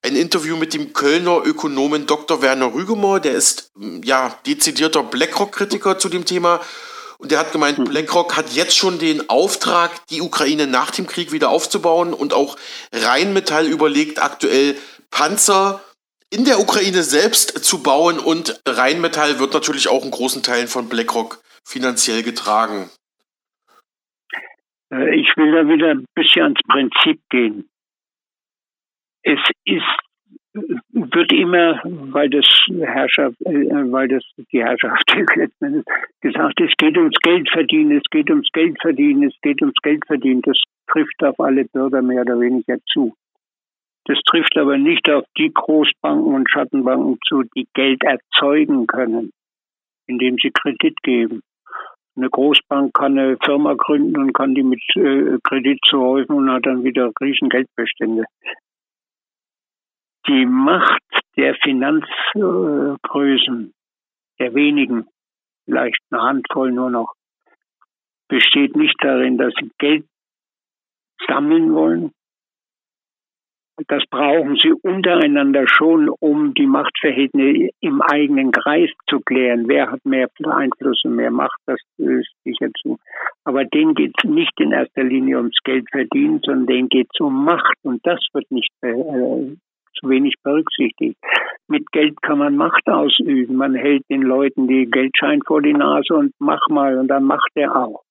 ein 0.01 0.15
Interview 0.15 0.55
mit 0.55 0.73
dem 0.73 0.93
Kölner 0.93 1.41
Ökonomen 1.45 2.07
Dr. 2.07 2.41
Werner 2.41 2.73
Rügemoor, 2.73 3.19
der 3.19 3.33
ist 3.33 3.71
ja 4.03 4.37
dezidierter 4.45 5.03
BlackRock-Kritiker 5.03 5.97
zu 5.97 6.09
dem 6.09 6.25
Thema. 6.25 6.61
Und 7.17 7.31
der 7.31 7.39
hat 7.39 7.51
gemeint, 7.51 7.77
hm. 7.77 7.83
BlackRock 7.85 8.37
hat 8.37 8.53
jetzt 8.53 8.77
schon 8.77 8.97
den 8.97 9.29
Auftrag, 9.29 9.91
die 10.07 10.21
Ukraine 10.21 10.67
nach 10.67 10.91
dem 10.91 11.05
Krieg 11.05 11.33
wieder 11.33 11.49
aufzubauen. 11.49 12.13
Und 12.13 12.33
auch 12.33 12.57
Rheinmetall 12.93 13.67
überlegt 13.67 14.23
aktuell 14.23 14.77
Panzer 15.11 15.81
in 16.29 16.45
der 16.45 16.61
Ukraine 16.61 17.03
selbst 17.03 17.65
zu 17.65 17.83
bauen. 17.83 18.19
Und 18.19 18.61
Rheinmetall 18.65 19.39
wird 19.39 19.53
natürlich 19.53 19.89
auch 19.89 20.05
in 20.05 20.11
großen 20.11 20.43
Teilen 20.43 20.69
von 20.69 20.87
BlackRock 20.87 21.41
finanziell 21.65 22.23
getragen. 22.23 22.89
Äh, 24.93 25.19
ich 25.19 25.35
will 25.35 25.51
da 25.51 25.67
wieder 25.67 25.89
ein 25.89 26.05
bisschen 26.15 26.43
ans 26.43 26.61
Prinzip 26.69 27.19
gehen 27.29 27.69
es 29.23 29.39
ist 29.65 29.83
wird 30.91 31.31
immer, 31.31 31.79
weil 31.83 32.29
das 32.29 32.45
Herrschaft, 32.79 33.39
äh, 33.41 33.91
weil 33.91 34.07
das 34.07 34.23
die 34.51 34.63
Herrschaft 34.63 35.05
gesagt, 36.21 36.59
es 36.59 36.73
geht 36.77 36.97
ums 36.97 37.17
Geld 37.21 37.49
verdienen, 37.49 37.97
es 37.97 38.09
geht 38.09 38.29
ums 38.29 38.49
Geld 38.51 38.77
verdienen, 38.81 39.23
es 39.23 39.35
geht 39.41 39.61
ums 39.61 39.79
Geld 39.83 40.05
verdienen. 40.07 40.41
Das 40.41 40.57
trifft 40.87 41.23
auf 41.23 41.39
alle 41.39 41.65
Bürger 41.65 42.01
mehr 42.01 42.21
oder 42.21 42.39
weniger 42.39 42.77
zu. 42.91 43.13
Das 44.05 44.17
trifft 44.25 44.57
aber 44.57 44.77
nicht 44.77 45.09
auf 45.09 45.23
die 45.37 45.51
Großbanken 45.53 46.33
und 46.33 46.49
Schattenbanken 46.49 47.19
zu, 47.27 47.43
die 47.55 47.67
Geld 47.75 48.03
erzeugen 48.03 48.87
können, 48.87 49.31
indem 50.07 50.37
sie 50.41 50.51
Kredit 50.51 50.95
geben. 51.03 51.41
Eine 52.15 52.29
Großbank 52.29 52.93
kann 52.93 53.19
eine 53.19 53.37
Firma 53.45 53.75
gründen 53.75 54.17
und 54.17 54.33
kann 54.33 54.55
die 54.55 54.63
mit 54.63 54.81
äh, 54.95 55.37
Kredit 55.43 55.79
zuhäufen 55.87 56.35
und 56.35 56.51
hat 56.51 56.65
dann 56.65 56.83
wieder 56.83 57.11
riesen 57.21 57.49
Geldbestände 57.49 58.23
die 60.27 60.45
Macht 60.45 61.01
der 61.37 61.55
Finanzgrößen, 61.55 63.73
der 64.39 64.53
wenigen, 64.53 65.07
vielleicht 65.65 65.99
eine 66.11 66.21
Handvoll 66.21 66.71
nur 66.71 66.89
noch, 66.89 67.13
besteht 68.27 68.75
nicht 68.75 68.95
darin, 68.99 69.37
dass 69.37 69.53
sie 69.59 69.71
Geld 69.77 70.05
sammeln 71.27 71.73
wollen. 71.73 72.11
Das 73.87 74.03
brauchen 74.09 74.57
sie 74.57 74.73
untereinander 74.73 75.65
schon, 75.67 76.09
um 76.09 76.53
die 76.53 76.67
Machtverhältnisse 76.67 77.69
im 77.79 78.01
eigenen 78.01 78.51
Kreis 78.51 78.89
zu 79.09 79.21
klären. 79.21 79.69
Wer 79.69 79.89
hat 79.89 80.03
mehr 80.03 80.27
Einfluss 80.43 81.01
und 81.05 81.15
mehr 81.15 81.31
Macht, 81.31 81.59
das 81.65 81.79
ist 81.97 82.29
sicher 82.43 82.69
zu. 82.81 82.99
Aber 83.45 83.63
denen 83.63 83.95
geht 83.95 84.11
es 84.17 84.29
nicht 84.29 84.59
in 84.59 84.73
erster 84.73 85.03
Linie 85.03 85.37
ums 85.37 85.57
Geld 85.63 85.89
verdienen, 85.89 86.41
sondern 86.43 86.67
denen 86.67 86.89
geht 86.89 87.07
es 87.13 87.21
um 87.21 87.45
Macht. 87.45 87.77
Und 87.83 88.05
das 88.05 88.19
wird 88.33 88.51
nicht 88.51 88.71
äh, 88.81 89.55
zu 89.93 90.09
wenig 90.09 90.35
berücksichtigt. 90.43 91.17
Mit 91.67 91.91
Geld 91.91 92.21
kann 92.21 92.39
man 92.39 92.55
Macht 92.55 92.87
ausüben. 92.87 93.55
Man 93.55 93.75
hält 93.75 94.03
den 94.09 94.23
Leuten 94.23 94.67
die 94.67 94.85
Geldschein 94.89 95.41
vor 95.45 95.61
die 95.61 95.73
Nase 95.73 96.15
und 96.15 96.33
mach 96.39 96.67
mal 96.69 96.97
und 96.97 97.07
dann 97.07 97.23
macht 97.23 97.51
er 97.55 97.75
auch. 97.75 98.03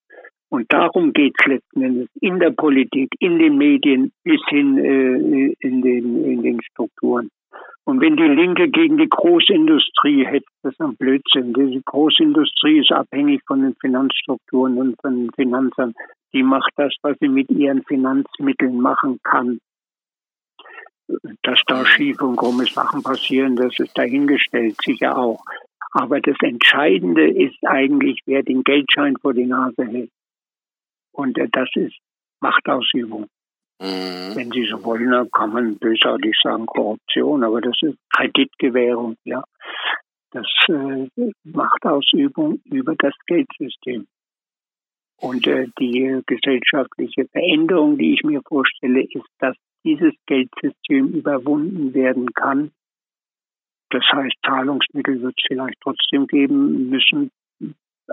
Und 0.50 0.72
darum 0.72 1.12
geht 1.12 1.34
es 1.38 1.46
letzten 1.46 1.82
Endes 1.82 2.08
in 2.20 2.38
der 2.38 2.50
Politik, 2.50 3.10
in 3.18 3.38
den 3.38 3.58
Medien 3.58 4.12
bis 4.24 4.40
hin 4.48 4.78
äh, 4.78 5.54
in, 5.60 5.82
den, 5.82 6.24
in 6.24 6.42
den 6.42 6.62
Strukturen. 6.62 7.28
Und 7.84 8.00
wenn 8.00 8.16
die 8.16 8.22
Linke 8.22 8.68
gegen 8.68 8.98
die 8.98 9.08
Großindustrie 9.08 10.24
hätte, 10.26 10.46
das 10.62 10.72
ist 10.72 10.80
ein 10.80 10.96
Blödsinn. 10.96 11.54
Die 11.54 11.82
Großindustrie 11.84 12.80
ist 12.80 12.92
abhängig 12.92 13.40
von 13.46 13.62
den 13.62 13.74
Finanzstrukturen 13.80 14.78
und 14.78 15.00
von 15.00 15.16
den 15.16 15.32
Finanzern. 15.32 15.94
Die 16.32 16.42
macht 16.42 16.72
das, 16.76 16.94
was 17.02 17.16
sie 17.20 17.28
mit 17.28 17.50
ihren 17.50 17.82
Finanzmitteln 17.84 18.78
machen 18.78 19.18
kann 19.22 19.58
dass 21.42 21.60
da 21.66 21.84
schief 21.86 22.20
und 22.20 22.36
krumme 22.36 22.66
Sachen 22.66 23.02
passieren, 23.02 23.56
das 23.56 23.78
ist 23.78 23.96
dahingestellt, 23.96 24.76
sicher 24.84 25.16
auch. 25.16 25.42
Aber 25.92 26.20
das 26.20 26.36
Entscheidende 26.42 27.30
ist 27.30 27.58
eigentlich, 27.66 28.20
wer 28.26 28.42
den 28.42 28.62
Geldschein 28.62 29.16
vor 29.16 29.32
die 29.32 29.46
Nase 29.46 29.84
hält. 29.84 30.10
Und 31.12 31.38
äh, 31.38 31.48
das 31.50 31.68
ist 31.74 31.96
Machtausübung. 32.40 33.26
Mhm. 33.80 34.34
Wenn 34.34 34.50
Sie 34.50 34.66
so 34.66 34.84
wollen, 34.84 35.10
dann 35.10 35.30
kann 35.30 35.52
man 35.52 35.78
bösartig 35.78 36.36
sagen 36.42 36.66
Korruption, 36.66 37.44
aber 37.44 37.60
das 37.60 37.76
ist 37.82 37.96
Kreditgewährung, 38.14 39.16
ja. 39.24 39.42
Das 40.30 40.46
äh, 40.68 41.08
Machtausübung 41.44 42.60
über 42.64 42.94
das 42.96 43.14
Geldsystem. 43.26 44.06
Und 45.20 45.46
äh, 45.46 45.66
die 45.80 46.22
gesellschaftliche 46.26 47.26
Veränderung, 47.28 47.98
die 47.98 48.14
ich 48.14 48.22
mir 48.22 48.42
vorstelle, 48.46 49.02
ist, 49.02 49.26
dass 49.38 49.56
dieses 49.88 50.12
Geldsystem 50.26 51.08
überwunden 51.14 51.94
werden 51.94 52.32
kann. 52.34 52.72
Das 53.90 54.04
heißt, 54.12 54.34
Zahlungsmittel 54.44 55.22
wird 55.22 55.34
es 55.38 55.44
vielleicht 55.46 55.80
trotzdem 55.80 56.26
geben 56.26 56.90
müssen, 56.90 57.30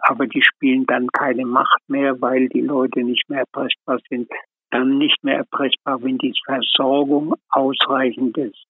aber 0.02 0.26
die 0.26 0.42
spielen 0.42 0.86
dann 0.86 1.08
keine 1.08 1.46
Macht 1.46 1.82
mehr, 1.88 2.22
weil 2.22 2.48
die 2.48 2.62
Leute 2.62 3.04
nicht 3.04 3.30
mehr 3.30 3.40
erpressbar 3.40 4.00
sind. 4.10 4.30
Dann 4.72 4.98
nicht 4.98 5.22
mehr 5.24 5.38
erpressbar, 5.38 6.02
wenn 6.02 6.18
die 6.18 6.34
Versorgung 6.46 7.36
ausreichend 7.50 8.38
ist. 8.38 8.66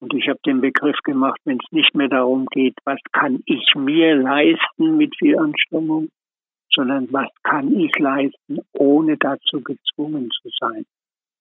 Und 0.00 0.12
ich 0.14 0.28
habe 0.28 0.38
den 0.44 0.60
Begriff 0.60 0.98
gemacht, 1.04 1.40
wenn 1.44 1.58
es 1.58 1.72
nicht 1.72 1.94
mehr 1.94 2.08
darum 2.08 2.46
geht, 2.46 2.74
was 2.84 2.98
kann 3.12 3.42
ich 3.46 3.74
mir 3.76 4.16
leisten 4.16 4.96
mit 4.96 5.14
viel 5.16 5.38
Anstrengung, 5.38 6.08
sondern 6.74 7.10
was 7.12 7.28
kann 7.44 7.74
ich 7.78 7.96
leisten, 7.98 8.58
ohne 8.72 9.16
dazu 9.16 9.62
gezwungen 9.62 10.30
zu 10.42 10.50
sein, 10.60 10.84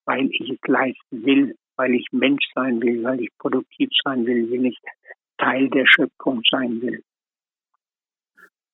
weil 0.05 0.29
ich 0.31 0.49
es 0.49 0.59
leisten 0.67 1.25
will, 1.25 1.55
weil 1.75 1.93
ich 1.95 2.07
Mensch 2.11 2.43
sein 2.53 2.81
will, 2.81 3.03
weil 3.03 3.21
ich 3.21 3.29
produktiv 3.37 3.89
sein 4.03 4.25
will, 4.25 4.49
will 4.49 4.65
ich 4.65 4.77
Teil 5.37 5.69
der 5.69 5.85
Schöpfung 5.87 6.41
sein 6.49 6.81
will. 6.81 7.03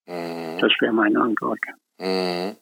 Mhm. 0.06 0.58
Das 0.60 0.72
wäre 0.80 0.92
meine 0.92 1.20
Antwort. 1.20 1.60
Mhm. 1.98 2.56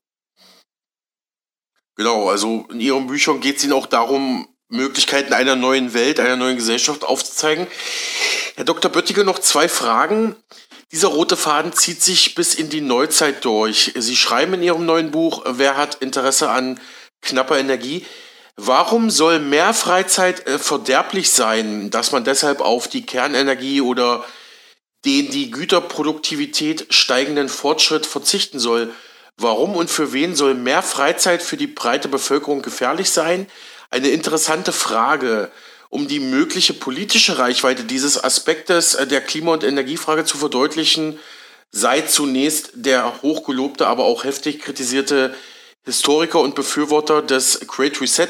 Genau, 1.97 2.29
also 2.29 2.67
in 2.71 2.81
Ihren 2.81 3.07
Büchern 3.09 3.41
geht 3.41 3.57
es 3.57 3.65
Ihnen 3.65 3.73
auch 3.73 3.87
darum, 3.87 4.47
Möglichkeiten 4.69 5.33
einer 5.33 5.57
neuen 5.57 5.95
Welt, 5.95 6.21
einer 6.21 6.37
neuen 6.37 6.57
Gesellschaft 6.57 7.05
aufzuzeigen. 7.05 7.67
Herr 8.55 8.65
Dr. 8.65 8.91
Böttiger, 8.91 9.25
noch 9.25 9.39
zwei 9.39 9.69
Fragen. 9.69 10.37
Dieser 10.93 11.09
rote 11.09 11.37
Faden 11.37 11.73
zieht 11.73 12.03
sich 12.03 12.35
bis 12.35 12.55
in 12.55 12.71
die 12.71 12.81
Neuzeit 12.81 13.45
durch. 13.45 13.93
Sie 13.97 14.17
schreiben 14.17 14.55
in 14.55 14.63
Ihrem 14.63 14.87
neuen 14.87 15.11
Buch, 15.11 15.45
wer 15.47 15.77
hat 15.77 15.97
Interesse 15.97 16.51
an 16.51 16.81
knapper 17.21 17.59
Energie? 17.59 18.05
Warum 18.61 19.09
soll 19.09 19.39
mehr 19.39 19.73
Freizeit 19.73 20.49
äh, 20.49 20.59
verderblich 20.59 21.31
sein, 21.31 21.91
dass 21.91 22.11
man 22.11 22.25
deshalb 22.25 22.61
auf 22.61 22.89
die 22.89 23.07
Kernenergie 23.07 23.81
oder 23.81 24.25
den 25.05 25.31
die 25.31 25.53
Güterproduktivität 25.53 26.93
steigenden 26.93 27.49
Fortschritt 27.49 28.05
verzichten 28.05 28.59
soll? 28.59 28.93
Warum 29.37 29.77
und 29.77 29.89
für 29.89 30.13
wen 30.13 30.35
soll 30.35 30.55
mehr 30.55 30.83
Freizeit 30.83 31.41
für 31.41 31.57
die 31.57 31.69
breite 31.69 32.09
Bevölkerung 32.09 32.61
gefährlich 32.61 33.13
sein? 33.13 33.47
Eine 33.91 34.09
interessante 34.09 34.73
Frage. 34.73 35.53
Um 35.89 36.09
die 36.09 36.19
mögliche 36.19 36.75
politische 36.75 37.39
Reichweite 37.39 37.85
dieses 37.85 38.23
Aspektes 38.23 38.95
äh, 38.95 39.07
der 39.07 39.21
Klima- 39.21 39.53
und 39.53 39.63
Energiefrage 39.63 40.25
zu 40.25 40.37
verdeutlichen, 40.37 41.21
sei 41.71 42.01
zunächst 42.01 42.71
der 42.75 43.23
hochgelobte, 43.23 43.87
aber 43.87 44.03
auch 44.03 44.25
heftig 44.25 44.59
kritisierte 44.59 45.33
Historiker 45.89 46.41
und 46.41 46.55
Befürworter 46.55 47.23
des 47.23 47.61
Great 47.67 48.01
Reset, 48.01 48.29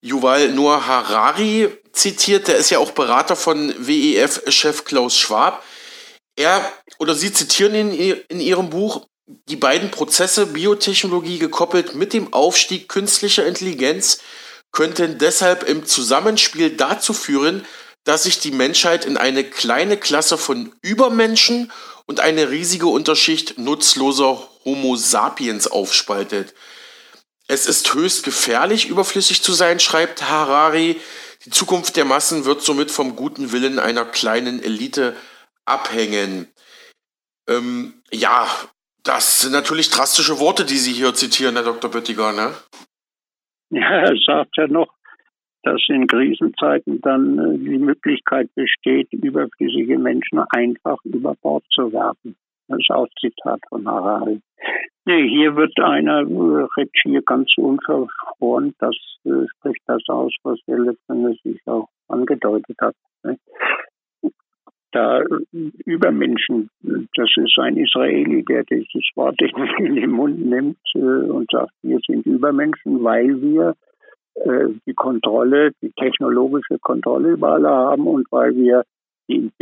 Yuval 0.00 0.52
Noah 0.52 0.86
Harari, 0.86 1.68
zitiert. 1.92 2.46
Der 2.46 2.56
ist 2.56 2.70
ja 2.70 2.78
auch 2.78 2.92
Berater 2.92 3.34
von 3.34 3.74
WEF-Chef 3.76 4.84
Klaus 4.84 5.16
Schwab. 5.16 5.64
Er 6.36 6.72
oder 7.00 7.16
Sie 7.16 7.32
zitieren 7.32 7.74
in, 7.74 7.92
in 8.28 8.40
Ihrem 8.40 8.70
Buch, 8.70 9.06
die 9.48 9.56
beiden 9.56 9.90
Prozesse 9.90 10.46
Biotechnologie 10.46 11.38
gekoppelt 11.38 11.96
mit 11.96 12.12
dem 12.12 12.32
Aufstieg 12.32 12.88
künstlicher 12.88 13.44
Intelligenz 13.44 14.20
könnten 14.70 15.18
deshalb 15.18 15.68
im 15.68 15.84
Zusammenspiel 15.84 16.70
dazu 16.76 17.12
führen, 17.12 17.66
dass 18.04 18.22
sich 18.22 18.38
die 18.38 18.52
Menschheit 18.52 19.04
in 19.04 19.16
eine 19.16 19.42
kleine 19.42 19.96
Klasse 19.96 20.38
von 20.38 20.72
Übermenschen 20.80 21.72
und 22.06 22.20
eine 22.20 22.50
riesige 22.50 22.86
Unterschicht 22.86 23.58
nutzloser 23.58 24.48
Homo 24.68 24.96
sapiens 24.96 25.66
aufspaltet. 25.66 26.54
Es 27.48 27.66
ist 27.66 27.94
höchst 27.94 28.24
gefährlich, 28.24 28.90
überflüssig 28.90 29.42
zu 29.42 29.52
sein, 29.52 29.80
schreibt 29.80 30.28
Harari. 30.28 31.00
Die 31.46 31.50
Zukunft 31.50 31.96
der 31.96 32.04
Massen 32.04 32.44
wird 32.44 32.60
somit 32.60 32.90
vom 32.90 33.16
guten 33.16 33.52
Willen 33.52 33.78
einer 33.78 34.04
kleinen 34.04 34.62
Elite 34.62 35.16
abhängen. 35.64 36.48
Ähm, 37.48 37.94
ja, 38.12 38.46
das 39.02 39.40
sind 39.40 39.52
natürlich 39.52 39.88
drastische 39.88 40.38
Worte, 40.38 40.66
die 40.66 40.76
Sie 40.76 40.92
hier 40.92 41.14
zitieren, 41.14 41.54
Herr 41.54 41.64
Dr. 41.64 41.90
Böttiger, 41.90 42.32
ne? 42.32 42.52
Ja, 43.70 43.88
er 43.88 44.16
sagt 44.26 44.56
ja 44.58 44.66
noch, 44.66 44.92
dass 45.62 45.80
in 45.88 46.06
Krisenzeiten 46.06 47.00
dann 47.00 47.38
äh, 47.38 47.58
die 47.58 47.78
Möglichkeit 47.78 48.54
besteht, 48.54 49.10
überflüssige 49.12 49.98
Menschen 49.98 50.40
einfach 50.50 50.98
über 51.04 51.34
Bord 51.36 51.64
zu 51.70 51.90
werfen. 51.92 52.36
Das 52.68 52.78
ist 52.78 52.90
auch 52.90 53.08
Zitat 53.18 53.60
von 53.68 53.88
Harari. 53.88 54.40
Nee, 55.06 55.26
hier 55.26 55.56
wird 55.56 55.72
einer, 55.80 56.20
äh, 56.20 56.66
redet 56.76 56.92
hier 57.02 57.22
ganz 57.22 57.50
unverfroren, 57.56 58.74
das 58.78 58.94
äh, 59.24 59.46
spricht 59.56 59.82
das 59.86 60.02
aus, 60.08 60.34
was 60.42 60.58
er 60.66 60.78
letztendlich 60.78 61.60
auch 61.66 61.88
angedeutet 62.08 62.76
hat. 62.78 62.94
Ne? 63.22 63.38
Da 64.92 65.22
Übermenschen, 65.86 66.70
das 66.82 67.30
ist 67.36 67.58
ein 67.58 67.76
Israeli, 67.78 68.44
der 68.44 68.64
dieses 68.64 69.08
Wort 69.14 69.40
in 69.78 69.94
den 69.94 70.10
Mund 70.10 70.44
nimmt 70.44 70.78
äh, 70.94 70.98
und 70.98 71.50
sagt, 71.50 71.72
wir 71.82 72.00
sind 72.06 72.26
Übermenschen, 72.26 73.02
weil 73.02 73.40
wir 73.40 73.74
äh, 74.34 74.68
die 74.86 74.94
Kontrolle, 74.94 75.72
die 75.82 75.92
technologische 75.92 76.78
Kontrolle 76.80 77.30
über 77.30 77.52
alle 77.52 77.70
haben 77.70 78.06
und 78.06 78.26
weil 78.30 78.54
wir 78.54 78.84
die, 79.28 79.52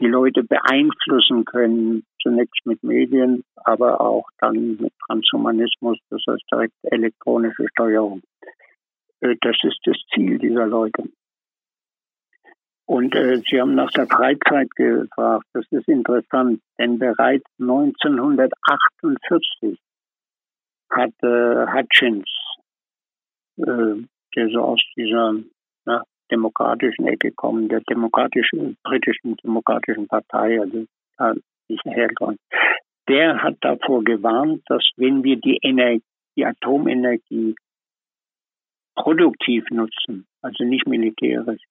die 0.00 0.06
Leute 0.06 0.42
beeinflussen 0.42 1.44
können, 1.44 2.04
zunächst 2.20 2.66
mit 2.66 2.82
Medien, 2.82 3.44
aber 3.56 4.00
auch 4.00 4.26
dann 4.38 4.78
mit 4.80 4.92
Transhumanismus, 5.06 5.98
das 6.10 6.22
heißt 6.28 6.42
direkt 6.50 6.74
elektronische 6.82 7.68
Steuerung. 7.70 8.22
Äh, 9.20 9.36
das 9.40 9.56
ist 9.62 9.78
das 9.84 9.96
Ziel 10.12 10.38
dieser 10.38 10.66
Leute. 10.66 11.04
Und 12.86 13.14
äh, 13.14 13.40
Sie 13.48 13.60
haben 13.60 13.74
nach 13.74 13.90
der 13.92 14.06
Freizeit 14.06 14.70
gefragt. 14.76 15.46
Das 15.54 15.64
ist 15.70 15.88
interessant, 15.88 16.60
denn 16.78 16.98
bereits 16.98 17.46
1948 17.58 19.78
hat 20.90 21.14
äh, 21.22 21.66
Hutchins, 21.72 22.28
äh, 23.56 24.04
der 24.36 24.50
so 24.50 24.60
aus 24.60 24.82
dieser 24.96 25.34
na, 25.86 26.02
demokratischen 26.34 27.06
Ecke 27.06 27.32
kommt, 27.32 27.70
der 27.70 27.80
demokratischen, 27.80 28.76
britischen 28.82 29.36
demokratischen 29.36 30.06
Partei, 30.08 30.60
also 30.60 30.84
da 31.16 31.34
ich 31.68 31.80
herkommt, 31.84 32.38
der 33.08 33.42
hat 33.42 33.56
davor 33.60 34.02
gewarnt, 34.04 34.62
dass 34.66 34.84
wenn 34.96 35.22
wir 35.24 35.36
die 35.36 35.58
die 36.36 36.44
Atomenergie 36.44 37.54
produktiv 38.96 39.64
nutzen, 39.70 40.26
also 40.42 40.64
nicht 40.64 40.86
militärisch, 40.86 41.62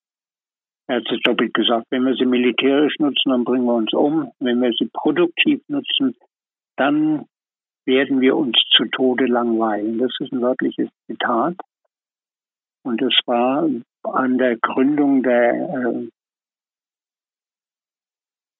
er 0.87 0.97
hat 0.97 1.11
es 1.11 1.19
doppelt 1.23 1.53
gesagt, 1.53 1.87
wenn 1.91 2.05
wir 2.05 2.15
sie 2.15 2.25
militärisch 2.25 2.99
nutzen, 2.99 3.29
dann 3.29 3.45
bringen 3.45 3.65
wir 3.65 3.75
uns 3.75 3.93
um. 3.93 4.31
Wenn 4.39 4.61
wir 4.61 4.71
sie 4.77 4.89
produktiv 4.91 5.61
nutzen, 5.69 6.15
dann 6.75 7.25
werden 7.85 8.19
wir 8.19 8.35
uns 8.35 8.57
zu 8.75 8.85
Tode 8.85 9.25
langweilen. 9.25 9.97
Das 9.97 10.11
ist 10.19 10.33
ein 10.33 10.41
wörtliches 10.41 10.89
Zitat. 11.07 11.55
Und 12.83 13.01
es 13.01 13.17
war 13.25 13.69
an 14.03 14.37
der 14.37 14.57
Gründung 14.57 15.23
der, 15.23 15.53
äh, 15.53 16.09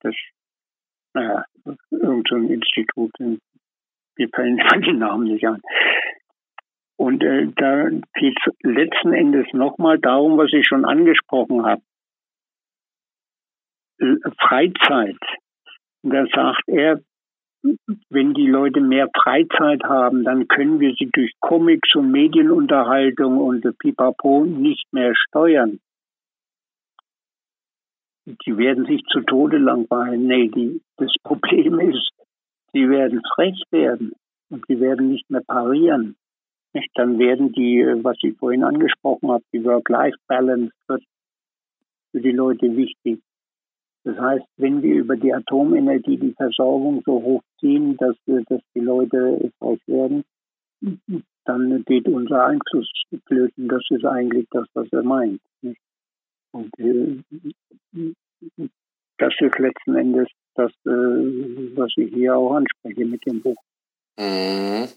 des, 0.02 0.16
naja, 1.14 1.44
irgendein 1.90 2.48
Institut, 2.48 3.12
wir 3.18 4.28
fallen 4.34 4.56
die 4.86 4.92
Namen 4.92 5.24
nicht 5.24 5.46
an. 5.46 5.60
Und 6.96 7.22
äh, 7.22 7.48
da 7.56 7.88
geht 8.14 8.38
es 8.46 8.52
letzten 8.62 9.12
Endes 9.12 9.46
nochmal 9.52 9.98
darum, 9.98 10.38
was 10.38 10.52
ich 10.52 10.66
schon 10.66 10.84
angesprochen 10.84 11.66
habe. 11.66 11.82
Freizeit. 14.38 15.18
Da 16.02 16.26
sagt 16.26 16.68
er, 16.68 17.00
wenn 18.10 18.34
die 18.34 18.46
Leute 18.46 18.80
mehr 18.80 19.08
Freizeit 19.14 19.82
haben, 19.84 20.24
dann 20.24 20.48
können 20.48 20.80
wir 20.80 20.94
sie 20.98 21.08
durch 21.12 21.32
Comics 21.40 21.94
und 21.94 22.10
Medienunterhaltung 22.10 23.38
und 23.38 23.66
Pipapo 23.78 24.44
nicht 24.44 24.86
mehr 24.92 25.14
steuern. 25.14 25.80
Die 28.26 28.56
werden 28.56 28.86
sich 28.86 29.02
zu 29.10 29.20
Tode 29.20 29.58
langweilen. 29.58 30.26
Nee, 30.26 30.48
die, 30.48 30.80
das 30.96 31.12
Problem 31.22 31.80
ist, 31.80 32.10
sie 32.72 32.88
werden 32.88 33.22
frech 33.34 33.62
werden 33.70 34.12
und 34.50 34.64
sie 34.66 34.80
werden 34.80 35.08
nicht 35.08 35.28
mehr 35.30 35.42
parieren. 35.46 36.16
Dann 36.94 37.18
werden 37.18 37.52
die, 37.52 37.84
was 38.02 38.16
ich 38.22 38.36
vorhin 38.36 38.64
angesprochen 38.64 39.30
habe, 39.30 39.44
die 39.52 39.62
Work-Life-Balance 39.64 40.72
wird 40.88 41.04
für 42.10 42.20
die 42.20 42.32
Leute 42.32 42.76
wichtig. 42.76 43.20
Das 44.04 44.18
heißt, 44.18 44.44
wenn 44.58 44.82
wir 44.82 44.96
über 44.96 45.16
die 45.16 45.32
Atomenergie 45.32 46.18
die 46.18 46.34
Versorgung 46.34 47.02
so 47.06 47.22
hochziehen, 47.22 47.96
dass, 47.96 48.16
dass 48.26 48.60
die 48.74 48.80
Leute 48.80 49.50
reich 49.60 49.80
werden, 49.86 50.24
dann 51.46 51.84
geht 51.84 52.06
unser 52.06 52.44
Einfluss 52.44 52.90
flöten. 53.26 53.68
Das 53.68 53.82
ist 53.88 54.04
eigentlich 54.04 54.46
das, 54.50 54.66
was 54.74 54.86
er 54.92 55.02
meint. 55.02 55.40
Und 56.52 56.78
äh, 56.78 57.22
das 59.18 59.34
ist 59.40 59.58
letzten 59.58 59.96
Endes 59.96 60.28
das, 60.54 60.70
äh, 60.84 61.76
was 61.76 61.92
ich 61.96 62.12
hier 62.12 62.36
auch 62.36 62.56
anspreche 62.56 63.06
mit 63.06 63.24
dem 63.26 63.40
Buch. 63.40 63.56
Mhm. 64.18 64.88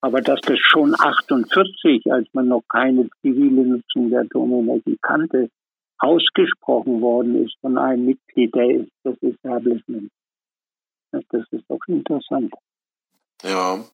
Aber 0.00 0.20
dass 0.20 0.40
das 0.42 0.58
schon 0.60 0.94
48, 0.96 2.12
als 2.12 2.28
man 2.32 2.48
noch 2.48 2.62
keine 2.68 3.08
zivile 3.20 3.66
Nutzung 3.66 4.10
der 4.10 4.20
Atomenergie 4.20 4.96
kannte, 5.02 5.50
ausgesprochen 5.98 7.00
worden 7.00 7.44
ist 7.44 7.54
von 7.60 7.78
einem 7.78 8.06
Mitglied 8.06 8.54
der, 8.54 8.86
des 9.04 9.22
Establishments. 9.22 10.12
Das 11.10 11.44
ist 11.50 11.64
doch 11.68 11.80
interessant. 11.86 12.52
Ja. 13.42 13.84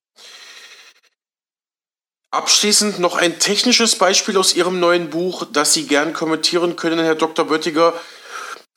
Abschließend 2.30 2.98
noch 2.98 3.16
ein 3.16 3.38
technisches 3.38 3.96
Beispiel 3.96 4.36
aus 4.36 4.56
Ihrem 4.56 4.80
neuen 4.80 5.10
Buch, 5.10 5.46
das 5.52 5.72
Sie 5.72 5.86
gern 5.86 6.12
kommentieren 6.12 6.74
können, 6.74 6.98
Herr 6.98 7.14
Dr. 7.14 7.46
Böttiger. 7.46 7.94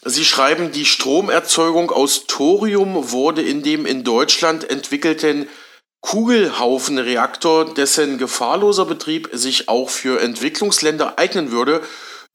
Sie 0.06 0.24
schreiben, 0.24 0.72
die 0.72 0.86
Stromerzeugung 0.86 1.90
aus 1.90 2.28
Thorium 2.28 3.12
wurde 3.12 3.42
in 3.42 3.64
dem 3.64 3.88
in 3.88 4.04
Deutschland 4.04 4.70
entwickelten 4.70 5.50
Kugelhaufenreaktor, 6.02 7.74
dessen 7.74 8.20
gefahrloser 8.20 8.86
Betrieb 8.86 9.30
sich 9.34 9.68
auch 9.68 9.90
für 9.90 10.22
Entwicklungsländer 10.22 11.18
eignen 11.18 11.52
würde, 11.52 11.82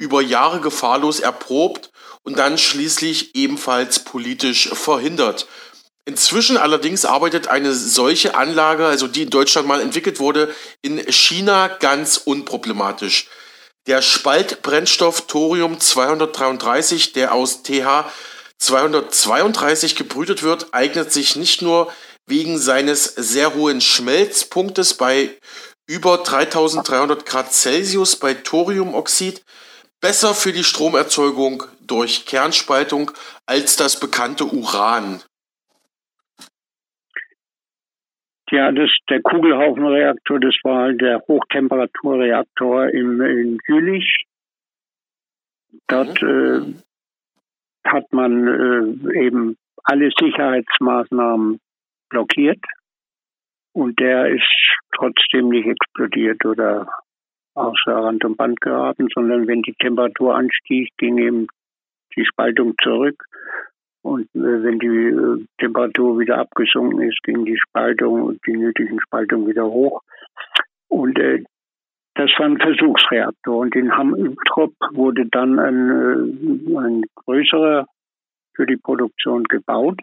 über 0.02 0.20
Jahre 0.20 0.60
gefahrlos 0.60 1.20
erprobt 1.20 1.92
und 2.24 2.36
dann 2.36 2.58
schließlich 2.58 3.36
ebenfalls 3.36 4.00
politisch 4.00 4.68
verhindert. 4.70 5.46
Inzwischen 6.04 6.56
allerdings 6.56 7.04
arbeitet 7.04 7.46
eine 7.46 7.72
solche 7.72 8.34
Anlage, 8.34 8.86
also 8.86 9.06
die 9.06 9.22
in 9.22 9.30
Deutschland 9.30 9.68
mal 9.68 9.80
entwickelt 9.80 10.18
wurde, 10.18 10.52
in 10.82 10.98
China 11.12 11.68
ganz 11.68 12.16
unproblematisch. 12.16 13.28
Der 13.86 14.02
Spaltbrennstoff 14.02 15.28
Thorium 15.28 15.78
233, 15.78 17.12
der 17.12 17.32
aus 17.32 17.62
TH 17.62 18.10
232 18.58 19.94
gebrütet 19.94 20.42
wird, 20.42 20.74
eignet 20.74 21.12
sich 21.12 21.36
nicht 21.36 21.62
nur 21.62 21.92
wegen 22.26 22.58
seines 22.58 23.04
sehr 23.04 23.54
hohen 23.54 23.80
Schmelzpunktes 23.80 24.94
bei 24.94 25.30
über 25.86 26.18
3300 26.18 27.24
Grad 27.24 27.52
Celsius 27.52 28.16
bei 28.16 28.34
Thoriumoxid 28.34 29.42
besser 30.02 30.34
für 30.34 30.52
die 30.52 30.64
Stromerzeugung 30.64 31.62
durch 31.86 32.26
Kernspaltung 32.26 33.12
als 33.46 33.76
das 33.76 33.98
bekannte 33.98 34.44
Uran. 34.44 35.22
Ja, 38.50 38.70
das, 38.70 38.90
der 39.08 39.22
Kugelhaufenreaktor, 39.22 40.38
das 40.38 40.54
war 40.62 40.82
halt 40.82 41.00
der 41.00 41.22
Hochtemperaturreaktor 41.26 42.90
im, 42.90 43.22
in 43.22 43.58
Jülich. 43.66 44.24
Dort 45.86 46.20
mhm. 46.20 46.82
äh, 47.86 47.88
hat 47.88 48.12
man 48.12 48.46
äh, 48.46 49.24
eben 49.24 49.56
alle 49.84 50.10
Sicherheitsmaßnahmen 50.20 51.60
blockiert 52.10 52.62
und 53.72 53.98
der 53.98 54.28
ist 54.28 54.76
trotzdem 54.94 55.48
nicht 55.48 55.66
explodiert 55.66 56.44
oder 56.44 56.88
außer 57.54 57.92
Rand 57.92 58.24
und 58.24 58.36
Band 58.36 58.60
geraten, 58.60 59.08
sondern 59.14 59.46
wenn 59.46 59.62
die 59.62 59.74
Temperatur 59.74 60.34
anstieg, 60.34 60.90
ging 60.96 61.18
eben 61.18 61.46
die 62.16 62.24
Spaltung 62.24 62.74
zurück 62.82 63.24
und 64.02 64.22
äh, 64.34 64.62
wenn 64.62 64.78
die 64.80 64.86
äh, 64.86 65.46
Temperatur 65.58 66.18
wieder 66.18 66.38
abgesunken 66.38 67.00
ist, 67.08 67.22
ging 67.22 67.44
die 67.44 67.58
Spaltung 67.58 68.22
und 68.22 68.40
die 68.46 68.56
nötigen 68.56 69.00
Spaltungen 69.00 69.46
wieder 69.46 69.64
hoch. 69.64 70.02
Und 70.88 71.18
äh, 71.18 71.44
das 72.14 72.30
war 72.38 72.46
ein 72.46 72.58
Versuchsreaktor. 72.58 73.58
Und 73.58 73.74
in 73.76 73.96
Hamm-Übtrop 73.96 74.74
wurde 74.92 75.26
dann 75.26 75.58
ein, 75.58 75.88
äh, 75.88 76.78
ein 76.78 77.04
größerer 77.14 77.86
für 78.54 78.66
die 78.66 78.76
Produktion 78.76 79.44
gebaut. 79.44 80.00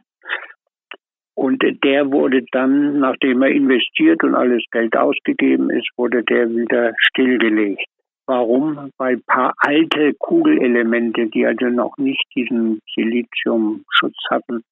Und 1.40 1.64
der 1.86 2.12
wurde 2.12 2.44
dann, 2.52 3.00
nachdem 3.00 3.42
er 3.44 3.52
investiert 3.52 4.26
und 4.26 4.36
alles 4.36 4.62
Geld 4.72 4.98
ausgegeben 4.98 5.70
ist, 5.70 5.88
wurde 5.96 6.22
der 6.22 6.50
wieder 6.50 6.92
stillgelegt. 6.98 7.86
Warum? 8.26 8.92
Weil 8.98 9.16
ein 9.16 9.24
paar 9.26 9.54
alte 9.60 10.14
Kugelelemente, 10.16 11.28
die 11.28 11.46
also 11.46 11.68
noch 11.68 11.96
nicht 11.98 12.26
diesen 12.36 12.82
Siliziumschutz 12.94 14.18
hatten, 14.30 14.66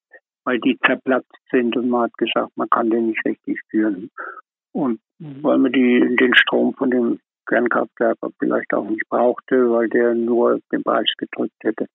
weil 0.44 0.60
die 0.60 0.78
zerplatzt 0.86 1.32
sind 1.52 1.78
und 1.78 1.88
man 1.88 2.02
hat 2.02 2.18
gesagt, 2.18 2.52
man 2.58 2.70
kann 2.70 2.90
den 2.90 3.08
nicht 3.08 3.26
richtig 3.26 3.62
führen. 3.70 4.12
Und 4.74 5.00
weil 5.20 5.60
man 5.60 5.72
die, 5.72 6.18
den 6.20 6.36
Strom 6.36 6.74
von 6.74 6.92
dem 6.92 7.20
Kernkraftwerk 7.48 8.18
vielleicht 8.40 8.74
auch 8.74 8.90
nicht 8.90 9.08
brauchte, 9.08 9.72
weil 9.72 9.88
der 9.88 10.16
nur 10.16 10.60
den 10.74 10.84
Preis 10.84 11.10
gedrückt 11.18 11.64
hätte. 11.64 11.88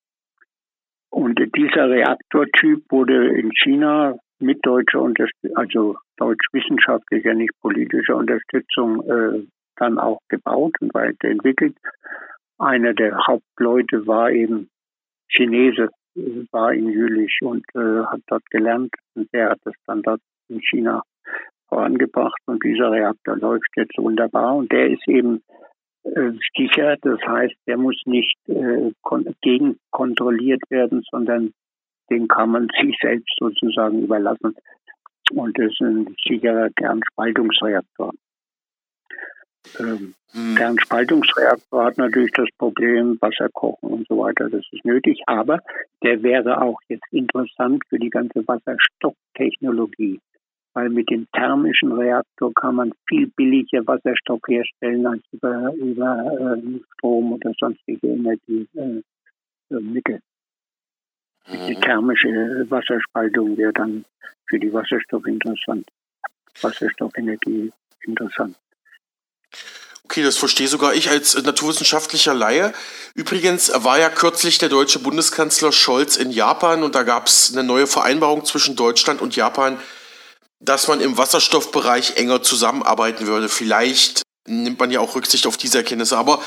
Und 1.11 1.39
dieser 1.55 1.91
Reaktortyp 1.91 2.91
wurde 2.91 3.39
in 3.39 3.51
China 3.53 4.17
mit 4.43 4.65
deutscher 4.65 5.09
also 5.55 5.97
deutsch-wissenschaftlicher, 6.17 7.35
nicht 7.35 7.53
politischer 7.61 8.17
Unterstützung 8.17 9.03
äh, 9.09 9.47
dann 9.77 9.99
auch 9.99 10.21
gebaut 10.29 10.75
und 10.81 10.93
weiterentwickelt. 10.95 11.77
Einer 12.59 12.95
der 12.95 13.27
Hauptleute 13.27 14.07
war 14.07 14.31
eben 14.31 14.69
Chinese, 15.29 15.89
war 16.51 16.73
in 16.73 16.89
Jülich 16.89 17.39
und 17.43 17.65
äh, 17.75 18.05
hat 18.05 18.21
dort 18.27 18.45
gelernt 18.51 18.95
und 19.15 19.33
der 19.33 19.51
hat 19.51 19.61
das 19.65 19.75
dann 19.87 20.03
dort 20.03 20.21
in 20.49 20.61
China 20.61 21.03
vorangebracht 21.69 22.41
und 22.47 22.63
dieser 22.63 22.91
Reaktor 22.91 23.37
läuft 23.37 23.71
jetzt 23.77 23.97
wunderbar 23.97 24.57
und 24.57 24.71
der 24.71 24.91
ist 24.91 25.09
eben 25.09 25.43
äh, 26.05 26.33
sicher, 26.57 26.97
das 27.01 27.21
heißt, 27.27 27.55
der 27.67 27.79
muss 27.79 28.01
nicht 28.05 28.37
äh, 28.49 28.91
gegenkontrolliert 29.41 30.63
werden, 30.69 31.03
sondern 31.11 31.53
den 32.11 32.29
kann 32.29 32.51
man 32.51 32.69
sich 32.81 32.97
selbst 33.01 33.35
sozusagen 33.39 34.03
überlassen. 34.03 34.57
Und 35.33 35.59
das 35.59 35.73
ist 35.73 35.81
ein 35.81 36.15
sicherer 36.27 36.69
Kernspaltungsreaktor. 36.71 38.13
Ähm, 39.79 40.15
hm. 40.33 40.57
Kernspaltungsreaktor 40.57 41.85
hat 41.85 41.99
natürlich 41.99 42.33
das 42.33 42.49
Problem 42.59 43.19
Wasser 43.21 43.49
kochen 43.53 43.91
und 43.91 44.09
so 44.09 44.19
weiter. 44.19 44.49
Das 44.51 44.65
ist 44.73 44.85
nötig, 44.85 45.21
aber 45.27 45.61
der 46.03 46.23
wäre 46.23 46.61
auch 46.61 46.79
jetzt 46.89 47.07
interessant 47.13 47.83
für 47.89 47.99
die 47.99 48.11
ganze 48.11 48.47
Wasserstofftechnologie, 48.47 50.21
weil 50.75 50.89
mit 50.89 51.11
dem 51.11 51.29
thermischen 51.33 51.93
Reaktor 51.93 52.53
kann 52.55 52.75
man 52.77 52.93
viel 53.09 53.29
billiger 53.29 53.87
Wasserstoff 53.87 54.41
herstellen 54.49 55.07
als 55.07 55.23
über, 55.33 55.73
über 55.75 56.57
äh, 56.57 56.81
Strom 56.95 57.33
oder 57.35 57.53
sonstige 57.59 58.09
Energiemittel. 58.09 59.05
Äh, 59.71 59.75
mhm. 59.75 60.23
Die 61.49 61.75
thermische 61.81 62.29
Wasserspaltung 62.69 63.57
wäre 63.57 63.73
dann 63.73 64.05
für 64.47 64.59
die 64.59 64.73
Wasserstoff 64.73 65.27
interessant. 65.27 65.89
Wasserstoffenergie 66.61 67.73
interessant. 68.03 68.57
Okay, 70.05 70.23
das 70.23 70.37
verstehe 70.37 70.69
sogar 70.69 70.95
ich 70.95 71.09
als 71.09 71.41
naturwissenschaftlicher 71.43 72.35
Laie. 72.35 72.75
Übrigens 73.15 73.73
war 73.75 73.99
ja 73.99 74.11
kürzlich 74.11 74.59
der 74.59 74.69
deutsche 74.69 74.99
Bundeskanzler 74.99 75.73
Scholz 75.73 76.17
in 76.17 76.31
Japan 76.31 76.83
und 76.83 76.95
da 76.95 77.03
gab 77.03 77.29
es 77.29 77.53
eine 77.53 77.65
neue 77.65 77.87
Vereinbarung 77.87 78.45
zwischen 78.45 78.77
Deutschland 78.77 79.23
und 79.23 79.37
Japan, 79.37 79.79
dass 80.61 80.87
man 80.87 81.01
im 81.01 81.17
Wasserstoffbereich 81.17 82.17
enger 82.17 82.43
zusammenarbeiten 82.43 83.27
würde. 83.27 83.49
Vielleicht 83.49 84.23
nimmt 84.47 84.79
man 84.79 84.91
ja 84.91 85.01
auch 85.01 85.15
Rücksicht 85.15 85.47
auf 85.47 85.57
diese 85.57 85.79
Erkenntnisse. 85.79 86.19
Aber 86.19 86.43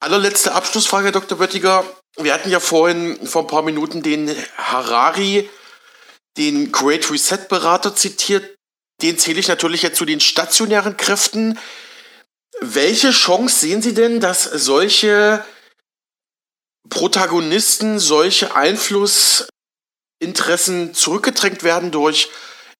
allerletzte 0.00 0.52
Abschlussfrage, 0.52 1.06
Herr 1.06 1.12
Dr. 1.12 1.38
Böttiger. 1.38 1.84
Wir 2.20 2.34
hatten 2.34 2.50
ja 2.50 2.58
vorhin 2.58 3.24
vor 3.26 3.42
ein 3.42 3.48
paar 3.48 3.62
Minuten 3.62 4.02
den 4.02 4.34
Harari, 4.56 5.48
den 6.36 6.72
Great 6.72 7.08
Reset 7.10 7.46
Berater 7.48 7.94
zitiert. 7.94 8.56
Den 9.02 9.18
zähle 9.18 9.38
ich 9.38 9.46
natürlich 9.46 9.82
jetzt 9.82 9.98
zu 9.98 10.04
den 10.04 10.18
stationären 10.18 10.96
Kräften. 10.96 11.56
Welche 12.60 13.12
Chance 13.12 13.60
sehen 13.60 13.82
Sie 13.82 13.94
denn, 13.94 14.18
dass 14.18 14.42
solche 14.42 15.44
Protagonisten, 16.88 18.00
solche 18.00 18.56
Einflussinteressen 18.56 20.94
zurückgedrängt 20.94 21.62
werden 21.62 21.92
durch 21.92 22.30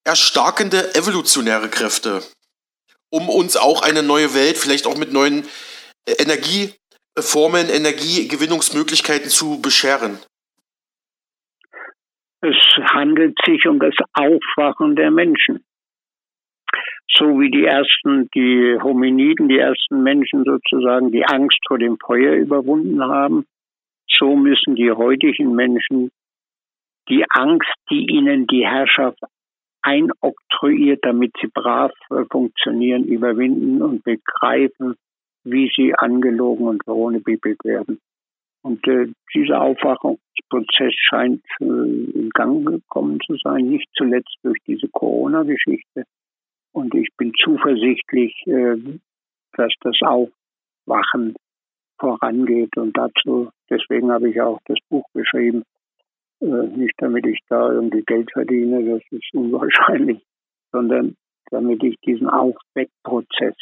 erstarkende 0.04 0.94
evolutionäre 0.94 1.68
Kräfte, 1.68 2.22
um 3.10 3.28
uns 3.28 3.56
auch 3.56 3.82
eine 3.82 4.02
neue 4.02 4.32
Welt, 4.34 4.58
vielleicht 4.58 4.86
auch 4.86 4.96
mit 4.96 5.12
neuen 5.12 5.48
äh, 6.06 6.14
Energieformen, 7.18 7.68
Energiegewinnungsmöglichkeiten 7.68 9.28
zu 9.28 9.60
bescheren? 9.60 10.18
Es 12.40 12.56
handelt 12.94 13.36
sich 13.44 13.66
um 13.66 13.80
das 13.80 13.94
Aufwachen 14.14 14.94
der 14.94 15.10
Menschen 15.10 15.64
so 17.18 17.40
wie 17.40 17.50
die 17.50 17.64
ersten, 17.64 18.28
die 18.34 18.78
Hominiden, 18.80 19.48
die 19.48 19.58
ersten 19.58 20.02
Menschen 20.02 20.44
sozusagen 20.44 21.10
die 21.10 21.24
Angst 21.24 21.58
vor 21.66 21.78
dem 21.78 21.98
Feuer 21.98 22.34
überwunden 22.34 23.02
haben, 23.02 23.46
so 24.06 24.36
müssen 24.36 24.76
die 24.76 24.92
heutigen 24.92 25.54
Menschen 25.54 26.10
die 27.08 27.24
Angst, 27.30 27.72
die 27.90 28.06
ihnen 28.06 28.46
die 28.46 28.66
Herrschaft 28.66 29.18
einoktroyiert, 29.82 31.00
damit 31.02 31.32
sie 31.40 31.48
brav 31.48 31.92
äh, 32.10 32.24
funktionieren, 32.30 33.04
überwinden 33.04 33.82
und 33.82 34.04
begreifen, 34.04 34.96
wie 35.50 35.70
sie 35.74 35.94
angelogen 35.94 36.66
und 36.66 36.84
verhohnepiepelt 36.84 37.64
werden. 37.64 38.00
Und 38.62 38.86
äh, 38.88 39.06
dieser 39.34 39.60
Aufwachungsprozess 39.60 40.94
scheint 40.94 41.44
äh, 41.60 41.64
in 41.64 42.30
Gang 42.34 42.66
gekommen 42.66 43.18
zu 43.26 43.36
sein, 43.42 43.66
nicht 43.68 43.88
zuletzt 43.96 44.36
durch 44.42 44.58
diese 44.66 44.88
Corona-Geschichte. 44.88 46.04
Und 46.72 46.94
ich 46.94 47.08
bin 47.16 47.32
zuversichtlich, 47.42 48.34
äh, 48.46 48.76
dass 49.56 49.72
das 49.80 49.98
Aufwachen 50.02 51.34
vorangeht. 51.98 52.76
Und 52.76 52.96
dazu, 52.96 53.50
deswegen 53.70 54.10
habe 54.10 54.30
ich 54.30 54.40
auch 54.40 54.60
das 54.66 54.78
Buch 54.88 55.06
geschrieben, 55.14 55.62
Äh, 56.40 56.68
nicht 56.76 56.94
damit 56.98 57.26
ich 57.26 57.40
da 57.48 57.72
irgendwie 57.72 58.04
Geld 58.06 58.30
verdiene, 58.30 58.84
das 58.84 59.02
ist 59.10 59.34
unwahrscheinlich, 59.34 60.22
sondern 60.70 61.16
damit 61.50 61.82
ich 61.82 61.96
diesen 62.06 62.28
Aufweckprozess 62.28 63.56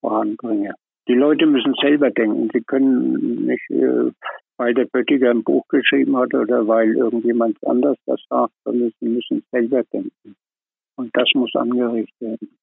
voranbringe. 0.00 0.72
Die 1.08 1.14
Leute 1.14 1.46
müssen 1.46 1.74
selber 1.80 2.10
denken. 2.10 2.48
Sie 2.52 2.62
können 2.62 3.46
nicht, 3.46 3.70
äh, 3.70 4.12
weil 4.56 4.74
der 4.74 4.84
Böttiger 4.84 5.30
ein 5.30 5.42
Buch 5.42 5.66
geschrieben 5.68 6.16
hat 6.16 6.32
oder 6.34 6.66
weil 6.68 6.96
irgendjemand 6.96 7.58
anders 7.66 7.96
das 8.06 8.20
sagt, 8.28 8.52
sondern 8.64 8.92
sie 9.00 9.08
müssen 9.08 9.44
selber 9.50 9.82
denken. 9.92 10.36
Und 10.96 11.16
das 11.16 11.28
muss 11.34 11.54
angeregt 11.56 12.12
werden. 12.20 12.56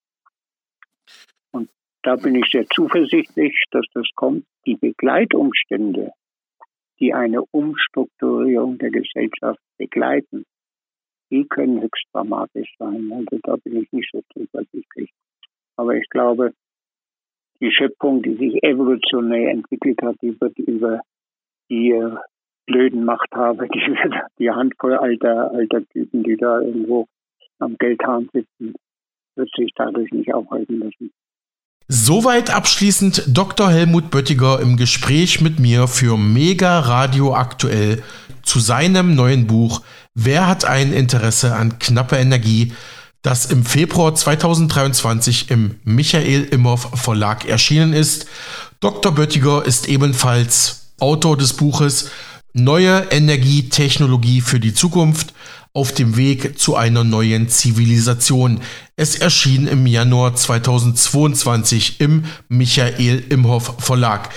Und 1.52 1.70
da 2.04 2.16
bin 2.16 2.36
ich 2.36 2.46
sehr 2.52 2.66
zuversichtlich, 2.68 3.66
dass 3.72 3.86
das 3.94 4.08
kommt. 4.16 4.46
Die 4.66 4.76
Begleitumstände, 4.76 6.12
die 7.00 7.14
eine 7.14 7.44
Umstrukturierung 7.52 8.78
der 8.78 8.92
Gesellschaft 8.92 9.60
begleiten, 9.78 10.46
die 11.32 11.46
können 11.48 11.82
höchst 11.82 12.06
dramatisch 12.14 12.74
sein. 12.78 13.12
Also 13.12 13.40
da 13.44 13.56
bin 13.58 13.82
ich 13.82 13.92
nicht 13.92 14.10
so 14.12 14.22
zuversichtlich. 14.34 15.12
Aber 15.76 15.96
ich 15.96 16.10
glaube, 16.10 16.54
die 17.62 17.72
Schöpfung, 17.72 18.22
die 18.22 18.36
sich 18.36 18.64
evolutionär 18.64 19.52
entwickelt 19.52 20.02
hat, 20.02 20.16
die 20.22 20.40
wird 20.40 20.58
über 20.60 21.02
die 21.70 21.92
äh, 21.92 22.16
blöden 22.66 23.06
Machthaber, 23.06 23.68
die, 23.74 23.82
die 24.40 24.50
Handvoll 24.50 24.96
alter, 24.96 25.52
alter 25.52 25.86
Typen, 25.90 26.24
die 26.24 26.38
da 26.38 26.62
irgendwo 26.62 27.08
am 27.60 27.76
Geldhahn 27.78 28.30
sitzen, 28.34 28.74
wird 29.36 29.50
sich 29.56 29.72
dadurch 29.76 30.12
nicht 30.12 30.34
aufhalten 30.34 30.80
müssen. 30.80 31.12
Soweit 31.92 32.56
abschließend 32.56 33.36
Dr. 33.36 33.70
Helmut 33.72 34.12
Böttiger 34.12 34.60
im 34.62 34.78
Gespräch 34.78 35.42
mit 35.42 35.60
mir 35.60 35.88
für 35.88 36.18
Mega 36.18 36.80
Radio 36.82 37.34
aktuell 37.34 38.04
zu 38.44 38.60
seinem 38.60 39.16
neuen 39.16 39.48
Buch 39.48 39.82
Wer 40.14 40.48
hat 40.48 40.66
ein 40.66 40.92
Interesse 40.92 41.56
an 41.56 41.80
knapper 41.80 42.20
Energie? 42.20 42.74
Das 43.22 43.46
im 43.46 43.66
Februar 43.66 44.16
2023 44.16 45.52
im 45.52 45.76
Michael 45.84 46.46
Imhoff 46.46 46.90
Verlag 46.94 47.46
erschienen 47.46 47.94
ist. 47.94 48.28
Dr. 48.80 49.14
Böttiger 49.14 49.66
ist 49.66 49.88
ebenfalls 49.90 50.94
Autor 51.00 51.38
des 51.38 51.54
Buches 51.54 52.10
Neue 52.54 53.06
Energietechnologie 53.12 54.42
für 54.42 54.60
die 54.60 54.74
Zukunft 54.74 55.34
auf 55.72 55.94
dem 55.94 56.18
Weg 56.18 56.58
zu 56.58 56.76
einer 56.76 57.04
neuen 57.04 57.48
Zivilisation. 57.48 58.62
Es 58.96 59.16
erschien 59.16 59.68
im 59.68 59.86
Januar 59.86 60.36
2022 60.36 62.02
im 62.02 62.26
Michael 62.48 63.24
Imhoff 63.30 63.76
Verlag. 63.78 64.30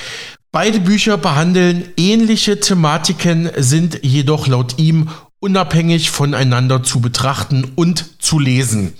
Beide 0.53 0.81
Bücher 0.81 1.17
behandeln 1.17 1.89
ähnliche 1.97 2.61
Thematiken, 2.61 3.51
sind 3.57 4.01
jedoch 4.03 4.47
laut 4.47 4.79
ihm 4.79 5.09
unabhängig 5.43 6.11
voneinander 6.13 6.85
zu 6.85 7.01
betrachten 7.01 7.73
und 7.75 8.23
zu 8.23 8.39
lesen. 8.39 8.93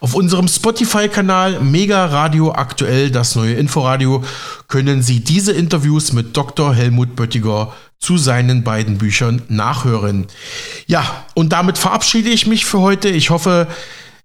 Auf 0.00 0.14
unserem 0.14 0.48
Spotify-Kanal 0.48 1.60
Mega 1.60 2.06
Radio 2.06 2.52
aktuell, 2.52 3.10
das 3.10 3.36
neue 3.36 3.52
Inforadio, 3.52 4.24
können 4.66 5.02
Sie 5.02 5.20
diese 5.20 5.52
Interviews 5.52 6.14
mit 6.14 6.34
Dr. 6.34 6.74
Helmut 6.74 7.16
Böttiger 7.16 7.74
zu 7.98 8.16
seinen 8.16 8.64
beiden 8.64 8.96
Büchern 8.96 9.42
nachhören. 9.48 10.26
Ja, 10.86 11.04
und 11.34 11.52
damit 11.52 11.76
verabschiede 11.76 12.30
ich 12.30 12.46
mich 12.46 12.64
für 12.64 12.80
heute. 12.80 13.10
Ich 13.10 13.28
hoffe, 13.28 13.66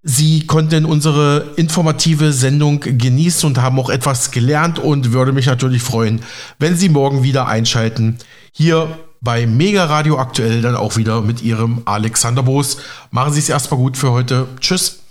Sie 0.02 0.47
konnten 0.47 0.85
unsere 0.85 1.56
informative 1.57 2.31
Sendung 2.31 2.80
genießen 2.80 3.45
und 3.47 3.57
haben 3.57 3.77
auch 3.80 3.89
etwas 3.89 4.31
gelernt 4.31 4.80
und 4.80 5.11
würde 5.11 5.34
mich 5.34 5.47
natürlich 5.47 5.81
freuen, 5.81 6.22
wenn 6.57 6.77
Sie 6.77 6.88
morgen 6.88 7.23
wieder 7.23 7.47
einschalten. 7.47 8.18
Hier 8.53 8.97
bei 9.26 9.45
Mega 9.45 9.84
Radio 9.84 10.18
aktuell 10.18 10.61
dann 10.61 10.77
auch 10.77 10.95
wieder 10.95 11.19
mit 11.19 11.41
Ihrem 11.41 11.81
Alexander 11.84 12.43
Boos. 12.43 12.77
Machen 13.11 13.34
Sie 13.34 13.39
es 13.39 13.49
erstmal 13.49 13.80
gut 13.80 13.97
für 13.97 14.11
heute. 14.11 14.47
Tschüss. 14.61 15.05